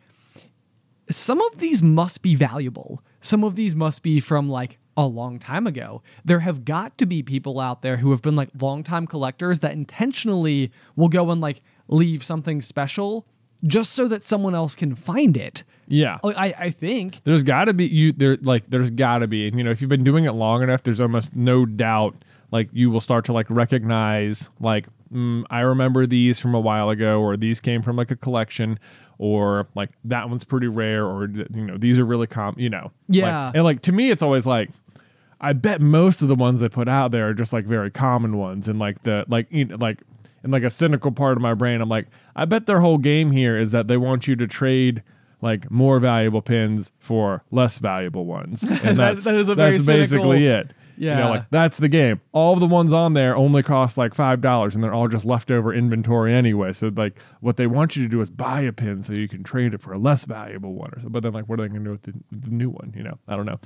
some 1.10 1.40
of 1.40 1.58
these 1.58 1.82
must 1.82 2.22
be 2.22 2.34
valuable. 2.34 3.02
Some 3.20 3.44
of 3.44 3.56
these 3.56 3.74
must 3.76 4.02
be 4.02 4.20
from 4.20 4.48
like 4.48 4.78
a 4.96 5.06
long 5.06 5.38
time 5.38 5.66
ago. 5.66 6.02
There 6.24 6.40
have 6.40 6.64
got 6.64 6.96
to 6.98 7.06
be 7.06 7.22
people 7.22 7.58
out 7.60 7.82
there 7.82 7.96
who 7.98 8.10
have 8.10 8.22
been 8.22 8.36
like 8.36 8.50
longtime 8.58 9.06
collectors 9.06 9.58
that 9.58 9.72
intentionally 9.72 10.70
will 10.96 11.08
go 11.08 11.30
and 11.30 11.40
like 11.40 11.62
leave 11.88 12.24
something 12.24 12.62
special 12.62 13.26
just 13.66 13.92
so 13.92 14.08
that 14.08 14.24
someone 14.24 14.54
else 14.54 14.74
can 14.74 14.94
find 14.94 15.36
it. 15.36 15.64
Yeah. 15.86 16.18
I 16.24 16.54
I 16.58 16.70
think 16.70 17.20
There's 17.24 17.42
got 17.42 17.66
to 17.66 17.74
be 17.74 17.86
you 17.86 18.12
there 18.12 18.36
like 18.42 18.66
there's 18.66 18.90
got 18.90 19.18
to 19.18 19.26
be 19.26 19.46
and 19.48 19.58
you 19.58 19.64
know 19.64 19.70
if 19.70 19.80
you've 19.80 19.90
been 19.90 20.04
doing 20.04 20.24
it 20.24 20.32
long 20.32 20.62
enough 20.62 20.82
there's 20.82 21.00
almost 21.00 21.36
no 21.36 21.66
doubt 21.66 22.14
like 22.50 22.68
you 22.72 22.90
will 22.90 23.00
start 23.00 23.24
to 23.26 23.32
like 23.32 23.46
recognize 23.50 24.48
like 24.60 24.86
mm, 25.12 25.44
I 25.50 25.60
remember 25.60 26.06
these 26.06 26.40
from 26.40 26.54
a 26.54 26.60
while 26.60 26.88
ago 26.90 27.20
or 27.20 27.36
these 27.36 27.60
came 27.60 27.82
from 27.82 27.96
like 27.96 28.10
a 28.10 28.16
collection 28.16 28.78
or 29.18 29.68
like 29.74 29.90
that 30.04 30.28
one's 30.30 30.44
pretty 30.44 30.68
rare 30.68 31.04
or 31.06 31.28
you 31.28 31.64
know 31.66 31.76
these 31.76 31.98
are 31.98 32.04
really 32.06 32.26
common 32.26 32.58
you 32.60 32.70
know 32.70 32.84
Like- 33.08 33.16
Yeah. 33.18 33.52
and 33.54 33.62
like 33.64 33.82
to 33.82 33.92
me 33.92 34.10
it's 34.10 34.22
always 34.22 34.46
like 34.46 34.70
I 35.40 35.52
bet 35.52 35.82
most 35.82 36.22
of 36.22 36.28
the 36.28 36.34
ones 36.34 36.60
they 36.60 36.70
put 36.70 36.88
out 36.88 37.10
there 37.10 37.28
are 37.28 37.34
just 37.34 37.52
like 37.52 37.66
very 37.66 37.90
common 37.90 38.38
ones 38.38 38.68
and 38.68 38.78
like 38.78 39.02
the 39.02 39.26
like 39.28 39.46
you 39.50 39.66
know, 39.66 39.76
like 39.78 40.00
in 40.44 40.50
like 40.52 40.62
a 40.62 40.70
cynical 40.70 41.10
part 41.10 41.36
of 41.36 41.42
my 41.42 41.54
brain 41.54 41.80
I'm 41.80 41.88
like 41.88 42.06
I 42.36 42.44
bet 42.44 42.66
their 42.66 42.80
whole 42.80 42.98
game 42.98 43.32
here 43.32 43.56
is 43.58 43.70
that 43.70 43.88
they 43.88 43.96
want 43.96 44.28
you 44.28 44.36
to 44.36 44.46
trade 44.46 45.02
like 45.40 45.70
more 45.70 45.98
valuable 45.98 46.40
pins 46.42 46.92
for 46.98 47.42
less 47.50 47.78
valuable 47.78 48.24
ones. 48.24 48.62
And 48.68 48.96
That- 48.96 48.96
that's 48.96 49.24
that 49.24 49.34
is 49.34 49.48
a 49.48 49.54
very 49.54 49.72
that's 49.72 49.86
basically 49.86 50.38
cynical- 50.40 50.70
it. 50.70 50.72
You 50.96 51.10
know 51.10 51.18
Yeah. 51.18 51.28
like 51.28 51.44
that's 51.50 51.78
the 51.78 51.88
game. 51.88 52.20
All 52.30 52.54
the 52.54 52.66
ones 52.68 52.92
on 52.92 53.14
there 53.14 53.34
only 53.36 53.64
cost 53.64 53.98
like 53.98 54.14
five 54.14 54.40
dollars 54.40 54.76
and 54.76 54.84
they're 54.84 54.94
all 54.94 55.08
just 55.08 55.24
leftover 55.24 55.74
inventory 55.74 56.32
anyway. 56.32 56.72
So 56.72 56.92
like 56.94 57.18
what 57.40 57.56
they 57.56 57.66
want 57.66 57.96
you 57.96 58.04
to 58.04 58.08
do 58.08 58.20
is 58.20 58.30
buy 58.30 58.60
a 58.60 58.70
pin 58.72 59.02
so 59.02 59.12
you 59.12 59.26
can 59.26 59.42
trade 59.42 59.74
it 59.74 59.82
for 59.82 59.92
a 59.92 59.98
less 59.98 60.24
valuable 60.24 60.72
one 60.74 60.90
or 60.94 61.00
so 61.02 61.08
but 61.08 61.24
then 61.24 61.32
like 61.32 61.48
what 61.48 61.58
are 61.58 61.64
they 61.64 61.68
going 61.68 61.82
to 61.82 61.88
do 61.88 61.90
with 61.92 62.02
the, 62.02 62.14
the 62.30 62.50
new 62.50 62.70
one? 62.70 62.92
You 62.96 63.02
know? 63.02 63.18
I 63.26 63.34
don't 63.34 63.44
know. 63.46 63.58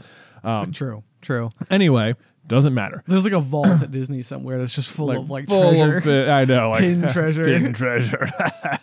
Um, 0.43 0.73
true, 0.73 1.03
true. 1.21 1.51
Anyway, 1.71 2.15
doesn't 2.49 2.75
matter. 2.75 3.03
There's 3.07 3.25
like 3.25 3.33
a 3.33 3.41
vault 3.41 3.83
at 3.83 3.91
Disney 3.91 4.23
somewhere 4.23 4.59
that's 4.59 4.75
just 4.75 4.89
full 4.89 5.11
of 5.11 5.31
like 5.31 5.49
full 5.49 5.71
of 5.71 6.03
treasure. 6.03 6.31
I 6.31 6.45
know, 6.45 6.71
like 6.71 6.81
Pin 6.81 7.07
treasure. 7.09 7.45
pin 7.59 7.73
treasure. 7.73 8.29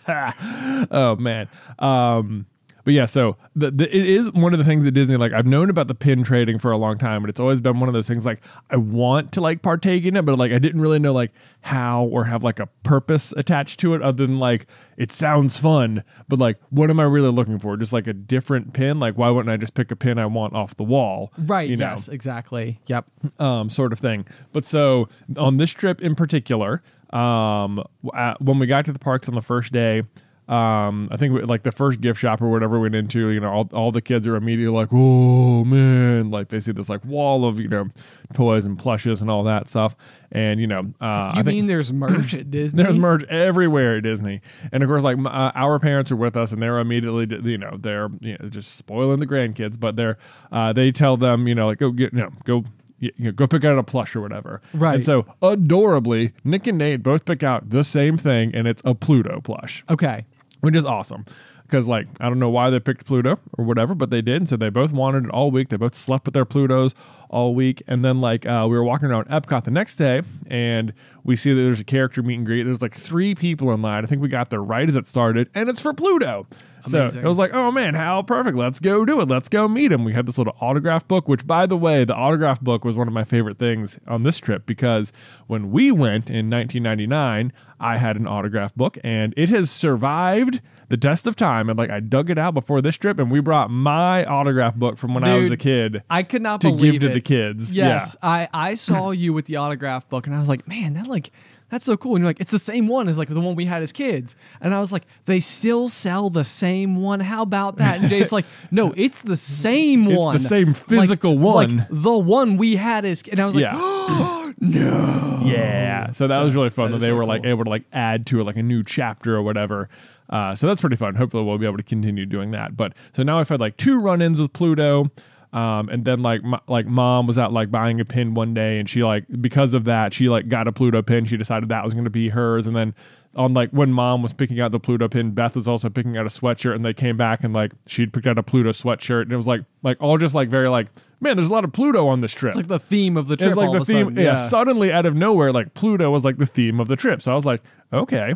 oh 0.92 1.16
man. 1.20 1.50
Um, 1.80 2.46
but 2.86 2.94
yeah, 2.94 3.06
so 3.06 3.36
the, 3.56 3.72
the, 3.72 3.98
it 3.98 4.06
is 4.06 4.32
one 4.32 4.54
of 4.54 4.60
the 4.60 4.64
things 4.64 4.86
at 4.86 4.94
Disney. 4.94 5.18
Like 5.18 5.34
I've 5.34 5.48
known 5.48 5.72
about 5.72 5.88
the 5.88 5.96
pin 5.96 6.24
trading 6.24 6.60
for 6.60 6.72
a 6.72 6.78
long 6.78 7.00
time, 7.00 7.24
but 7.24 7.30
it's 7.30 7.40
always 7.40 7.60
been 7.60 7.80
one 7.80 7.90
of 7.90 7.94
those 7.94 8.08
things. 8.08 8.26
Like 8.26 8.44
I 8.70 8.78
want 8.78 9.32
to 9.34 9.42
like 9.42 9.64
partake 9.64 10.06
in 10.06 10.16
it, 10.16 10.24
but 10.24 10.38
like 10.38 10.52
I 10.52 10.60
didn't 10.60 10.80
really 10.80 11.00
know 11.00 11.12
like 11.12 11.32
how 11.62 12.06
or 12.06 12.26
have 12.26 12.44
like 12.44 12.60
a 12.60 12.68
purpose 12.84 13.34
attached 13.36 13.80
to 13.80 13.96
it, 13.96 14.04
other 14.04 14.26
than 14.26 14.38
like 14.38 14.68
it 14.98 15.12
sounds 15.12 15.58
fun. 15.58 16.04
But 16.28 16.38
like, 16.38 16.60
what 16.70 16.92
am 16.92 17.00
I 17.00 17.06
really 17.06 17.32
looking 17.32 17.58
for? 17.58 17.76
Just 17.76 17.92
like 17.92 18.06
a 18.06 18.14
different 18.14 18.74
pin? 18.74 19.00
Like 19.00 19.18
why 19.18 19.32
wouldn't 19.32 19.52
I 19.52 19.58
just 19.58 19.74
pick 19.74 19.90
a 19.90 19.96
pin 19.96 20.20
I 20.20 20.28
want 20.28 20.54
off 20.54 20.78
the 20.78 20.84
wall? 20.84 21.34
Right. 21.40 21.68
You 21.68 21.78
know? 21.78 21.90
yes. 21.90 22.08
Exactly. 22.08 22.80
Yep. 22.86 23.10
um, 23.40 23.72
sort 23.72 23.94
of 23.94 24.00
thing. 24.00 24.28
But 24.54 24.64
so 24.64 25.10
on 25.38 25.58
this 25.58 25.72
trip 25.72 26.04
in 26.04 26.14
particular, 26.14 26.84
um, 27.12 27.84
uh, 28.14 28.36
when 28.40 28.60
we 28.60 28.68
got 28.68 28.86
to 28.86 28.94
the 28.94 29.00
parks 29.00 29.28
on 29.28 29.36
the 29.36 29.42
first 29.42 29.72
day, 29.72 30.04
um, 30.48 31.08
I 31.12 31.18
think 31.18 31.34
we, 31.34 31.42
like 31.42 31.64
the 31.64 31.72
first 31.72 32.02
gift 32.02 32.20
shop 32.20 32.42
or 32.42 32.50
whatever 32.50 32.76
we 32.80 32.84
went 32.84 32.96
into, 32.96 33.30
you 33.30 33.40
know, 33.40 33.50
all, 33.52 33.70
all 33.74 33.92
the 33.92 34.02
kids 34.02 34.28
are 34.28 34.36
immediately 34.36 34.76
like, 34.76 34.90
oh 34.92 35.64
man, 35.66 36.30
like 36.30 36.50
they 36.50 36.60
see 36.60 36.72
this 36.72 36.88
like 36.88 37.04
wall 37.04 37.46
of, 37.46 37.60
you 37.60 37.68
know, 37.68 37.88
toys 38.34 38.64
and 38.66 38.78
plushes 38.78 39.22
and 39.22 39.30
all 39.32 39.44
that 39.44 39.68
stuff. 39.68 39.96
And, 40.32 40.60
you 40.60 40.68
know, 40.68 40.94
uh, 41.02 41.32
You 41.36 41.40
I 41.40 41.44
mean 41.44 41.68
there's 41.68 41.92
merch 41.92 42.34
at 42.34 42.52
Disney? 42.52 42.84
there's 42.84 42.96
merch 42.98 43.24
everywhere 43.26 43.98
at 43.98 44.04
Disney, 44.04 44.42
and 44.72 44.84
of 44.84 44.90
course, 44.90 45.04
like 45.04 45.18
uh, 45.18 45.52
our 45.56 45.80
parents 45.80 46.12
are 46.12 46.16
with 46.16 46.36
us, 46.36 46.52
and 46.52 46.62
they're 46.62 46.80
immediately, 46.80 47.26
you 47.50 47.58
know, 47.58 47.78
they're 47.80 48.10
you 48.20 48.38
know, 48.40 48.48
just 48.50 48.76
spoiling 48.78 49.20
the 49.20 49.28
grandkids, 49.28 49.80
but 49.80 49.96
they're 49.96 50.18
uh, 50.52 50.74
they 50.74 50.92
tell 50.92 51.18
them, 51.18 51.48
you 51.48 51.56
know, 51.56 51.68
like 51.68 51.78
go 51.80 51.92
get, 51.92 52.14
you 52.14 52.20
know, 52.20 52.32
go. 52.44 52.64
You 52.98 53.12
know, 53.20 53.32
go 53.34 53.46
pick 53.46 53.66
out 53.66 53.78
a 53.78 53.84
plush 53.84 54.16
or 54.16 54.22
whatever. 54.22 54.62
Right. 54.74 54.96
And 54.96 55.06
so, 55.06 55.26
adorably, 55.42 56.32
Nick 56.46 56.66
and 56.66 56.78
Nate 56.78 57.04
both 57.04 57.26
pick 57.26 57.44
out 57.44 57.70
the 57.70 57.84
same 57.84 58.18
thing, 58.18 58.56
and 58.56 58.70
it's 58.70 58.82
a 58.86 58.96
Pluto 58.96 59.42
plush 59.42 59.84
Okay. 59.90 60.26
Which 60.66 60.76
is 60.76 60.86
awesome. 60.86 61.24
Because 61.62 61.88
like 61.88 62.08
i 62.20 62.28
don't 62.30 62.40
know 62.40 62.50
why 62.50 62.70
they 62.70 62.80
picked 62.80 63.06
pluto 63.06 63.40
or 63.58 63.66
whatever 63.66 63.96
but 63.96 64.12
they 64.12 64.22
did 64.22 64.36
and 64.38 64.50
so 64.50 64.56
they 64.56 64.70
both 64.70 64.92
wanted 64.92 65.26
it 65.26 65.30
all 65.32 65.52
week. 65.52 65.70
They 65.70 65.78
both 65.78 65.96
slept 65.96 66.26
with 66.26 66.34
their 66.34 66.46
plutos 66.46 66.94
all 67.30 67.54
week 67.56 67.82
and 67.88 68.04
then 68.04 68.20
like 68.20 68.46
uh, 68.46 68.66
we 68.70 68.76
were 68.76 68.84
walking 68.84 69.10
around 69.10 69.28
epcot 69.30 69.64
the 69.64 69.72
next 69.72 69.96
day 69.96 70.22
and 70.48 70.94
we 71.24 71.36
see 71.36 71.54
that 71.54 71.62
there's 71.62 71.80
a 71.80 71.84
character 71.86 72.22
meet 72.24 72.36
and 72.38 72.46
greet. 72.46 72.64
There's 72.64 72.82
like 72.82 72.96
three 72.96 73.36
people 73.36 73.72
in 73.72 73.82
line. 73.82 74.04
I 74.04 74.08
think 74.08 74.22
we 74.22 74.28
got 74.28 74.50
there 74.50 74.62
right 74.62 74.88
as 74.88 74.96
it 74.96 75.08
started 75.08 75.50
and 75.54 75.70
it's 75.70 75.82
for 75.82 75.94
pluto 75.94 76.48
so 76.88 77.06
it 77.06 77.24
was 77.24 77.38
like 77.38 77.52
oh 77.54 77.72
man 77.72 77.94
how 77.96 78.22
perfect. 78.22 78.58
Let's 78.58 78.80
go 78.80 79.06
do 79.06 79.22
it. 79.22 79.28
Let's 79.28 79.50
go 79.50 79.68
meet 79.68 79.92
him. 79.92 80.04
We 80.04 80.14
had 80.14 80.26
this 80.26 80.38
little 80.38 80.56
autograph 80.62 81.08
book 81.08 81.28
which 81.28 81.46
by 81.46 81.66
the 81.66 81.78
way 81.78 82.04
the 82.06 82.16
autograph 82.16 82.62
book 82.62 82.86
was 82.86 82.96
one 82.96 83.08
of 83.08 83.14
my 83.14 83.24
favorite 83.24 83.58
things 83.58 84.00
on 84.08 84.24
this 84.24 84.38
trip 84.38 84.66
because 84.66 85.12
when 85.48 85.72
we 85.72 85.92
went 85.92 86.30
in 86.30 86.50
1999 86.50 87.52
i 87.80 87.98
had 87.98 88.16
an 88.16 88.26
autograph 88.28 88.74
book 88.76 88.98
and 89.04 89.34
it 89.36 89.50
has 89.50 89.70
survived 89.70 90.62
the 90.88 90.98
test 90.98 91.28
of 91.28 91.36
time. 91.36 91.70
And 91.70 91.78
like 91.78 91.90
i 91.90 92.00
dug 92.00 92.30
it 92.30 92.38
out 92.38 92.54
before 92.54 92.82
this 92.82 92.96
trip 92.96 93.20
and 93.20 93.30
we 93.30 93.40
brought 93.40 93.70
my 93.70 94.24
autograph 94.26 94.76
book 94.76 94.98
from 94.98 95.14
when 95.14 95.24
i 95.24 95.38
was 95.38 95.52
a 95.52 95.58
kid 95.58 96.04
I 96.10 96.24
could 96.24 96.42
not 96.42 96.62
to 96.62 96.70
believe 96.70 96.94
give 96.94 97.02
to 97.02 97.10
the 97.10 97.22
kids. 97.22 97.74
Yes, 97.74 98.16
I 98.22 98.48
I 98.54 98.76
saw 98.76 99.12
you 99.12 99.34
with 99.34 99.46
the 99.46 99.58
autograph 99.58 100.08
book, 100.10 100.28
and 100.28 100.36
I 100.36 100.40
was 100.40 100.50
like, 100.50 100.68
man, 100.68 100.94
that 100.94 101.08
like 101.08 101.32
that's 101.70 101.84
so 101.86 101.98
cool. 101.98 102.16
And 102.16 102.24
you're 102.24 102.30
like, 102.30 102.40
it's 102.40 102.52
the 102.52 102.60
same 102.60 102.88
one 102.88 103.08
as 103.08 103.18
like 103.18 103.28
the 103.30 103.42
one 103.42 103.56
we 103.56 103.66
had 103.66 103.82
as 103.82 103.92
kids. 103.92 104.36
And 104.62 104.74
I 104.74 104.80
was 104.80 104.92
like, 104.92 105.04
they 105.26 105.40
still 105.40 105.90
sell 105.90 106.30
the 106.30 106.44
same 106.44 107.02
one. 107.02 107.20
How 107.20 107.42
about 107.42 107.78
that? 107.78 108.00
And 108.00 108.10
Jay's 108.10 108.32
like, 108.32 108.46
no, 108.72 108.94
it's 108.98 109.22
the 109.22 109.38
same 109.38 110.06
one. 110.06 110.14
It's 110.14 110.20
one. 110.20 110.34
the 110.34 110.40
same 110.40 110.68
Like- 110.68 110.76
physical 110.78 111.36
like 111.38 111.70
one. 111.70 111.88
the 111.90 112.18
one 112.18 112.58
we 112.58 112.76
had 112.76 113.04
as 113.06 113.24
and 113.30 113.40
I 113.40 113.46
was 113.46 113.56
like, 113.56 113.64
Yeah. 113.64 114.52
no. 114.60 115.42
Yeah. 115.44 116.12
So 116.12 116.28
that 116.28 116.40
was 116.42 116.56
really 116.56 116.70
fun 116.70 116.92
that 116.92 116.98
that 116.98 117.06
they 117.06 117.08
really 117.12 117.18
were 117.20 117.26
like 117.26 117.46
able 117.46 117.64
to 117.66 117.70
like 117.70 117.84
add 117.94 118.26
to 118.28 118.40
it 118.40 118.44
like 118.46 118.58
a 118.58 118.64
new 118.64 118.84
chapter 118.84 119.36
or 119.36 119.42
whatever. 119.42 119.90
Uh, 120.30 120.56
so 120.56 120.66
that's 120.68 120.82
pretty 120.82 120.96
fun. 120.96 121.16
Hopefully 121.16 121.44
we'll 121.44 121.58
be 121.58 121.66
able 121.68 121.78
to 121.78 121.84
continue 121.84 122.26
doing 122.26 122.52
that. 122.52 122.76
But 122.76 122.94
so 123.14 123.22
now 123.24 123.40
I've 123.40 123.50
had 123.50 123.60
like 123.60 123.78
two 123.78 124.00
run-ins 124.00 124.40
with 124.40 124.54
Pluto. 124.54 125.12
Um, 125.56 125.88
and 125.88 126.04
then 126.04 126.22
like 126.22 126.42
m- 126.44 126.60
like 126.68 126.86
mom 126.86 127.28
was 127.28 127.38
out 127.38 127.54
like 127.54 127.72
buying 127.72 128.02
a 128.02 128.06
pin 128.06 128.34
one 128.34 128.54
day 128.54 128.78
and 128.78 128.90
she 128.90 129.06
like 129.06 129.24
because 129.40 129.74
of 129.74 129.86
that 129.86 130.12
she 130.14 130.28
like 130.28 130.50
got 130.50 130.68
a 130.68 130.74
Pluto 130.74 131.02
pin 131.02 131.24
she 131.24 131.38
decided 131.38 131.70
that 131.70 131.82
was 131.82 131.94
going 131.94 132.04
to 132.04 132.10
be 132.10 132.28
hers 132.28 132.68
and 132.68 132.76
then 132.76 132.94
on 133.38 133.54
like 133.54 133.70
when 133.70 133.90
mom 133.94 134.22
was 134.22 134.34
picking 134.34 134.60
out 134.60 134.74
the 134.74 134.82
Pluto 134.82 135.08
pin 135.08 135.32
Beth 135.32 135.56
was 135.56 135.66
also 135.66 135.90
picking 135.90 136.18
out 136.18 136.26
a 136.26 136.30
sweatshirt 136.30 136.76
and 136.76 136.84
they 136.84 136.94
came 136.94 137.16
back 137.16 137.42
and 137.42 137.54
like 137.54 137.72
she'd 137.88 138.12
picked 138.12 138.28
out 138.28 138.38
a 138.38 138.44
Pluto 138.44 138.72
sweatshirt 138.72 139.22
and 139.22 139.32
it 139.32 139.38
was 139.38 139.48
like 139.48 139.62
like 139.82 139.96
all 140.02 140.18
just 140.18 140.36
like 140.36 140.50
very 140.50 140.68
like 140.68 140.88
man 141.22 141.38
there's 141.38 141.48
a 141.48 141.54
lot 141.54 141.64
of 141.64 141.72
Pluto 141.72 142.06
on 142.06 142.20
this 142.20 142.34
trip 142.34 142.50
It's 142.50 142.58
like 142.58 142.68
the 142.68 142.78
theme 142.78 143.16
of 143.16 143.30
the 143.30 143.38
trip. 143.38 143.52
it's 143.52 143.58
like 143.58 143.72
the 143.72 143.86
theme. 143.86 144.08
sudden. 144.08 144.22
yeah. 144.26 144.36
suddenly 144.36 144.92
out 144.92 145.06
of 145.06 145.16
nowhere, 145.16 145.54
like 145.54 145.74
Pluto 145.74 146.12
was 146.12 146.26
like 146.26 146.38
the 146.38 146.46
theme 146.46 146.82
of 146.82 146.90
the 146.90 146.98
trip. 146.98 147.22
So 147.22 147.32
I 147.32 147.36
was 147.36 147.46
like, 147.46 147.62
okay. 147.94 148.34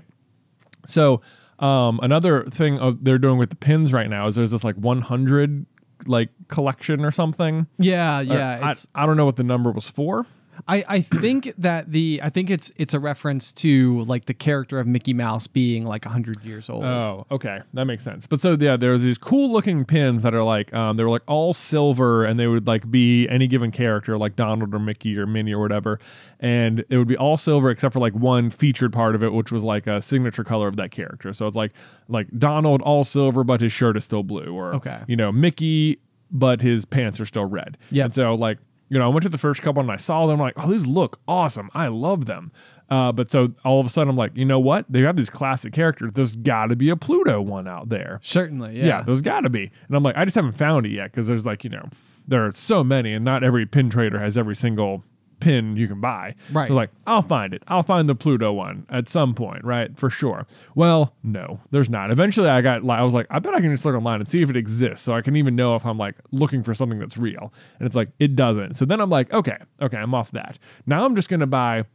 So 0.85 1.19
um, 1.59 1.99
another 2.01 2.45
thing 2.45 2.79
of, 2.79 3.03
they're 3.03 3.17
doing 3.19 3.37
with 3.37 3.49
the 3.49 3.57
pins 3.57 3.91
right 3.91 4.09
now 4.09 4.27
is 4.27 4.35
there's 4.35 4.51
this 4.51 4.63
like 4.63 4.75
100 4.77 5.65
like 6.05 6.29
collection 6.47 7.03
or 7.03 7.11
something. 7.11 7.67
Yeah, 7.77 8.21
yeah. 8.21 8.59
I, 8.61 8.69
It's 8.71 8.87
I 8.95 9.05
don't 9.05 9.17
know 9.17 9.25
what 9.25 9.35
the 9.35 9.43
number 9.43 9.71
was 9.71 9.89
for. 9.89 10.25
I, 10.67 10.83
I 10.87 11.01
think 11.01 11.53
that 11.57 11.91
the 11.91 12.19
I 12.23 12.29
think 12.29 12.49
it's 12.49 12.71
it's 12.75 12.93
a 12.93 12.99
reference 12.99 13.51
to 13.53 14.03
like 14.05 14.25
the 14.25 14.33
character 14.33 14.79
of 14.79 14.87
Mickey 14.87 15.13
Mouse 15.13 15.47
being 15.47 15.85
like 15.85 16.05
hundred 16.05 16.43
years 16.43 16.69
old. 16.69 16.83
Oh, 16.85 17.25
okay, 17.31 17.61
that 17.73 17.85
makes 17.85 18.03
sense. 18.03 18.27
But 18.27 18.41
so 18.41 18.57
yeah, 18.59 18.75
there 18.77 18.97
these 18.97 19.17
cool 19.17 19.51
looking 19.51 19.85
pins 19.85 20.23
that 20.23 20.33
are 20.33 20.43
like 20.43 20.73
um, 20.73 20.97
they 20.97 21.03
were 21.03 21.09
like 21.09 21.23
all 21.27 21.53
silver, 21.53 22.25
and 22.25 22.39
they 22.39 22.47
would 22.47 22.67
like 22.67 22.89
be 22.91 23.27
any 23.29 23.47
given 23.47 23.71
character, 23.71 24.17
like 24.17 24.35
Donald 24.35 24.73
or 24.73 24.79
Mickey 24.79 25.17
or 25.17 25.25
Minnie 25.25 25.53
or 25.53 25.61
whatever, 25.61 25.99
and 26.39 26.83
it 26.89 26.97
would 26.97 27.07
be 27.07 27.17
all 27.17 27.37
silver 27.37 27.69
except 27.69 27.93
for 27.93 27.99
like 27.99 28.13
one 28.13 28.49
featured 28.49 28.91
part 28.93 29.15
of 29.15 29.23
it, 29.23 29.33
which 29.33 29.51
was 29.51 29.63
like 29.63 29.87
a 29.87 30.01
signature 30.01 30.43
color 30.43 30.67
of 30.67 30.75
that 30.77 30.91
character. 30.91 31.33
So 31.33 31.47
it's 31.47 31.55
like 31.55 31.71
like 32.07 32.27
Donald 32.37 32.81
all 32.81 33.03
silver, 33.03 33.43
but 33.43 33.61
his 33.61 33.71
shirt 33.71 33.97
is 33.97 34.03
still 34.03 34.23
blue, 34.23 34.53
or 34.53 34.75
Okay. 34.75 34.99
you 35.07 35.15
know 35.15 35.31
Mickey, 35.31 35.99
but 36.31 36.61
his 36.61 36.85
pants 36.85 37.19
are 37.19 37.25
still 37.25 37.45
red. 37.45 37.77
Yeah. 37.91 38.05
and 38.05 38.13
so 38.13 38.35
like 38.35 38.57
you 38.89 38.99
know, 38.99 39.05
I 39.05 39.07
went 39.07 39.23
to 39.23 39.29
the 39.29 39.37
first 39.37 39.61
couple 39.61 39.81
and 39.81 39.91
I 39.91 39.95
saw 39.95 40.25
them. 40.25 40.41
I'm 40.41 40.47
like, 40.47 40.55
oh, 40.57 40.69
these 40.69 40.87
look 40.87 41.19
awesome. 41.27 41.69
I 41.73 41.87
love 41.87 42.25
them. 42.25 42.51
Uh, 42.89 43.11
but 43.11 43.29
so 43.29 43.53
all 43.63 43.79
of 43.79 43.85
a 43.85 43.89
sudden, 43.89 44.09
I'm 44.09 44.15
like, 44.15 44.35
you 44.35 44.45
know 44.45 44.59
what? 44.59 44.85
They 44.89 45.01
have 45.01 45.15
these 45.15 45.29
classic 45.29 45.73
characters. 45.73 46.13
There's 46.13 46.35
got 46.35 46.67
to 46.67 46.75
be 46.75 46.89
a 46.89 46.95
Pluto 46.95 47.39
one 47.39 47.67
out 47.67 47.89
there. 47.89 48.19
Certainly, 48.23 48.79
yeah. 48.79 48.85
Yeah, 48.85 49.01
there's 49.03 49.21
got 49.21 49.41
to 49.41 49.49
be. 49.49 49.71
And 49.87 49.95
I'm 49.95 50.01
like, 50.01 50.17
I 50.17 50.25
just 50.25 50.35
haven't 50.35 50.53
found 50.53 50.87
it 50.87 50.91
yet 50.91 51.11
because 51.11 51.27
there's 51.27 51.45
like, 51.45 51.63
you 51.63 51.69
know, 51.69 51.87
there 52.27 52.45
are 52.45 52.51
so 52.51 52.83
many, 52.83 53.13
and 53.13 53.23
not 53.23 53.43
every 53.43 53.65
pin 53.65 53.89
trader 53.89 54.19
has 54.19 54.37
every 54.37 54.55
single 54.55 55.03
pin 55.39 55.77
you 55.77 55.87
can 55.87 56.01
buy. 56.01 56.35
Right. 56.51 56.67
So 56.67 56.73
like, 56.73 56.89
I'll 57.07 57.21
find 57.21 57.53
it. 57.53 57.63
I'll 57.67 57.83
find 57.83 58.07
the 58.09 58.15
Pluto 58.15 58.51
one 58.53 58.85
at 58.89 59.07
some 59.07 59.33
point, 59.33 59.63
right? 59.63 59.97
For 59.97 60.09
sure. 60.09 60.45
Well, 60.75 61.13
no, 61.23 61.59
there's 61.71 61.89
not. 61.89 62.11
Eventually, 62.11 62.49
I 62.49 62.61
got. 62.61 62.87
I 62.89 63.03
was 63.03 63.13
like, 63.13 63.27
I 63.29 63.39
bet 63.39 63.53
I 63.53 63.61
can 63.61 63.71
just 63.71 63.85
look 63.85 63.95
online 63.95 64.19
and 64.19 64.27
see 64.27 64.41
if 64.41 64.49
it 64.49 64.57
exists, 64.57 65.03
so 65.05 65.13
I 65.13 65.21
can 65.21 65.35
even 65.35 65.55
know 65.55 65.75
if 65.75 65.85
I'm 65.85 65.97
like 65.97 66.15
looking 66.31 66.63
for 66.63 66.73
something 66.73 66.99
that's 66.99 67.17
real. 67.17 67.53
And 67.79 67.85
it's 67.87 67.95
like 67.95 68.09
it 68.19 68.35
doesn't. 68.35 68.75
So 68.75 68.85
then 68.85 68.99
I'm 69.01 69.09
like, 69.09 69.31
okay, 69.33 69.57
okay, 69.81 69.97
I'm 69.97 70.13
off 70.13 70.31
that. 70.31 70.57
Now 70.85 71.05
I'm 71.05 71.15
just 71.15 71.29
gonna 71.29 71.47
buy 71.47 71.85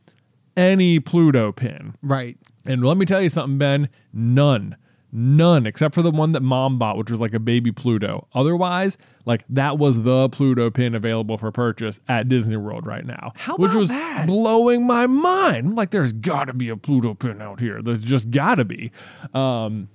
any 0.56 1.00
Pluto 1.00 1.52
pin. 1.52 1.94
right. 2.02 2.36
And 2.66 2.82
let 2.82 2.96
me 2.96 3.04
tell 3.04 3.20
you 3.20 3.28
something, 3.28 3.58
Ben. 3.58 3.90
None. 4.12 4.76
None 5.16 5.64
except 5.64 5.94
for 5.94 6.02
the 6.02 6.10
one 6.10 6.32
that 6.32 6.42
mom 6.42 6.76
bought, 6.76 6.96
which 6.96 7.08
was 7.08 7.20
like 7.20 7.34
a 7.34 7.38
baby 7.38 7.70
Pluto. 7.70 8.26
Otherwise, 8.34 8.98
like 9.24 9.44
that 9.48 9.78
was 9.78 10.02
the 10.02 10.28
Pluto 10.28 10.70
pin 10.70 10.92
available 10.92 11.38
for 11.38 11.52
purchase 11.52 12.00
at 12.08 12.28
Disney 12.28 12.56
World 12.56 12.84
right 12.84 13.06
now. 13.06 13.32
How 13.36 13.56
which 13.56 13.74
was 13.74 13.90
that? 13.90 14.26
blowing 14.26 14.84
my 14.88 15.06
mind. 15.06 15.76
Like, 15.76 15.90
there's 15.90 16.12
gotta 16.12 16.52
be 16.52 16.68
a 16.68 16.76
Pluto 16.76 17.14
pin 17.14 17.40
out 17.40 17.60
here. 17.60 17.80
There's 17.80 18.02
just 18.02 18.32
gotta 18.32 18.64
be. 18.64 18.90
Um, 19.32 19.88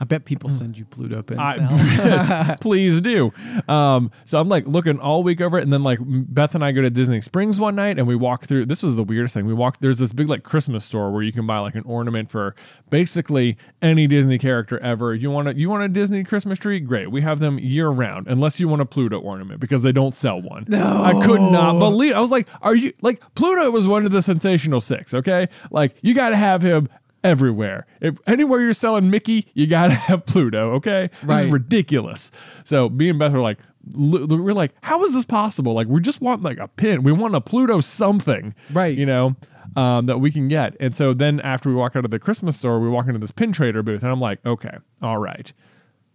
I 0.00 0.04
bet 0.04 0.24
people 0.24 0.50
send 0.50 0.78
you 0.78 0.84
Pluto 0.84 1.22
pins 1.22 1.38
now. 1.38 1.68
I, 1.70 2.56
please 2.60 3.00
do. 3.00 3.32
Um, 3.66 4.10
so 4.24 4.40
I'm 4.40 4.48
like 4.48 4.66
looking 4.66 4.98
all 5.00 5.22
week 5.22 5.40
over 5.40 5.58
it, 5.58 5.62
and 5.62 5.72
then 5.72 5.82
like 5.82 5.98
Beth 6.02 6.54
and 6.54 6.64
I 6.64 6.72
go 6.72 6.82
to 6.82 6.90
Disney 6.90 7.20
Springs 7.20 7.58
one 7.58 7.74
night, 7.74 7.98
and 7.98 8.06
we 8.06 8.14
walk 8.14 8.46
through. 8.46 8.66
This 8.66 8.82
was 8.82 8.96
the 8.96 9.04
weirdest 9.04 9.34
thing. 9.34 9.46
We 9.46 9.54
walked. 9.54 9.80
There's 9.80 9.98
this 9.98 10.12
big 10.12 10.28
like 10.28 10.42
Christmas 10.42 10.84
store 10.84 11.10
where 11.10 11.22
you 11.22 11.32
can 11.32 11.46
buy 11.46 11.58
like 11.58 11.74
an 11.74 11.84
ornament 11.84 12.30
for 12.30 12.54
basically 12.90 13.56
any 13.82 14.06
Disney 14.06 14.38
character 14.38 14.78
ever. 14.78 15.14
You 15.14 15.30
want 15.30 15.48
a 15.48 15.56
you 15.56 15.68
want 15.68 15.82
a 15.82 15.88
Disney 15.88 16.24
Christmas 16.24 16.58
tree? 16.58 16.80
Great, 16.80 17.10
we 17.10 17.22
have 17.22 17.40
them 17.40 17.58
year 17.58 17.88
round, 17.88 18.28
unless 18.28 18.60
you 18.60 18.68
want 18.68 18.82
a 18.82 18.86
Pluto 18.86 19.18
ornament 19.18 19.60
because 19.60 19.82
they 19.82 19.92
don't 19.92 20.14
sell 20.14 20.40
one. 20.40 20.64
No, 20.68 21.02
I 21.02 21.12
could 21.24 21.40
not 21.40 21.78
believe. 21.78 22.14
I 22.14 22.20
was 22.20 22.30
like, 22.30 22.48
are 22.62 22.74
you 22.74 22.92
like 23.02 23.22
Pluto 23.34 23.70
was 23.70 23.86
one 23.86 24.04
of 24.04 24.12
the 24.12 24.22
sensational 24.22 24.80
six? 24.80 25.14
Okay, 25.14 25.48
like 25.70 25.96
you 26.02 26.14
got 26.14 26.30
to 26.30 26.36
have 26.36 26.62
him 26.62 26.88
everywhere. 27.24 27.86
If 28.00 28.18
anywhere 28.26 28.60
you're 28.60 28.72
selling 28.72 29.10
Mickey, 29.10 29.46
you 29.54 29.66
gotta 29.66 29.94
have 30.08 30.26
Pluto. 30.26 30.72
Okay, 30.74 31.10
this 31.22 31.42
is 31.46 31.52
ridiculous. 31.52 32.30
So 32.64 32.88
me 32.88 33.08
and 33.10 33.18
Beth 33.18 33.32
were 33.32 33.40
like, 33.40 33.58
we're 33.94 34.52
like, 34.52 34.72
how 34.82 35.02
is 35.04 35.14
this 35.14 35.24
possible? 35.24 35.72
Like, 35.72 35.86
we 35.88 36.00
just 36.00 36.20
want 36.20 36.42
like 36.42 36.58
a 36.58 36.68
pin. 36.68 37.02
We 37.02 37.12
want 37.12 37.34
a 37.34 37.40
Pluto 37.40 37.80
something, 37.80 38.54
Right. 38.72 38.96
You 38.96 39.06
know. 39.06 39.36
Um, 39.76 40.06
that 40.06 40.18
we 40.18 40.32
can 40.32 40.48
get. 40.48 40.74
And 40.80 40.96
so 40.96 41.12
then 41.12 41.40
after 41.40 41.68
we 41.68 41.74
walk 41.74 41.94
out 41.94 42.04
of 42.04 42.10
the 42.10 42.18
Christmas 42.18 42.56
store, 42.56 42.80
we 42.80 42.88
walk 42.88 43.06
into 43.06 43.20
this 43.20 43.30
pin 43.30 43.52
trader 43.52 43.82
booth, 43.82 44.02
and 44.02 44.10
I'm 44.10 44.18
like, 44.18 44.44
okay, 44.44 44.78
all 45.02 45.18
right. 45.18 45.52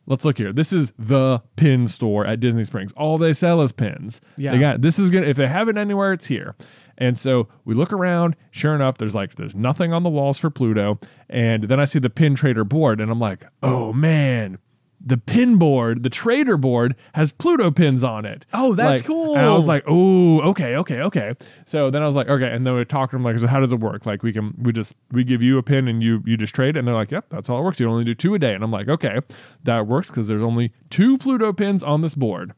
Let's 0.06 0.26
look 0.26 0.38
here. 0.38 0.52
This 0.52 0.74
is 0.74 0.92
the 0.98 1.42
pin 1.56 1.88
store 1.88 2.26
at 2.26 2.40
Disney 2.42 2.66
Springs. 2.66 2.92
All 2.94 3.18
they 3.18 3.32
sell 3.32 3.62
is 3.62 3.72
pins. 3.72 4.20
Yeah. 4.38 4.52
They 4.52 4.60
got 4.60 4.82
this 4.82 5.00
is 5.00 5.12
gonna 5.12 5.28
if 5.28 5.38
they 5.38 5.48
have 5.48 5.70
it 5.70 5.78
anywhere, 5.78 6.12
it's 6.14 6.26
here. 6.26 6.56
And 7.04 7.18
so 7.18 7.50
we 7.66 7.74
look 7.76 7.92
around. 7.92 8.36
Sure 8.52 8.74
enough, 8.76 8.98
there's 8.98 9.16
like 9.16 9.36
there's 9.36 9.56
nothing 9.56 9.92
on 9.92 10.04
the 10.04 10.10
walls 10.10 10.38
for 10.38 10.50
Pluto. 10.50 11.00
And 11.30 11.64
then 11.64 11.80
I 11.80 11.86
see 11.86 12.00
the 12.00 12.10
pin 12.10 12.36
trader 12.36 12.64
board, 12.64 13.02
and 13.02 13.12
I'm 13.12 13.20
like, 13.20 13.46
oh 13.62 13.92
man, 13.92 14.58
the 15.06 15.18
pin 15.18 15.58
board, 15.58 16.04
the 16.04 16.10
trader 16.10 16.56
board 16.56 16.96
has 17.14 17.34
Pluto 17.34 17.72
pins 17.72 18.04
on 18.04 18.26
it. 18.26 18.46
Oh, 18.54 18.74
that's 18.74 19.02
Like, 19.02 19.08
cool. 19.08 19.36
And 19.36 19.46
I 19.46 19.54
was 19.54 19.68
like, 19.68 19.84
oh, 19.86 20.40
okay, 20.52 20.76
okay, 20.78 21.02
okay. 21.02 21.34
So 21.66 21.90
then 21.90 22.02
I 22.02 22.06
was 22.06 22.16
like, 22.16 22.30
okay. 22.30 22.50
And 22.50 22.66
then 22.66 22.74
we 22.76 22.86
talked 22.86 23.12
to 23.12 23.18
them 23.18 23.24
like, 23.24 23.38
so 23.38 23.48
how 23.48 23.60
does 23.60 23.74
it 23.74 23.80
work? 23.82 24.06
Like 24.06 24.24
we 24.24 24.32
can 24.32 24.54
we 24.58 24.72
just 24.72 24.96
we 25.12 25.26
give 25.26 25.42
you 25.42 25.58
a 25.58 25.64
pin 25.64 25.88
and 25.90 26.02
you 26.02 26.22
you 26.26 26.38
just 26.38 26.56
trade. 26.56 26.76
it? 26.76 26.80
And 26.80 26.88
they're 26.88 26.96
like, 26.96 27.12
yep, 27.12 27.26
that's 27.30 27.50
how 27.50 27.58
it 27.58 27.64
works. 27.64 27.80
You 27.82 27.90
only 27.90 28.06
do 28.06 28.16
two 28.16 28.34
a 28.34 28.40
day. 28.40 28.54
And 28.54 28.64
I'm 28.64 28.72
like, 28.72 28.88
okay, 28.88 29.20
that 29.64 29.88
works 29.88 30.08
because 30.08 30.28
there's 30.30 30.44
only 30.44 30.72
two 30.90 31.18
Pluto 31.18 31.52
pins 31.52 31.84
on 31.84 32.00
this 32.02 32.16
board. 32.16 32.54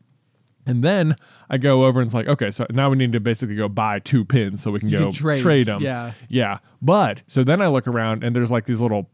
And 0.68 0.84
then 0.84 1.16
I 1.50 1.58
go 1.58 1.86
over 1.86 2.00
and 2.02 2.08
it's 2.08 2.14
like, 2.14 2.28
okay, 2.28 2.50
so 2.52 2.66
now 2.72 2.90
we 2.90 2.98
need 2.98 3.14
to 3.14 3.20
basically 3.20 3.56
go 3.56 3.68
buy 3.70 4.00
two 4.00 4.26
pins 4.26 4.64
so 4.64 4.72
we 4.72 4.80
can 4.80 4.90
You 4.90 4.98
go 4.98 5.04
can 5.06 5.14
trade, 5.14 5.42
trade 5.42 5.66
them. 5.68 5.82
yeah. 5.82 6.14
Yeah. 6.28 6.58
But 6.82 7.22
so 7.28 7.44
then 7.44 7.62
I 7.62 7.68
look 7.68 7.88
around 7.88 8.24
and 8.24 8.36
there's 8.36 8.52
like 8.52 8.66
these 8.66 8.80
little, 8.80 9.10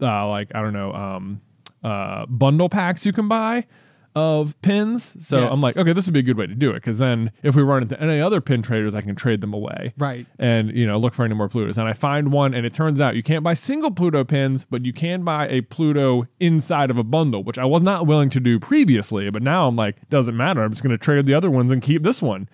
uh, 0.00 0.28
like, 0.28 0.48
I 0.54 0.62
don't 0.62 0.72
know, 0.72 0.92
um, 0.92 1.40
uh, 1.82 2.26
bundle 2.26 2.68
packs 2.68 3.04
you 3.04 3.12
can 3.12 3.26
buy 3.26 3.66
of 4.14 4.60
pins. 4.62 5.16
So 5.26 5.40
Yes. 5.40 5.50
I'm 5.52 5.60
like, 5.60 5.76
okay, 5.76 5.92
this 5.92 6.06
would 6.06 6.14
be 6.14 6.20
a 6.20 6.22
good 6.22 6.36
way 6.36 6.46
to 6.46 6.54
do 6.54 6.70
it 6.70 6.74
because 6.74 6.98
then 6.98 7.30
if 7.42 7.56
we 7.56 7.62
run 7.62 7.82
into 7.82 8.00
any 8.00 8.20
other 8.20 8.40
pin 8.40 8.62
traders, 8.62 8.94
I 8.94 9.00
can 9.00 9.14
trade 9.14 9.40
them 9.40 9.54
away. 9.54 9.94
Right. 9.96 10.26
And, 10.38 10.76
you 10.76 10.86
know, 10.86 10.98
look 10.98 11.14
for 11.14 11.24
any 11.24 11.34
more 11.34 11.48
Plutos. 11.48 11.78
And 11.78 11.88
I 11.88 11.92
find 11.92 12.32
one 12.32 12.54
and 12.54 12.66
it 12.66 12.74
turns 12.74 13.00
out 13.00 13.16
you 13.16 13.22
can't 13.22 13.42
buy 13.42 13.54
single 13.54 13.90
Pluto 13.90 14.24
pins, 14.24 14.66
but 14.68 14.84
you 14.84 14.92
can 14.92 15.24
buy 15.24 15.48
a 15.48 15.62
Pluto 15.62 16.24
inside 16.40 16.90
of 16.90 16.98
a 16.98 17.04
bundle, 17.04 17.42
which 17.42 17.58
I 17.58 17.64
was 17.64 17.82
not 17.82 18.06
willing 18.06 18.30
to 18.30 18.40
do 18.40 18.58
previously. 18.58 19.30
But 19.30 19.42
now 19.42 19.68
I'm 19.68 19.76
like, 19.76 20.08
doesn't 20.10 20.36
matter. 20.36 20.62
I'm 20.62 20.70
just 20.70 20.82
going 20.82 20.96
to 20.96 21.02
trade 21.02 21.26
the 21.26 21.34
other 21.34 21.50
ones 21.50 21.72
and 21.72 21.80
keep 21.82 22.02
this 22.02 22.20
one. 22.20 22.48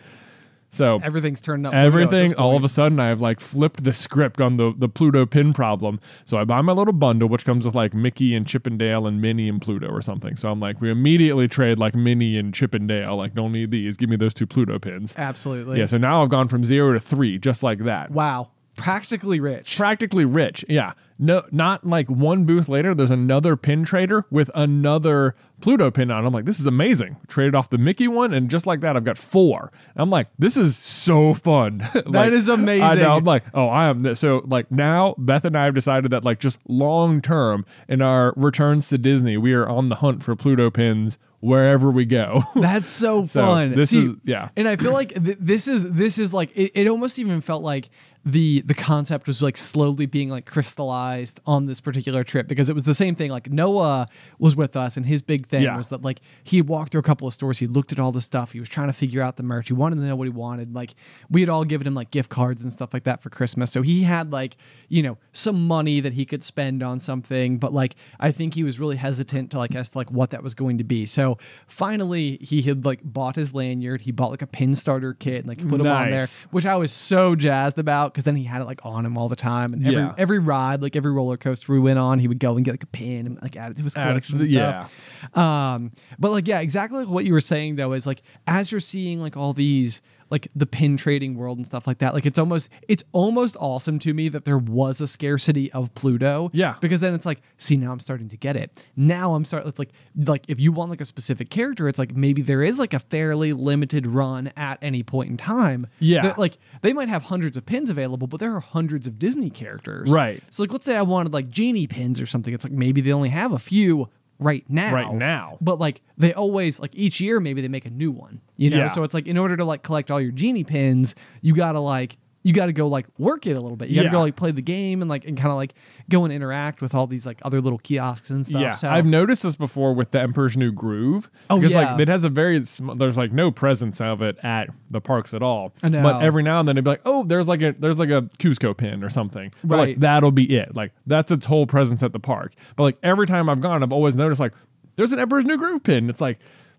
So 0.71 1.01
Everything's 1.03 1.41
turned 1.41 1.67
up. 1.67 1.73
Everything 1.73 2.35
all 2.35 2.55
of 2.57 2.63
a 2.65 2.69
sudden 2.69 3.01
i've 3.01 3.21
like 3.21 3.41
flipped 3.41 3.85
the 3.85 3.93
script 3.93 4.41
on 4.41 4.57
the 4.59 4.73
the 4.77 4.89
pluto 4.89 5.25
pin 5.25 5.53
problem 5.53 5.99
so 6.25 6.37
i 6.37 6.45
buy 6.45 6.61
my 6.61 6.73
little 6.73 6.93
bundle 6.93 7.29
which 7.29 7.45
comes 7.45 7.65
with 7.65 7.75
like 7.75 7.95
mickey 7.95 8.35
and 8.35 8.47
Chip 8.47 8.67
'n' 8.67 8.77
Dale 8.77 9.07
and 9.07 9.21
minnie 9.21 9.49
and 9.49 9.61
pluto 9.63 9.89
or 9.89 10.03
something 10.03 10.37
so 10.37 10.51
i'm 10.51 10.61
like 10.61 10.81
we 10.81 10.91
immediately 10.91 11.49
trade 11.49 11.79
like 11.79 11.95
minnie 11.95 12.37
and 12.37 12.53
Chip 12.53 12.75
'n' 12.75 12.87
Dale 12.87 13.17
like 13.17 13.35
don't 13.35 13.53
need 13.53 13.71
these 13.71 13.97
give 13.97 14.11
me 14.11 14.17
those 14.17 14.35
two 14.35 14.47
pluto 14.47 14.79
pins 14.79 15.15
Absolutely. 15.17 15.79
yeah 15.79 15.87
so 15.87 15.97
now 15.99 16.23
i've 16.23 16.29
gone 16.29 16.49
from 16.49 16.65
zero 16.65 16.93
to 16.93 17.01
three 17.01 17.39
just 17.39 17.63
like 17.63 17.81
that 17.85 18.11
Wow. 18.11 18.51
Practically 18.79 19.41
rich. 19.41 19.77
practically 19.77 20.25
rich 20.25 20.65
yeah 20.69 20.93
no, 21.21 21.43
not 21.51 21.85
like 21.85 22.09
one 22.09 22.45
booth 22.45 22.69
later, 22.69 22.95
there's 22.95 23.11
another 23.11 23.57
pin 23.57 23.83
trader 23.85 24.25
with 24.31 24.53
another 24.55 25.35
Pluto 25.61 25.91
pin 25.91 26.13
on. 26.13 26.25
I'm 26.25 26.33
like, 26.33 26.45
this 26.45 26.61
is 26.61 26.67
amazing. 26.67 27.17
Traded 27.27 27.57
off 27.57 27.71
the 27.71 27.77
Mickey 27.79 28.07
one, 28.07 28.33
and 28.33 28.49
just 28.49 28.67
like 28.69 28.83
that, 28.83 28.97
I've 28.97 29.03
got 29.03 29.19
four. 29.19 29.73
I'm 29.97 30.11
like, 30.11 30.29
this 30.39 30.57
is 30.57 30.77
so 30.79 31.35
fun. 31.35 31.79
that 32.13 32.33
is 32.33 32.49
amazing. 32.49 32.85
I 32.85 32.95
know. 32.95 33.17
I'm 33.17 33.25
like, 33.25 33.43
oh, 33.53 33.67
I 33.67 33.87
am. 33.89 33.99
This. 33.99 34.21
So 34.21 34.43
like 34.47 34.71
now, 34.71 35.17
Beth 35.19 35.45
and 35.45 35.57
I 35.59 35.65
have 35.65 35.75
decided 35.75 36.13
that 36.13 36.25
like 36.25 36.39
just 36.39 36.61
long 36.69 37.21
term 37.21 37.67
in 37.89 38.01
our 38.01 38.33
returns 38.37 38.87
to 38.91 38.99
Disney, 38.99 39.37
we 39.37 39.55
are 39.55 39.69
on 39.69 39.89
the 39.89 39.97
hunt 39.97 40.23
for 40.23 40.37
Pluto 40.37 40.71
pins 40.71 41.19
wherever 41.41 41.91
we 41.91 42.05
go. 42.05 42.43
That's 42.55 42.89
so 42.89 43.27
So, 43.27 43.45
fun. 43.45 43.75
this 43.75 43.93
is- 43.93 44.13
yeah. 44.23 44.51
and 44.57 44.69
I 44.69 44.77
feel 44.77 44.93
like 44.93 45.15
th- 45.25 45.39
this 45.41 45.67
is 45.67 45.91
this 45.93 46.19
is 46.19 46.33
like 46.33 46.57
it, 46.57 46.71
it 46.77 46.87
almost 46.89 47.19
even 47.19 47.41
felt 47.41 47.65
like 47.65 47.91
the 48.25 48.61
the 48.63 48.75
concept 48.75 49.27
was 49.27 49.41
like 49.41 49.57
slowly 49.57 50.05
being 50.07 50.29
like 50.29 50.45
crystallized 50.45 51.41
on 51.47 51.67
this 51.67 51.81
particular 51.81 52.25
trip 52.25 52.47
because 52.49 52.69
it 52.69 52.75
was 52.75 52.85
the 52.85 52.95
same 52.95 53.15
thing. 53.15 53.31
Like 53.31 53.51
Noah 53.51 54.07
was 54.39 54.55
with 54.57 54.77
us, 54.77 54.97
and 54.97 55.07
his 55.07 55.23
big 55.23 55.47
thing 55.47 55.63
Yeah. 55.63 55.77
was 55.77 55.89
that 55.89 56.03
like 56.03 56.21
he 56.45 56.61
walked 56.61 56.93
through 56.93 57.01
a 57.01 57.05
couple 57.05 57.27
of 57.29 57.35
stores, 57.35 57.59
he 57.59 57.67
looked 57.67 57.93
at 57.93 57.99
all 57.99 58.13
the 58.13 58.21
stuff, 58.21 58.53
he 58.53 58.61
was 58.61 58.69
trying 58.69 58.89
to 58.89 58.93
figure 58.93 59.23
out 59.23 59.37
the 59.37 59.43
merch, 59.43 59.69
he 59.69 59.73
wanted 59.75 59.97
to 59.97 60.03
know 60.03 60.17
what 60.17 60.25
he 60.27 60.31
wanted. 60.33 60.75
Like 60.75 60.95
we 61.31 61.41
had 61.41 61.49
all 61.49 61.65
given 61.65 61.87
him 61.87 61.95
like 61.95 62.11
gift 62.11 62.29
cards 62.29 62.63
and 62.63 62.73
stuff 62.73 62.93
like 62.93 63.05
that 63.05 63.23
for 63.23 63.31
Christmas, 63.31 63.71
so 63.73 63.83
he 63.83 64.03
had 64.03 64.33
like 64.33 64.57
you 64.89 65.03
know 65.03 65.17
some 65.33 65.67
money 65.67 66.01
that 66.01 66.13
he 66.15 66.25
could 66.25 66.43
spend 66.43 66.83
on 66.83 67.01
something, 67.01 67.59
but 67.59 67.73
like 67.73 67.95
I 68.21 68.33
think 68.33 68.55
he 68.55 68.65
was 68.65 68.79
really 68.81 68.97
hesitant 68.97 69.51
to 69.53 69.59
like 69.59 69.75
as 69.75 69.91
to 69.91 69.99
like 69.99 70.11
what 70.11 70.31
that 70.31 70.43
was 70.43 70.55
going 70.55 70.79
to 70.79 70.85
be. 70.85 71.07
So 71.07 71.39
finally, 71.67 72.39
he 72.41 72.63
had 72.63 72.85
like 72.85 73.01
bought 73.05 73.37
his 73.37 73.55
lanyard, 73.55 74.03
he 74.03 74.13
bought 74.13 74.31
like 74.31 74.43
a 74.43 74.47
pin 74.47 74.75
starter 74.75 75.15
kit, 75.15 75.39
and 75.41 75.49
like 75.49 75.59
put 75.69 75.81
him 75.81 75.87
on 75.87 76.11
there, 76.11 76.27
which 76.51 76.67
I 76.67 76.75
was 76.77 76.93
so 76.93 77.35
jazzed 77.35 77.79
about 77.79 78.08
because 78.13 78.25
then 78.25 78.37
he 78.37 78.45
had 78.45 78.61
it 78.61 78.65
like 78.65 78.81
on 78.85 79.05
him 79.07 79.17
all 79.19 79.29
the 79.29 79.37
time, 79.37 79.73
and 79.73 79.87
every 79.87 80.01
Yeah. 80.01 80.15
every 80.19 80.39
ride, 80.39 80.83
like 80.83 80.97
every 80.97 81.11
roller 81.13 81.37
coaster 81.37 81.73
we 81.73 81.79
went 81.81 81.99
on, 81.99 82.19
he 82.19 82.29
would 82.29 82.39
go 82.39 82.57
and 82.57 82.65
get 82.65 82.73
like 82.73 82.83
a 82.83 82.87
pin 82.89 83.27
and 83.27 83.39
like 83.43 83.57
add 83.57 83.73
it 83.73 83.77
to 83.79 83.83
his 83.83 83.97
Add 83.97 84.17
it 84.17 84.23
to 84.25 84.33
collection. 84.33 84.57
and 84.59 84.89
stuff. 85.23 85.37
Um, 85.37 85.91
but 86.19 86.31
like 86.31 86.47
yeah, 86.49 86.61
exactly 86.61 87.01
like 87.01 87.09
what 87.09 87.25
you 87.25 87.33
were 87.33 87.41
saying 87.41 87.77
though 87.77 87.93
is 87.93 88.07
like 88.07 88.23
as 88.47 88.71
you're 88.73 88.81
seeing 88.81 89.21
like 89.21 89.37
all 89.37 89.53
these 89.53 90.01
like 90.31 90.49
the 90.55 90.67
pin 90.67 90.97
trading 90.97 91.37
world 91.37 91.59
and 91.59 91.67
stuff 91.67 91.87
like 91.87 91.99
that, 91.99 92.15
like 92.15 92.27
it's 92.27 92.39
almost 92.39 92.69
it's 92.87 93.05
almost 93.13 93.57
awesome 93.59 93.99
to 94.01 94.13
me 94.15 94.29
that 94.29 94.45
there 94.45 94.59
was 94.59 95.01
a 95.01 95.07
scarcity 95.07 95.73
of 95.73 95.95
Pluto. 95.95 96.51
Yeah. 96.53 96.75
Because 96.81 97.01
then 97.01 97.15
it's 97.15 97.27
like, 97.27 97.41
see, 97.57 97.77
now 97.77 97.93
I'm 97.93 98.01
starting 98.01 98.29
to 98.29 98.37
get 98.37 98.57
it. 98.57 98.85
Now 98.97 99.35
I'm 99.35 99.45
starting. 99.45 99.69
It's 99.69 99.79
like 99.79 99.93
like 100.27 100.45
if 100.49 100.61
you 100.61 100.73
want 100.73 100.91
like 100.91 101.01
a 101.01 101.05
specific 101.05 101.51
character, 101.51 101.89
it's 101.89 101.99
like 101.99 102.15
maybe 102.15 102.43
there 102.43 102.63
is 102.63 102.79
like 102.79 102.95
a 102.95 102.99
fairly 102.99 103.53
limited 103.53 104.07
run 104.07 104.53
at 104.57 104.79
any 104.83 105.03
point 105.03 105.31
in 105.31 105.37
time. 105.37 105.87
Yeah. 105.99 106.23
That, 106.23 106.39
like 106.39 106.59
they 106.83 106.93
might 106.93 107.09
have 107.09 107.25
hundreds 107.25 107.57
of 107.57 107.67
pins 107.67 107.91
available, 107.91 108.27
but 108.27 108.41
there 108.41 108.55
are 108.55 108.61
hundreds 108.61 109.07
of 109.07 109.19
Disney 109.19 109.51
characters. 109.51 110.11
Right. 110.11 110.43
So 110.51 110.63
like 110.63 110.73
let's 110.73 110.87
say 110.87 110.97
I 110.97 111.03
wanted 111.03 111.33
like 111.33 111.49
genie 111.49 111.87
pins 111.87 112.21
or 112.21 112.27
something. 112.27 112.53
It's 112.53 112.65
like 112.65 112.73
maybe 112.73 113.01
they 113.01 113.13
only 113.13 113.31
have 113.31 113.53
a 113.53 113.59
few 113.59 114.09
right 114.39 114.65
now. 114.69 114.95
Right 114.95 115.15
now. 115.15 115.59
But 115.61 115.79
like 115.79 116.03
they 116.17 116.33
always 116.33 116.81
like 116.81 116.95
each 116.95 117.21
year 117.21 117.41
maybe 117.41 117.61
they 117.61 117.69
make 117.69 117.87
a 117.87 117.91
new 117.91 118.11
one. 118.11 118.41
You 118.57 118.71
know? 118.71 118.79
Yeah. 118.79 118.89
So 118.89 119.03
it's 119.03 119.15
like 119.15 119.27
in 119.27 119.39
order 119.39 119.57
to 119.57 119.65
like 119.65 119.83
collect 119.83 120.11
all 120.11 120.21
your 120.21 120.33
genie 120.33 120.65
pins, 120.65 121.15
you 121.41 121.55
gotta 121.55 121.81
like 121.81 122.17
you 122.45 122.53
gotta 122.53 122.73
go 122.73 122.87
like 122.89 123.07
work 123.19 123.47
it 123.47 123.59
a 123.59 123.61
little 123.61 123.77
bit. 123.77 123.89
You 123.89 123.97
gotta 123.97 124.07
Yeah. 124.07 124.13
go 124.13 124.21
like 124.21 124.37
play 124.37 124.53
the 124.53 124.63
game 124.63 125.03
and 125.03 125.09
like 125.11 125.25
and 125.27 125.37
kind 125.37 125.51
of 125.51 125.57
like 125.57 125.75
go 126.09 126.25
and 126.25 126.33
interact 126.33 126.81
with 126.81 126.95
all 126.95 127.07
these 127.07 127.27
like 127.27 127.41
other 127.43 127.61
little 127.61 127.79
kiosks 127.81 128.31
and 128.31 128.47
stuff. 128.47 128.61
Yeah, 128.61 128.73
So 128.73 128.89
I've 128.89 129.05
noticed 129.05 129.43
this 129.43 129.57
before 129.57 129.93
with 129.93 130.13
the 130.13 130.21
Emperor's 130.21 130.57
New 130.57 130.71
Groove. 130.73 131.29
Oh, 131.51 131.57
because 131.57 131.73
yeah. 131.73 131.91
like 131.93 132.01
it 132.01 132.09
has 132.09 132.25
a 132.25 132.29
very 132.29 132.65
sm- 132.65 132.97
there's 132.97 133.17
like 133.17 133.33
no 133.33 133.51
presence 133.51 134.01
of 134.01 134.23
it 134.23 134.39
at 134.43 134.69
the 134.89 135.01
parks 135.01 135.35
at 135.35 135.43
all. 135.43 135.73
I 135.83 135.89
know. 135.89 136.03
But 136.03 136.23
every 136.23 136.43
now 136.45 136.61
and 136.61 136.69
then 136.69 136.77
it'd 136.77 136.85
be 136.85 136.91
like, 136.91 137.03
oh, 137.05 137.25
there's 137.25 137.49
like 137.49 137.61
a 137.61 137.73
there's 137.73 137.99
like 137.99 138.11
a 138.11 138.23
Kuzco 138.39 138.75
pin 138.75 139.03
or 139.03 139.11
something. 139.11 139.53
But, 139.65 139.77
Right. 139.77 139.89
like 139.89 140.01
that'll 140.01 140.31
be 140.33 140.57
it. 140.57 140.75
Like 140.77 140.93
that's 141.07 141.31
its 141.33 141.47
whole 141.47 141.67
presence 141.67 142.03
at 142.03 142.13
the 142.13 142.21
park. 142.21 142.55
But 142.77 142.85
like 142.85 142.99
every 143.03 143.27
time 143.27 143.49
I've 143.49 143.61
gone, 143.61 143.83
I've 143.83 143.93
always 143.93 144.15
noticed 144.17 144.41
like 144.41 144.55
there's 144.97 145.13
an 145.13 145.19
Emperor's 145.19 145.45
New 145.45 145.57
Groove 145.59 145.83
pin. 145.83 146.09
It's 146.09 146.21
like 146.21 146.39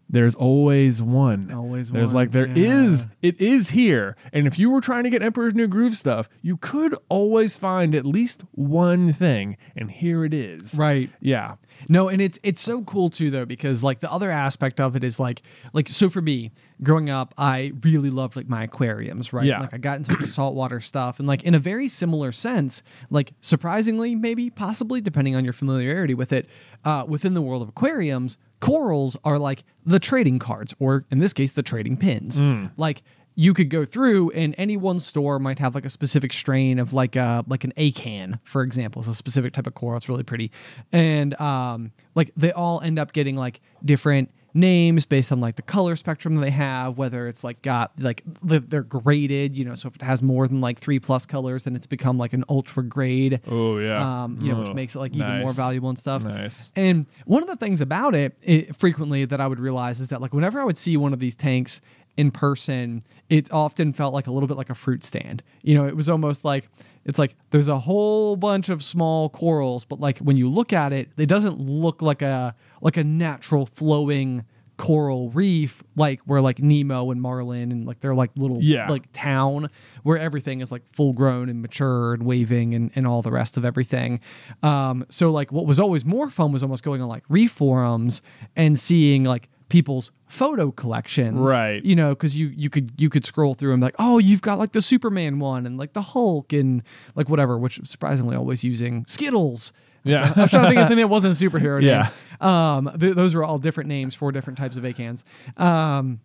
there's 0.10 0.34
always 0.34 1.04
one. 1.04 1.52
Always 1.52 1.92
There's 1.92 2.10
one, 2.10 2.16
like 2.16 2.32
there 2.32 2.48
yeah. 2.48 2.84
is 2.84 3.06
it 3.22 3.40
is 3.40 3.70
here. 3.70 4.16
And 4.34 4.48
if 4.48 4.58
you 4.58 4.72
were 4.72 4.82
trying 4.82 5.04
to 5.04 5.10
get 5.12 5.22
Emperor's 5.22 5.54
New 5.54 5.68
Groove 5.68 5.96
stuff, 5.96 6.28
you 6.42 6.58
could 6.58 6.96
always 7.10 7.56
find 7.56 7.94
at 7.94 8.06
least 8.06 8.44
one 8.52 9.14
thing. 9.14 9.56
And 9.76 9.92
here 9.92 10.26
it 10.26 10.34
is. 10.34 10.76
Right. 10.76 11.12
Yeah. 11.22 11.56
No, 11.88 12.10
and 12.10 12.22
it's 12.22 12.40
it's 12.44 12.60
so 12.60 12.82
cool 12.84 13.10
too 13.10 13.30
though 13.30 13.46
because 13.46 13.84
like 13.84 14.00
the 14.00 14.12
other 14.12 14.32
aspect 14.32 14.80
of 14.80 14.96
it 14.96 15.04
is 15.04 15.20
like 15.20 15.44
like 15.74 15.88
so 15.88 16.10
for 16.10 16.22
me 16.22 16.52
growing 16.82 17.10
up 17.10 17.34
I 17.38 17.74
really 17.84 18.10
loved 18.10 18.36
like 18.36 18.50
my 18.50 18.64
aquariums 18.64 19.32
right 19.32 19.46
Yeah. 19.46 19.62
like 19.62 19.74
I 19.74 19.78
got 19.78 19.98
into 19.98 20.12
like, 20.12 20.22
the 20.22 20.28
saltwater 20.40 20.80
stuff 20.80 21.20
and 21.20 21.28
like 21.28 21.44
in 21.44 21.54
a 21.54 21.60
very 21.60 21.88
similar 21.88 22.32
sense 22.32 22.84
like 23.10 23.34
surprisingly 23.42 24.16
maybe 24.16 24.50
possibly 24.50 25.00
depending 25.02 25.36
on 25.36 25.44
your 25.44 25.54
familiarity 25.54 26.14
with 26.14 26.34
it 26.34 26.50
uh, 26.84 27.06
within 27.08 27.34
the 27.34 27.42
world 27.42 27.62
of 27.62 27.70
aquariums 27.70 28.38
corals 28.60 29.16
are 29.24 29.40
like 29.40 29.64
the 29.86 30.00
trading 30.00 30.40
cards 30.40 30.74
or 30.80 31.06
in 31.12 31.20
this 31.20 31.34
case 31.34 31.52
the 31.54 31.64
trading 31.64 31.98
pins. 31.98 32.40
Like 32.78 33.04
you 33.36 33.54
could 33.54 33.70
go 33.70 33.86
through 33.86 34.32
and 34.32 34.54
any 34.58 34.76
one 34.76 35.00
store 35.00 35.40
might 35.40 35.60
have 35.60 35.74
like 35.74 35.86
a 35.86 35.90
specific 35.90 36.34
strain 36.34 36.78
of 36.78 36.92
like 36.92 37.16
a 37.16 37.46
like 37.48 37.64
an 37.64 37.72
acan 37.78 38.38
for 38.44 38.64
example 38.64 39.00
it's 39.00 39.08
a 39.08 39.14
specific 39.14 39.54
type 39.54 39.66
of 39.66 39.74
coral 39.76 39.96
it's 39.98 40.10
really 40.10 40.24
pretty. 40.24 40.52
And 40.92 41.40
um 41.40 41.92
like 42.16 42.32
they 42.36 42.52
all 42.52 42.82
end 42.82 43.00
up 43.00 43.14
getting 43.14 43.38
like 43.38 43.62
different 43.86 44.30
names 44.54 45.06
based 45.06 45.32
on 45.32 45.40
like 45.40 45.56
the 45.56 45.62
color 45.62 45.96
spectrum 45.96 46.36
they 46.36 46.50
have 46.50 46.98
whether 46.98 47.28
it's 47.28 47.44
like 47.44 47.62
got 47.62 47.92
like 48.02 48.24
they're 48.44 48.82
graded 48.82 49.56
you 49.56 49.64
know 49.64 49.76
so 49.76 49.88
if 49.88 49.96
it 49.96 50.02
has 50.02 50.24
more 50.24 50.48
than 50.48 50.60
like 50.60 50.80
three 50.80 51.00
plus 51.00 51.26
colors 51.26 51.64
then 51.64 51.76
it's 51.76 51.86
become 51.88 52.18
like 52.18 52.34
an 52.34 52.44
ultra 52.50 52.84
grade 52.84 53.40
Oh, 53.48 53.78
yeah. 53.78 54.24
um 54.24 54.40
you 54.42 54.52
know 54.52 54.60
which 54.60 54.70
Oh, 54.70 54.74
makes 54.74 54.96
it 54.96 55.00
like 55.00 55.16
even 55.16 55.40
more 55.42 55.52
valuable 55.52 55.90
and 55.90 56.00
stuff 56.00 56.24
Nice. 56.24 56.72
and 56.76 57.06
one 57.26 57.44
of 57.44 57.48
the 57.50 57.56
things 57.58 57.80
about 57.82 58.16
it, 58.16 58.36
it 58.42 58.76
frequently 58.76 59.26
that 59.26 59.40
I 59.40 59.48
would 59.48 59.60
realize 59.60 60.00
is 60.00 60.10
that 60.10 60.20
like 60.22 60.34
whenever 60.34 60.60
I 60.60 60.64
would 60.64 60.78
see 60.78 60.98
one 60.98 61.14
of 61.14 61.20
these 61.20 61.36
tanks 61.36 61.80
in 62.20 62.32
person, 62.32 63.04
it 63.30 63.52
often 63.52 63.94
felt 63.94 64.14
like 64.14 64.28
a 64.28 64.32
little 64.32 64.48
bit 64.48 64.58
like 64.58 64.70
a 64.70 64.76
fruit 64.76 65.04
stand. 65.06 65.42
You 65.64 65.74
know, 65.76 65.88
it 65.88 65.96
was 65.96 66.10
almost 66.10 66.44
like 66.44 66.70
it's 67.06 67.18
like 67.18 67.36
there's 67.52 67.70
a 67.70 67.80
whole 67.80 68.36
bunch 68.36 68.68
of 68.70 68.84
small 68.84 69.30
corals, 69.30 69.86
but 69.86 70.00
like 70.00 70.18
when 70.20 70.36
you 70.38 70.50
look 70.50 70.74
at 70.74 70.92
it, 70.92 71.10
it 71.18 71.28
doesn't 71.28 71.60
look 71.60 72.02
like 72.02 72.22
a 72.22 72.56
like 72.82 72.98
a 72.98 73.04
natural 73.04 73.66
flowing 73.66 74.44
coral 74.78 75.30
reef 75.32 75.84
like 75.98 76.22
where 76.22 76.40
like 76.42 76.60
Nemo 76.60 77.12
and 77.12 77.22
Marlin 77.22 77.70
and 77.72 77.86
like 77.86 78.00
they're 78.00 78.16
like 78.16 78.32
little 78.38 78.60
Yeah. 78.62 78.90
like 78.90 79.12
town 79.12 79.70
where 80.04 80.18
everything 80.18 80.62
is 80.62 80.72
like 80.72 80.84
full 80.96 81.12
grown 81.12 81.50
and 81.50 81.62
mature 81.62 82.14
and 82.14 82.24
waving 82.24 82.74
and, 82.74 82.90
and 82.96 83.06
all 83.06 83.22
the 83.22 83.32
rest 83.32 83.58
of 83.58 83.66
everything. 83.66 84.22
Um, 84.64 85.06
so 85.10 85.32
like 85.32 85.52
what 85.52 85.66
was 85.66 85.82
always 85.82 86.06
more 86.06 86.30
fun 86.30 86.54
was 86.54 86.64
almost 86.64 86.84
going 86.86 87.02
on 87.02 87.10
like 87.10 87.24
reef 87.28 87.52
forums 87.52 88.22
and 88.56 88.80
seeing 88.80 89.26
like 89.26 89.50
people's 89.70 90.12
photo 90.28 90.72
collections. 90.72 91.38
Right. 91.38 91.84
You 91.84 91.96
know, 91.96 92.10
because 92.10 92.36
you 92.36 92.48
you 92.48 92.70
could 92.70 92.92
you 92.98 93.10
could 93.10 93.26
scroll 93.26 93.54
through 93.54 93.72
and 93.74 93.82
be 93.82 93.86
like, 93.86 93.96
oh, 94.00 94.18
you've 94.18 94.42
got 94.42 94.60
like 94.60 94.74
the 94.74 94.82
Superman 94.82 95.40
one 95.40 95.66
and 95.66 95.78
like 95.78 95.94
the 95.94 96.02
Hulk 96.02 96.52
and 96.52 96.84
like 97.16 97.30
whatever, 97.30 97.58
which 97.58 97.80
surprisingly 97.86 98.36
always 98.36 98.64
using 98.64 99.06
Skittles. 99.08 99.72
Yeah. 100.04 100.34
I 100.36 100.42
was 100.42 100.50
trying 100.50 100.64
to 100.64 100.70
think 100.70 100.80
of 100.80 100.88
something 100.88 100.98
that 101.04 101.08
wasn't 101.08 101.42
a 101.42 101.46
superhero 101.46 101.80
name. 101.82 101.90
Yeah. 101.90 102.10
Um, 102.42 102.92
th- 103.00 103.16
those 103.16 103.36
are 103.36 103.44
all 103.44 103.60
different 103.60 103.90
names 103.90 104.16
for 104.16 104.32
different 104.32 104.58
types 104.58 104.78
of 104.78 104.86
acans. 104.86 105.26
Um, 105.58 106.22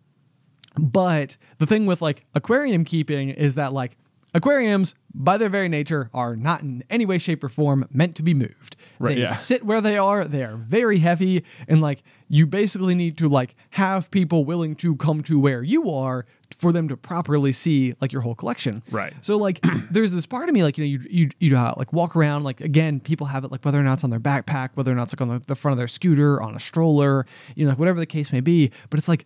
but 0.77 1.37
the 1.57 1.65
thing 1.65 1.85
with 1.85 2.01
like 2.01 2.25
aquarium 2.33 2.83
keeping 2.83 3.29
is 3.29 3.55
that 3.55 3.73
like 3.73 3.97
aquariums, 4.35 4.93
by 5.13 5.37
their 5.37 5.49
very 5.49 5.69
nature, 5.69 6.09
are 6.13 6.35
not 6.35 6.61
in 6.61 6.83
any 6.89 7.05
way, 7.05 7.17
shape, 7.17 7.43
or 7.43 7.49
form 7.49 7.87
meant 7.89 8.15
to 8.17 8.21
be 8.21 8.33
moved. 8.33 8.75
Right, 8.99 9.15
they 9.15 9.21
yeah. 9.21 9.33
sit 9.33 9.65
where 9.65 9.81
they 9.81 9.97
are. 9.97 10.25
They 10.25 10.43
are 10.43 10.57
very 10.57 10.99
heavy, 10.99 11.43
and 11.67 11.81
like 11.81 12.03
you 12.27 12.45
basically 12.45 12.93
need 12.93 13.17
to 13.17 13.29
like 13.29 13.55
have 13.71 14.11
people 14.11 14.45
willing 14.45 14.75
to 14.75 14.95
come 14.97 15.23
to 15.23 15.39
where 15.39 15.63
you 15.63 15.89
are 15.89 16.25
for 16.55 16.71
them 16.71 16.87
to 16.89 16.97
properly 16.97 17.51
see 17.51 17.95
like 18.01 18.11
your 18.11 18.21
whole 18.21 18.35
collection. 18.35 18.83
Right. 18.91 19.13
So 19.21 19.37
like, 19.37 19.59
there's 19.89 20.11
this 20.11 20.25
part 20.25 20.49
of 20.49 20.53
me 20.53 20.63
like 20.63 20.77
you 20.77 20.83
know 20.83 20.89
you 20.89 20.99
you 21.09 21.29
you 21.39 21.57
uh, 21.57 21.73
like 21.77 21.93
walk 21.93 22.15
around 22.15 22.43
like 22.43 22.61
again 22.61 22.99
people 22.99 23.27
have 23.27 23.43
it 23.43 23.51
like 23.51 23.63
whether 23.63 23.79
or 23.79 23.83
not 23.83 23.93
it's 23.93 24.03
on 24.03 24.09
their 24.09 24.19
backpack, 24.19 24.71
whether 24.75 24.91
or 24.91 24.95
not 24.95 25.03
it's 25.03 25.13
like 25.13 25.21
on 25.21 25.29
the, 25.29 25.41
the 25.47 25.55
front 25.55 25.73
of 25.73 25.77
their 25.77 25.87
scooter, 25.87 26.41
on 26.41 26.55
a 26.55 26.59
stroller, 26.59 27.25
you 27.55 27.63
know 27.63 27.69
like 27.69 27.79
whatever 27.79 27.99
the 27.99 28.05
case 28.05 28.31
may 28.31 28.41
be. 28.41 28.69
But 28.89 28.99
it's 28.99 29.07
like 29.07 29.25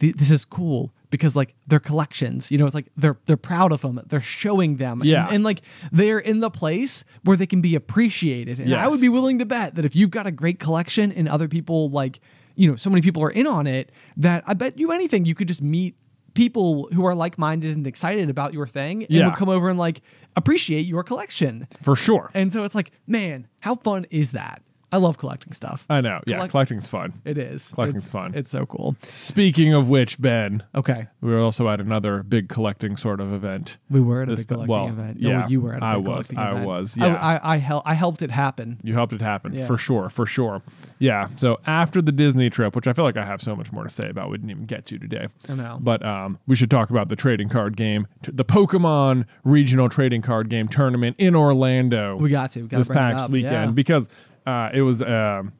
th- 0.00 0.16
this 0.16 0.30
is 0.30 0.44
cool 0.44 0.92
because 1.10 1.34
like 1.36 1.54
they're 1.66 1.80
collections 1.80 2.50
you 2.50 2.58
know 2.58 2.66
it's 2.66 2.74
like 2.74 2.88
they're 2.96 3.18
they're 3.26 3.36
proud 3.36 3.72
of 3.72 3.80
them 3.82 4.00
they're 4.06 4.20
showing 4.20 4.76
them 4.76 5.02
Yeah. 5.04 5.24
and, 5.26 5.36
and, 5.36 5.44
like 5.44 5.62
they're 5.92 6.18
in 6.18 6.40
the 6.40 6.50
place 6.50 7.04
where 7.24 7.36
they 7.36 7.46
can 7.46 7.60
be 7.60 7.74
appreciated 7.74 8.58
and 8.60 8.74
i 8.74 8.86
would 8.88 9.00
be 9.00 9.08
willing 9.08 9.38
to 9.40 9.46
bet 9.46 9.74
that 9.74 9.84
if 9.84 9.94
you've 9.96 10.10
got 10.10 10.26
a 10.26 10.30
great 10.30 10.58
collection 10.58 11.12
and 11.12 11.28
other 11.28 11.48
people 11.48 11.90
like 11.90 12.20
you 12.56 12.68
know 12.70 12.76
so 12.76 12.90
many 12.90 13.02
people 13.02 13.22
are 13.22 13.30
in 13.30 13.46
on 13.46 13.66
it 13.66 13.90
that 14.16 14.42
i 14.46 14.54
bet 14.54 14.78
you 14.78 14.92
anything 14.92 15.24
you 15.24 15.34
could 15.34 15.48
just 15.48 15.62
meet 15.62 15.96
people 16.34 16.88
who 16.94 17.04
are 17.04 17.14
like-minded 17.14 17.76
and 17.76 17.86
excited 17.88 18.30
about 18.30 18.52
your 18.54 18.66
thing 18.66 19.02
and 19.02 19.10
Yeah. 19.10 19.26
will 19.26 19.34
come 19.36 19.48
over 19.48 19.68
and 19.68 19.78
like 19.78 20.00
appreciate 20.36 20.86
your 20.86 21.02
collection 21.02 21.66
For 21.82 21.96
sure. 21.96 22.30
and 22.34 22.52
so 22.52 22.62
it's 22.64 22.74
like 22.74 22.92
man 23.06 23.48
how 23.60 23.74
fun 23.74 24.06
is 24.10 24.30
that 24.30 24.62
I 24.92 24.96
love 24.96 25.18
collecting 25.18 25.52
stuff. 25.52 25.86
I 25.88 26.00
know. 26.00 26.20
Yeah, 26.26 26.36
Collect- 26.36 26.50
collecting's 26.50 26.88
fun. 26.88 27.12
It 27.24 27.36
is. 27.36 27.70
Collecting's 27.72 28.04
It's- 28.04 28.10
fun. 28.10 28.32
It's 28.34 28.50
so 28.50 28.66
cool. 28.66 28.96
Speaking 29.08 29.72
of 29.72 29.88
which, 29.88 30.20
Ben, 30.20 30.62
Okay. 30.74 31.06
we 31.20 31.30
were 31.30 31.38
also 31.40 31.68
at 31.68 31.80
another 31.80 32.22
big 32.22 32.48
collecting 32.48 32.96
sort 32.96 33.20
of 33.20 33.32
event. 33.32 33.78
We 33.88 34.00
were 34.00 34.22
at 34.22 34.28
a 34.28 34.32
This- 34.32 34.40
big 34.40 34.48
collecting 34.48 34.70
well, 34.74 34.88
event. 34.88 35.20
No, 35.20 35.28
yeah, 35.30 35.46
you 35.48 35.60
were 35.60 35.74
at 35.74 35.82
a 35.82 35.84
I 35.84 35.94
big 35.94 35.98
was, 36.08 36.26
collecting 36.28 36.38
I 36.38 36.50
event. 36.50 36.66
was, 36.66 36.98
I- 36.98 37.06
yeah. 37.06 37.14
I, 37.14 37.54
I, 37.54 37.56
hel- 37.58 37.82
I 37.84 37.94
helped 37.94 38.22
it 38.22 38.30
happen. 38.30 38.78
You 38.82 38.94
helped 38.94 39.12
it 39.12 39.20
happen 39.20 39.52
Yeah. 39.54 39.66
for 39.66 39.78
sure, 39.78 40.08
for 40.08 40.26
sure. 40.26 40.62
Yeah. 40.98 41.28
So 41.36 41.60
after 41.66 42.02
the 42.02 42.12
Disney 42.12 42.50
trip, 42.50 42.74
which 42.74 42.86
I 42.88 42.92
feel 42.92 43.04
like 43.04 43.16
I 43.16 43.24
have 43.24 43.40
so 43.40 43.54
much 43.54 43.72
more 43.72 43.84
to 43.84 43.90
say 43.90 44.08
about, 44.08 44.30
we 44.30 44.38
didn't 44.38 44.50
even 44.50 44.64
get 44.66 44.86
to 44.86 44.98
today. 44.98 45.28
I 45.48 45.54
know. 45.54 45.78
But 45.80 46.04
um, 46.04 46.38
we 46.46 46.56
should 46.56 46.70
talk 46.70 46.90
about 46.90 47.08
the 47.08 47.16
trading 47.16 47.48
card 47.48 47.76
game, 47.76 48.06
t- 48.22 48.32
the 48.34 48.44
Pokemon 48.44 49.24
regional 49.44 49.88
trading 49.88 50.22
card 50.22 50.48
game 50.48 50.66
tournament 50.68 51.14
in 51.18 51.34
Orlando. 51.36 52.16
We 52.16 52.28
got 52.30 52.50
to. 52.52 52.62
We 52.62 52.68
gotta 52.68 52.80
this 52.80 52.88
bring 52.88 52.98
it 52.98 53.00
past 53.12 53.24
up, 53.24 53.30
weekend 53.30 53.52
yeah. 53.52 53.70
because 53.72 54.08
uh, 54.50 54.70
it 54.72 54.82
was 54.82 55.00
um, 55.02 55.52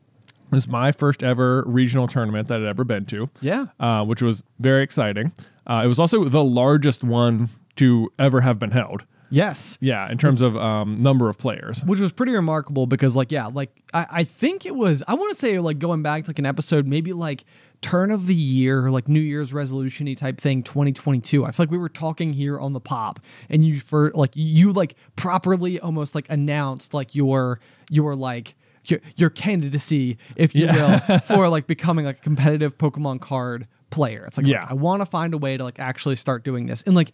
this 0.51 0.67
was 0.67 0.69
my 0.69 0.91
first 0.93 1.23
ever 1.23 1.62
regional 1.67 2.09
tournament 2.09 2.49
that 2.49 2.61
I'd 2.61 2.67
ever 2.67 2.85
been 2.85 3.05
to. 3.07 3.31
Yeah. 3.41 3.67
Uh, 3.79 4.05
which 4.05 4.21
was 4.21 4.43
very 4.59 4.83
exciting. 4.83 5.33
Uh, 5.67 5.83
it 5.85 5.89
was 5.89 6.01
also 6.01 6.25
the 6.25 6.43
largest 6.43 7.05
one 7.05 7.49
to 7.77 8.12
ever 8.19 8.41
have 8.41 8.59
been 8.59 8.73
held. 8.73 9.05
Yes. 9.33 9.79
Yeah, 9.81 10.11
in 10.11 10.19
terms 10.19 10.43
of 10.43 10.57
um, 10.57 11.03
number 11.03 11.29
of 11.29 11.39
players. 11.39 11.85
which 11.85 12.01
was 12.01 12.12
pretty 12.12 12.33
remarkable 12.33 12.87
because 12.87 13.15
like 13.15 13.31
yeah 13.31 13.47
like 13.47 13.71
i, 13.95 14.07
I 14.11 14.25
think 14.25 14.67
it 14.67 14.75
was 14.75 15.05
i 15.07 15.15
want 15.15 15.31
to 15.33 15.39
say 15.39 15.59
like 15.61 15.79
going 15.79 16.03
back 16.03 16.25
to 16.25 16.31
like 16.31 16.41
an 16.41 16.47
episode 16.47 16.87
maybe 16.87 17.12
like 17.12 17.45
turn 17.81 18.11
of 18.11 18.27
the 18.27 18.35
year 18.35 18.91
like 18.91 19.09
new 19.09 19.21
year's 19.21 19.53
resolution 19.53 20.12
type 20.17 20.41
thing 20.41 20.62
2022 20.65 21.45
i 21.45 21.51
feel 21.53 21.65
like 21.65 21.71
we 21.71 21.79
were 21.79 21.89
talking 21.89 22.33
here 22.33 22.59
on 22.59 22.73
the 22.73 22.81
pop 22.81 23.21
and 23.49 23.65
you 23.65 23.79
for 23.81 24.11
like 24.15 24.33
you 24.35 24.73
like 24.73 24.97
properly 25.17 25.79
almost 25.81 26.15
like 26.15 26.27
announced 26.29 26.93
like 26.93 27.15
your 27.15 27.61
your 27.89 28.15
like 28.17 28.55
your, 28.89 29.01
your 29.16 29.31
candidacy 29.31 30.16
if 30.36 30.55
you 30.55 30.66
will 30.66 30.98
for 31.27 31.48
like 31.48 31.66
becoming 31.66 32.05
like 32.05 32.19
a 32.19 32.23
competitive 32.23 32.78
pokemon 32.78 33.20
card 33.20 33.66
player 33.90 34.24
it's 34.27 34.36
like 34.39 34.47
Yeah. 34.47 34.66
i 34.69 34.74
want 34.74 35.02
to 35.02 35.07
find 35.07 35.35
a 35.35 35.39
way 35.39 35.57
to 35.57 35.65
like 35.65 35.78
actually 35.78 36.16
start 36.16 36.44
doing 36.44 36.66
this 36.66 36.82
and 36.82 36.94
like 36.94 37.12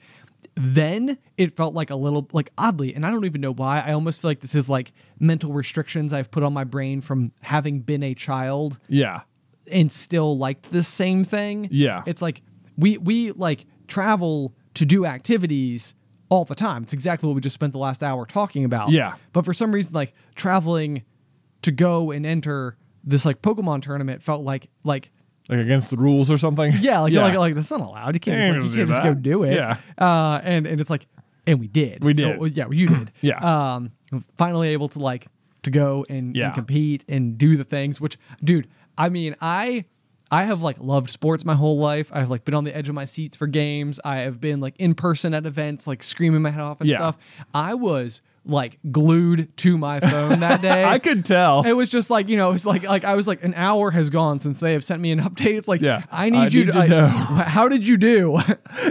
then 0.55 1.19
it 1.37 1.57
felt 1.57 1.75
like 1.75 1.91
a 1.91 1.97
little 1.97 2.29
like 2.33 2.51
oddly 2.57 2.95
and 2.95 3.05
i 3.05 3.11
don't 3.11 3.25
even 3.25 3.41
know 3.41 3.53
why 3.53 3.81
i 3.81 3.93
almost 3.93 4.21
feel 4.21 4.31
like 4.31 4.41
this 4.41 4.55
is 4.55 4.69
like 4.69 4.93
mental 5.19 5.53
restrictions 5.53 6.13
i've 6.13 6.31
put 6.31 6.43
on 6.43 6.53
my 6.53 6.65
brain 6.65 7.01
from 7.01 7.33
having 7.41 7.81
been 7.81 8.03
a 8.03 8.15
child 8.15 8.79
Yeah. 8.89 9.23
and 9.71 9.91
still 9.91 10.37
liked 10.39 10.71
the 10.71 10.83
same 10.83 11.25
thing 11.25 11.69
Yeah. 11.71 12.03
it's 12.07 12.23
like 12.23 12.43
we 12.77 12.99
we 12.99 13.33
like 13.33 13.67
travel 13.89 14.55
to 14.75 14.85
do 14.85 15.05
activities 15.07 15.95
all 16.29 16.45
the 16.45 16.55
time 16.55 16.83
it's 16.83 16.93
exactly 16.93 17.27
what 17.27 17.35
we 17.35 17.41
just 17.41 17.55
spent 17.55 17.73
the 17.73 17.79
last 17.79 18.03
hour 18.03 18.27
talking 18.27 18.65
about 18.65 18.91
Yeah. 18.91 19.15
but 19.33 19.45
for 19.45 19.55
some 19.55 19.73
reason 19.73 19.95
like 19.95 20.13
traveling 20.35 21.03
to 21.67 21.73
go 21.73 22.11
and 22.11 22.25
enter 22.27 22.77
this 23.05 23.25
like 23.25 23.43
pokemon 23.43 23.83
tournament 23.83 24.23
felt 24.23 24.43
like 24.43 24.69
like 24.83 25.11
Like 25.49 25.61
against 25.61 25.91
the 25.91 25.97
rules 25.97 26.31
or 26.31 26.39
something. 26.39 26.73
yeah, 26.81 26.99
like 27.01 27.13
like 27.13 27.35
like 27.37 27.55
that's 27.55 27.71
not 27.71 27.81
allowed. 27.81 28.15
You 28.15 28.21
can't 28.21 28.41
Yeah, 28.41 28.53
just, 28.55 28.67
like, 28.71 28.75
you 28.75 28.81
you 28.81 28.87
can 28.87 28.93
can't 28.95 29.05
just 29.05 29.15
go 29.15 29.15
do 29.15 29.43
it. 29.45 29.55
Yeah. 29.55 29.77
Uh, 29.99 30.41
and 30.43 30.67
and 30.67 30.81
it's 30.81 30.91
like, 30.91 31.07
and 31.47 31.61
we 31.61 31.69
did. 31.69 32.03
We 32.03 32.15
did. 32.15 32.37
Oh, 32.37 32.39
well, 32.41 32.49
yeah, 32.49 32.67
you 32.71 32.89
did. 32.89 33.13
Yeah. 33.21 33.39
Um, 33.75 33.93
finally 34.37 34.69
able 34.71 34.89
to 34.89 34.99
like 34.99 35.27
to 35.63 35.71
go 35.71 36.05
and, 36.09 36.35
Yeah. 36.37 36.47
and 36.47 36.55
compete 36.55 37.05
and 37.09 37.37
do 37.39 37.57
the 37.57 37.65
things. 37.65 38.01
Which, 38.01 38.19
dude, 38.43 38.67
I 38.99 39.09
mean, 39.09 39.37
I 39.41 39.85
I 40.31 40.43
have 40.45 40.63
like 40.63 40.77
loved 40.81 41.11
sports 41.11 41.45
my 41.45 41.55
whole 41.55 41.79
life. 41.79 42.11
I've 42.13 42.31
like 42.31 42.45
been 42.45 42.55
on 42.55 42.65
the 42.65 42.77
edge 42.77 42.89
of 42.89 42.95
my 42.97 43.05
seats 43.05 43.37
for 43.37 43.47
games. 43.47 44.01
I 44.05 44.19
have 44.23 44.41
been 44.41 44.59
like 44.61 44.75
in 44.79 44.95
person 44.95 45.35
at 45.35 45.47
events, 45.47 45.87
like 45.87 46.03
screaming 46.03 46.43
my 46.43 46.51
head 46.51 46.63
off 46.63 46.81
and 46.81 46.91
Yeah. 46.91 46.97
stuff. 46.97 47.19
I 47.55 47.75
was 47.75 48.23
like 48.49 48.79
glued 48.93 49.55
to 49.59 49.77
my 49.77 50.01
phone 50.01 50.41
that 50.41 50.61
day. 50.63 50.85
I 50.85 50.99
could 50.99 51.25
tell. 51.25 51.63
It 51.65 51.73
was 51.73 51.89
just 51.89 52.11
like 52.11 52.29
you 52.29 52.37
know, 52.37 52.53
it's 52.53 52.65
like 52.67 52.85
like 52.85 53.05
I 53.05 53.15
was 53.15 53.27
like 53.27 53.43
an 53.45 53.55
hour 53.55 53.91
has 53.91 54.09
gone 54.09 54.39
since 54.39 54.61
they 54.61 54.73
have 54.73 54.85
sent 54.85 55.01
me 55.01 55.11
an 55.11 55.21
update. 55.29 55.57
It's 55.59 55.69
like 55.69 55.81
Yeah. 55.81 56.03
I 56.11 56.31
need 56.31 56.39
I 56.39 56.47
you 56.49 56.65
need 56.67 56.73
to, 56.73 56.79
I- 56.79 56.87
know. 56.87 57.07
How 57.47 57.69
did 57.69 57.87
you 57.87 57.97
do? 57.97 58.39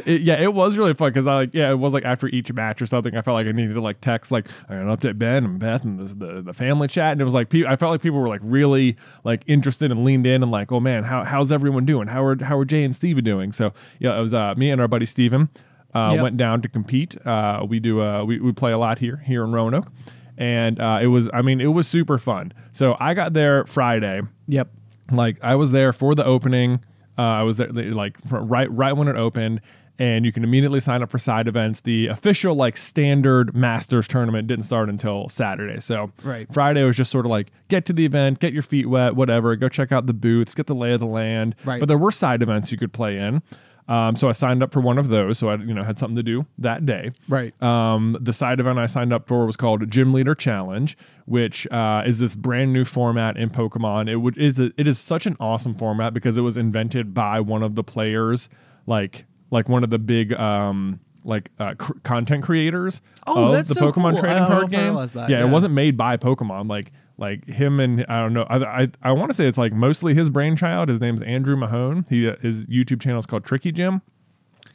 It- 0.05 0.21
yeah, 0.21 0.41
it 0.41 0.53
was 0.53 0.77
really 0.77 0.93
fun 0.93 1.09
because 1.09 1.25
I 1.27 1.35
like 1.35 1.53
yeah, 1.53 1.71
it 1.71 1.79
was 1.79 1.93
like 1.93 2.03
after 2.05 2.27
each 2.27 2.51
match 2.53 2.81
or 2.81 2.85
something. 2.85 3.15
I 3.15 3.21
felt 3.21 3.35
like 3.35 3.47
I 3.47 3.51
needed 3.51 3.73
to 3.75 3.81
like 3.81 4.01
text 4.01 4.31
like 4.31 4.47
I 4.69 4.73
got 4.75 4.81
an 4.81 4.95
update 4.95 5.17
Ben 5.17 5.45
and 5.45 5.59
Beth 5.59 5.83
and 5.85 5.99
the, 6.01 6.13
the 6.25 6.41
the 6.41 6.53
family 6.53 6.87
chat, 6.87 7.13
and 7.13 7.21
it 7.21 7.25
was 7.25 7.33
like 7.33 7.49
pe- 7.49 7.65
I 7.65 7.75
felt 7.75 7.91
like 7.91 8.01
people 8.01 8.19
were 8.19 8.27
like 8.27 8.41
really 8.43 8.97
like 9.23 9.43
interested 9.47 9.91
and 9.91 10.03
leaned 10.03 10.27
in 10.27 10.43
and 10.43 10.51
like 10.51 10.71
oh 10.71 10.79
man, 10.79 11.03
how 11.05 11.23
how's 11.23 11.51
everyone 11.51 11.85
doing? 11.85 12.07
How 12.07 12.23
are 12.23 12.43
how 12.43 12.57
are 12.57 12.65
Jay 12.65 12.83
and 12.83 12.95
Steven 12.95 13.23
doing? 13.23 13.51
So 13.51 13.73
yeah, 13.99 14.17
it 14.17 14.21
was 14.21 14.33
uh, 14.33 14.53
me 14.55 14.69
and 14.71 14.81
our 14.81 14.87
buddy 14.87 15.05
Steven 15.05 15.49
uh, 15.95 16.11
Yep. 16.13 16.23
went 16.23 16.37
down 16.37 16.61
to 16.61 16.69
compete. 16.69 17.15
Uh, 17.25 17.65
we 17.67 17.79
do 17.79 18.01
uh, 18.01 18.23
we 18.23 18.39
we 18.39 18.51
play 18.51 18.71
a 18.73 18.77
lot 18.77 18.99
here 18.99 19.17
here 19.25 19.43
in 19.43 19.51
Roanoke, 19.51 19.91
and 20.37 20.79
uh, 20.79 20.99
it 21.01 21.07
was 21.07 21.29
I 21.33 21.41
mean 21.41 21.61
it 21.61 21.67
was 21.73 21.87
super 21.87 22.17
fun. 22.17 22.53
So 22.71 22.97
I 22.99 23.13
got 23.13 23.33
there 23.33 23.65
Friday 23.65 24.21
yep. 24.47 24.69
like 25.11 25.37
I 25.43 25.55
was 25.55 25.71
there 25.71 25.93
for 25.93 26.13
the 26.13 26.25
opening. 26.25 26.83
Uh, 27.17 27.21
I 27.21 27.43
was 27.43 27.57
there 27.57 27.69
like 27.71 28.17
right 28.29 28.69
right 28.71 28.91
when 28.91 29.07
it 29.07 29.15
opened, 29.15 29.61
and 29.97 30.25
you 30.25 30.33
can 30.33 30.43
immediately 30.43 30.81
sign 30.81 31.01
up 31.01 31.09
for 31.09 31.17
side 31.17 31.47
events. 31.47 31.79
The 31.79 32.07
official 32.07 32.53
like 32.55 32.75
standard 32.75 33.55
Masters 33.55 34.05
tournament 34.05 34.49
didn't 34.49 34.65
start 34.65 34.89
until 34.89 35.29
Saturday, 35.29 35.79
so 35.79 36.11
Right. 36.25 36.51
Friday 36.51 36.83
was 36.83 36.97
just 36.97 37.11
sort 37.11 37.25
of 37.25 37.29
like 37.29 37.51
get 37.69 37.85
to 37.85 37.93
the 37.93 38.05
event, 38.05 38.39
get 38.39 38.51
your 38.51 38.63
feet 38.63 38.87
wet, 38.89 39.15
whatever. 39.15 39.55
Go 39.55 39.69
check 39.69 39.93
out 39.93 40.07
the 40.07 40.13
booths, 40.13 40.53
get 40.53 40.67
the 40.67 40.75
lay 40.75 40.91
of 40.91 40.99
the 40.99 41.05
land. 41.05 41.55
Right. 41.63 41.79
But 41.79 41.87
there 41.87 41.97
were 41.97 42.11
side 42.11 42.41
events 42.41 42.69
you 42.73 42.77
could 42.77 42.91
play 42.91 43.17
in. 43.17 43.41
Um, 43.87 44.15
so 44.15 44.27
I 44.27 44.31
signed 44.31 44.63
up 44.63 44.73
for 44.73 44.79
one 44.81 44.97
of 44.97 45.09
those, 45.09 45.37
so 45.37 45.49
I 45.49 45.55
you 45.57 45.73
know 45.73 45.83
had 45.83 45.99
something 45.99 46.15
to 46.15 46.23
do 46.23 46.45
that 46.57 46.85
day. 46.85 47.11
Right. 47.27 47.53
Um, 47.61 48.17
the 48.19 48.33
side 48.33 48.59
event 48.59 48.79
I 48.79 48.87
signed 48.87 49.13
up 49.13 49.27
for 49.27 49.45
was 49.45 49.55
called 49.55 49.89
Gym 49.91 50.11
Leader 50.11 50.33
Challenge, 50.33 50.97
which 51.25 51.67
uh, 51.67 52.01
is 52.05 52.17
this 52.19 52.35
brand 52.35 52.73
new 52.73 52.83
format 52.83 53.37
in 53.37 53.49
Pokemon. 53.51 54.09
It 54.09 54.15
would 54.17 54.37
is 54.39 54.59
a, 54.59 54.71
it 54.77 54.87
is 54.87 54.97
such 54.97 55.25
an 55.27 55.37
awesome 55.39 55.75
format 55.75 56.13
because 56.15 56.37
it 56.37 56.41
was 56.41 56.57
invented 56.57 57.13
by 57.13 57.39
one 57.39 57.61
of 57.61 57.75
the 57.75 57.83
players, 57.83 58.49
like 58.87 59.25
like 59.51 59.69
one 59.69 59.83
of 59.83 59.91
the 59.91 59.99
big 59.99 60.33
um, 60.33 60.99
like 61.23 61.51
uh, 61.59 61.75
cr- 61.75 61.93
content 62.03 62.43
creators 62.43 63.01
Oh, 63.27 63.45
of 63.45 63.51
that's 63.53 63.69
the 63.69 63.75
so 63.75 63.91
Pokemon 63.91 64.13
cool. 64.13 64.21
Trading 64.21 64.45
card 64.47 64.69
game. 64.71 64.95
that, 64.95 65.29
Yeah, 65.29 65.39
yeah. 65.39 65.45
it 65.45 65.49
wasn't 65.49 65.73
made 65.75 65.95
by 65.95 66.17
Pokemon. 66.17 66.69
Like 66.69 66.91
like 67.17 67.45
him 67.47 67.79
and 67.79 68.05
I 68.09 68.21
don't 68.21 68.33
know. 68.33 68.45
I 68.49 68.83
I, 68.83 68.87
I 69.01 69.11
want 69.11 69.31
to 69.31 69.35
say 69.35 69.47
it's 69.47 69.57
like 69.57 69.73
mostly 69.73 70.13
his 70.13 70.29
brainchild. 70.29 70.89
His 70.89 70.99
name's 70.99 71.21
Andrew 71.21 71.55
Mahone. 71.55 72.05
He 72.09 72.27
uh, 72.27 72.35
his 72.41 72.65
YouTube 72.67 73.01
channel 73.01 73.19
is 73.19 73.25
called 73.25 73.45
Tricky 73.45 73.71
Gym, 73.71 74.01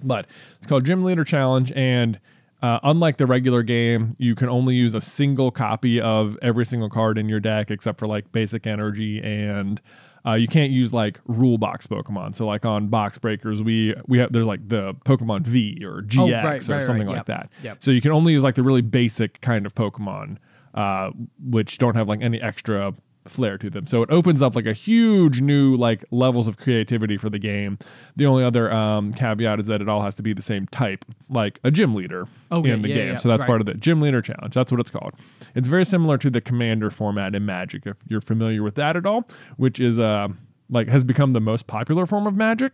But 0.02 0.26
it's 0.56 0.66
called 0.66 0.84
Gym 0.84 1.02
Leader 1.04 1.24
Challenge, 1.24 1.72
and 1.76 2.18
uh, 2.62 2.78
unlike 2.82 3.16
the 3.16 3.26
regular 3.26 3.62
game, 3.62 4.14
you 4.18 4.34
can 4.34 4.48
only 4.48 4.74
use 4.74 4.94
a 4.94 5.00
single 5.00 5.50
copy 5.50 5.98
of 6.00 6.36
every 6.42 6.64
single 6.66 6.90
card 6.90 7.16
in 7.16 7.28
your 7.28 7.40
deck, 7.40 7.70
except 7.70 7.98
for 7.98 8.06
like 8.06 8.30
basic 8.32 8.66
energy, 8.66 9.18
and 9.22 9.80
uh, 10.26 10.34
you 10.34 10.46
can't 10.46 10.70
use 10.70 10.92
like 10.92 11.18
rule 11.26 11.56
box 11.56 11.86
Pokemon. 11.86 12.36
So 12.36 12.46
like 12.46 12.66
on 12.66 12.88
Box 12.88 13.16
Breakers, 13.16 13.62
we 13.62 13.94
we 14.06 14.18
have 14.18 14.32
there's 14.32 14.46
like 14.46 14.68
the 14.68 14.92
Pokemon 15.06 15.46
V 15.46 15.82
or 15.82 16.02
GX 16.02 16.18
Oh, 16.18 16.30
right, 16.30 16.68
or 16.68 16.72
right, 16.74 16.84
something 16.84 17.06
right. 17.06 17.16
like 17.16 17.16
Yep. 17.16 17.26
that. 17.26 17.48
Yep. 17.62 17.82
So 17.82 17.90
you 17.90 18.02
can 18.02 18.12
only 18.12 18.32
use 18.32 18.42
like 18.44 18.56
the 18.56 18.62
really 18.62 18.82
basic 18.82 19.40
kind 19.40 19.64
of 19.64 19.74
Pokemon, 19.74 20.36
uh, 20.74 21.10
which 21.42 21.78
don't 21.78 21.94
have 21.96 22.08
like 22.08 22.20
any 22.22 22.40
extra 22.40 22.94
flair 23.28 23.58
to 23.58 23.68
them. 23.68 23.86
So 23.86 24.02
it 24.02 24.10
opens 24.10 24.40
up 24.42 24.56
like 24.56 24.64
a 24.66 24.72
huge 24.72 25.40
new 25.42 25.76
like 25.76 26.04
levels 26.10 26.46
of 26.46 26.56
creativity 26.56 27.18
for 27.18 27.28
the 27.28 27.38
game. 27.38 27.78
The 28.16 28.24
only 28.26 28.42
other 28.42 28.72
um, 28.72 29.12
caveat 29.12 29.60
is 29.60 29.66
that 29.66 29.82
it 29.82 29.88
all 29.90 30.00
has 30.02 30.14
to 30.16 30.22
be 30.22 30.32
the 30.32 30.40
same 30.42 30.66
type, 30.68 31.04
like 31.28 31.60
a 31.62 31.70
gym 31.70 31.94
leader 31.94 32.26
Okay, 32.50 32.70
in 32.70 32.80
the 32.82 32.88
yeah, 32.88 32.94
game. 32.94 33.08
yeah, 33.12 33.16
so 33.18 33.28
that's 33.28 33.40
right. 33.40 33.46
part 33.46 33.60
of 33.60 33.66
the 33.66 33.74
gym 33.74 34.00
leader 34.00 34.22
challenge. 34.22 34.54
That's 34.54 34.72
what 34.72 34.80
it's 34.80 34.90
called. 34.90 35.12
It's 35.54 35.68
very 35.68 35.84
similar 35.84 36.16
to 36.18 36.30
the 36.30 36.40
commander 36.40 36.88
format 36.90 37.34
in 37.34 37.44
Magic, 37.44 37.86
if 37.86 37.96
you're 38.08 38.22
familiar 38.22 38.62
with 38.62 38.74
that 38.76 38.96
at 38.96 39.04
all, 39.04 39.28
which 39.58 39.78
is 39.80 39.98
uh 39.98 40.28
like 40.70 40.88
has 40.88 41.04
become 41.04 41.32
the 41.34 41.40
most 41.40 41.66
popular 41.66 42.06
form 42.06 42.26
of 42.26 42.34
Magic. 42.34 42.72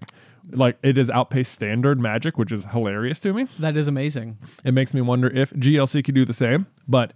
Like 0.52 0.78
it 0.82 0.96
has 0.96 1.10
outpaced 1.10 1.52
standard 1.52 1.98
Magic, 1.98 2.38
which 2.38 2.52
is 2.52 2.66
hilarious 2.66 3.18
to 3.20 3.32
me. 3.32 3.46
That 3.58 3.76
is 3.76 3.88
amazing. 3.88 4.38
It 4.64 4.72
makes 4.74 4.94
me 4.94 5.00
wonder 5.00 5.28
if 5.28 5.50
GLC 5.50 6.04
could 6.04 6.14
do 6.14 6.24
the 6.24 6.32
same. 6.32 6.66
But 6.86 7.14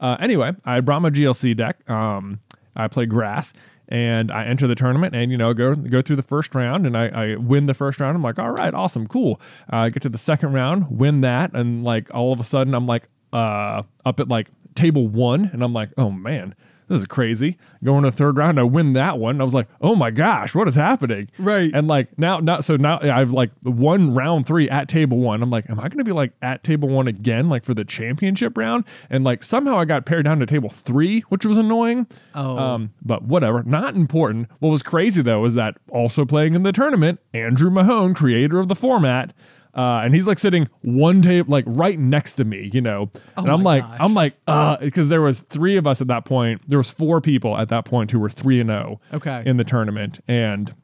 uh, 0.00 0.16
anyway, 0.20 0.52
I 0.64 0.80
brought 0.80 1.02
my 1.02 1.10
GLC 1.10 1.56
deck. 1.56 1.88
Um, 1.90 2.40
I 2.76 2.88
play 2.88 3.06
grass 3.06 3.52
and 3.88 4.30
I 4.30 4.44
enter 4.44 4.66
the 4.66 4.74
tournament 4.74 5.14
and, 5.14 5.30
you 5.32 5.38
know, 5.38 5.54
go 5.54 5.74
go 5.74 6.02
through 6.02 6.16
the 6.16 6.22
first 6.22 6.54
round 6.54 6.86
and 6.86 6.96
I, 6.96 7.08
I 7.08 7.36
win 7.36 7.66
the 7.66 7.74
first 7.74 8.00
round. 8.00 8.16
I'm 8.16 8.22
like, 8.22 8.38
all 8.38 8.50
right, 8.50 8.72
awesome, 8.72 9.06
cool. 9.08 9.40
Uh, 9.72 9.76
I 9.76 9.90
get 9.90 10.02
to 10.02 10.08
the 10.08 10.18
second 10.18 10.52
round, 10.52 10.90
win 10.90 11.22
that. 11.22 11.52
And 11.54 11.82
like 11.82 12.12
all 12.14 12.32
of 12.32 12.40
a 12.40 12.44
sudden, 12.44 12.74
I'm 12.74 12.86
like 12.86 13.08
uh, 13.32 13.82
up 14.04 14.20
at 14.20 14.28
like 14.28 14.48
table 14.74 15.08
one 15.08 15.50
and 15.52 15.62
I'm 15.62 15.72
like, 15.72 15.90
oh 15.96 16.10
man. 16.10 16.54
This 16.88 16.98
is 16.98 17.06
crazy. 17.06 17.58
Going 17.84 18.02
to 18.02 18.10
the 18.10 18.16
third 18.16 18.38
round, 18.38 18.58
I 18.58 18.62
win 18.62 18.94
that 18.94 19.18
one. 19.18 19.40
I 19.40 19.44
was 19.44 19.54
like, 19.54 19.68
"Oh 19.80 19.94
my 19.94 20.10
gosh, 20.10 20.54
what 20.54 20.66
is 20.68 20.74
happening?" 20.74 21.28
Right. 21.38 21.70
And 21.72 21.86
like 21.86 22.18
now, 22.18 22.38
now, 22.38 22.60
so 22.60 22.76
now 22.76 22.98
I've 23.00 23.30
like 23.30 23.50
won 23.62 24.14
round 24.14 24.46
three 24.46 24.68
at 24.70 24.88
table 24.88 25.18
one. 25.18 25.42
I'm 25.42 25.50
like, 25.50 25.68
am 25.68 25.78
I 25.78 25.84
going 25.84 25.98
to 25.98 26.04
be 26.04 26.12
like 26.12 26.32
at 26.42 26.64
table 26.64 26.88
one 26.88 27.06
again, 27.06 27.48
like 27.48 27.64
for 27.64 27.74
the 27.74 27.84
championship 27.84 28.56
round? 28.56 28.84
And 29.10 29.22
like 29.22 29.42
somehow 29.42 29.78
I 29.78 29.84
got 29.84 30.06
paired 30.06 30.24
down 30.24 30.40
to 30.40 30.46
table 30.46 30.70
three, 30.70 31.20
which 31.28 31.44
was 31.44 31.58
annoying. 31.58 32.06
Oh. 32.34 32.58
Um, 32.58 32.94
but 33.02 33.22
whatever, 33.22 33.62
not 33.62 33.94
important. 33.94 34.48
What 34.58 34.70
was 34.70 34.82
crazy 34.82 35.22
though 35.22 35.44
is 35.44 35.54
that 35.54 35.76
also 35.90 36.24
playing 36.24 36.54
in 36.54 36.62
the 36.62 36.72
tournament, 36.72 37.20
Andrew 37.34 37.70
Mahone, 37.70 38.14
creator 38.14 38.58
of 38.58 38.68
the 38.68 38.74
format, 38.74 39.32
Uh, 39.78 40.00
and 40.02 40.12
he's 40.12 40.26
like 40.26 40.38
sitting 40.40 40.68
one 40.82 41.22
table, 41.22 41.48
like 41.52 41.62
right 41.68 42.00
next 42.00 42.32
to 42.34 42.44
me, 42.44 42.68
you 42.72 42.80
know. 42.80 43.08
and 43.36 43.48
I'm 43.48 43.62
like, 43.62 43.84
gosh. 43.84 43.96
I'm 44.00 44.12
like, 44.12 44.34
uh, 44.48 44.76
because 44.78 45.06
there 45.08 45.22
was 45.22 45.38
three 45.38 45.76
of 45.76 45.86
us 45.86 46.00
at 46.00 46.08
that 46.08 46.24
point. 46.24 46.62
There 46.66 46.78
was 46.78 46.90
four 46.90 47.20
people 47.20 47.56
at 47.56 47.68
that 47.68 47.84
point 47.84 48.10
who 48.10 48.18
were 48.18 48.28
three 48.28 48.60
and 48.60 48.70
zero, 48.70 49.00
Okay. 49.12 49.42
in 49.46 49.56
the 49.56 49.62
tournament, 49.64 50.18
and 50.26 50.74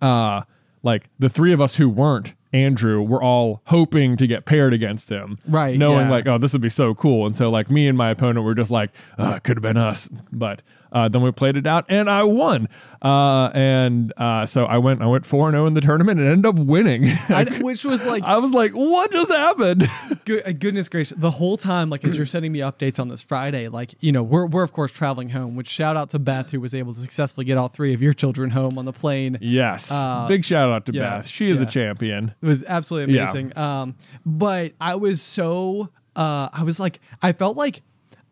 uh, 0.00 0.42
like 0.84 1.08
the 1.18 1.28
three 1.28 1.52
of 1.52 1.60
us 1.60 1.74
who 1.76 1.88
weren't 1.88 2.34
Andrew 2.52 3.02
were 3.02 3.20
all 3.22 3.62
hoping 3.66 4.16
to 4.16 4.26
get 4.28 4.44
paired 4.44 4.72
against 4.72 5.08
him, 5.08 5.38
Right, 5.48 5.76
Knowing 5.76 6.06
yeah. 6.06 6.10
like, 6.10 6.26
oh, 6.28 6.38
this 6.38 6.52
would 6.52 6.62
be 6.62 6.68
so 6.68 6.94
cool. 6.94 7.26
And 7.26 7.36
so 7.36 7.50
like 7.50 7.68
me 7.68 7.88
and 7.88 7.98
my 7.98 8.10
opponent 8.10 8.44
were 8.44 8.54
just 8.54 8.70
like, 8.70 8.90
uh, 9.18 9.40
could 9.40 9.56
have 9.56 9.62
been 9.62 9.76
us, 9.76 10.08
but 10.30 10.62
uh, 10.94 11.08
then 11.08 11.20
we 11.20 11.30
played 11.32 11.56
it 11.56 11.66
out 11.66 11.84
and 11.90 12.08
I 12.08 12.22
won. 12.22 12.68
Uh, 13.02 13.50
and 13.52 14.12
uh, 14.16 14.46
so 14.46 14.64
I 14.64 14.78
went, 14.78 15.02
I 15.02 15.06
went 15.06 15.26
four 15.26 15.48
and 15.48 15.54
zero 15.54 15.66
in 15.66 15.74
the 15.74 15.80
tournament 15.82 16.20
and 16.20 16.28
ended 16.28 16.46
up 16.46 16.54
winning. 16.56 17.04
I, 17.28 17.44
which 17.60 17.84
was 17.84 18.06
like 18.06 18.22
I 18.24 18.38
was 18.38 18.52
like, 18.54 18.72
what 18.72 19.12
just 19.12 19.30
happened? 19.30 19.86
good, 20.24 20.46
uh, 20.48 20.52
goodness 20.52 20.88
gracious 20.88 21.18
the 21.18 21.32
whole 21.32 21.56
time 21.56 21.90
like 21.90 22.04
as 22.04 22.16
you're 22.16 22.24
sending 22.26 22.52
me 22.52 22.60
updates 22.60 22.98
on 22.98 23.08
this 23.08 23.20
friday 23.20 23.68
like 23.68 23.94
you 24.00 24.12
know 24.12 24.22
we're, 24.22 24.46
we're 24.46 24.62
of 24.62 24.72
course 24.72 24.90
traveling 24.92 25.30
home 25.30 25.54
which 25.56 25.68
shout 25.68 25.96
out 25.96 26.10
to 26.10 26.18
beth 26.18 26.50
who 26.50 26.60
was 26.60 26.74
able 26.74 26.94
to 26.94 27.00
successfully 27.00 27.44
get 27.44 27.58
all 27.58 27.68
three 27.68 27.92
of 27.92 28.00
your 28.00 28.14
children 28.14 28.50
home 28.50 28.78
on 28.78 28.84
the 28.84 28.92
plane 28.92 29.36
yes. 29.40 29.90
Uh, 29.90 30.26
Big 30.28 30.44
shout 30.44 30.70
out 30.70 30.86
to 30.86 30.92
yeah, 30.92 31.18
Beth. 31.18 31.26
She 31.26 31.50
is 31.50 31.60
a 31.60 31.66
champion. 31.66 32.34
It 32.40 32.46
was 32.46 32.64
absolutely 32.64 33.14
Yeah. 33.14 33.22
amazing. 33.24 33.56
Um, 33.58 33.96
but 34.24 34.72
I 34.80 34.94
was 34.94 35.20
so 35.20 35.90
uh, 36.16 36.48
I 36.52 36.62
was 36.62 36.78
like, 36.78 37.00
I 37.22 37.32
felt 37.32 37.56
like 37.56 37.82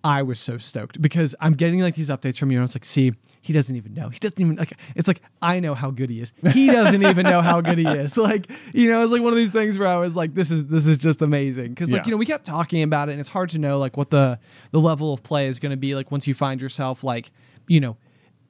I 0.05 0.23
was 0.23 0.41
so 0.41 0.59
stoked 0.59 1.01
because 1.01 1.35
I'm 1.41 1.53
getting 1.53 1.81
like 1.81 1.95
these 1.95 2.09
updates 2.11 2.37
from 2.39 2.51
you, 2.51 2.59
and 2.59 2.63
I 2.63 2.65
was 2.65 2.75
like, 2.75 2.85
see, 2.85 3.13
he 3.41 3.53
doesn't 3.53 3.77
even 3.77 3.95
know. 3.95 4.09
He 4.09 4.19
doesn't 4.19 4.41
even 4.41 4.57
like. 4.57 4.73
It's 4.97 5.07
like 5.07 5.23
I 5.41 5.61
know 5.61 5.75
how 5.75 5.91
good 5.93 6.11
he 6.11 6.21
is. 6.21 6.33
He 6.53 6.67
doesn't 6.79 7.03
even 7.05 7.25
know 7.25 7.41
how 7.41 7.61
good 7.61 7.79
he 7.79 7.87
is. 7.87 8.17
Like 8.17 8.51
you 8.75 8.89
know, 8.91 9.03
it's 9.03 9.13
like 9.13 9.23
one 9.23 9.33
of 9.33 9.37
these 9.37 9.53
things 9.53 9.79
where 9.79 9.89
I 9.89 9.97
was 9.97 10.17
like, 10.17 10.35
this 10.35 10.51
is 10.51 10.67
this 10.67 10.89
is 10.89 10.99
just 10.99 11.23
amazing 11.23 11.69
because 11.71 11.91
like 11.93 12.01
Yeah. 12.01 12.07
you 12.07 12.11
know 12.13 12.17
we 12.17 12.27
kept 12.27 12.45
talking 12.45 12.83
about 12.83 13.09
it, 13.09 13.13
and 13.13 13.21
it's 13.21 13.29
hard 13.29 13.51
to 13.51 13.59
know 13.59 13.79
like 13.79 13.97
what 13.97 14.11
the 14.11 14.39
the 14.73 14.81
level 14.81 15.13
of 15.15 15.23
play 15.23 15.47
is 15.47 15.61
going 15.61 15.71
to 15.71 15.77
be 15.77 15.95
like 15.95 16.11
once 16.11 16.27
you 16.27 16.35
find 16.35 16.61
yourself 16.61 17.05
like 17.05 17.31
you 17.69 17.79
know 17.81 17.97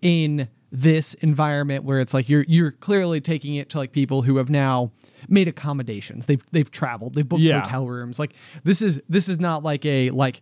in 0.00 0.48
this 0.74 1.12
environment 1.14 1.84
where 1.84 2.00
it's 2.00 2.14
like 2.14 2.30
you're 2.30 2.46
you're 2.48 2.70
clearly 2.72 3.20
taking 3.20 3.56
it 3.56 3.68
to 3.68 3.76
like 3.78 3.92
people 3.92 4.22
who 4.22 4.38
have 4.38 4.48
now 4.48 4.90
made 5.28 5.46
accommodations. 5.48 6.24
They've 6.26 6.42
they've 6.50 6.70
traveled. 6.70 7.14
They've 7.14 7.28
booked 7.28 7.42
Yeah. 7.42 7.60
hotel 7.60 7.86
rooms. 7.86 8.18
Like 8.18 8.32
this 8.64 8.80
is 8.80 9.00
this 9.08 9.28
is 9.28 9.38
not 9.38 9.62
like 9.62 9.84
a 9.84 10.08
like 10.10 10.40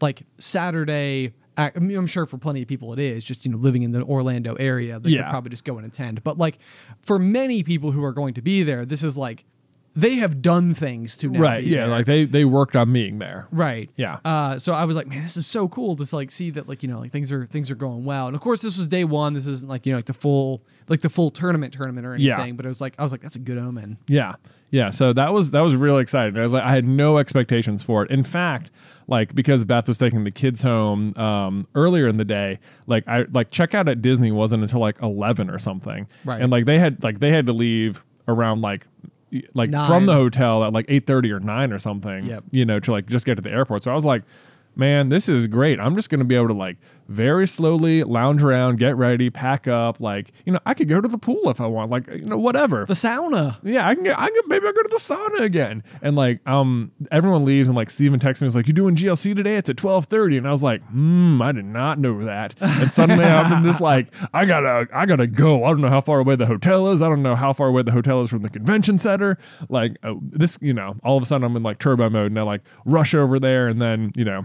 like 0.00 0.22
Saturday. 0.38 1.32
I 1.58 1.72
mean, 1.78 1.96
I'm 1.96 2.06
sure 2.06 2.26
for 2.26 2.36
plenty 2.36 2.60
of 2.60 2.68
people 2.68 2.92
it 2.92 2.98
is 2.98 3.24
just 3.24 3.44
you 3.46 3.50
know 3.50 3.56
living 3.56 3.82
in 3.82 3.92
the 3.92 4.02
Orlando 4.02 4.54
area. 4.56 4.98
They 5.00 5.10
Yeah. 5.10 5.22
could 5.22 5.30
probably 5.30 5.50
just 5.50 5.64
go 5.64 5.78
and 5.78 5.86
attend. 5.86 6.22
But 6.22 6.36
like 6.38 6.58
for 7.00 7.18
many 7.18 7.62
people 7.62 7.92
who 7.92 8.04
are 8.04 8.12
going 8.12 8.34
to 8.34 8.42
be 8.42 8.62
there, 8.62 8.84
this 8.84 9.02
is 9.02 9.16
like 9.16 9.44
they 9.94 10.16
have 10.16 10.42
done 10.42 10.74
things 10.74 11.16
to 11.16 11.30
now 11.30 11.40
Right. 11.40 11.64
Yeah. 11.64 11.86
there. 11.86 11.88
Like 11.88 12.04
they, 12.04 12.26
they 12.26 12.44
worked 12.44 12.76
on 12.76 12.92
being 12.92 13.18
there. 13.18 13.48
Right. 13.50 13.88
Yeah. 13.96 14.18
Uh, 14.26 14.58
so 14.58 14.74
I 14.74 14.84
was 14.84 14.94
like, 14.94 15.06
man, 15.06 15.22
this 15.22 15.38
is 15.38 15.46
so 15.46 15.68
cool 15.68 15.96
to 15.96 16.14
like 16.16 16.30
see 16.30 16.50
that 16.50 16.68
like 16.68 16.82
you 16.82 16.88
know 16.90 17.00
like 17.00 17.10
things 17.12 17.32
are 17.32 17.46
things 17.46 17.70
are 17.70 17.74
going 17.76 18.04
well. 18.04 18.26
And 18.26 18.36
of 18.36 18.42
course, 18.42 18.60
this 18.60 18.76
was 18.76 18.88
day 18.88 19.04
one. 19.04 19.32
This 19.32 19.46
isn't 19.46 19.68
like 19.68 19.86
you 19.86 19.92
know 19.92 19.98
like 19.98 20.04
the 20.04 20.12
full 20.12 20.62
like 20.88 21.00
the 21.00 21.08
full 21.08 21.30
tournament 21.30 21.72
tournament 21.72 22.06
or 22.06 22.12
anything. 22.12 22.48
Yeah. 22.48 22.52
But 22.52 22.66
it 22.66 22.68
was 22.68 22.82
like 22.82 22.92
I 22.98 23.02
was 23.02 23.12
like 23.12 23.22
that's 23.22 23.36
a 23.36 23.40
good 23.40 23.56
omen. 23.56 23.96
Yeah. 24.06 24.34
Yeah. 24.76 24.90
So 24.90 25.14
that 25.14 25.32
was 25.32 25.52
that 25.52 25.62
was 25.62 25.74
really 25.74 26.02
exciting. 26.02 26.38
I 26.38 26.42
was 26.42 26.52
like 26.52 26.62
I 26.62 26.74
had 26.74 26.86
no 26.86 27.16
expectations 27.16 27.82
for 27.82 28.04
it. 28.04 28.10
In 28.10 28.22
fact, 28.22 28.70
like 29.06 29.34
because 29.34 29.64
Beth 29.64 29.88
was 29.88 29.96
taking 29.96 30.24
the 30.24 30.30
kids 30.30 30.60
home 30.60 31.16
um, 31.16 31.66
earlier 31.74 32.06
in 32.06 32.18
the 32.18 32.26
day, 32.26 32.58
like 32.86 33.08
I 33.08 33.24
like 33.32 33.50
checkout 33.50 33.88
at 33.88 34.02
Disney 34.02 34.32
wasn't 34.32 34.62
until 34.62 34.80
like 34.80 35.00
eleven 35.00 35.48
or 35.48 35.58
something. 35.58 36.06
Right. 36.26 36.42
And 36.42 36.52
like 36.52 36.66
they 36.66 36.78
had 36.78 37.02
like 37.02 37.20
they 37.20 37.30
had 37.30 37.46
to 37.46 37.54
leave 37.54 38.04
around 38.28 38.60
like 38.60 38.86
like 39.54 39.70
Nine. 39.70 39.86
from 39.86 40.04
the 40.04 40.14
hotel 40.14 40.62
at 40.62 40.74
like 40.74 40.84
eight 40.88 41.06
thirty 41.06 41.32
or 41.32 41.40
nine 41.40 41.72
or 41.72 41.78
something. 41.78 42.26
Yep. 42.26 42.44
You 42.50 42.66
know, 42.66 42.78
to 42.80 42.92
like 42.92 43.06
just 43.06 43.24
get 43.24 43.36
to 43.36 43.42
the 43.42 43.50
airport. 43.50 43.84
So 43.84 43.90
I 43.90 43.94
was 43.94 44.04
like, 44.04 44.24
man, 44.74 45.08
this 45.08 45.26
is 45.26 45.48
great. 45.48 45.80
I'm 45.80 45.94
just 45.94 46.10
gonna 46.10 46.24
be 46.26 46.34
able 46.34 46.48
to 46.48 46.54
like 46.54 46.76
very 47.08 47.46
slowly 47.46 48.02
lounge 48.04 48.42
around, 48.42 48.78
get 48.78 48.96
ready, 48.96 49.30
pack 49.30 49.68
up. 49.68 50.00
Like, 50.00 50.32
you 50.44 50.52
know, 50.52 50.58
I 50.66 50.74
could 50.74 50.88
go 50.88 51.00
to 51.00 51.08
the 51.08 51.18
pool 51.18 51.48
if 51.48 51.60
I 51.60 51.66
want. 51.66 51.90
Like, 51.90 52.06
you 52.08 52.26
know, 52.26 52.38
whatever. 52.38 52.84
The 52.86 52.94
sauna. 52.94 53.58
Yeah, 53.62 53.88
I 53.88 53.94
can 53.94 54.04
get, 54.04 54.18
I 54.18 54.28
can 54.28 54.42
maybe 54.46 54.66
I'll 54.66 54.72
go 54.72 54.82
to 54.82 54.88
the 54.88 54.96
sauna 54.96 55.40
again. 55.40 55.82
And 56.02 56.16
like, 56.16 56.46
um, 56.48 56.92
everyone 57.10 57.44
leaves 57.44 57.68
and 57.68 57.76
like 57.76 57.90
Steven 57.90 58.18
texts 58.18 58.42
me, 58.42 58.46
was 58.46 58.56
like, 58.56 58.66
You 58.66 58.72
doing 58.72 58.96
GLC 58.96 59.34
today? 59.34 59.56
It's 59.56 59.70
at 59.70 59.76
twelve 59.76 60.06
thirty. 60.06 60.36
And 60.36 60.46
I 60.46 60.52
was 60.52 60.62
like, 60.62 60.82
hmm, 60.88 61.40
I 61.40 61.52
did 61.52 61.64
not 61.64 61.98
know 61.98 62.24
that. 62.24 62.54
And 62.60 62.90
suddenly 62.92 63.24
I'm 63.24 63.52
in 63.52 63.62
this 63.62 63.80
like, 63.80 64.12
I 64.34 64.44
gotta, 64.44 64.88
I 64.92 65.06
gotta 65.06 65.26
go. 65.26 65.64
I 65.64 65.70
don't 65.70 65.80
know 65.80 65.88
how 65.88 66.00
far 66.00 66.18
away 66.20 66.36
the 66.36 66.46
hotel 66.46 66.88
is. 66.88 67.02
I 67.02 67.08
don't 67.08 67.22
know 67.22 67.36
how 67.36 67.52
far 67.52 67.68
away 67.68 67.82
the 67.82 67.92
hotel 67.92 68.22
is 68.22 68.30
from 68.30 68.42
the 68.42 68.50
convention 68.50 68.98
center. 68.98 69.38
Like 69.68 69.96
uh, 70.02 70.14
this, 70.20 70.58
you 70.60 70.74
know, 70.74 70.96
all 71.02 71.16
of 71.16 71.22
a 71.22 71.26
sudden 71.26 71.44
I'm 71.44 71.56
in 71.56 71.62
like 71.62 71.78
turbo 71.78 72.10
mode 72.10 72.32
and 72.32 72.38
I 72.38 72.42
like 72.42 72.62
rush 72.84 73.14
over 73.14 73.38
there 73.38 73.68
and 73.68 73.80
then, 73.80 74.12
you 74.14 74.24
know, 74.24 74.44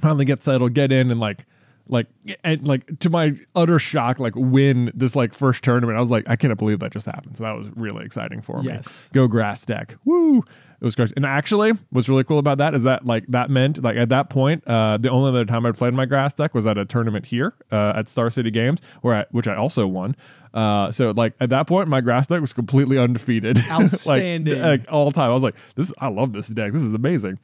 finally 0.00 0.24
get 0.24 0.42
settled, 0.42 0.74
get 0.74 0.92
in 0.92 1.10
and 1.10 1.20
like 1.20 1.46
like 1.92 2.06
and 2.42 2.66
like 2.66 2.98
to 3.00 3.10
my 3.10 3.34
utter 3.54 3.78
shock, 3.78 4.18
like 4.18 4.34
win 4.34 4.90
this 4.94 5.14
like 5.14 5.34
first 5.34 5.62
tournament. 5.62 5.98
I 5.98 6.00
was 6.00 6.10
like, 6.10 6.24
I 6.26 6.36
can't 6.36 6.58
believe 6.58 6.80
that 6.80 6.90
just 6.90 7.06
happened. 7.06 7.36
So 7.36 7.44
that 7.44 7.54
was 7.54 7.70
really 7.76 8.04
exciting 8.04 8.40
for 8.40 8.62
me. 8.62 8.68
Yes. 8.68 9.08
Go 9.12 9.28
grass 9.28 9.64
deck. 9.64 9.96
Woo. 10.04 10.42
It 10.82 10.84
was 10.84 10.96
great. 10.96 11.12
And 11.14 11.24
actually, 11.24 11.74
what's 11.90 12.08
really 12.08 12.24
cool 12.24 12.40
about 12.40 12.58
that 12.58 12.74
is 12.74 12.82
that 12.82 13.06
like 13.06 13.24
that 13.28 13.50
meant 13.50 13.80
like 13.84 13.96
at 13.96 14.08
that 14.08 14.30
point, 14.30 14.66
uh, 14.66 14.96
the 14.96 15.10
only 15.10 15.28
other 15.28 15.44
time 15.44 15.64
I 15.64 15.70
played 15.70 15.94
my 15.94 16.06
grass 16.06 16.32
deck 16.32 16.56
was 16.56 16.66
at 16.66 16.76
a 16.76 16.84
tournament 16.84 17.26
here 17.26 17.54
uh, 17.70 17.92
at 17.94 18.08
Star 18.08 18.30
City 18.30 18.50
Games, 18.50 18.80
where 19.00 19.14
I, 19.14 19.24
which 19.30 19.46
I 19.46 19.54
also 19.54 19.86
won. 19.86 20.16
Uh, 20.52 20.90
so 20.90 21.12
like 21.12 21.34
at 21.38 21.50
that 21.50 21.68
point, 21.68 21.86
my 21.86 22.00
grass 22.00 22.26
deck 22.26 22.40
was 22.40 22.52
completely 22.52 22.98
undefeated. 22.98 23.58
Like, 23.72 23.80
Outstanding. 23.82 24.60
like, 24.60 24.84
all 24.90 25.12
time. 25.12 25.30
I 25.30 25.32
was 25.32 25.44
like, 25.44 25.54
this 25.76 25.92
I 25.98 26.08
love 26.08 26.32
this 26.32 26.48
deck. 26.48 26.72
This 26.72 26.82
is 26.82 26.92
amazing. 26.92 27.38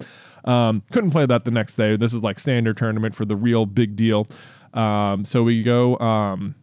Um, 0.44 0.82
couldn't 0.90 1.10
play 1.10 1.24
that 1.26 1.44
the 1.44 1.52
next 1.52 1.76
day. 1.76 1.96
This 1.96 2.12
is 2.12 2.22
like 2.22 2.40
standard 2.40 2.76
tournament 2.76 3.14
for 3.14 3.24
the 3.24 3.36
real 3.36 3.66
big 3.66 3.94
deal. 3.94 4.26
Um, 4.74 5.24
so 5.24 5.44
we 5.44 5.62
go 5.62 5.96
um, 6.00 6.56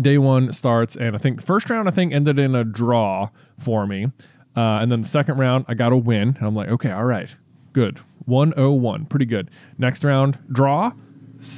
day 0.00 0.18
one 0.18 0.50
starts, 0.52 0.96
and 0.96 1.14
I 1.14 1.18
think 1.18 1.36
the 1.36 1.46
first 1.46 1.70
round 1.70 1.86
I 1.88 1.92
think 1.92 2.12
ended 2.12 2.38
in 2.38 2.56
a 2.56 2.64
draw 2.64 3.30
for 3.58 3.86
me. 3.86 4.10
Uh, 4.56 4.78
and 4.80 4.90
then 4.90 5.02
the 5.02 5.08
second 5.08 5.38
round 5.38 5.64
I 5.68 5.74
got 5.74 5.92
a 5.92 5.96
win. 5.96 6.36
And 6.38 6.42
I'm 6.46 6.54
like, 6.54 6.68
okay, 6.68 6.90
all 6.90 7.04
right, 7.04 7.34
good. 7.72 7.98
101, 8.26 9.06
pretty 9.06 9.26
good. 9.26 9.50
Next 9.78 10.04
round, 10.04 10.38
draw. 10.50 10.92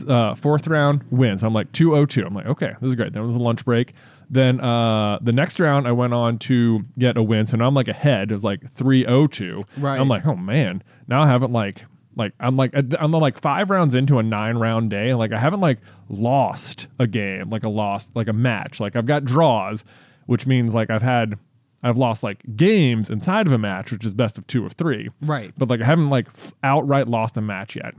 Uh, 0.08 0.34
fourth 0.34 0.66
round 0.66 1.04
wins. 1.10 1.44
I'm 1.44 1.52
like 1.52 1.70
202. 1.72 2.26
I'm 2.26 2.34
like, 2.34 2.46
okay, 2.46 2.74
this 2.80 2.88
is 2.88 2.94
great. 2.94 3.12
Then 3.12 3.24
was 3.24 3.36
a 3.36 3.40
lunch 3.40 3.64
break. 3.64 3.92
Then 4.28 4.58
uh, 4.60 5.18
the 5.20 5.32
next 5.32 5.60
round, 5.60 5.86
I 5.86 5.92
went 5.92 6.14
on 6.14 6.38
to 6.38 6.84
get 6.98 7.16
a 7.16 7.22
win. 7.22 7.46
So 7.46 7.56
now 7.56 7.68
I'm 7.68 7.74
like 7.74 7.86
ahead. 7.86 8.30
It 8.30 8.34
was 8.34 8.42
like 8.42 8.68
302. 8.72 9.64
Right. 9.76 10.00
I'm 10.00 10.08
like, 10.08 10.26
oh 10.26 10.34
man, 10.34 10.82
now 11.06 11.22
I 11.22 11.26
haven't 11.26 11.52
like 11.52 11.84
like 12.16 12.32
I'm 12.40 12.56
like 12.56 12.72
I'm 12.98 13.12
like 13.12 13.38
five 13.38 13.70
rounds 13.70 13.94
into 13.94 14.18
a 14.18 14.22
nine 14.22 14.56
round 14.56 14.90
day, 14.90 15.14
like 15.14 15.32
I 15.32 15.38
haven't 15.38 15.60
like 15.60 15.78
lost 16.08 16.88
a 16.98 17.06
game, 17.06 17.50
like 17.50 17.64
a 17.64 17.68
lost 17.68 18.16
like 18.16 18.26
a 18.26 18.32
match. 18.32 18.80
Like 18.80 18.96
I've 18.96 19.06
got 19.06 19.24
draws, 19.24 19.84
which 20.24 20.46
means 20.46 20.74
like 20.74 20.90
I've 20.90 21.02
had 21.02 21.38
I've 21.86 21.96
lost 21.96 22.22
like 22.22 22.42
games 22.56 23.10
inside 23.10 23.46
of 23.46 23.52
a 23.52 23.58
match, 23.58 23.92
which 23.92 24.04
is 24.04 24.12
best 24.12 24.38
of 24.38 24.46
two 24.46 24.66
of 24.66 24.72
three. 24.72 25.10
Right. 25.22 25.52
But 25.56 25.68
like 25.68 25.80
I 25.80 25.86
haven't 25.86 26.10
like 26.10 26.28
f- 26.28 26.52
outright 26.62 27.06
lost 27.08 27.36
a 27.36 27.40
match 27.40 27.76
yet. 27.76 27.94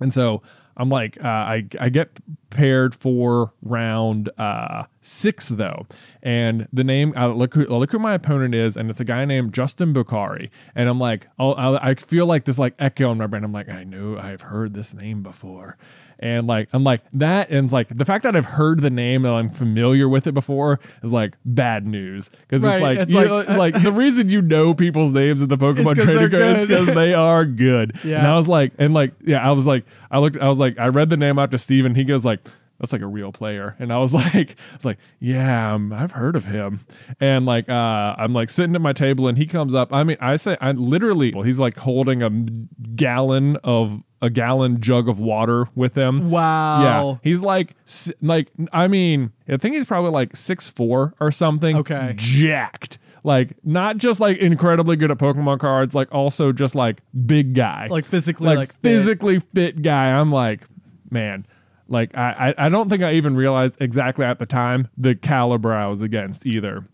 And 0.00 0.12
so 0.12 0.42
I'm 0.76 0.88
like, 0.88 1.16
uh, 1.22 1.28
I 1.28 1.66
I 1.78 1.88
get 1.88 2.18
paired 2.50 2.94
for 2.94 3.52
round 3.62 4.28
uh, 4.38 4.84
six 5.00 5.48
though, 5.48 5.86
and 6.22 6.66
the 6.72 6.82
name 6.82 7.12
I 7.16 7.26
look 7.26 7.54
who 7.54 7.62
I 7.72 7.78
look 7.78 7.92
who 7.92 8.00
my 8.00 8.14
opponent 8.14 8.54
is, 8.54 8.76
and 8.76 8.90
it's 8.90 8.98
a 8.98 9.04
guy 9.04 9.24
named 9.24 9.54
Justin 9.54 9.94
Bokhari, 9.94 10.50
and 10.74 10.88
I'm 10.88 10.98
like, 10.98 11.28
I'll, 11.38 11.54
I'll, 11.56 11.76
I 11.76 11.94
feel 11.94 12.26
like 12.26 12.44
this 12.44 12.58
like 12.58 12.74
echo 12.80 13.12
in 13.12 13.18
my 13.18 13.28
brain. 13.28 13.44
I'm 13.44 13.52
like, 13.52 13.68
I 13.68 13.84
know 13.84 14.18
I've 14.18 14.42
heard 14.42 14.74
this 14.74 14.92
name 14.92 15.22
before, 15.22 15.78
and 16.18 16.46
like 16.46 16.68
I'm 16.72 16.84
like 16.84 17.02
that, 17.12 17.50
and 17.50 17.70
like 17.70 17.88
the 17.96 18.04
fact 18.04 18.22
that 18.24 18.34
I've 18.36 18.44
heard 18.46 18.80
the 18.80 18.90
name 18.90 19.24
and 19.24 19.34
I'm 19.34 19.50
familiar 19.50 20.08
with 20.08 20.26
it 20.26 20.32
before 20.32 20.80
is 21.02 21.12
like 21.12 21.34
bad 21.44 21.86
news 21.86 22.28
because 22.42 22.62
Right, 22.62 22.76
it's 22.76 22.82
like 22.82 22.98
it's 22.98 23.14
like- 23.14 23.48
know, 23.48 23.56
like 23.58 23.82
the 23.82 23.92
reason 23.92 24.30
you 24.30 24.42
know 24.42 24.74
people's 24.74 25.12
names 25.12 25.42
in 25.42 25.48
the 25.48 25.58
Pokemon 25.64 25.94
trading 25.94 26.30
cards 26.30 26.60
is 26.60 26.66
because 26.66 26.86
they 26.86 27.14
are 27.14 27.44
good. 27.44 27.96
Yeah. 28.04 28.18
And 28.24 28.26
I 28.28 28.34
was 28.36 28.48
like, 28.48 28.72
and 28.78 28.94
like, 28.94 29.12
yeah, 29.24 29.46
I 29.46 29.52
was 29.52 29.66
like, 29.66 29.84
I 30.10 30.18
looked, 30.18 30.38
I 30.38 30.48
was 30.48 30.58
like, 30.58 30.78
I 30.78 30.86
read 30.88 31.08
the 31.10 31.16
name 31.16 31.38
out 31.38 31.50
to 31.50 31.58
Steven. 31.58 31.94
He 31.94 32.04
goes 32.04 32.24
like, 32.24 32.40
that's 32.80 32.92
like 32.92 33.02
a 33.02 33.06
real 33.06 33.32
player. 33.32 33.76
And 33.78 33.92
I 33.92 33.98
was 33.98 34.12
like, 34.14 34.34
I 34.70 34.74
was 34.74 34.84
like, 34.84 34.98
yeah, 35.20 35.74
um, 35.74 35.92
I've 35.92 36.12
heard 36.12 36.36
of 36.36 36.46
him. 36.46 36.80
And 37.20 37.44
like, 37.44 37.68
uh, 37.68 38.14
I'm 38.18 38.32
like 38.32 38.50
sitting 38.50 38.74
at 38.74 38.80
my 38.80 38.92
table 38.92 39.28
and 39.28 39.36
he 39.38 39.46
comes 39.46 39.74
up. 39.74 39.92
I 39.92 40.04
mean, 40.04 40.16
I 40.20 40.36
say, 40.36 40.56
I 40.60 40.72
literally, 40.72 41.32
well, 41.34 41.42
he's 41.44 41.58
like 41.58 41.76
holding 41.76 42.22
a 42.22 42.30
gallon 42.94 43.56
of 43.64 44.02
a 44.24 44.30
gallon 44.30 44.80
jug 44.80 45.06
of 45.06 45.20
water 45.20 45.68
with 45.74 45.96
him. 45.96 46.30
Wow. 46.30 46.82
Yeah. 46.82 47.18
He's 47.22 47.42
like, 47.42 47.76
like, 48.22 48.50
I 48.72 48.88
mean, 48.88 49.32
I 49.46 49.58
think 49.58 49.74
he's 49.74 49.84
probably 49.84 50.10
like 50.12 50.34
six 50.34 50.66
four 50.66 51.14
or 51.20 51.30
something. 51.30 51.76
Okay. 51.76 52.14
Jacked. 52.16 52.98
Like, 53.22 53.54
not 53.64 53.98
just 53.98 54.20
like 54.20 54.38
incredibly 54.38 54.96
good 54.96 55.10
at 55.10 55.18
Pokemon 55.18 55.58
cards, 55.58 55.94
like 55.94 56.08
also 56.10 56.52
just 56.52 56.74
like 56.74 57.02
big 57.26 57.54
guy. 57.54 57.88
Like 57.90 58.06
physically, 58.06 58.46
like, 58.46 58.56
like, 58.56 58.80
physically 58.80 59.40
fit 59.40 59.82
guy. 59.82 60.06
I'm 60.06 60.32
like, 60.32 60.62
man, 61.10 61.46
like 61.86 62.16
I 62.16 62.54
I 62.56 62.68
don't 62.70 62.88
think 62.88 63.02
I 63.02 63.12
even 63.12 63.36
realized 63.36 63.76
exactly 63.78 64.24
at 64.24 64.38
the 64.38 64.46
time 64.46 64.88
the 64.96 65.14
caliber 65.14 65.74
I 65.74 65.86
was 65.86 66.00
against 66.00 66.46
either. 66.46 66.86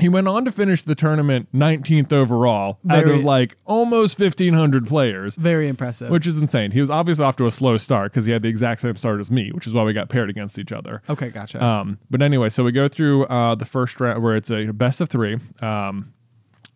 He 0.00 0.08
went 0.08 0.26
on 0.26 0.44
to 0.44 0.50
finish 0.50 0.82
the 0.82 0.94
tournament 0.96 1.48
19th 1.54 2.12
overall 2.12 2.78
out 2.90 3.04
Very- 3.04 3.16
of 3.18 3.24
like 3.24 3.56
almost 3.64 4.18
1,500 4.18 4.86
players, 4.86 5.36
Very 5.36 5.68
impressive. 5.68 6.10
which 6.10 6.26
is 6.26 6.36
insane. 6.36 6.72
He 6.72 6.80
was 6.80 6.90
obviously 6.90 7.24
off 7.24 7.36
to 7.36 7.46
a 7.46 7.50
slow 7.50 7.76
start 7.76 8.10
because 8.12 8.26
he 8.26 8.32
had 8.32 8.42
the 8.42 8.48
exact 8.48 8.80
same 8.80 8.96
start 8.96 9.20
as 9.20 9.30
me, 9.30 9.50
which 9.52 9.66
is 9.68 9.72
why 9.72 9.84
we 9.84 9.92
got 9.92 10.08
paired 10.08 10.28
against 10.30 10.58
each 10.58 10.72
other. 10.72 11.00
okay, 11.08 11.30
gotcha. 11.30 11.62
Um, 11.64 11.98
but 12.10 12.22
anyway, 12.22 12.48
so 12.48 12.64
we 12.64 12.72
go 12.72 12.88
through 12.88 13.26
uh, 13.26 13.54
the 13.54 13.64
first 13.64 14.00
round 14.00 14.22
where 14.22 14.34
it's 14.34 14.50
a 14.50 14.72
best 14.72 15.00
of 15.00 15.08
three. 15.08 15.38
Um, 15.62 16.12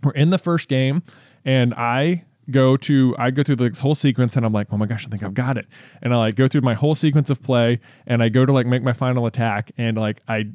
we're 0.02 0.12
in 0.12 0.30
the 0.30 0.38
first 0.38 0.68
game, 0.68 1.02
and 1.44 1.74
I 1.74 2.24
go 2.50 2.76
to 2.76 3.14
I 3.18 3.30
go 3.32 3.42
through 3.42 3.56
this 3.56 3.80
whole 3.80 3.96
sequence, 3.96 4.36
and 4.36 4.46
I'm 4.46 4.52
like, 4.52 4.68
oh 4.70 4.76
my 4.76 4.86
gosh, 4.86 5.04
I 5.06 5.08
think 5.10 5.24
I've 5.24 5.34
got 5.34 5.58
it. 5.58 5.66
And 6.00 6.14
I 6.14 6.18
like 6.18 6.36
go 6.36 6.46
through 6.46 6.60
my 6.60 6.74
whole 6.74 6.94
sequence 6.94 7.30
of 7.30 7.42
play, 7.42 7.80
and 8.06 8.22
I 8.22 8.28
go 8.28 8.46
to 8.46 8.52
like 8.52 8.66
make 8.66 8.84
my 8.84 8.92
final 8.92 9.26
attack, 9.26 9.72
and 9.76 9.96
like 9.98 10.20
I 10.28 10.50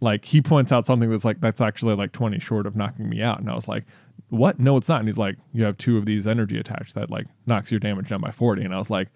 like 0.00 0.24
he 0.24 0.40
points 0.42 0.72
out 0.72 0.86
something 0.86 1.10
that's 1.10 1.24
like 1.24 1.40
that's 1.40 1.60
actually 1.60 1.94
like 1.94 2.12
20 2.12 2.38
short 2.38 2.66
of 2.66 2.76
knocking 2.76 3.08
me 3.08 3.22
out, 3.22 3.40
and 3.40 3.50
I 3.50 3.54
was 3.54 3.68
like. 3.68 3.84
What? 4.28 4.58
No, 4.58 4.76
it's 4.76 4.88
not. 4.88 4.98
And 4.98 5.06
he's 5.06 5.18
like, 5.18 5.36
you 5.52 5.62
have 5.62 5.78
two 5.78 5.98
of 5.98 6.04
these 6.04 6.26
energy 6.26 6.58
attached 6.58 6.96
that 6.96 7.10
like 7.10 7.26
knocks 7.46 7.70
your 7.70 7.78
damage 7.78 8.08
down 8.08 8.20
by 8.20 8.32
40. 8.32 8.64
And 8.64 8.74
I 8.74 8.78
was 8.78 8.90
like, 8.90 9.08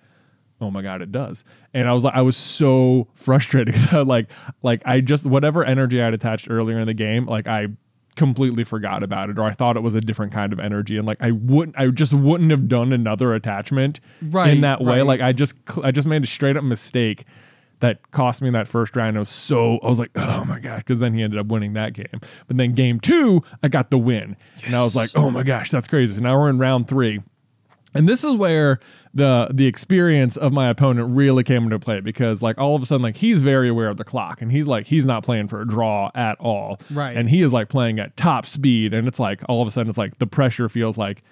oh 0.61 0.71
my 0.71 0.83
god 0.83 1.01
it 1.01 1.11
does 1.11 1.43
and 1.73 1.89
i 1.89 1.93
was 1.93 2.05
like 2.05 2.15
i 2.15 2.21
was 2.21 2.37
so 2.37 3.09
frustrated 3.15 3.75
I, 3.93 4.03
like 4.03 4.31
like 4.63 4.83
i 4.85 5.01
just 5.01 5.25
whatever 5.25 5.65
energy 5.65 6.01
i 6.01 6.05
had 6.05 6.15
attached 6.15 6.49
earlier 6.51 6.79
in 6.79 6.87
the 6.87 6.95
game 6.95 7.27
like 7.27 7.47
i 7.47 7.69
completely 8.15 8.63
forgot 8.65 9.03
about 9.03 9.31
it 9.31 9.39
or 9.39 9.45
i 9.45 9.53
thought 9.53 9.77
it 9.79 9.81
was 9.81 9.95
a 9.95 10.01
different 10.01 10.33
kind 10.33 10.53
of 10.53 10.61
energy 10.61 10.99
and 10.99 11.07
like 11.07 11.17
i 11.21 11.31
wouldn't 11.31 11.79
i 11.79 11.87
just 11.89 12.13
wouldn't 12.13 12.51
have 12.51 12.69
done 12.69 12.93
another 12.93 13.33
attachment 13.33 14.01
Right, 14.21 14.51
in 14.51 14.61
that 14.61 14.83
way 14.83 14.99
right. 14.99 15.07
like 15.07 15.21
i 15.23 15.33
just 15.33 15.55
i 15.83 15.91
just 15.91 16.07
made 16.07 16.25
a 16.25 16.27
straight 16.27 16.57
up 16.59 16.65
mistake 16.65 17.25
that 17.81 18.11
cost 18.11 18.41
me 18.41 18.51
that 18.51 18.69
first 18.69 18.97
round. 18.97 19.17
I 19.17 19.21
was 19.21 19.29
so 19.29 19.79
I 19.83 19.89
was 19.89 19.99
like, 19.99 20.11
oh 20.17 20.45
my 20.45 20.61
gosh, 20.61 20.81
because 20.81 20.99
then 20.99 21.15
he 21.15 21.23
ended 21.23 21.39
up 21.39 21.47
winning 21.47 21.75
that 21.75 21.93
game. 21.93 22.21
But 22.47 22.57
then 22.57 22.75
game 22.75 23.01
two, 23.01 23.43
I 23.63 23.69
got 23.69 23.91
the 23.91 23.99
win, 23.99 24.37
and 24.65 24.75
I 24.75 24.83
was 24.83 24.97
like, 24.97 25.11
oh 25.15 25.31
my 25.31 25.43
gosh, 25.43 25.71
that's 25.71 25.89
crazy. 25.89 26.15
So 26.15 26.21
now 26.21 26.39
we're 26.39 26.51
in 26.51 26.59
round 26.59 26.89
three, 26.89 27.21
and 27.95 28.09
this 28.09 28.25
is 28.25 28.37
where 28.37 28.79
the 29.15 29.49
the 29.53 29.67
experience 29.67 30.37
of 30.37 30.53
my 30.53 30.69
opponent 30.69 31.15
really 31.15 31.43
came 31.43 31.65
into 31.65 31.79
play 31.79 32.01
because 32.01 32.43
like 32.43 32.59
all 32.59 32.77
of 32.77 32.83
a 32.83 32.87
sudden 32.87 33.03
like 33.03 33.17
he's 33.17 33.43
very 33.43 33.69
aware 33.69 33.89
of 33.89 33.97
the 33.97 34.05
clock 34.05 34.41
and 34.41 34.53
he's 34.53 34.67
like 34.67 34.87
he's 34.87 35.05
not 35.05 35.25
playing 35.25 35.49
for 35.49 35.61
a 35.61 35.67
draw 35.67 36.11
at 36.15 36.39
all. 36.39 36.79
Right. 36.91 37.17
And 37.17 37.29
he 37.29 37.43
is 37.43 37.53
like 37.53 37.69
playing 37.69 37.99
at 37.99 38.17
top 38.17 38.47
speed 38.47 38.95
and 38.95 39.09
it's 39.09 39.19
like 39.19 39.43
all 39.49 39.63
of 39.63 39.69
a 39.69 39.71
sudden 39.71 39.91
it's 39.91 39.99
like 39.99 40.19
the 40.19 40.27
pressure 40.27 40.69
feels 40.69 40.97
like 40.97 41.23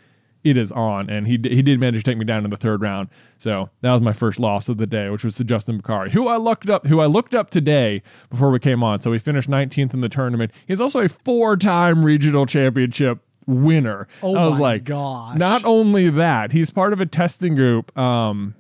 it 0.50 0.58
is 0.58 0.70
on 0.72 1.08
and 1.10 1.26
he 1.26 1.36
d- 1.36 1.54
he 1.54 1.62
did 1.62 1.78
manage 1.80 2.02
to 2.04 2.10
take 2.10 2.18
me 2.18 2.24
down 2.24 2.44
in 2.44 2.50
the 2.50 2.56
third 2.56 2.80
round. 2.82 3.08
So 3.38 3.70
that 3.80 3.92
was 3.92 4.00
my 4.00 4.12
first 4.12 4.38
loss 4.40 4.68
of 4.68 4.78
the 4.78 4.86
day, 4.86 5.08
which 5.10 5.24
was 5.24 5.36
to 5.36 5.44
Justin 5.44 5.80
Bokhari, 5.80 6.10
who 6.10 6.28
I 6.28 6.36
looked 6.36 6.68
up 6.70 6.86
who 6.86 7.00
I 7.00 7.06
looked 7.06 7.34
up 7.34 7.50
today 7.50 8.02
before 8.30 8.50
we 8.50 8.58
came 8.58 8.82
on. 8.82 9.00
So 9.02 9.12
he 9.12 9.18
finished 9.18 9.48
19th 9.48 9.94
in 9.94 10.00
the 10.00 10.08
tournament. 10.08 10.52
He's 10.66 10.80
also 10.80 11.00
a 11.00 11.08
four-time 11.08 12.04
regional 12.04 12.46
championship 12.46 13.18
winner. 13.46 14.06
Oh 14.22 14.36
I 14.36 14.46
was 14.46 14.58
my 14.58 14.64
like, 14.72 14.84
gosh. 14.84 15.36
not 15.38 15.64
only 15.64 16.10
that, 16.10 16.52
he's 16.52 16.70
part 16.70 16.92
of 16.92 17.00
a 17.00 17.06
testing 17.06 17.54
group. 17.54 17.96
Um, 17.98 18.54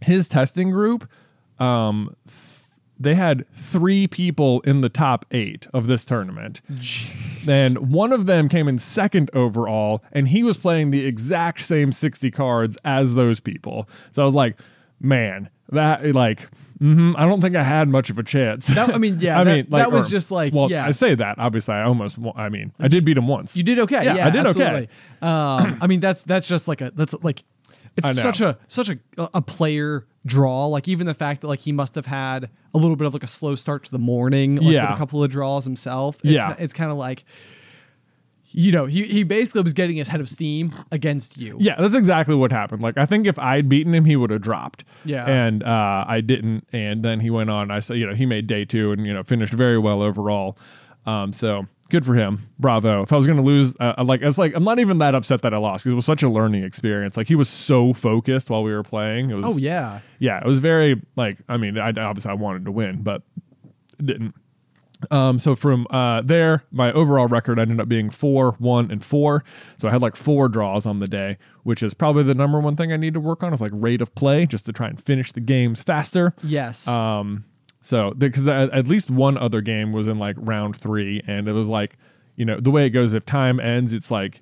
his 0.00 0.28
testing 0.28 0.70
group, 0.70 1.08
um, 1.58 2.14
they 2.98 3.14
had 3.14 3.44
three 3.52 4.06
people 4.06 4.60
in 4.60 4.80
the 4.80 4.88
top 4.88 5.26
eight 5.32 5.66
of 5.74 5.86
this 5.86 6.04
tournament. 6.04 6.60
and 7.48 7.90
one 7.92 8.12
of 8.12 8.26
them 8.26 8.48
came 8.48 8.68
in 8.68 8.78
second 8.78 9.30
overall, 9.34 10.02
and 10.12 10.28
he 10.28 10.42
was 10.42 10.56
playing 10.56 10.90
the 10.90 11.04
exact 11.04 11.60
same 11.60 11.92
60 11.92 12.30
cards 12.30 12.78
as 12.84 13.14
those 13.14 13.40
people. 13.40 13.88
So 14.10 14.22
I 14.22 14.24
was 14.24 14.34
like, 14.34 14.58
man, 15.00 15.48
that 15.70 16.06
like, 16.14 16.48
mhm, 16.80 17.14
I 17.16 17.26
don't 17.26 17.40
think 17.40 17.56
I 17.56 17.62
had 17.62 17.88
much 17.88 18.10
of 18.10 18.18
a 18.18 18.22
chance. 18.22 18.68
That- 18.68 18.94
I 18.94 18.98
mean, 18.98 19.16
yeah, 19.20 19.40
I 19.40 19.44
that- 19.44 19.56
mean, 19.56 19.66
like, 19.70 19.82
that 19.82 19.92
was 19.92 20.06
or- 20.06 20.10
just 20.10 20.30
like, 20.30 20.54
well, 20.54 20.70
yeah. 20.70 20.86
I 20.86 20.90
say 20.92 21.14
that 21.16 21.38
obviously. 21.38 21.74
I 21.74 21.84
almost, 21.84 22.18
I 22.36 22.48
mean, 22.48 22.72
I 22.78 22.88
did 22.88 23.04
beat 23.04 23.16
him 23.18 23.26
once. 23.26 23.56
You 23.56 23.62
did 23.62 23.78
okay. 23.80 24.04
Yeah, 24.04 24.14
Yeah, 24.16 24.26
I 24.26 24.30
did 24.30 24.46
okay. 24.46 24.88
Um, 25.20 25.78
I 25.80 25.86
mean, 25.88 26.00
that's 26.00 26.22
that's 26.22 26.46
just 26.46 26.68
like 26.68 26.80
a 26.80 26.92
that's 26.94 27.14
like 27.24 27.42
it's 27.96 28.20
such 28.20 28.40
a 28.40 28.58
such 28.68 28.88
a 28.88 28.98
a 29.34 29.40
player 29.42 30.06
draw. 30.26 30.66
Like 30.66 30.88
even 30.88 31.06
the 31.06 31.14
fact 31.14 31.40
that 31.42 31.48
like 31.48 31.60
he 31.60 31.72
must 31.72 31.94
have 31.94 32.06
had 32.06 32.48
a 32.74 32.78
little 32.78 32.96
bit 32.96 33.06
of 33.06 33.12
like 33.14 33.22
a 33.22 33.28
slow 33.28 33.54
start 33.54 33.84
to 33.84 33.90
the 33.90 33.98
morning. 33.98 34.56
Like, 34.56 34.64
Yeah. 34.72 34.84
with 34.90 34.94
a 34.94 34.98
couple 34.98 35.22
of 35.22 35.30
draws 35.30 35.64
himself. 35.64 36.16
It's, 36.24 36.32
Yeah. 36.32 36.54
it's 36.58 36.72
kind 36.72 36.90
of 36.90 36.96
like. 36.96 37.24
You 38.56 38.70
know, 38.70 38.86
he, 38.86 39.02
he 39.02 39.24
basically 39.24 39.62
was 39.62 39.72
getting 39.72 39.96
his 39.96 40.06
head 40.06 40.20
of 40.20 40.28
steam 40.28 40.72
against 40.92 41.36
you. 41.38 41.56
Yeah, 41.58 41.74
that's 41.76 41.96
exactly 41.96 42.36
what 42.36 42.52
happened. 42.52 42.84
Like 42.84 42.96
I 42.96 43.04
think 43.04 43.26
if 43.26 43.36
I'd 43.36 43.68
beaten 43.68 43.92
him, 43.92 44.04
he 44.04 44.14
would 44.14 44.30
have 44.30 44.42
dropped. 44.42 44.84
Yeah. 45.04 45.24
and 45.28 45.64
uh, 45.64 46.04
I 46.06 46.20
didn't, 46.20 46.64
and 46.72 47.04
then 47.04 47.18
he 47.18 47.30
went 47.30 47.50
on. 47.50 47.72
I 47.72 47.80
said, 47.80 47.96
you 47.96 48.06
know, 48.06 48.14
he 48.14 48.26
made 48.26 48.46
day 48.46 48.64
two 48.64 48.92
and 48.92 49.04
you 49.04 49.12
know 49.12 49.24
finished 49.24 49.52
very 49.54 49.76
well 49.78 50.02
overall. 50.02 50.56
Um, 51.04 51.32
so 51.32 51.66
good 51.90 52.04
for 52.04 52.14
him. 52.14 52.38
Bravo. 52.58 53.02
If 53.02 53.12
I 53.12 53.16
was 53.16 53.26
going 53.26 53.38
to 53.38 53.42
lose, 53.42 53.76
uh, 53.80 54.02
like 54.04 54.22
it's 54.22 54.38
like 54.38 54.54
I'm 54.54 54.64
not 54.64 54.78
even 54.78 54.98
that 54.98 55.14
upset 55.14 55.42
that 55.42 55.54
I 55.54 55.58
lost 55.58 55.84
because 55.84 55.92
it 55.92 55.96
was 55.96 56.06
such 56.06 56.22
a 56.22 56.28
learning 56.28 56.64
experience. 56.64 57.16
Like 57.16 57.28
he 57.28 57.34
was 57.34 57.48
so 57.48 57.92
focused 57.92 58.50
while 58.50 58.62
we 58.62 58.72
were 58.72 58.82
playing. 58.82 59.30
It 59.30 59.34
was. 59.34 59.44
Oh 59.44 59.56
yeah. 59.56 60.00
yeah, 60.18 60.38
it 60.38 60.46
was 60.46 60.58
very 60.58 61.00
like 61.16 61.38
I 61.48 61.56
mean, 61.56 61.78
I 61.78 61.88
obviously 61.90 62.30
I 62.30 62.34
wanted 62.34 62.64
to 62.64 62.72
win, 62.72 63.02
but 63.02 63.22
didn't. 64.02 64.34
Um, 65.10 65.38
so 65.38 65.54
from 65.54 65.86
uh, 65.90 66.22
there, 66.22 66.64
my 66.70 66.92
overall 66.92 67.26
record 67.26 67.58
ended 67.58 67.80
up 67.80 67.88
being 67.88 68.10
four, 68.10 68.52
one, 68.58 68.90
and 68.90 69.04
four. 69.04 69.44
So 69.76 69.88
I 69.88 69.90
had 69.90 70.02
like 70.02 70.16
four 70.16 70.48
draws 70.48 70.86
on 70.86 71.00
the 71.00 71.08
day, 71.08 71.38
which 71.62 71.82
is 71.82 71.94
probably 71.94 72.22
the 72.22 72.34
number 72.34 72.60
one 72.60 72.76
thing 72.76 72.92
I 72.92 72.96
need 72.96 73.14
to 73.14 73.20
work 73.20 73.42
on 73.42 73.52
is 73.52 73.60
like 73.60 73.72
rate 73.74 74.00
of 74.00 74.14
play, 74.14 74.46
just 74.46 74.66
to 74.66 74.72
try 74.72 74.88
and 74.88 75.02
finish 75.02 75.32
the 75.32 75.40
games 75.40 75.82
faster. 75.82 76.34
Yes. 76.42 76.88
Um, 76.88 77.44
so 77.84 78.12
because 78.12 78.48
at 78.48 78.88
least 78.88 79.10
one 79.10 79.36
other 79.36 79.60
game 79.60 79.92
was 79.92 80.08
in 80.08 80.18
like 80.18 80.36
round 80.38 80.74
three, 80.74 81.22
and 81.26 81.46
it 81.46 81.52
was 81.52 81.68
like, 81.68 81.98
you 82.34 82.46
know, 82.46 82.58
the 82.58 82.70
way 82.70 82.86
it 82.86 82.90
goes, 82.90 83.12
if 83.12 83.26
time 83.26 83.60
ends, 83.60 83.92
it's 83.92 84.10
like 84.10 84.40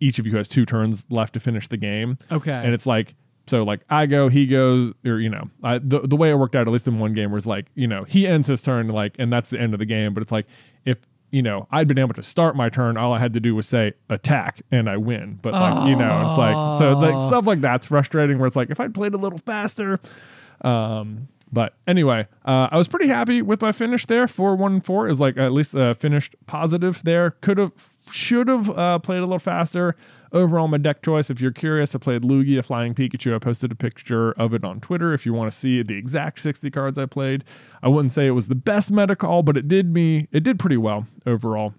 each 0.00 0.18
of 0.18 0.26
you 0.26 0.36
has 0.36 0.48
two 0.48 0.66
turns 0.66 1.02
left 1.08 1.32
to 1.32 1.40
finish 1.40 1.66
the 1.66 1.78
game. 1.78 2.18
Okay. 2.30 2.52
And 2.52 2.74
it's 2.74 2.84
like, 2.84 3.14
so 3.46 3.62
like 3.62 3.80
I 3.88 4.04
go, 4.04 4.28
he 4.28 4.46
goes, 4.46 4.92
or 5.02 5.18
you 5.18 5.30
know, 5.30 5.48
I, 5.62 5.78
the 5.78 6.00
the 6.00 6.14
way 6.14 6.30
it 6.30 6.34
worked 6.34 6.54
out, 6.54 6.66
at 6.66 6.72
least 6.72 6.86
in 6.86 6.98
one 6.98 7.14
game, 7.14 7.32
was 7.32 7.46
like, 7.46 7.68
you 7.74 7.86
know, 7.86 8.04
he 8.04 8.26
ends 8.26 8.48
his 8.48 8.60
turn, 8.60 8.88
like, 8.88 9.16
and 9.18 9.32
that's 9.32 9.48
the 9.48 9.58
end 9.58 9.72
of 9.72 9.78
the 9.78 9.86
game. 9.86 10.12
But 10.12 10.22
it's 10.22 10.32
like 10.32 10.46
if 10.84 10.98
you 11.30 11.40
know 11.42 11.66
I'd 11.70 11.88
been 11.88 11.98
able 11.98 12.12
to 12.14 12.22
start 12.22 12.54
my 12.54 12.68
turn, 12.68 12.98
all 12.98 13.14
I 13.14 13.18
had 13.18 13.32
to 13.32 13.40
do 13.40 13.54
was 13.54 13.66
say 13.66 13.94
attack, 14.10 14.60
and 14.70 14.90
I 14.90 14.98
win. 14.98 15.38
But 15.40 15.54
like, 15.54 15.88
you 15.88 15.96
know, 15.96 16.26
it's 16.28 16.36
like 16.36 16.78
so 16.78 16.98
like 16.98 17.18
stuff 17.22 17.46
like 17.46 17.62
that's 17.62 17.86
frustrating. 17.86 18.38
Where 18.38 18.46
it's 18.46 18.56
like 18.56 18.68
if 18.68 18.78
I'd 18.78 18.92
played 18.92 19.14
a 19.14 19.18
little 19.18 19.38
faster. 19.38 20.00
Um, 20.60 21.28
but 21.54 21.74
anyway, 21.86 22.26
uh, 22.44 22.68
I 22.70 22.76
was 22.76 22.88
pretty 22.88 23.06
happy 23.06 23.40
with 23.40 23.62
my 23.62 23.70
finish 23.70 24.04
there. 24.06 24.26
Four 24.26 24.56
one 24.56 24.80
four 24.80 25.08
is 25.08 25.20
like 25.20 25.38
at 25.38 25.52
least 25.52 25.74
uh, 25.74 25.94
finished 25.94 26.34
positive 26.46 27.02
there. 27.04 27.30
Could 27.40 27.58
have, 27.58 27.72
should 28.10 28.48
have 28.48 28.68
uh, 28.70 28.98
played 28.98 29.18
a 29.18 29.22
little 29.22 29.38
faster. 29.38 29.94
Overall, 30.32 30.66
my 30.66 30.78
deck 30.78 31.02
choice. 31.02 31.30
If 31.30 31.40
you're 31.40 31.52
curious, 31.52 31.94
I 31.94 31.98
played 31.98 32.22
Lugia, 32.22 32.58
a 32.58 32.62
Flying 32.64 32.92
Pikachu. 32.92 33.34
I 33.34 33.38
posted 33.38 33.70
a 33.70 33.76
picture 33.76 34.32
of 34.32 34.52
it 34.52 34.64
on 34.64 34.80
Twitter. 34.80 35.14
If 35.14 35.24
you 35.24 35.32
want 35.32 35.50
to 35.50 35.56
see 35.56 35.82
the 35.82 35.96
exact 35.96 36.40
60 36.40 36.70
cards 36.72 36.98
I 36.98 37.06
played, 37.06 37.44
I 37.82 37.88
wouldn't 37.88 38.12
say 38.12 38.26
it 38.26 38.32
was 38.32 38.48
the 38.48 38.56
best 38.56 38.90
meta 38.90 39.14
call, 39.14 39.44
but 39.44 39.56
it 39.56 39.68
did 39.68 39.94
me. 39.94 40.26
It 40.32 40.42
did 40.42 40.58
pretty 40.58 40.76
well 40.76 41.06
overall. 41.24 41.74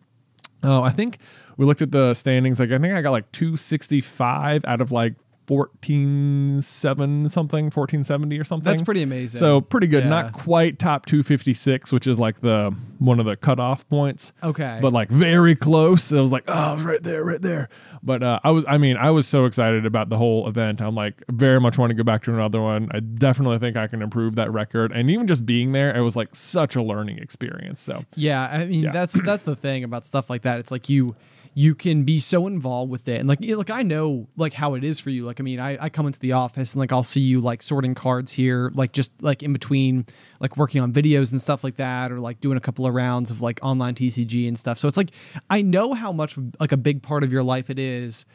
Oh, 0.64 0.81
I 0.81 0.89
think 0.89 1.19
we 1.57 1.65
looked 1.65 1.81
at 1.81 1.91
the 1.91 2.14
standings. 2.14 2.60
Like 2.60 2.72
I 2.72 2.80
think 2.80 2.95
I 2.95 3.02
got 3.02 3.11
like 3.11 3.31
265 3.34 4.65
out 4.65 4.81
of 4.81 4.91
like 4.91 5.15
14.7 5.47 7.30
something, 7.30 7.65
1470 7.65 8.39
or 8.39 8.43
something. 8.43 8.69
That's 8.69 8.81
pretty 8.81 9.01
amazing. 9.03 9.39
So 9.39 9.61
pretty 9.61 9.88
good. 9.88 10.03
Yeah. 10.03 10.09
Not 10.09 10.34
quite 10.34 10.80
top 10.80 11.05
256, 11.05 11.91
which 11.91 12.07
is 12.07 12.19
like 12.19 12.41
the 12.41 12.76
one 12.99 13.19
of 13.19 13.26
the 13.26 13.35
cutoff 13.35 13.88
points. 13.89 14.34
Okay. 14.43 14.80
But 14.81 14.93
like 14.93 15.09
very 15.09 15.55
close. 15.55 16.11
I 16.13 16.22
was 16.22 16.31
like, 16.31 16.43
oh, 16.47 16.73
was 16.76 16.84
right 16.84 17.03
there, 17.03 17.23
right 17.23 17.41
there. 17.41 17.69
But 18.03 18.23
uh, 18.23 18.39
I 18.43 18.51
was, 18.51 18.65
I 18.67 18.77
mean, 18.77 18.97
I 18.97 19.11
was 19.11 19.27
so 19.27 19.45
excited 19.45 19.85
about 19.85 20.09
the 20.09 20.17
whole 20.17 20.47
event. 20.47 20.81
I'm 20.81 20.95
like, 20.95 21.23
very 21.30 21.59
much 21.59 21.77
want 21.77 21.89
to 21.89 21.95
go 21.95 22.03
back 22.03 22.23
to 22.23 22.34
another 22.34 22.61
one. 22.61 22.89
I 22.91 22.99
definitely 22.99 23.59
think 23.59 23.77
I 23.77 23.88
can 23.88 24.01
improve 24.01 24.35
that 24.35 24.51
record. 24.51 24.91
And 24.91 25.09
even 25.09 25.27
just 25.27 25.45
being 25.45 25.72
there, 25.72 25.95
it 25.95 26.01
was 26.01 26.15
like 26.15 26.35
such 26.35 26.76
a 26.76 26.81
learning 26.81 27.19
experience. 27.19 27.81
So 27.81 28.05
Yeah, 28.15 28.47
I 28.51 28.65
mean 28.65 28.84
Yeah. 28.84 28.91
that's 28.91 29.19
that's 29.23 29.43
the 29.43 29.55
thing 29.55 29.84
about 29.84 30.05
stuff 30.05 30.30
like 30.30 30.43
that. 30.43 30.59
It's 30.59 30.72
like 30.72 30.89
you 30.89 31.15
you 31.57 31.73
can 31.73 32.03
be 32.03 32.19
so 32.19 32.48
involved 32.48 32.91
with 32.91 33.07
it, 33.07 33.19
and 33.22 33.30
like 33.30 33.40
like 33.41 33.69
I 33.69 33.82
know 33.82 34.27
like 34.36 34.52
how 34.53 34.73
it 34.73 34.84
is 34.84 34.99
for 34.99 35.10
you. 35.10 35.23
Like 35.26 35.40
I 35.40 35.44
mean, 35.44 35.57
I, 35.60 35.77
I 35.86 35.90
come 35.90 36.06
into 36.06 36.19
the 36.19 36.34
office 36.34 36.73
and 36.73 36.82
like 36.82 36.91
I'll 36.91 37.02
see 37.02 37.22
you 37.22 37.40
like 37.40 37.64
sorting 37.64 37.95
cards 37.95 38.34
here, 38.34 38.72
like 38.76 38.91
just 38.91 39.10
like 39.23 39.41
in 39.41 39.53
between 39.53 40.06
like 40.41 40.57
working 40.57 40.82
on 40.82 40.91
videos 40.91 41.32
and 41.32 41.41
stuff 41.41 41.64
like 41.64 41.77
that, 41.77 42.11
or 42.11 42.19
like 42.19 42.41
doing 42.41 42.57
a 42.57 42.61
couple 42.61 42.86
of 42.86 42.94
rounds 42.94 43.32
of 43.32 43.40
like 43.41 43.60
online 43.64 43.95
TCG 43.95 44.48
and 44.49 44.60
stuff. 44.60 44.77
So 44.77 44.90
it's 44.90 44.98
like 44.98 45.11
I 45.49 45.61
know 45.61 45.94
how 45.94 46.11
much 46.11 46.38
like 46.60 46.73
a 46.73 46.77
big 46.77 47.02
part 47.02 47.23
of 47.23 47.32
your 47.32 47.41
life 47.44 47.69
it 47.69 47.80
is 47.80 48.26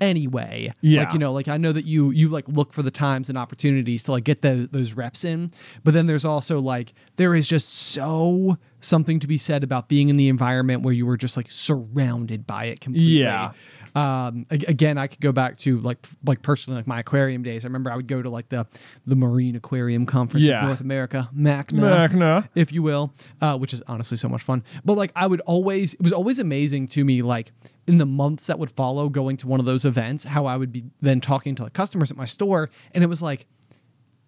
anyway 0.00 0.72
Yeah. 0.80 1.04
like 1.04 1.12
you 1.12 1.18
know 1.18 1.30
like 1.32 1.46
i 1.48 1.58
know 1.58 1.72
that 1.72 1.84
you 1.84 2.10
you 2.10 2.30
like 2.30 2.48
look 2.48 2.72
for 2.72 2.82
the 2.82 2.90
times 2.90 3.28
and 3.28 3.36
opportunities 3.36 4.02
to 4.04 4.12
like 4.12 4.24
get 4.24 4.40
the, 4.40 4.66
those 4.72 4.94
reps 4.94 5.24
in 5.26 5.50
but 5.84 5.92
then 5.92 6.06
there's 6.06 6.24
also 6.24 6.58
like 6.58 6.94
there 7.16 7.34
is 7.34 7.46
just 7.46 7.68
so 7.68 8.56
something 8.80 9.20
to 9.20 9.26
be 9.26 9.38
said 9.38 9.62
about 9.62 9.88
being 9.88 10.08
in 10.08 10.16
the 10.16 10.28
environment 10.28 10.82
where 10.82 10.94
you 10.94 11.06
were 11.06 11.16
just 11.16 11.36
like 11.36 11.50
surrounded 11.50 12.46
by 12.46 12.64
it 12.66 12.80
completely 12.80 13.20
Yeah. 13.22 13.52
Um, 13.92 14.46
again, 14.50 14.98
I 14.98 15.08
could 15.08 15.20
go 15.20 15.32
back 15.32 15.56
to 15.58 15.80
like 15.80 15.98
like 16.24 16.42
personally 16.42 16.78
like 16.78 16.86
my 16.86 17.00
aquarium 17.00 17.42
days. 17.42 17.64
I 17.64 17.68
remember 17.68 17.90
I 17.90 17.96
would 17.96 18.06
go 18.06 18.22
to 18.22 18.30
like 18.30 18.48
the 18.48 18.66
the 19.04 19.16
Marine 19.16 19.56
Aquarium 19.56 20.06
Conference 20.06 20.46
Yeah. 20.46 20.60
of 20.60 20.66
North 20.68 20.80
America, 20.80 21.28
MACNA, 21.36 22.08
MACNA. 22.10 22.48
if 22.54 22.72
you 22.72 22.82
will, 22.84 23.12
uh, 23.40 23.58
which 23.58 23.74
is 23.74 23.82
honestly 23.88 24.16
so 24.16 24.28
much 24.28 24.42
fun. 24.42 24.62
But 24.84 24.96
like 24.96 25.10
I 25.16 25.26
would 25.26 25.40
always, 25.40 25.94
it 25.94 26.02
was 26.02 26.12
always 26.12 26.38
amazing 26.38 26.86
to 26.88 27.04
me, 27.04 27.20
like 27.22 27.50
in 27.88 27.98
the 27.98 28.06
months 28.06 28.46
that 28.46 28.60
would 28.60 28.70
follow 28.70 29.08
going 29.08 29.36
to 29.38 29.48
one 29.48 29.58
of 29.58 29.66
those 29.66 29.84
events, 29.84 30.22
how 30.22 30.46
I 30.46 30.56
would 30.56 30.70
be 30.70 30.84
then 31.00 31.20
talking 31.20 31.56
to 31.56 31.64
like 31.64 31.72
customers 31.72 32.12
at 32.12 32.16
my 32.16 32.26
store, 32.26 32.70
and 32.92 33.02
it 33.02 33.08
was 33.08 33.22
like 33.22 33.46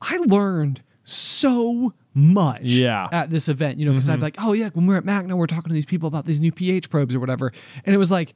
I 0.00 0.16
learned 0.16 0.82
so 1.04 1.94
much 2.14 2.62
Yeah. 2.62 3.08
at 3.10 3.30
this 3.30 3.48
event, 3.48 3.78
you 3.78 3.86
know, 3.86 3.92
because 3.92 4.08
I'd 4.08 4.16
be 4.16 4.22
like, 4.22 4.36
oh 4.38 4.52
yeah, 4.52 4.70
when 4.74 4.86
we 4.86 4.94
we're 4.94 4.98
at 4.98 5.04
MACNA, 5.04 5.34
we're 5.34 5.46
talking 5.46 5.68
to 5.70 5.74
these 5.74 5.86
people 5.86 6.06
about 6.06 6.26
these 6.26 6.40
new 6.40 6.52
pH 6.52 6.90
probes 6.90 7.14
or 7.14 7.20
whatever, 7.20 7.52
and 7.84 7.94
it 7.94 7.98
was 7.98 8.10
like, 8.10 8.34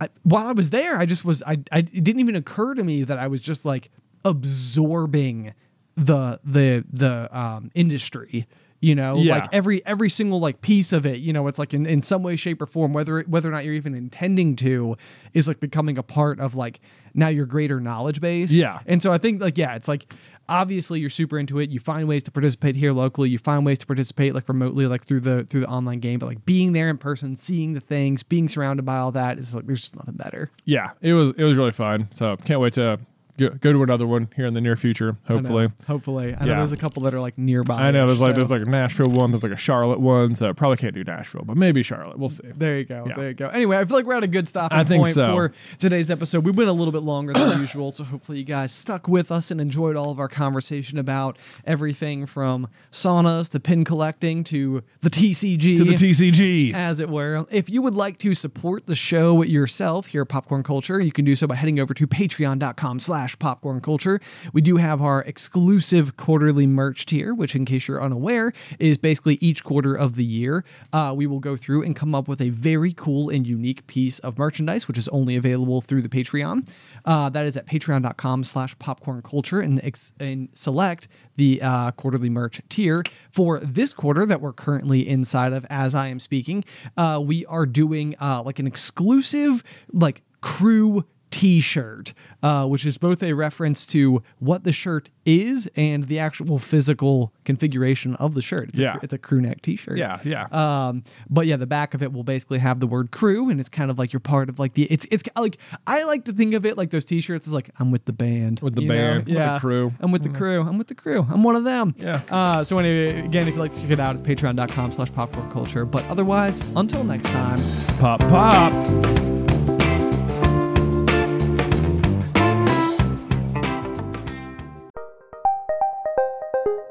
I, 0.00 0.08
while 0.24 0.46
I 0.46 0.52
was 0.52 0.70
there, 0.70 0.98
I 0.98 1.06
just 1.06 1.24
was, 1.24 1.42
I, 1.44 1.58
I, 1.70 1.78
it 1.78 2.02
didn't 2.04 2.18
even 2.20 2.34
occur 2.34 2.74
to 2.74 2.82
me 2.82 3.04
that 3.04 3.18
I 3.18 3.28
was 3.28 3.40
just 3.40 3.64
like 3.64 3.90
absorbing 4.24 5.54
the 5.96 6.40
the 6.44 6.84
the 6.92 7.36
um, 7.36 7.70
industry. 7.74 8.46
You 8.84 8.94
know, 8.94 9.16
Yeah. 9.16 9.38
like 9.38 9.48
every 9.52 9.84
every 9.86 10.10
single 10.10 10.40
like 10.40 10.60
piece 10.60 10.92
of 10.92 11.06
it, 11.06 11.18
you 11.20 11.32
know, 11.32 11.46
it's 11.48 11.58
like 11.58 11.72
in, 11.72 11.86
in 11.86 12.02
some 12.02 12.22
way, 12.22 12.36
shape, 12.36 12.60
or 12.60 12.66
form, 12.66 12.92
whether 12.92 13.20
whether 13.22 13.48
or 13.48 13.52
not 13.52 13.64
you're 13.64 13.74
even 13.74 13.94
intending 13.94 14.56
to, 14.56 14.96
is 15.32 15.48
like 15.48 15.58
becoming 15.60 15.96
a 15.96 16.02
part 16.02 16.38
of 16.38 16.54
like 16.54 16.80
now 17.14 17.28
your 17.28 17.46
greater 17.46 17.80
knowledge 17.80 18.20
base. 18.20 18.50
Yeah. 18.52 18.80
And 18.86 19.02
so 19.02 19.12
I 19.12 19.18
think 19.18 19.40
like 19.40 19.56
yeah, 19.56 19.74
it's 19.76 19.88
like 19.88 20.12
obviously 20.48 21.00
you're 21.00 21.08
super 21.08 21.38
into 21.38 21.58
it. 21.60 21.70
You 21.70 21.80
find 21.80 22.06
ways 22.06 22.22
to 22.24 22.30
participate 22.30 22.76
here 22.76 22.92
locally. 22.92 23.30
You 23.30 23.38
find 23.38 23.64
ways 23.64 23.78
to 23.78 23.86
participate 23.86 24.34
like 24.34 24.48
remotely, 24.48 24.86
like 24.86 25.06
through 25.06 25.20
the 25.20 25.44
through 25.44 25.60
the 25.62 25.68
online 25.68 26.00
game. 26.00 26.18
But 26.18 26.26
like 26.26 26.44
being 26.44 26.74
there 26.74 26.90
in 26.90 26.98
person, 26.98 27.36
seeing 27.36 27.72
the 27.72 27.80
things, 27.80 28.22
being 28.22 28.48
surrounded 28.48 28.84
by 28.84 28.98
all 28.98 29.12
that 29.12 29.38
is 29.38 29.54
like 29.54 29.66
there's 29.66 29.80
just 29.80 29.96
nothing 29.96 30.14
better. 30.16 30.50
Yeah, 30.66 30.90
it 31.00 31.14
was 31.14 31.30
it 31.38 31.44
was 31.44 31.56
really 31.56 31.72
fun. 31.72 32.08
So 32.10 32.36
can't 32.36 32.60
wait 32.60 32.74
to 32.74 32.98
go, 33.38 33.48
go 33.50 33.72
to 33.72 33.82
another 33.82 34.06
one 34.06 34.28
here 34.36 34.46
in 34.46 34.54
the 34.54 34.60
near 34.60 34.76
future. 34.76 35.16
I 35.28 35.32
know. 35.32 35.38
Hopefully. 35.38 35.68
hopefully. 35.86 36.34
I 36.34 36.44
know 36.44 36.52
Yeah. 36.52 36.56
there's 36.58 36.72
a 36.72 36.76
couple 36.76 37.02
that 37.04 37.14
are 37.14 37.20
like 37.20 37.36
nearby. 37.38 37.74
I 37.88 37.90
know 37.90 38.06
there's 38.06 38.20
like 38.20 38.34
there's 38.34 38.50
like 38.50 38.62
a 38.62 38.70
Nashville 38.70 39.10
one, 39.10 39.30
there's 39.30 39.42
like 39.42 39.52
a 39.52 39.56
Charlotte 39.56 40.00
one, 40.00 40.34
so 40.34 40.52
probably 40.54 40.76
can't 40.76 40.94
do 40.94 41.04
Nashville, 41.04 41.42
but 41.44 41.56
maybe 41.56 41.82
Charlotte. 41.82 42.18
We'll 42.18 42.28
see. 42.28 42.44
There 42.56 42.78
you 42.78 42.84
go. 42.84 43.04
Yeah. 43.08 43.14
There 43.16 43.28
you 43.28 43.34
go. 43.34 43.48
Anyway, 43.48 43.76
I 43.78 43.84
feel 43.84 43.96
like 43.96 44.06
we're 44.06 44.14
at 44.16 44.22
a 44.24 44.28
good 44.28 44.48
stopping 44.48 44.78
I 44.78 44.84
think 44.84 45.04
point 45.04 45.14
so. 45.14 45.34
for 45.34 45.52
today's 45.78 46.10
episode. 46.10 46.44
We 46.44 46.50
went 46.52 46.68
a 46.70 46.72
little 46.72 46.92
bit 46.92 47.02
longer 47.02 47.32
than 47.32 47.60
usual, 47.60 47.90
so 47.90 48.04
hopefully 48.04 48.38
you 48.38 48.44
guys 48.44 48.72
stuck 48.72 49.08
with 49.08 49.30
us 49.32 49.50
and 49.50 49.60
enjoyed 49.60 49.96
all 49.96 50.10
of 50.10 50.18
our 50.20 50.28
conversation 50.28 50.98
about 50.98 51.38
everything 51.66 52.26
from 52.26 52.68
saunas 52.92 53.50
to 53.50 53.60
pin 53.60 53.84
collecting 53.84 54.44
to 54.44 54.82
the 55.02 55.10
TCG. 55.10 55.76
To 55.78 55.84
the 55.84 55.94
TCG. 55.94 56.72
as 56.74 57.00
it 57.00 57.08
were. 57.08 57.46
If 57.50 57.68
you 57.70 57.82
would 57.82 57.94
like 57.94 58.18
to 58.18 58.34
support 58.34 58.86
the 58.86 58.94
show 58.94 59.42
yourself 59.42 60.06
here 60.06 60.22
at 60.22 60.28
Popcorn 60.28 60.62
Culture, 60.62 61.00
you 61.00 61.12
can 61.12 61.24
do 61.24 61.34
so 61.34 61.46
by 61.46 61.54
heading 61.54 61.78
over 61.80 61.94
to 61.94 62.06
patreon.com 62.06 63.00
slash 63.00 63.23
popcorn 63.38 63.80
culture. 63.80 64.20
We 64.52 64.60
do 64.60 64.76
have 64.76 65.00
our 65.00 65.22
exclusive 65.22 66.16
quarterly 66.16 66.66
merch 66.66 67.06
tier, 67.06 67.34
which 67.34 67.56
in 67.56 67.64
case 67.64 67.88
you're 67.88 68.02
unaware, 68.02 68.52
is 68.78 68.98
basically 68.98 69.38
each 69.40 69.64
quarter 69.64 69.94
of 69.94 70.16
the 70.16 70.24
year. 70.24 70.64
Uh, 70.92 71.12
we 71.16 71.26
will 71.26 71.40
go 71.40 71.56
through 71.56 71.82
and 71.82 71.96
come 71.96 72.14
up 72.14 72.28
with 72.28 72.40
a 72.40 72.50
very 72.50 72.92
cool 72.92 73.30
and 73.30 73.46
unique 73.46 73.86
piece 73.86 74.18
of 74.20 74.38
merchandise, 74.38 74.86
which 74.86 74.98
is 74.98 75.08
only 75.08 75.36
available 75.36 75.80
through 75.80 76.02
the 76.02 76.08
Patreon. 76.08 76.68
Uh, 77.04 77.28
that 77.30 77.44
is 77.44 77.56
at 77.56 77.66
patreon.com 77.66 78.44
slash 78.44 78.78
popcorn 78.78 79.22
culture 79.22 79.60
and, 79.60 79.82
ex- 79.82 80.12
and 80.20 80.48
select 80.52 81.08
the 81.36 81.60
uh, 81.62 81.90
quarterly 81.92 82.30
merch 82.30 82.60
tier. 82.68 83.02
For 83.30 83.60
this 83.60 83.92
quarter 83.92 84.26
that 84.26 84.40
we're 84.40 84.52
currently 84.52 85.06
inside 85.08 85.52
of 85.52 85.66
as 85.70 85.94
I 85.94 86.08
am 86.08 86.20
speaking, 86.20 86.64
uh, 86.96 87.20
we 87.24 87.44
are 87.46 87.66
doing 87.66 88.14
uh, 88.20 88.42
like 88.42 88.58
an 88.58 88.66
exclusive 88.66 89.62
like 89.92 90.22
crew 90.40 91.04
t-shirt 91.38 92.14
uh, 92.44 92.64
which 92.66 92.84
is 92.86 92.96
both 92.98 93.22
a 93.22 93.32
reference 93.32 93.86
to 93.86 94.22
what 94.38 94.62
the 94.64 94.72
shirt 94.72 95.10
is 95.24 95.68
and 95.76 96.04
the 96.08 96.18
actual 96.18 96.58
physical 96.58 97.32
configuration 97.44 98.14
of 98.16 98.34
the 98.34 98.42
shirt 98.42 98.68
it's, 98.68 98.78
Yeah. 98.78 98.96
a, 98.96 98.98
it's 99.02 99.12
a 99.12 99.18
crew 99.18 99.40
neck 99.40 99.60
t-shirt 99.62 99.96
Yeah, 99.98 100.20
yeah. 100.24 100.46
um, 100.52 101.02
but 101.28 101.46
yeah, 101.46 101.56
the 101.56 101.66
back 101.66 101.94
of 101.94 102.02
it 102.02 102.12
will 102.12 102.22
basically 102.24 102.58
have 102.58 102.78
the 102.80 102.86
word 102.86 103.10
crew, 103.10 103.48
and 103.50 103.58
it's 103.60 103.68
kind 103.68 103.90
of 103.90 103.98
like 103.98 104.12
you're 104.12 104.20
part 104.20 104.48
of 104.48 104.58
like 104.58 104.74
the. 104.74 104.84
It's 104.84 105.06
it's 105.10 105.24
like 105.36 105.56
I 105.86 106.04
like 106.04 106.24
to 106.26 106.32
think 106.32 106.54
of 106.54 106.64
it 106.66 106.76
like 106.76 106.90
those 106.90 107.04
T-shirts 107.04 107.46
is 107.46 107.52
like 107.54 107.70
I'm 107.80 107.90
with 107.90 108.04
the 108.04 108.12
band, 108.12 108.60
With 108.60 108.74
the 108.76 108.82
know? 108.82 108.94
band, 108.94 109.16
with 109.16 109.26
the 109.26 109.32
yeah, 109.32 109.58
crew. 109.58 109.92
I'm 110.00 110.12
with 110.12 110.22
the 110.22 110.28
crew. 110.28 110.60
I'm 110.62 110.78
with 110.78 110.88
the 110.88 110.94
crew. 110.94 111.26
I'm 111.30 111.42
one 111.42 111.56
of 111.56 111.64
them. 111.64 111.94
Yeah. 111.98 112.20
Uh, 112.30 112.62
so 112.64 112.78
anyway, 112.78 113.20
again, 113.20 113.42
if 113.48 113.54
you'd 113.54 113.60
like 113.60 113.72
to 113.74 113.80
check 113.80 113.90
it 113.90 114.00
out, 114.00 114.16
it's 114.16 114.26
Patreon.com/slash 114.28 115.12
Popcorn 115.14 115.50
Culture. 115.50 115.84
But 115.84 116.04
otherwise, 116.08 116.60
until 116.76 117.02
next 117.04 117.26
time. 117.30 117.58
Pop 117.98 118.20
pop. 118.20 119.53